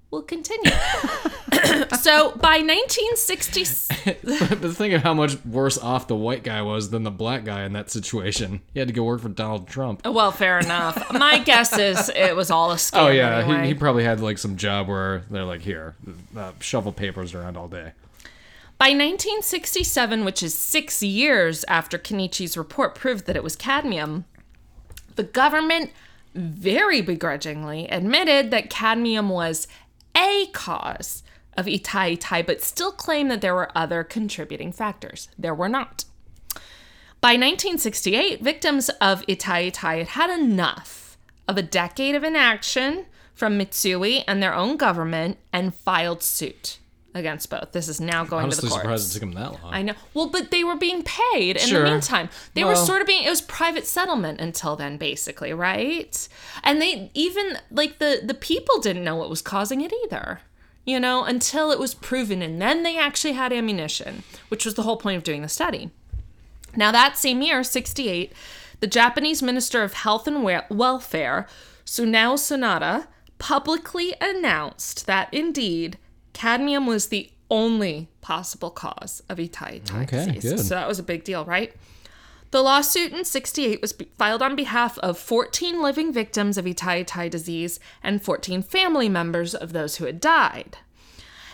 We'll 0.09 0.21
continue. 0.21 0.71
so 1.99 2.31
by 2.37 2.59
1960, 2.63 4.15
but 4.55 4.75
think 4.75 4.93
of 4.93 5.03
how 5.03 5.13
much 5.13 5.43
worse 5.43 5.77
off 5.77 6.07
the 6.07 6.15
white 6.15 6.43
guy 6.43 6.61
was 6.61 6.91
than 6.91 7.03
the 7.03 7.11
black 7.11 7.43
guy 7.43 7.63
in 7.63 7.73
that 7.73 7.91
situation. 7.91 8.61
He 8.73 8.79
had 8.79 8.87
to 8.87 8.93
go 8.93 9.03
work 9.03 9.21
for 9.21 9.29
Donald 9.29 9.67
Trump. 9.67 10.05
well, 10.05 10.31
fair 10.31 10.59
enough. 10.59 11.11
My 11.11 11.39
guess 11.39 11.77
is 11.77 12.09
it 12.15 12.35
was 12.37 12.49
all 12.49 12.71
a 12.71 12.75
scam. 12.77 13.07
Oh 13.07 13.09
yeah, 13.09 13.39
anyway. 13.39 13.61
he, 13.63 13.67
he 13.69 13.73
probably 13.73 14.05
had 14.05 14.21
like 14.21 14.37
some 14.37 14.55
job 14.55 14.87
where 14.87 15.23
they're 15.29 15.43
like, 15.43 15.61
here, 15.61 15.95
uh, 16.37 16.53
shovel 16.61 16.93
papers 16.93 17.33
around 17.33 17.57
all 17.57 17.67
day. 17.67 17.91
By 18.77 18.89
1967, 18.89 20.23
which 20.23 20.41
is 20.41 20.53
six 20.55 21.03
years 21.03 21.65
after 21.67 21.97
Kenichi's 21.97 22.55
report 22.55 22.95
proved 22.95 23.25
that 23.25 23.35
it 23.35 23.43
was 23.43 23.55
cadmium, 23.55 24.25
the 25.15 25.23
government 25.23 25.89
very 26.35 27.01
begrudgingly 27.01 27.87
admitted 27.87 28.51
that 28.51 28.69
cadmium 28.69 29.29
was 29.29 29.67
a 30.17 30.47
cause 30.47 31.23
of 31.55 31.65
Itai 31.65 32.17
Itai, 32.17 32.45
but 32.45 32.61
still 32.61 32.91
claim 32.91 33.27
that 33.29 33.41
there 33.41 33.55
were 33.55 33.71
other 33.75 34.03
contributing 34.03 34.71
factors. 34.71 35.29
There 35.37 35.55
were 35.55 35.69
not. 35.69 36.05
By 37.21 37.33
1968, 37.33 38.41
victims 38.41 38.89
of 39.01 39.25
Itai 39.27 39.71
Itai 39.71 39.97
had 39.99 40.07
had 40.07 40.29
enough 40.29 41.17
of 41.47 41.57
a 41.57 41.63
decade 41.63 42.15
of 42.15 42.23
inaction 42.23 43.05
from 43.33 43.57
Mitsui 43.57 44.23
and 44.27 44.41
their 44.41 44.53
own 44.53 44.77
government 44.77 45.37
and 45.53 45.73
filed 45.73 46.21
suit 46.23 46.79
against 47.17 47.49
both. 47.49 47.71
This 47.73 47.87
is 47.89 47.99
now 47.99 48.23
going 48.23 48.43
Honestly, 48.45 48.61
to 48.61 48.65
the 48.67 48.69
courts. 48.71 48.81
surprised 48.83 49.11
it 49.11 49.13
took 49.19 49.23
him 49.23 49.33
that 49.33 49.51
long. 49.63 49.73
I 49.73 49.81
know. 49.81 49.93
Well, 50.13 50.29
but 50.29 50.51
they 50.51 50.63
were 50.63 50.75
being 50.77 51.03
paid 51.03 51.57
in 51.57 51.67
Sure. 51.67 51.83
the 51.83 51.89
meantime. 51.91 52.29
They 52.53 52.63
were 52.63 52.75
sort 52.75 53.01
of 53.01 53.07
being 53.07 53.23
it 53.23 53.29
was 53.29 53.41
private 53.41 53.85
settlement 53.87 54.39
until 54.39 54.75
then 54.75 54.97
basically, 54.97 55.53
right? 55.53 56.27
And 56.63 56.81
they 56.81 57.11
even 57.13 57.57
like 57.71 57.99
the 57.99 58.21
the 58.23 58.33
people 58.33 58.79
didn't 58.79 59.03
know 59.03 59.15
what 59.15 59.29
was 59.29 59.41
causing 59.41 59.81
it 59.81 59.91
either. 60.05 60.41
You 60.85 61.01
know, 61.01 61.25
until 61.25 61.71
it 61.71 61.79
was 61.79 61.93
proven 61.93 62.41
and 62.41 62.61
then 62.61 62.83
they 62.83 62.97
actually 62.97 63.33
had 63.33 63.51
ammunition, 63.51 64.23
which 64.47 64.63
was 64.63 64.75
the 64.75 64.83
whole 64.83 64.95
point 64.95 65.17
of 65.17 65.23
doing 65.23 65.41
the 65.41 65.49
study. 65.49 65.89
Now, 66.77 66.91
that 66.93 67.17
same 67.17 67.41
year, 67.41 67.61
68, 67.63 68.31
the 68.79 68.87
Japanese 68.87 69.41
Minister 69.43 69.83
of 69.83 69.93
Health 69.93 70.27
and 70.27 70.45
We- 70.45 70.59
Welfare, 70.69 71.45
Sunao 71.85 72.35
Sonoda, 72.35 73.07
publicly 73.37 74.13
announced 74.21 75.05
that 75.07 75.27
indeed 75.33 75.97
cadmium 76.37 76.85
was 76.85 77.07
the 77.07 77.29
only 77.49 78.07
possible 78.21 78.69
cause 78.69 79.23
of 79.27 79.37
Itai 79.39 79.81
Itai 79.81 80.03
Okay, 80.03 80.25
disease. 80.33 80.43
good. 80.51 80.59
So 80.59 80.75
that 80.75 80.87
was 80.87 80.99
a 80.99 81.03
big 81.03 81.23
deal, 81.23 81.43
right? 81.45 81.73
The 82.51 82.61
lawsuit 82.61 83.11
in 83.11 83.25
68 83.25 83.81
was 83.81 83.93
filed 84.17 84.41
on 84.41 84.55
behalf 84.55 84.97
of 84.99 85.17
14 85.17 85.81
living 85.81 86.13
victims 86.13 86.57
of 86.57 86.65
Itai 86.65 87.03
Itai 87.05 87.29
disease 87.29 87.79
and 88.03 88.21
14 88.21 88.61
family 88.61 89.09
members 89.09 89.55
of 89.55 89.73
those 89.73 89.95
who 89.97 90.05
had 90.05 90.21
died. 90.21 90.77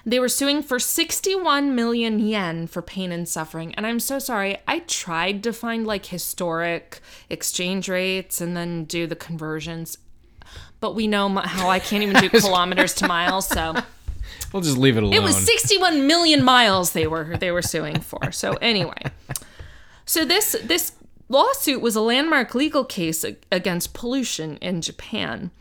They 0.05 0.19
were 0.19 0.27
suing 0.29 0.61
for 0.61 0.79
61 0.79 1.73
million 1.73 2.19
yen 2.19 2.67
for 2.67 2.81
pain 2.81 3.13
and 3.13 3.27
suffering. 3.27 3.73
And 3.75 3.87
I'm 3.87 4.01
so 4.01 4.19
sorry. 4.19 4.57
I 4.67 4.79
tried 4.79 5.41
to 5.43 5.53
find 5.53 5.87
like 5.87 6.07
historic 6.07 6.99
exchange 7.29 7.87
rates 7.87 8.41
and 8.41 8.55
then 8.57 8.83
do 8.83 9.07
the 9.07 9.15
conversions. 9.15 9.97
But 10.81 10.93
we 10.93 11.07
know 11.07 11.29
how 11.29 11.69
I 11.69 11.79
can't 11.79 12.03
even 12.03 12.17
do 12.17 12.29
kilometers 12.41 12.93
to 12.95 13.07
miles, 13.07 13.47
so 13.47 13.75
We'll 14.53 14.61
just 14.61 14.77
leave 14.77 14.95
it 14.97 15.03
alone. 15.03 15.13
it 15.13 15.23
was 15.23 15.35
61 15.35 16.05
million 16.07 16.43
miles 16.43 16.93
they 16.93 17.07
were 17.07 17.35
they 17.37 17.51
were 17.51 17.61
suing 17.63 17.99
for. 17.99 18.31
So 18.31 18.53
anyway, 18.61 19.01
so 20.05 20.23
this 20.25 20.55
this 20.63 20.93
lawsuit 21.29 21.81
was 21.81 21.95
a 21.95 22.01
landmark 22.01 22.53
legal 22.53 22.85
case 22.85 23.25
against 23.51 23.93
pollution 23.93 24.57
in 24.57 24.81
Japan. 24.81 25.51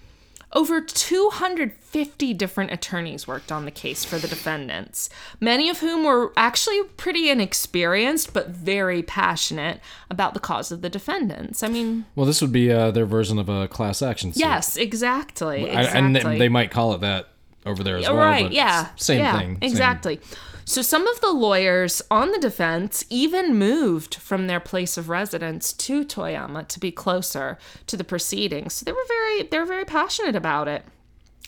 Over 0.54 0.82
250 0.82 2.34
different 2.34 2.72
attorneys 2.72 3.26
worked 3.26 3.50
on 3.50 3.64
the 3.64 3.70
case 3.70 4.04
for 4.04 4.18
the 4.18 4.28
defendants, 4.28 5.08
many 5.40 5.70
of 5.70 5.78
whom 5.80 6.04
were 6.04 6.30
actually 6.36 6.82
pretty 6.98 7.30
inexperienced 7.30 8.34
but 8.34 8.50
very 8.50 9.02
passionate 9.02 9.80
about 10.10 10.34
the 10.34 10.40
cause 10.40 10.70
of 10.70 10.82
the 10.82 10.90
defendants. 10.90 11.62
I 11.62 11.68
mean, 11.68 12.04
Well, 12.14 12.26
this 12.26 12.42
would 12.42 12.52
be 12.52 12.70
uh, 12.70 12.90
their 12.90 13.06
version 13.06 13.38
of 13.38 13.48
a 13.48 13.66
class 13.66 14.02
action 14.02 14.34
suit. 14.34 14.40
yes, 14.40 14.76
exactly. 14.76 15.70
I- 15.70 15.84
and 15.84 16.14
they 16.14 16.50
might 16.50 16.70
call 16.70 16.92
it 16.92 17.00
that 17.00 17.28
over 17.66 17.82
there 17.82 17.96
as 17.96 18.06
well. 18.06 18.16
right, 18.16 18.44
but 18.44 18.52
yeah. 18.52 18.88
Same 18.96 19.18
yeah, 19.20 19.38
thing. 19.38 19.48
same- 19.54 19.58
Exactly. 19.62 20.20
So 20.64 20.80
some 20.80 21.06
of 21.08 21.20
the 21.20 21.32
lawyers 21.32 22.00
on 22.10 22.30
the 22.30 22.38
defense 22.38 23.04
even 23.10 23.56
moved 23.56 24.14
from 24.14 24.46
their 24.46 24.60
place 24.60 24.96
of 24.96 25.08
residence 25.08 25.72
to 25.72 26.04
Toyama 26.04 26.68
to 26.68 26.78
be 26.78 26.92
closer 26.92 27.58
to 27.88 27.96
the 27.96 28.04
proceedings. 28.04 28.74
So 28.74 28.84
they 28.84 28.92
were 28.92 29.04
very 29.08 29.42
they 29.42 29.58
were 29.58 29.66
very 29.66 29.84
passionate 29.84 30.36
about 30.36 30.68
it. 30.68 30.84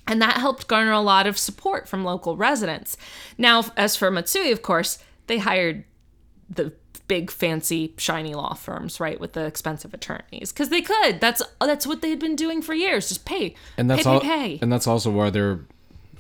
And 0.06 0.20
that 0.20 0.36
helped 0.36 0.66
garner 0.66 0.92
a 0.92 1.00
lot 1.00 1.26
of 1.26 1.38
support 1.38 1.88
from 1.88 2.04
local 2.04 2.36
residents. 2.36 2.96
Now, 3.38 3.64
as 3.76 3.96
for 3.96 4.10
Mitsui, 4.10 4.52
of 4.52 4.60
course, 4.62 4.98
they 5.28 5.38
hired 5.38 5.84
the 6.50 6.72
big 7.08 7.30
fancy 7.30 7.94
shiny 7.96 8.34
law 8.34 8.54
firms, 8.54 9.00
right, 9.00 9.18
with 9.18 9.32
the 9.32 9.44
expensive 9.46 9.94
attorneys 9.94 10.52
because 10.52 10.68
they 10.68 10.82
could. 10.82 11.20
That's 11.20 11.40
that's 11.60 11.86
what 11.86 12.02
they 12.02 12.10
had 12.10 12.18
been 12.18 12.36
doing 12.36 12.60
for 12.62 12.74
years. 12.74 13.08
Just 13.08 13.24
pay, 13.24 13.54
and 13.78 13.88
that's 13.88 14.02
pay, 14.02 14.10
all. 14.10 14.20
pay, 14.20 14.28
pay. 14.28 14.58
And 14.60 14.72
that's 14.72 14.86
also 14.86 15.10
why 15.10 15.30
they're 15.30 15.60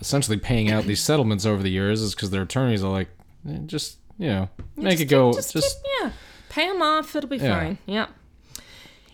essentially 0.00 0.36
paying 0.36 0.70
out 0.70 0.84
these 0.84 1.00
settlements 1.00 1.44
over 1.46 1.62
the 1.62 1.70
years, 1.70 2.00
is 2.00 2.14
because 2.14 2.30
their 2.30 2.42
attorneys 2.42 2.82
are 2.82 2.90
like, 2.92 3.08
eh, 3.48 3.58
just 3.66 3.98
you 4.18 4.28
know, 4.28 4.48
make 4.76 5.00
it 5.00 5.06
go. 5.06 5.32
Just, 5.32 5.52
just, 5.52 5.82
keep, 5.82 5.92
yeah, 6.02 6.12
pay 6.48 6.68
them 6.68 6.82
off. 6.82 7.14
It'll 7.16 7.28
be 7.28 7.36
Yeah. 7.38 7.58
fine. 7.58 7.78
Yeah. 7.86 8.06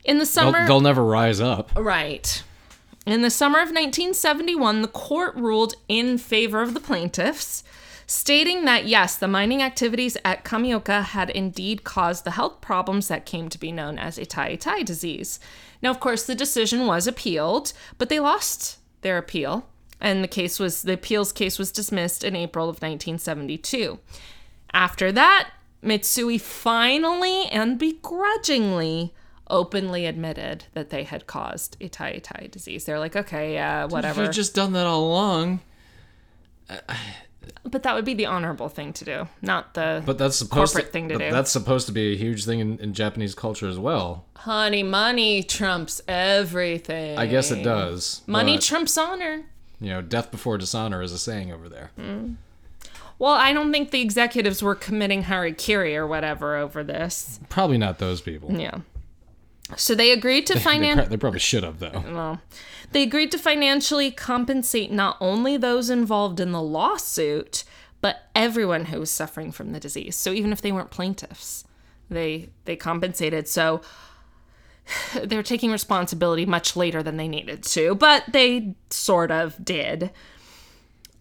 In 0.05 0.17
the 0.19 0.21
they'll, 0.25 0.27
summer, 0.27 0.67
they'll 0.67 0.81
never 0.81 1.05
rise 1.05 1.41
up. 1.41 1.73
right. 1.77 2.43
In 3.07 3.23
the 3.23 3.31
summer 3.31 3.59
of 3.59 3.69
1971, 3.69 4.83
the 4.83 4.89
court 4.89 5.35
ruled 5.35 5.75
in 5.89 6.19
favor 6.19 6.61
of 6.61 6.75
the 6.75 6.81
plaintiffs, 6.81 7.65
stating 8.07 8.67
that 8.67 8.87
yes, 8.87 9.17
the 9.17 9.27
mining 9.27 9.63
activities 9.63 10.17
at 10.25 10.45
Kamioka 10.45 11.03
had 11.03 11.31
indeed 11.31 11.83
caused 11.83 12.25
the 12.25 12.33
health 12.33 12.61
problems 12.61 13.09
that 13.09 13.25
came 13.25 13.49
to 13.49 13.59
be 13.59 13.73
known 13.73 13.99
as 13.99 14.19
Itai 14.19 14.59
Itai 14.59 14.85
disease. 14.85 15.41
Now, 15.83 15.91
of 15.91 15.99
course, 15.99 16.25
the 16.25 16.35
decision 16.35 16.87
was 16.87 17.07
appealed, 17.07 17.73
but 17.97 18.11
they 18.11 18.21
lost 18.21 18.79
their 19.01 19.17
appeal, 19.17 19.67
and 20.01 20.25
the 20.25 20.29
case 20.29 20.59
was 20.59 20.83
the 20.83 20.95
appeals 20.95 21.33
case 21.33 21.59
was 21.59 21.71
dismissed 21.73 22.25
in 22.25 22.35
April 22.37 22.65
of 22.67 22.77
1972. 22.77 23.99
After 24.73 25.13
that, 25.13 25.51
Mitsui 25.83 26.41
finally 26.41 27.47
and 27.47 27.79
begrudgingly 27.79 29.15
openly 29.49 30.07
admitted 30.07 30.65
that 30.75 30.91
they 30.91 31.03
had 31.05 31.27
caused 31.27 31.79
Itai 31.81 32.21
Itai 32.23 32.51
disease. 32.51 32.85
They're 32.85 33.01
like, 33.01 33.17
okay, 33.17 33.55
yeah, 33.55 33.87
whatever. 33.87 34.23
We've 34.23 34.31
just 34.31 34.55
done 34.55 34.73
that 34.75 34.87
all 34.87 35.09
along. 35.09 35.61
but 37.65 37.83
that 37.83 37.95
would 37.95 38.05
be 38.05 38.15
the 38.15 38.27
honorable 38.27 38.69
thing 38.69 38.93
to 38.95 39.05
do, 39.05 39.29
not 39.43 39.75
the 39.75 40.03
But 40.07 40.19
that's 40.19 40.37
supposed 40.37 40.73
Corporate 40.73 40.87
to, 40.87 40.93
thing 40.93 41.09
to 41.09 41.15
but 41.15 41.25
do. 41.25 41.31
That's 41.33 41.51
supposed 41.51 41.87
to 41.87 41.93
be 41.93 42.13
a 42.13 42.17
huge 42.17 42.45
thing 42.45 42.61
in, 42.61 42.79
in 42.79 42.95
Japanese 42.95 43.35
culture 43.35 43.69
as 43.69 43.79
well. 43.79 44.25
honey 44.37 44.83
money 44.85 45.43
trumps 45.43 46.01
everything. 46.07 47.19
I 47.19 47.27
guess 47.27 47.51
it 47.51 47.63
does. 47.65 48.23
Money 48.27 48.57
but, 48.57 48.63
trumps 48.65 48.97
honor. 48.97 49.45
You 49.81 49.91
know, 49.91 50.03
death 50.03 50.31
before 50.31 50.59
dishonor 50.59 51.03
is 51.03 51.13
a 51.13 51.19
saying 51.19 51.53
over 51.53 51.69
there. 51.69 51.91
Well, 53.19 53.35
I 53.35 53.53
don't 53.53 53.71
think 53.71 53.91
the 53.91 54.01
executives 54.01 54.63
were 54.63 54.75
committing 54.75 55.25
harikiri 55.25 55.95
or 55.95 56.07
whatever 56.07 56.57
over 56.57 56.83
this. 56.83 57.39
Probably 57.49 57.77
not 57.79 57.99
those 57.99 58.21
people. 58.21 58.51
Yeah. 58.59 58.81
So 59.77 59.95
they 59.95 60.11
agreed 60.11 60.47
to 60.49 60.59
finance. 60.59 61.01
pro- 61.01 61.09
they 61.09 61.17
probably 61.17 61.39
should 61.39 61.63
have 61.63 61.79
though. 61.79 62.03
Well, 62.11 62.41
they 62.93 63.03
agreed 63.03 63.31
to 63.33 63.39
financially 63.39 64.11
compensate 64.11 64.91
not 64.91 65.17
only 65.21 65.57
those 65.57 65.91
involved 65.91 66.41
in 66.41 66.51
the 66.53 66.63
lawsuit, 66.63 67.65
but 68.01 68.23
everyone 68.35 68.87
who 68.87 68.99
was 68.99 69.11
suffering 69.11 69.53
from 69.53 69.73
the 69.73 69.81
disease. 69.81 70.17
So 70.17 70.33
even 70.33 70.53
if 70.53 70.61
they 70.61 70.73
weren't 70.73 70.91
plaintiffs, 70.91 71.65
they 72.09 72.49
they 72.65 72.75
compensated. 72.75 73.47
So 73.49 73.81
they're 75.25 75.43
taking 75.43 75.71
responsibility 75.71 76.47
much 76.47 76.77
later 76.77 77.03
than 77.03 77.17
they 77.17 77.29
needed 77.29 77.63
to, 77.65 77.95
but 77.95 78.25
they 78.33 78.75
sort 78.91 79.31
of 79.31 79.63
did. 79.65 80.11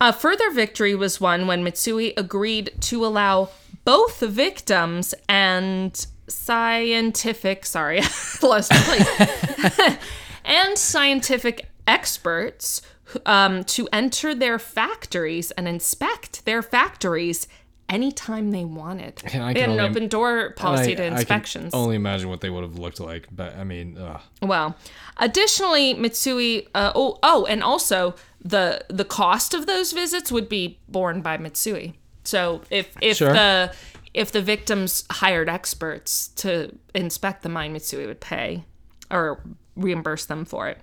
A 0.01 0.13
further 0.13 0.49
victory 0.51 0.95
was 0.95 1.19
won 1.19 1.45
when 1.45 1.63
Mitsui 1.63 2.13
agreed 2.15 2.71
to 2.81 3.05
allow 3.05 3.49
both 3.83 4.19
victims 4.21 5.13
and 5.27 6.05
scientific, 6.27 7.65
sorry, 7.65 8.01
lost 8.41 8.71
place, 8.71 9.97
and 10.45 10.77
scientific 10.77 11.69
experts 11.85 12.81
um, 13.25 13.63
to 13.65 13.89
enter 13.91 14.33
their 14.35 14.59
factories 14.59 15.51
and 15.51 15.67
inspect 15.67 16.45
their 16.45 16.61
factories 16.61 17.47
anytime 17.89 18.51
they 18.51 18.63
wanted. 18.65 19.21
And 19.33 19.43
I 19.43 19.53
they 19.53 19.61
had 19.61 19.69
an 19.69 19.79
only- 19.79 19.89
open 19.91 20.07
door 20.07 20.51
policy 20.51 20.91
I, 20.91 20.95
to 20.95 21.03
I 21.05 21.09
can 21.09 21.17
inspections. 21.17 21.73
only 21.73 21.95
imagine 21.95 22.29
what 22.29 22.41
they 22.41 22.49
would 22.49 22.63
have 22.63 22.77
looked 22.79 22.99
like. 22.99 23.27
But 23.31 23.55
I 23.57 23.63
mean, 23.63 23.97
ugh. 23.97 24.21
Well, 24.41 24.75
additionally, 25.17 25.95
Mitsui. 25.95 26.67
Uh, 26.75 26.91
oh, 26.95 27.17
oh, 27.23 27.45
and 27.45 27.63
also 27.63 28.15
the 28.41 28.85
the 28.89 29.05
cost 29.05 29.53
of 29.53 29.65
those 29.65 29.91
visits 29.91 30.31
would 30.31 30.47
be 30.47 30.79
borne 30.87 31.21
by 31.21 31.37
Mitsui. 31.37 31.93
So 32.23 32.61
if 32.69 32.95
if 33.01 33.17
Sure. 33.17 33.33
the 33.33 33.73
if 34.13 34.31
the 34.31 34.41
victims 34.41 35.03
hired 35.11 35.49
experts 35.49 36.29
to 36.37 36.75
inspect 36.95 37.43
the 37.43 37.49
mine, 37.49 37.73
Mitsui 37.75 38.05
would 38.07 38.19
pay 38.21 38.63
or 39.11 39.41
reimburse 39.75 40.25
them 40.25 40.45
for 40.45 40.67
it. 40.67 40.79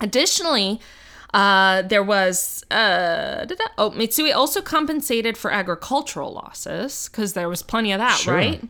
Additionally, 0.00 0.80
uh, 1.34 1.82
there 1.82 2.02
was 2.02 2.64
uh, 2.70 3.44
da-da- 3.46 3.72
oh 3.78 3.90
Mitsui 3.90 4.34
also 4.34 4.60
compensated 4.60 5.36
for 5.38 5.50
agricultural 5.52 6.32
losses 6.32 7.08
because 7.08 7.32
there 7.32 7.48
was 7.48 7.62
plenty 7.62 7.92
of 7.92 7.98
that, 7.98 8.18
Sure. 8.18 8.34
right? 8.34 8.60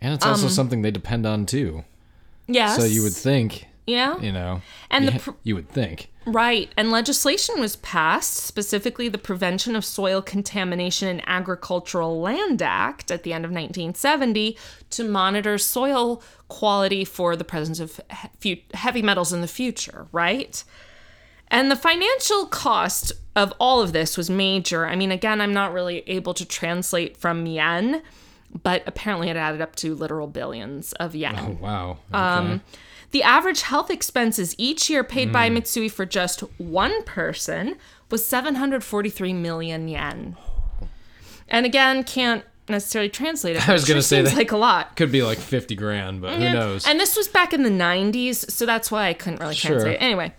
and 0.00 0.14
it's 0.14 0.24
Um, 0.24 0.32
also 0.32 0.48
something 0.48 0.82
they 0.82 0.90
depend 0.90 1.26
on 1.26 1.46
too. 1.46 1.84
Yes. 2.46 2.76
So 2.76 2.84
you 2.84 3.02
would 3.02 3.14
think, 3.14 3.66
yeah. 3.86 4.20
you 4.20 4.30
know, 4.30 4.62
And 4.90 5.04
you, 5.06 5.10
the 5.10 5.18
pr- 5.18 5.30
you 5.42 5.54
would 5.56 5.68
think. 5.68 6.10
Right, 6.28 6.70
and 6.76 6.90
legislation 6.90 7.60
was 7.60 7.76
passed, 7.76 8.34
specifically 8.34 9.08
the 9.08 9.16
Prevention 9.18 9.76
of 9.76 9.84
Soil 9.84 10.20
Contamination 10.22 11.08
in 11.08 11.22
Agricultural 11.26 12.20
Land 12.20 12.62
Act 12.62 13.10
at 13.12 13.22
the 13.22 13.32
end 13.32 13.44
of 13.44 13.50
1970 13.52 14.56
to 14.90 15.04
monitor 15.04 15.56
soil 15.56 16.20
quality 16.48 17.04
for 17.04 17.36
the 17.36 17.44
presence 17.44 17.78
of 17.80 18.00
he- 18.40 18.64
heavy 18.74 19.02
metals 19.02 19.32
in 19.32 19.40
the 19.40 19.48
future, 19.48 20.06
right? 20.12 20.62
And 21.48 21.70
the 21.70 21.76
financial 21.76 22.46
cost 22.46 23.12
of 23.36 23.52
all 23.60 23.80
of 23.80 23.92
this 23.92 24.16
was 24.16 24.28
major. 24.30 24.86
I 24.86 24.96
mean, 24.96 25.12
again, 25.12 25.40
I'm 25.40 25.52
not 25.52 25.72
really 25.72 26.02
able 26.08 26.34
to 26.34 26.44
translate 26.44 27.16
from 27.16 27.46
yen, 27.46 28.02
but 28.62 28.82
apparently 28.86 29.28
it 29.28 29.36
added 29.36 29.60
up 29.60 29.76
to 29.76 29.94
literal 29.94 30.26
billions 30.26 30.92
of 30.94 31.14
yen. 31.14 31.36
Oh 31.38 31.58
wow. 31.60 31.98
Okay. 32.10 32.18
Um, 32.18 32.60
The 33.12 33.22
average 33.22 33.62
health 33.62 33.90
expenses 33.90 34.54
each 34.58 34.90
year 34.90 35.04
paid 35.04 35.32
by 35.32 35.48
Mitsui 35.48 35.90
for 35.90 36.04
just 36.04 36.40
one 36.58 37.02
person 37.04 37.76
was 38.10 38.26
743 38.26 39.32
million 39.32 39.88
yen. 39.88 40.36
And 41.48 41.64
again, 41.64 42.02
can't 42.04 42.44
necessarily 42.68 43.08
translate 43.08 43.56
it. 43.56 43.68
I 43.68 43.72
was 43.72 43.84
gonna 43.84 43.98
sure 43.98 44.02
say 44.02 44.22
that- 44.22 44.34
like 44.34 44.50
a 44.52 44.56
lot. 44.56 44.96
Could 44.96 45.12
be 45.12 45.22
like 45.22 45.38
fifty 45.38 45.76
grand, 45.76 46.20
but 46.20 46.38
Yeah. 46.40 46.48
who 46.50 46.54
knows? 46.58 46.86
And 46.86 46.98
this 46.98 47.16
was 47.16 47.28
back 47.28 47.52
in 47.52 47.62
the 47.62 47.70
90s, 47.70 48.50
so 48.50 48.66
that's 48.66 48.90
why 48.90 49.06
I 49.06 49.12
couldn't 49.14 49.40
really 49.40 49.54
Sure. 49.54 49.72
translate 49.72 49.94
it. 49.94 50.02
Anyway, 50.02 50.34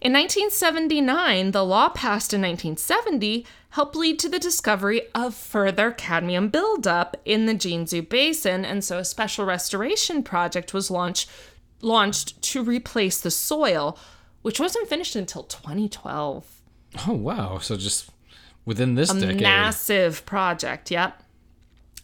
in 0.00 0.12
1979, 0.12 1.52
the 1.52 1.64
law 1.64 1.88
passed 1.88 2.34
in 2.34 2.42
1970 2.42 3.46
helped 3.70 3.96
lead 3.96 4.18
to 4.18 4.28
the 4.28 4.38
discovery 4.38 5.02
of 5.14 5.34
further 5.34 5.90
cadmium 5.90 6.48
buildup 6.48 7.16
in 7.24 7.46
the 7.46 7.54
Jinzu 7.54 8.06
Basin, 8.06 8.64
and 8.64 8.84
so 8.84 8.98
a 8.98 9.04
special 9.04 9.44
restoration 9.44 10.22
project 10.22 10.72
was 10.72 10.90
launched 10.90 11.30
launched 11.82 12.40
to 12.40 12.62
replace 12.62 13.20
the 13.20 13.30
soil, 13.30 13.98
which 14.42 14.58
wasn't 14.58 14.88
finished 14.88 15.14
until 15.14 15.42
2012. 15.42 16.62
oh 17.06 17.12
wow. 17.12 17.58
So 17.58 17.76
just 17.76 18.10
within 18.64 18.94
this 18.94 19.12
decade. 19.12 19.40
Massive 19.40 20.24
project, 20.26 20.90
yep. 20.90 21.22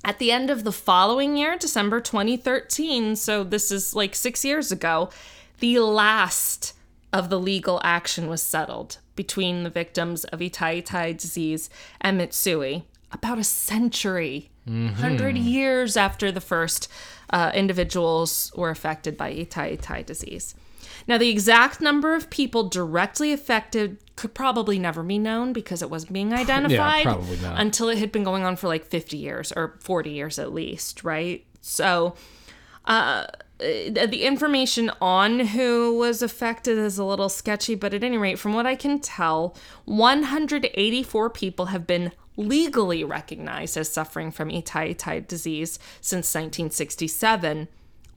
At 0.04 0.18
the 0.18 0.32
end 0.32 0.50
of 0.50 0.64
the 0.64 0.72
following 0.72 1.36
year, 1.36 1.56
December 1.56 2.00
2013, 2.00 3.16
so 3.16 3.44
this 3.44 3.70
is 3.70 3.94
like 3.94 4.14
six 4.14 4.44
years 4.44 4.72
ago, 4.72 5.10
the 5.60 5.78
last 5.78 6.74
of 7.12 7.28
the 7.28 7.38
legal 7.38 7.80
action 7.84 8.28
was 8.28 8.42
settled 8.42 8.98
between 9.16 9.62
the 9.62 9.70
victims 9.70 10.24
of 10.24 10.40
Itai 10.40 10.82
Itai 10.82 11.16
disease 11.16 11.68
and 12.00 12.20
Mitsui. 12.20 12.84
About 13.10 13.38
a 13.38 13.44
century, 13.44 14.50
100 14.64 15.36
years 15.36 15.96
after 15.98 16.32
the 16.32 16.40
first 16.40 16.88
uh, 17.30 17.50
individuals 17.54 18.50
were 18.56 18.70
affected 18.70 19.16
by 19.18 19.32
Itai 19.34 19.76
Itai 19.78 20.06
disease. 20.06 20.54
Now, 21.06 21.18
the 21.18 21.28
exact 21.28 21.80
number 21.80 22.14
of 22.14 22.30
people 22.30 22.68
directly 22.68 23.32
affected 23.32 23.98
could 24.16 24.34
probably 24.34 24.78
never 24.78 25.02
be 25.02 25.18
known 25.18 25.52
because 25.52 25.82
it 25.82 25.90
wasn't 25.90 26.12
being 26.12 26.32
identified 26.44 27.04
not. 27.04 27.60
until 27.60 27.88
it 27.88 27.98
had 27.98 28.12
been 28.12 28.24
going 28.24 28.44
on 28.44 28.56
for 28.56 28.68
like 28.68 28.86
50 28.86 29.16
years 29.16 29.52
or 29.52 29.76
40 29.80 30.10
years 30.10 30.38
at 30.38 30.54
least, 30.54 31.04
right? 31.04 31.44
So, 31.60 32.14
Uh, 32.84 33.26
Uh, 33.62 34.06
the 34.06 34.24
information 34.24 34.90
on 35.00 35.40
who 35.40 35.96
was 35.96 36.20
affected 36.22 36.76
is 36.78 36.98
a 36.98 37.04
little 37.04 37.28
sketchy, 37.28 37.74
but 37.74 37.94
at 37.94 38.02
any 38.02 38.18
rate, 38.18 38.38
from 38.38 38.54
what 38.54 38.66
I 38.66 38.74
can 38.74 38.98
tell, 38.98 39.54
184 39.84 41.30
people 41.30 41.66
have 41.66 41.86
been 41.86 42.12
legally 42.36 43.04
recognized 43.04 43.76
as 43.76 43.88
suffering 43.88 44.30
from 44.30 44.48
Itai 44.48 44.94
Itai 44.96 45.26
disease 45.28 45.78
since 46.00 46.34
1967, 46.34 47.68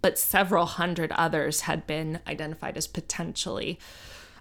but 0.01 0.17
several 0.17 0.65
hundred 0.65 1.11
others 1.11 1.61
had 1.61 1.85
been 1.85 2.19
identified 2.27 2.77
as 2.77 2.87
potentially 2.87 3.77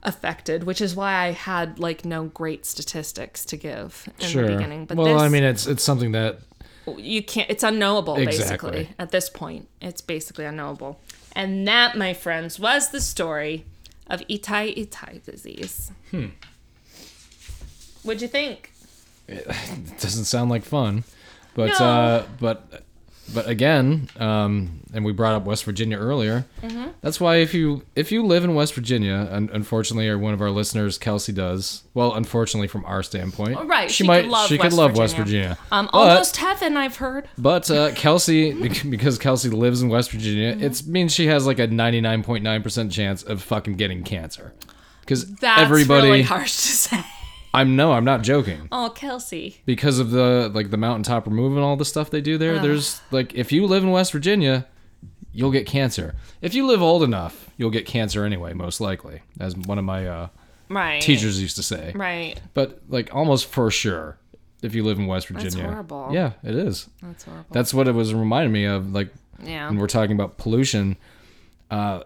affected, 0.02 0.64
which 0.64 0.80
is 0.80 0.94
why 0.94 1.14
I 1.14 1.30
had 1.32 1.78
like 1.78 2.04
no 2.04 2.24
great 2.26 2.66
statistics 2.66 3.44
to 3.46 3.56
give 3.56 4.08
in 4.20 4.26
Sure. 4.28 4.46
the 4.46 4.54
beginning. 4.54 4.86
But 4.86 4.96
well, 4.98 5.14
this, 5.14 5.22
I 5.22 5.28
mean, 5.28 5.42
it's 5.44 5.66
it's 5.66 5.82
something 5.82 6.12
that 6.12 6.38
you 6.98 7.22
can't 7.22 7.48
it's 7.50 7.62
unknowable 7.62 8.16
Exactly. 8.16 8.70
basically 8.70 8.94
at 8.98 9.10
this 9.10 9.28
point. 9.30 9.68
It's 9.80 10.00
basically 10.00 10.44
unknowable. 10.44 11.00
And 11.36 11.66
that 11.66 11.96
my 11.96 12.14
friends 12.14 12.58
was 12.60 12.90
the 12.90 13.00
story 13.00 13.64
of 14.08 14.20
itai 14.28 14.76
itai 14.76 15.24
disease. 15.24 15.90
Hmm. 16.10 16.26
What'd 18.02 18.22
you 18.22 18.28
think? 18.28 18.72
It 19.26 19.46
doesn't 20.00 20.26
sound 20.26 20.50
like 20.50 20.62
fun, 20.64 21.04
but 21.54 21.78
No. 21.80 21.86
uh, 21.86 22.26
but 22.38 22.83
but 23.32 23.48
again, 23.48 24.08
um, 24.18 24.80
and 24.92 25.04
we 25.04 25.12
brought 25.12 25.34
up 25.34 25.44
West 25.44 25.64
Virginia 25.64 25.96
earlier. 25.98 26.44
Mm-hmm. 26.62 26.88
That's 27.00 27.20
why 27.20 27.36
if 27.36 27.54
you 27.54 27.82
if 27.96 28.12
you 28.12 28.24
live 28.26 28.44
in 28.44 28.54
West 28.54 28.74
Virginia, 28.74 29.28
and 29.30 29.48
unfortunately, 29.50 30.08
or 30.08 30.18
one 30.18 30.34
of 30.34 30.42
our 30.42 30.50
listeners, 30.50 30.98
Kelsey 30.98 31.32
does. 31.32 31.82
Well, 31.94 32.14
unfortunately, 32.14 32.68
from 32.68 32.84
our 32.84 33.02
standpoint, 33.02 33.56
Oh, 33.58 33.64
right, 33.66 33.90
She, 33.90 34.02
she 34.02 34.06
might 34.06 34.22
could 34.22 34.30
love 34.30 34.48
she 34.48 34.56
could 34.58 34.64
West 34.64 34.76
love 34.76 34.96
West 34.96 35.16
Virginia. 35.16 35.56
Virginia. 35.56 35.58
um 35.72 35.88
But- 35.92 35.98
almost 36.10 36.36
heaven 36.36 36.76
i've 36.76 36.96
heard 36.96 37.28
But 37.38 37.70
uh, 37.70 37.92
Kelsey, 37.94 38.52
because 38.88 39.18
Kelsey 39.18 39.50
lives 39.50 39.80
in 39.82 39.88
West 39.88 40.10
Virginia, 40.10 40.54
Mm-hmm. 40.54 40.64
it 40.64 40.86
means 40.86 41.12
she 41.12 41.26
has 41.28 41.46
like 41.46 41.58
a 41.58 41.66
ninety 41.66 42.00
nine 42.00 42.22
point 42.22 42.42
nine 42.44 42.62
percent 42.62 42.92
chance 42.92 43.22
of 43.22 43.42
fucking 43.42 43.74
getting 43.74 44.02
cancer. 44.02 44.52
Because 45.00 45.26
that's 45.36 45.60
everybody, 45.60 46.06
really 46.08 46.22
harsh 46.22 46.50
to 46.52 46.68
say 46.68 47.04
I'm 47.54 47.76
no, 47.76 47.92
I'm 47.92 48.04
not 48.04 48.22
joking. 48.22 48.68
oh 48.72 48.90
kelsey 48.90 49.56
because 49.64 49.98
of 49.98 50.10
the 50.10 50.50
like 50.52 50.70
the 50.70 50.76
mountaintop 50.76 51.26
remove 51.26 51.52
and 51.56 51.64
all 51.64 51.76
the 51.76 51.84
stuff 51.84 52.10
they 52.10 52.20
do 52.20 52.36
there. 52.38 52.58
There's 52.58 53.00
like 53.10 53.34
if 53.34 53.52
you 53.52 53.66
live 53.66 53.82
in 53.82 53.90
West 53.90 54.12
Virginia, 54.12 54.66
you'll 55.32 55.50
get 55.52 55.66
cancer. 55.66 56.14
If 56.42 56.54
you 56.54 56.66
live 56.66 56.82
old 56.82 57.02
enough, 57.02 57.50
you'll 57.56 57.70
get 57.70 57.86
cancer 57.86 58.24
anyway, 58.24 58.52
most 58.52 58.80
likely, 58.80 59.22
as 59.40 59.56
one 59.56 59.78
of 59.78 59.84
my 59.84 60.06
uh, 60.06 60.28
right 60.68 61.00
teachers 61.00 61.40
used 61.40 61.56
to 61.56 61.62
say. 61.62 61.92
right 61.94 62.40
But 62.54 62.80
like 62.88 63.14
almost 63.14 63.46
for 63.46 63.70
sure, 63.70 64.18
if 64.62 64.74
you 64.74 64.82
live 64.84 64.98
in 64.98 65.06
West 65.06 65.28
Virginia, 65.28 65.50
that's 65.50 65.72
horrible. 65.72 66.08
yeah, 66.12 66.32
it 66.42 66.54
is. 66.54 66.88
that's 67.02 67.24
horrible 67.24 67.46
That's 67.52 67.72
what 67.72 67.88
it 67.88 67.92
was 67.94 68.12
reminding 68.14 68.52
me 68.52 68.64
of. 68.64 68.92
Like 68.92 69.08
yeah 69.42 69.68
when 69.68 69.78
we're 69.78 69.86
talking 69.88 70.14
about 70.14 70.38
pollution, 70.38 70.96
uh, 71.70 72.02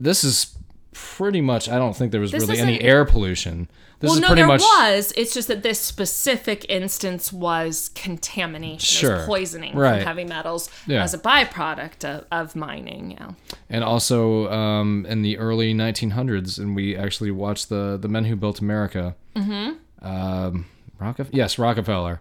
this 0.00 0.24
is 0.24 0.56
pretty 0.94 1.40
much. 1.42 1.68
I 1.68 1.76
don't 1.76 1.94
think 1.94 2.10
there 2.12 2.20
was 2.20 2.30
This 2.32 2.46
really 2.46 2.58
any 2.58 2.80
air 2.80 3.04
pollution. 3.04 3.68
This 4.00 4.08
well, 4.08 4.14
is 4.16 4.20
no, 4.22 4.26
pretty 4.28 4.40
there 4.42 4.46
much 4.48 4.60
was. 4.60 5.12
It's 5.16 5.32
just 5.34 5.48
that 5.48 5.62
this 5.62 5.80
specific 5.80 6.64
instance 6.68 7.32
was 7.32 7.90
contamination, 7.94 8.78
Sure. 8.80 9.16
was 9.16 9.26
poisoning 9.26 9.76
Right. 9.76 9.98
from 10.02 10.06
heavy 10.06 10.24
metals 10.24 10.70
Yeah. 10.86 11.02
as 11.02 11.14
a 11.14 11.18
byproduct 11.18 12.04
of, 12.04 12.24
of 12.32 12.56
mining. 12.56 13.12
Yeah. 13.12 13.32
and 13.68 13.84
also 13.84 14.50
um, 14.50 15.06
in 15.08 15.22
the 15.22 15.38
early 15.38 15.74
1900s, 15.74 16.58
and 16.58 16.74
we 16.74 16.96
actually 16.96 17.30
watched 17.30 17.68
the 17.68 17.98
the 18.00 18.08
Men 18.08 18.24
Who 18.24 18.36
Built 18.36 18.60
America. 18.60 19.14
Mm-hmm. 19.36 20.06
Um, 20.06 20.66
Rockefeller, 20.98 21.36
yes, 21.36 21.58
Rockefeller. 21.58 22.20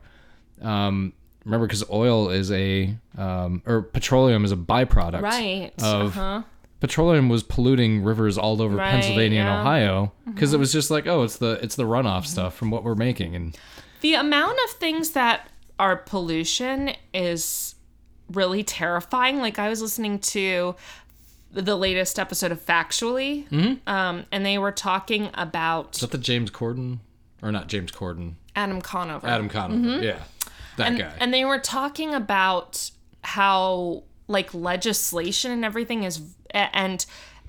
Um, 0.61 1.13
remember, 1.45 1.67
because 1.67 1.83
oil 1.89 2.29
is 2.29 2.51
a 2.51 2.95
um, 3.17 3.61
or 3.65 3.81
petroleum 3.81 4.45
is 4.45 4.51
a 4.51 4.55
byproduct. 4.55 5.21
Right. 5.21 5.71
Of 5.81 6.17
uh-huh. 6.17 6.43
Petroleum 6.83 7.29
was 7.29 7.43
polluting 7.43 8.03
rivers 8.03 8.37
all 8.37 8.61
over 8.61 8.75
Right, 8.75 8.91
Pennsylvania 8.91 9.39
yeah. 9.39 9.45
Mm-hmm. 9.45 9.67
and 9.67 9.67
Ohio 9.67 10.11
because 10.25 10.53
it 10.53 10.59
was 10.59 10.73
just 10.73 10.91
like, 10.91 11.07
oh, 11.07 11.23
it's 11.23 11.37
the 11.37 11.51
it's 11.63 11.75
the 11.75 11.85
runoff 11.85 12.25
stuff 12.25 12.55
from 12.55 12.71
what 12.71 12.83
we're 12.83 12.93
making, 12.93 13.35
and 13.37 13.57
The 14.01 14.15
amount 14.15 14.57
of 14.65 14.71
things 14.71 15.11
that 15.11 15.47
are 15.79 15.95
pollution 15.95 16.91
is 17.13 17.75
really 18.29 18.63
terrifying. 18.63 19.39
Like 19.39 19.59
I 19.59 19.69
was 19.69 19.81
listening 19.81 20.19
to 20.19 20.75
the 21.53 21.75
latest 21.77 22.19
episode 22.19 22.51
of 22.51 22.59
Factually, 22.65 23.47
Mm-hmm. 23.47 23.87
um, 23.89 24.25
and 24.33 24.45
they 24.45 24.57
were 24.57 24.71
talking 24.73 25.29
about 25.35 25.95
is 25.95 26.01
that 26.01 26.11
the 26.11 26.17
James 26.17 26.51
Corden 26.51 26.99
or 27.41 27.49
not 27.53 27.67
James 27.67 27.93
Corden, 27.93 28.33
Adam 28.57 28.81
Conover. 28.81 29.25
Adam 29.25 29.47
Conover, 29.47 30.03
yeah, 30.03 30.19
that 30.75 30.87
and, 30.87 30.97
guy. 30.97 31.13
and 31.19 31.33
they 31.33 31.45
were 31.45 31.59
talking 31.59 32.13
about 32.13 32.91
how 33.23 34.03
like 34.33 34.53
legislation 34.53 35.51
and 35.51 35.63
everything 35.63 36.03
is 36.03 36.21
and 36.51 37.05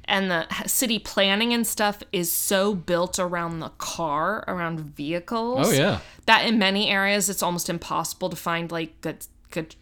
and 0.06 0.31
the 0.31 0.47
city 0.66 0.98
planning 0.98 1.52
and 1.52 1.66
stuff 1.66 2.02
is 2.12 2.31
so 2.31 2.74
built 2.74 3.19
around 3.19 3.61
the 3.61 3.70
car 3.70 4.44
around 4.47 4.81
vehicles 4.81 5.69
oh 5.69 5.73
yeah, 5.73 5.98
that 6.27 6.47
in 6.47 6.59
many 6.59 6.90
areas 6.90 7.28
it's 7.28 7.43
almost 7.43 7.69
impossible 7.69 8.28
to 8.28 8.36
find 8.36 8.70
like 8.70 9.01
good 9.01 9.27
good 9.51 9.74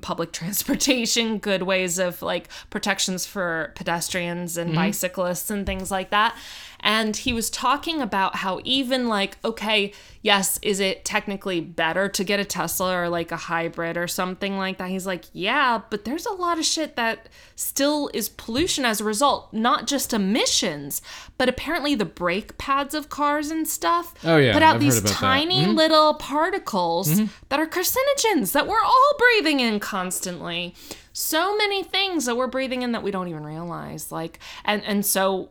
public 0.00 0.32
transportation 0.40 1.38
good 1.38 1.62
ways 1.62 1.98
of 1.98 2.20
like 2.22 2.48
protections 2.70 3.24
for 3.24 3.72
pedestrians 3.74 4.56
and 4.56 4.70
mm-hmm. 4.70 4.78
bicyclists 4.78 5.50
and 5.50 5.64
things 5.64 5.90
like 5.90 6.10
that 6.10 6.36
and 6.82 7.16
he 7.16 7.32
was 7.32 7.48
talking 7.50 8.00
about 8.00 8.36
how 8.36 8.60
even 8.64 9.08
like 9.08 9.38
okay 9.44 9.92
yes 10.22 10.58
is 10.62 10.80
it 10.80 11.04
technically 11.04 11.60
better 11.60 12.08
to 12.08 12.24
get 12.24 12.40
a 12.40 12.44
tesla 12.44 12.96
or 12.96 13.08
like 13.08 13.30
a 13.32 13.36
hybrid 13.36 13.96
or 13.96 14.06
something 14.08 14.56
like 14.56 14.78
that 14.78 14.88
he's 14.88 15.06
like 15.06 15.24
yeah 15.32 15.80
but 15.90 16.04
there's 16.04 16.26
a 16.26 16.32
lot 16.32 16.58
of 16.58 16.64
shit 16.64 16.96
that 16.96 17.28
still 17.56 18.10
is 18.14 18.28
pollution 18.28 18.84
as 18.84 19.00
a 19.00 19.04
result 19.04 19.52
not 19.52 19.86
just 19.86 20.12
emissions 20.12 21.02
but 21.38 21.48
apparently 21.48 21.94
the 21.94 22.04
brake 22.04 22.56
pads 22.58 22.94
of 22.94 23.08
cars 23.08 23.50
and 23.50 23.66
stuff 23.68 24.14
Oh, 24.24 24.36
yeah, 24.36 24.52
put 24.52 24.62
out 24.62 24.76
I've 24.76 24.80
these 24.80 25.02
tiny 25.02 25.66
little 25.66 26.14
particles 26.14 27.20
that 27.48 27.58
are 27.60 27.66
carcinogens 27.66 28.52
that 28.52 28.66
we're 28.66 28.80
all 28.82 29.12
breathing 29.18 29.60
in 29.60 29.80
constantly. 29.80 30.74
So 31.12 31.56
many 31.56 31.82
things 31.82 32.24
that 32.26 32.36
we're 32.36 32.46
breathing 32.46 32.82
in 32.82 32.92
that 32.92 33.02
we 33.02 33.10
don't 33.10 33.28
even 33.28 33.44
realize. 33.44 34.10
Like, 34.12 34.38
and 34.64 34.82
and 34.84 35.04
so 35.04 35.50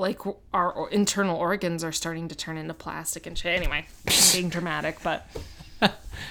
like 0.00 0.18
our 0.52 0.88
internal 0.90 1.36
organs 1.36 1.84
are 1.84 1.92
starting 1.92 2.28
to 2.28 2.34
turn 2.34 2.56
into 2.56 2.74
plastic 2.74 3.26
and 3.26 3.36
shit. 3.38 3.56
Anyway, 3.56 3.86
I'm 4.08 4.14
being 4.32 4.48
dramatic, 4.56 4.98
but 5.02 5.26
I'm 5.80 5.90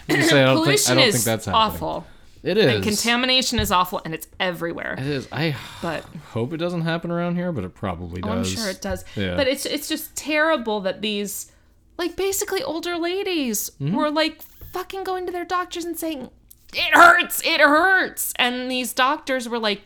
I 0.09 0.13
don't 0.15 0.19
think 0.27 0.33
I 0.33 0.53
pollution 0.53 0.97
don't 0.97 1.05
is 1.07 1.13
think 1.15 1.25
that's 1.25 1.45
happening. 1.45 1.61
awful. 1.75 2.07
It 2.41 2.57
is. 2.57 2.73
And 2.75 2.83
contamination 2.83 3.59
is 3.59 3.69
awful, 3.71 4.01
and 4.05 4.13
it's 4.13 4.27
everywhere. 4.39 4.93
It 4.97 5.05
is. 5.07 5.27
I 5.31 5.55
But 5.81 6.03
hope 6.31 6.53
it 6.53 6.57
doesn't 6.57 6.81
happen 6.81 7.11
around 7.11 7.35
here, 7.35 7.51
but 7.51 7.63
it 7.63 7.75
probably 7.75 8.21
does. 8.21 8.29
Oh, 8.29 8.37
I'm 8.37 8.43
sure 8.43 8.69
it 8.69 8.81
does. 8.81 9.03
Yeah. 9.15 9.35
But 9.35 9.47
it's 9.47 9.65
it's 9.65 9.87
just 9.89 10.15
terrible 10.15 10.79
that 10.81 11.01
these 11.01 11.51
like 11.97 12.15
basically 12.15 12.63
older 12.63 12.95
ladies 12.97 13.71
Mm-hmm. 13.81 13.95
were 13.95 14.09
like 14.09 14.41
fucking 14.73 15.03
going 15.03 15.25
to 15.25 15.31
their 15.31 15.43
doctors 15.45 15.83
and 15.83 15.97
saying 15.97 16.29
it 16.73 16.93
hurts, 16.93 17.41
it 17.45 17.59
hurts. 17.59 18.31
And 18.37 18.69
these 18.71 18.93
doctors 18.93 19.49
were 19.49 19.59
like 19.59 19.81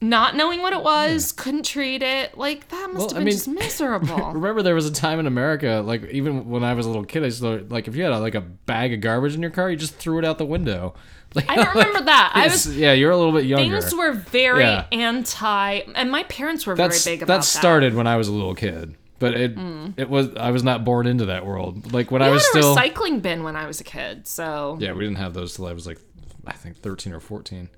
not 0.00 0.36
knowing 0.36 0.60
what 0.60 0.72
it 0.74 0.82
was, 0.82 1.32
couldn't 1.32 1.64
treat 1.64 2.02
it. 2.02 2.36
Like 2.36 2.68
that 2.68 2.90
must 2.92 2.96
Well, 2.98 3.08
have 3.08 3.12
I 3.16 3.18
been 3.20 3.24
mean- 3.24 3.32
just 3.34 3.48
miserable. 3.48 4.32
Remember, 4.32 4.62
there 4.62 4.74
was 4.74 4.86
a 4.86 4.92
time 4.92 5.18
in 5.18 5.26
America, 5.26 5.82
like 5.84 6.04
even 6.10 6.48
when 6.50 6.64
I 6.64 6.74
was 6.74 6.84
a 6.86 6.88
little 6.88 7.04
kid, 7.04 7.24
I 7.24 7.30
to 7.30 7.66
like 7.70 7.88
if 7.88 7.96
you 7.96 8.02
had 8.02 8.12
a, 8.12 8.20
like 8.20 8.34
a 8.34 8.40
bag 8.42 8.92
of 8.92 9.00
garbage 9.00 9.34
in 9.34 9.40
your 9.42 9.50
car, 9.50 9.70
you 9.70 9.76
just 9.76 9.94
threw 9.94 10.18
it 10.18 10.24
out 10.24 10.38
the 10.38 10.46
window. 10.46 10.94
Like, 11.34 11.50
I 11.50 11.56
don't 11.56 11.74
remember 11.74 12.02
that. 12.02 12.32
I 12.34 12.46
was 12.46 12.74
yeah, 12.78 12.92
you're 12.92 13.10
a 13.10 13.16
little 13.16 13.32
bit 13.32 13.44
younger. 13.44 13.80
things 13.80 13.94
were 13.94 14.12
very 14.12 14.62
Yeah. 14.62 14.86
anti 14.92 15.80
and 15.94 16.10
my 16.10 16.22
parents 16.22 16.66
were 16.66 16.74
That's 16.76 17.04
very 17.04 17.16
big 17.16 17.22
about 17.24 17.38
that 17.38 17.44
started 17.44 17.94
when 17.94 18.06
I 18.06 18.16
was 18.16 18.28
a 18.28 18.32
little 18.32 18.54
kid, 18.54 18.94
but 19.18 19.34
it 19.34 19.58
it 19.98 20.08
was 20.08 20.34
I 20.36 20.50
was 20.52 20.62
not 20.62 20.84
born 20.84 21.06
into 21.06 21.26
that 21.26 21.44
world. 21.44 21.92
Like 21.92 22.10
when 22.12 22.20
that. 22.20 22.28
I 22.28 22.30
was 22.30 22.42
had 22.54 22.60
a 22.60 22.62
still 22.62 22.76
recycling 22.76 23.20
bin 23.20 23.42
when 23.42 23.56
I 23.56 23.66
was 23.66 23.80
a 23.80 23.84
kid, 23.84 24.26
so 24.28 24.78
yeah, 24.80 24.92
we 24.92 25.00
didn't 25.04 25.18
have 25.18 25.34
those 25.34 25.54
till 25.56 25.66
I 25.66 25.72
was 25.72 25.86
like 25.86 25.98
I 26.46 26.52
think 26.52 26.76
13 26.78 27.12
or 27.12 27.20
14. 27.20 27.68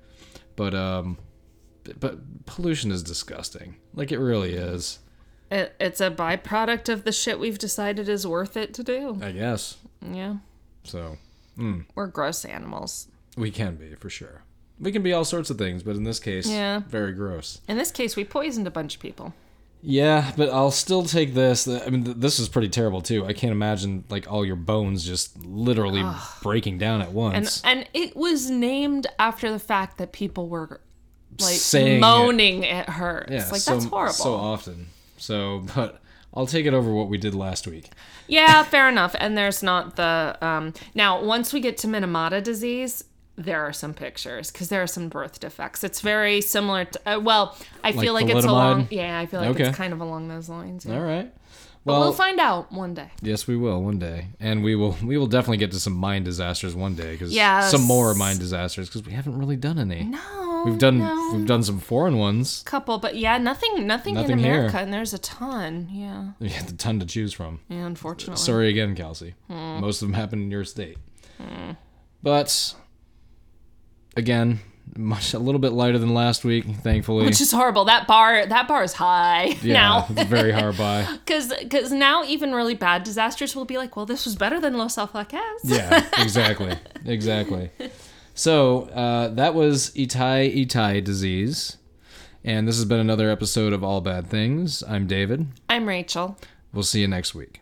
But 0.55 0.73
um, 0.75 1.17
but 1.99 2.45
pollution 2.45 2.91
is 2.91 3.03
disgusting. 3.03 3.75
Like 3.93 4.11
it 4.11 4.19
really 4.19 4.53
is. 4.53 4.99
it, 5.51 5.75
it's 5.79 6.01
a 6.01 6.11
byproduct 6.11 6.89
of 6.89 7.03
the 7.05 7.11
shit 7.11 7.39
we've 7.39 7.57
decided 7.59 8.09
is 8.09 8.25
worth 8.27 8.55
it 8.57 8.73
to 8.75 8.83
do. 8.83 9.17
I 9.21 9.31
guess 9.31 9.77
Yeah. 10.01 10.35
so. 10.83 11.17
Hmm. 11.55 11.81
We're 11.95 12.07
gross 12.07 12.45
animals. 12.45 13.07
We 13.37 13.51
can 13.51 13.75
be 13.75 13.95
for 13.95 14.09
sure. 14.09 14.43
We 14.79 14.91
can 14.91 15.03
be 15.03 15.11
all 15.11 15.25
sorts 15.25 15.49
of 15.49 15.57
things, 15.57 15.83
but 15.83 15.95
in 15.95 16.03
this 16.03 16.19
case, 16.19 16.47
Yeah. 16.47 16.79
very 16.87 17.11
gross. 17.13 17.61
In 17.67 17.77
this 17.77 17.91
case, 17.91 18.15
we 18.15 18.23
poisoned 18.23 18.65
a 18.67 18.71
bunch 18.71 18.95
of 18.95 19.01
people. 19.01 19.33
Yeah, 19.81 20.33
but 20.35 20.49
I'll 20.49 20.71
still 20.71 21.03
take 21.03 21.33
this. 21.33 21.65
I 21.67 21.89
mean, 21.89 22.19
this 22.19 22.37
is 22.37 22.49
pretty 22.49 22.67
terrible 22.69 23.01
too. 23.01 23.25
I 23.25 23.31
can't 23.33 23.51
imagine 23.53 24.03
like 24.09 24.29
all 24.29 24.45
your 24.45 24.57
bones 24.57 25.05
just 25.05 25.37
literally 25.45 26.03
breaking 26.43 26.77
down 26.79 27.01
at 27.01 27.11
once. 27.13 27.35
And 27.35 27.45
once. 27.45 27.61
and 27.63 27.89
it 27.93 28.15
was 28.15 28.49
named 28.49 29.07
after 29.17 29.49
the 29.51 29.59
fact 29.59 29.97
that 29.97 30.11
people 30.11 30.49
were 30.49 30.81
like 31.41 31.55
Saying 31.55 31.99
moaning 31.99 32.63
it, 32.63 32.89
hurts. 32.89 33.31
yeah, 33.31 33.47
like 33.51 33.61
so, 33.61 33.73
that's 33.73 33.85
horrible. 33.85 34.13
So 34.13 34.33
often. 34.35 34.87
So, 35.17 35.65
but 35.75 35.99
I'll 36.33 36.47
take 36.47 36.65
it 36.65 36.73
over 36.73 36.91
what 36.91 37.09
we 37.09 37.17
did 37.17 37.33
last 37.35 37.67
week. 37.67 37.89
yeah, 38.27 38.63
fair 38.63 38.87
enough. 38.89 39.15
And 39.19 39.37
there's 39.37 39.61
not 39.63 39.95
the 39.95 40.37
um 40.41 40.73
now 40.95 41.23
once 41.23 41.51
we 41.53 41.59
get 41.59 41.77
to 41.79 41.87
Minamata 41.87 42.41
disease, 42.43 43.03
there 43.35 43.61
are 43.61 43.71
some 43.73 43.93
pictures 43.93 44.51
because 44.51 44.67
there 44.69 44.81
are 44.83 44.87
some 44.87 45.07
birth 45.09 45.39
defects. 45.39 45.83
It's 45.83 46.01
very 46.01 46.41
similar 46.41 46.85
to. 46.85 46.99
Uh, 47.15 47.19
well, 47.19 47.55
I 47.83 47.91
feel 47.93 48.13
Like 48.13 48.27
like, 48.27 48.35
it's 48.35 48.45
along. 48.45 48.87
Yeah, 48.91 49.17
I 49.17 49.25
feel 49.25 49.39
like 49.41 49.51
Okay. 49.51 49.67
it's 49.69 49.77
kind 49.77 49.93
of 49.93 50.01
along 50.01 50.27
those 50.27 50.49
lines. 50.49 50.85
yeah. 50.85 50.95
All 50.95 51.01
right. 51.01 51.33
But 51.85 51.93
Well, 51.93 52.01
we'll 52.01 52.13
find 52.13 52.39
out 52.39 52.71
one 52.73 52.93
day. 52.93 53.09
yes, 53.21 53.47
we 53.47 53.55
will 53.55 53.81
one 53.81 53.99
day, 53.99 54.27
and 54.39 54.63
we 54.63 54.75
will 54.75 54.97
we 55.03 55.17
will 55.17 55.27
definitely 55.27 55.57
get 55.57 55.71
to 55.71 55.79
some 55.79 55.93
mine 55.93 56.23
disasters 56.23 56.75
one 56.75 56.93
day 56.95 57.13
because 57.13 57.33
Yes. 57.33 57.71
some 57.71 57.81
more 57.83 58.13
mine 58.13 58.37
disasters 58.37 58.89
because 58.89 59.05
we 59.05 59.13
haven't 59.13 59.37
really 59.37 59.55
done 59.55 59.79
any. 59.79 60.03
No, 60.03 60.63
We've 60.65 60.77
done 60.77 60.99
no. 60.99 61.31
we've 61.33 61.45
done 61.47 61.63
some 61.63 61.79
foreign 61.79 62.17
ones. 62.17 62.63
couple, 62.65 62.97
but 62.97 63.15
yeah, 63.15 63.37
nothing, 63.37 63.87
nothing, 63.87 64.15
Nothing 64.15 64.31
in 64.31 64.39
here. 64.39 64.53
America, 64.55 64.77
and 64.79 64.91
there's 64.91 65.13
a 65.13 65.19
ton. 65.19 65.87
Yeah, 65.89 66.31
yeah, 66.39 66.63
a 66.67 66.71
ton 66.73 66.99
to 66.99 67.05
choose 67.05 67.31
from. 67.33 67.61
yeah. 67.69 67.85
Unfortunately, 67.85 68.35
Sorry 68.41 68.69
again, 68.69 68.93
Kelsey. 68.93 69.35
Hmm. 69.47 69.79
Most 69.79 70.01
of 70.01 70.09
them 70.09 70.15
happened 70.15 70.41
in 70.43 70.51
your 70.51 70.65
state. 70.65 70.97
But 72.21 72.75
again, 74.17 74.59
much 74.97 75.33
a 75.33 75.39
little 75.39 75.59
bit 75.59 75.71
lighter 75.71 75.97
than 75.97 76.13
last 76.13 76.43
week, 76.43 76.65
thankfully. 76.83 77.25
which 77.25 77.41
is 77.41 77.51
horrible. 77.51 77.85
That 77.85 78.07
bar, 78.07 78.45
that 78.45 78.67
bar 78.67 78.83
is 78.83 78.93
high 78.93 79.43
yeah, 79.61 79.73
now. 79.73 80.05
it's 80.09 80.23
very 80.29 80.51
hard 80.51 80.77
by. 80.77 81.05
Because 81.25 81.53
because 81.59 81.91
now 81.91 82.23
even 82.23 82.53
really 82.53 82.75
bad 82.75 83.03
disasters 83.03 83.55
will 83.55 83.65
be 83.65 83.77
like, 83.77 83.95
well, 83.95 84.05
this 84.05 84.25
was 84.25 84.35
better 84.35 84.59
than 84.59 84.77
Los 84.77 84.95
Alfaques. 84.97 85.39
Yeah, 85.63 86.05
exactly, 86.17 86.73
exactly. 87.05 87.69
So 88.33 88.83
uh, 88.89 89.27
that 89.29 89.53
was 89.53 89.91
Itai 89.91 90.65
Itai 90.65 91.03
disease, 91.03 91.77
and 92.43 92.67
this 92.67 92.75
has 92.77 92.85
been 92.85 92.99
another 92.99 93.29
episode 93.29 93.73
of 93.73 93.83
All 93.83 94.01
Bad 94.01 94.27
Things. 94.27 94.83
I'm 94.87 95.07
David. 95.07 95.47
I'm 95.69 95.87
Rachel. 95.87 96.37
We'll 96.73 96.83
see 96.83 97.01
you 97.01 97.07
next 97.07 97.35
week. 97.35 97.61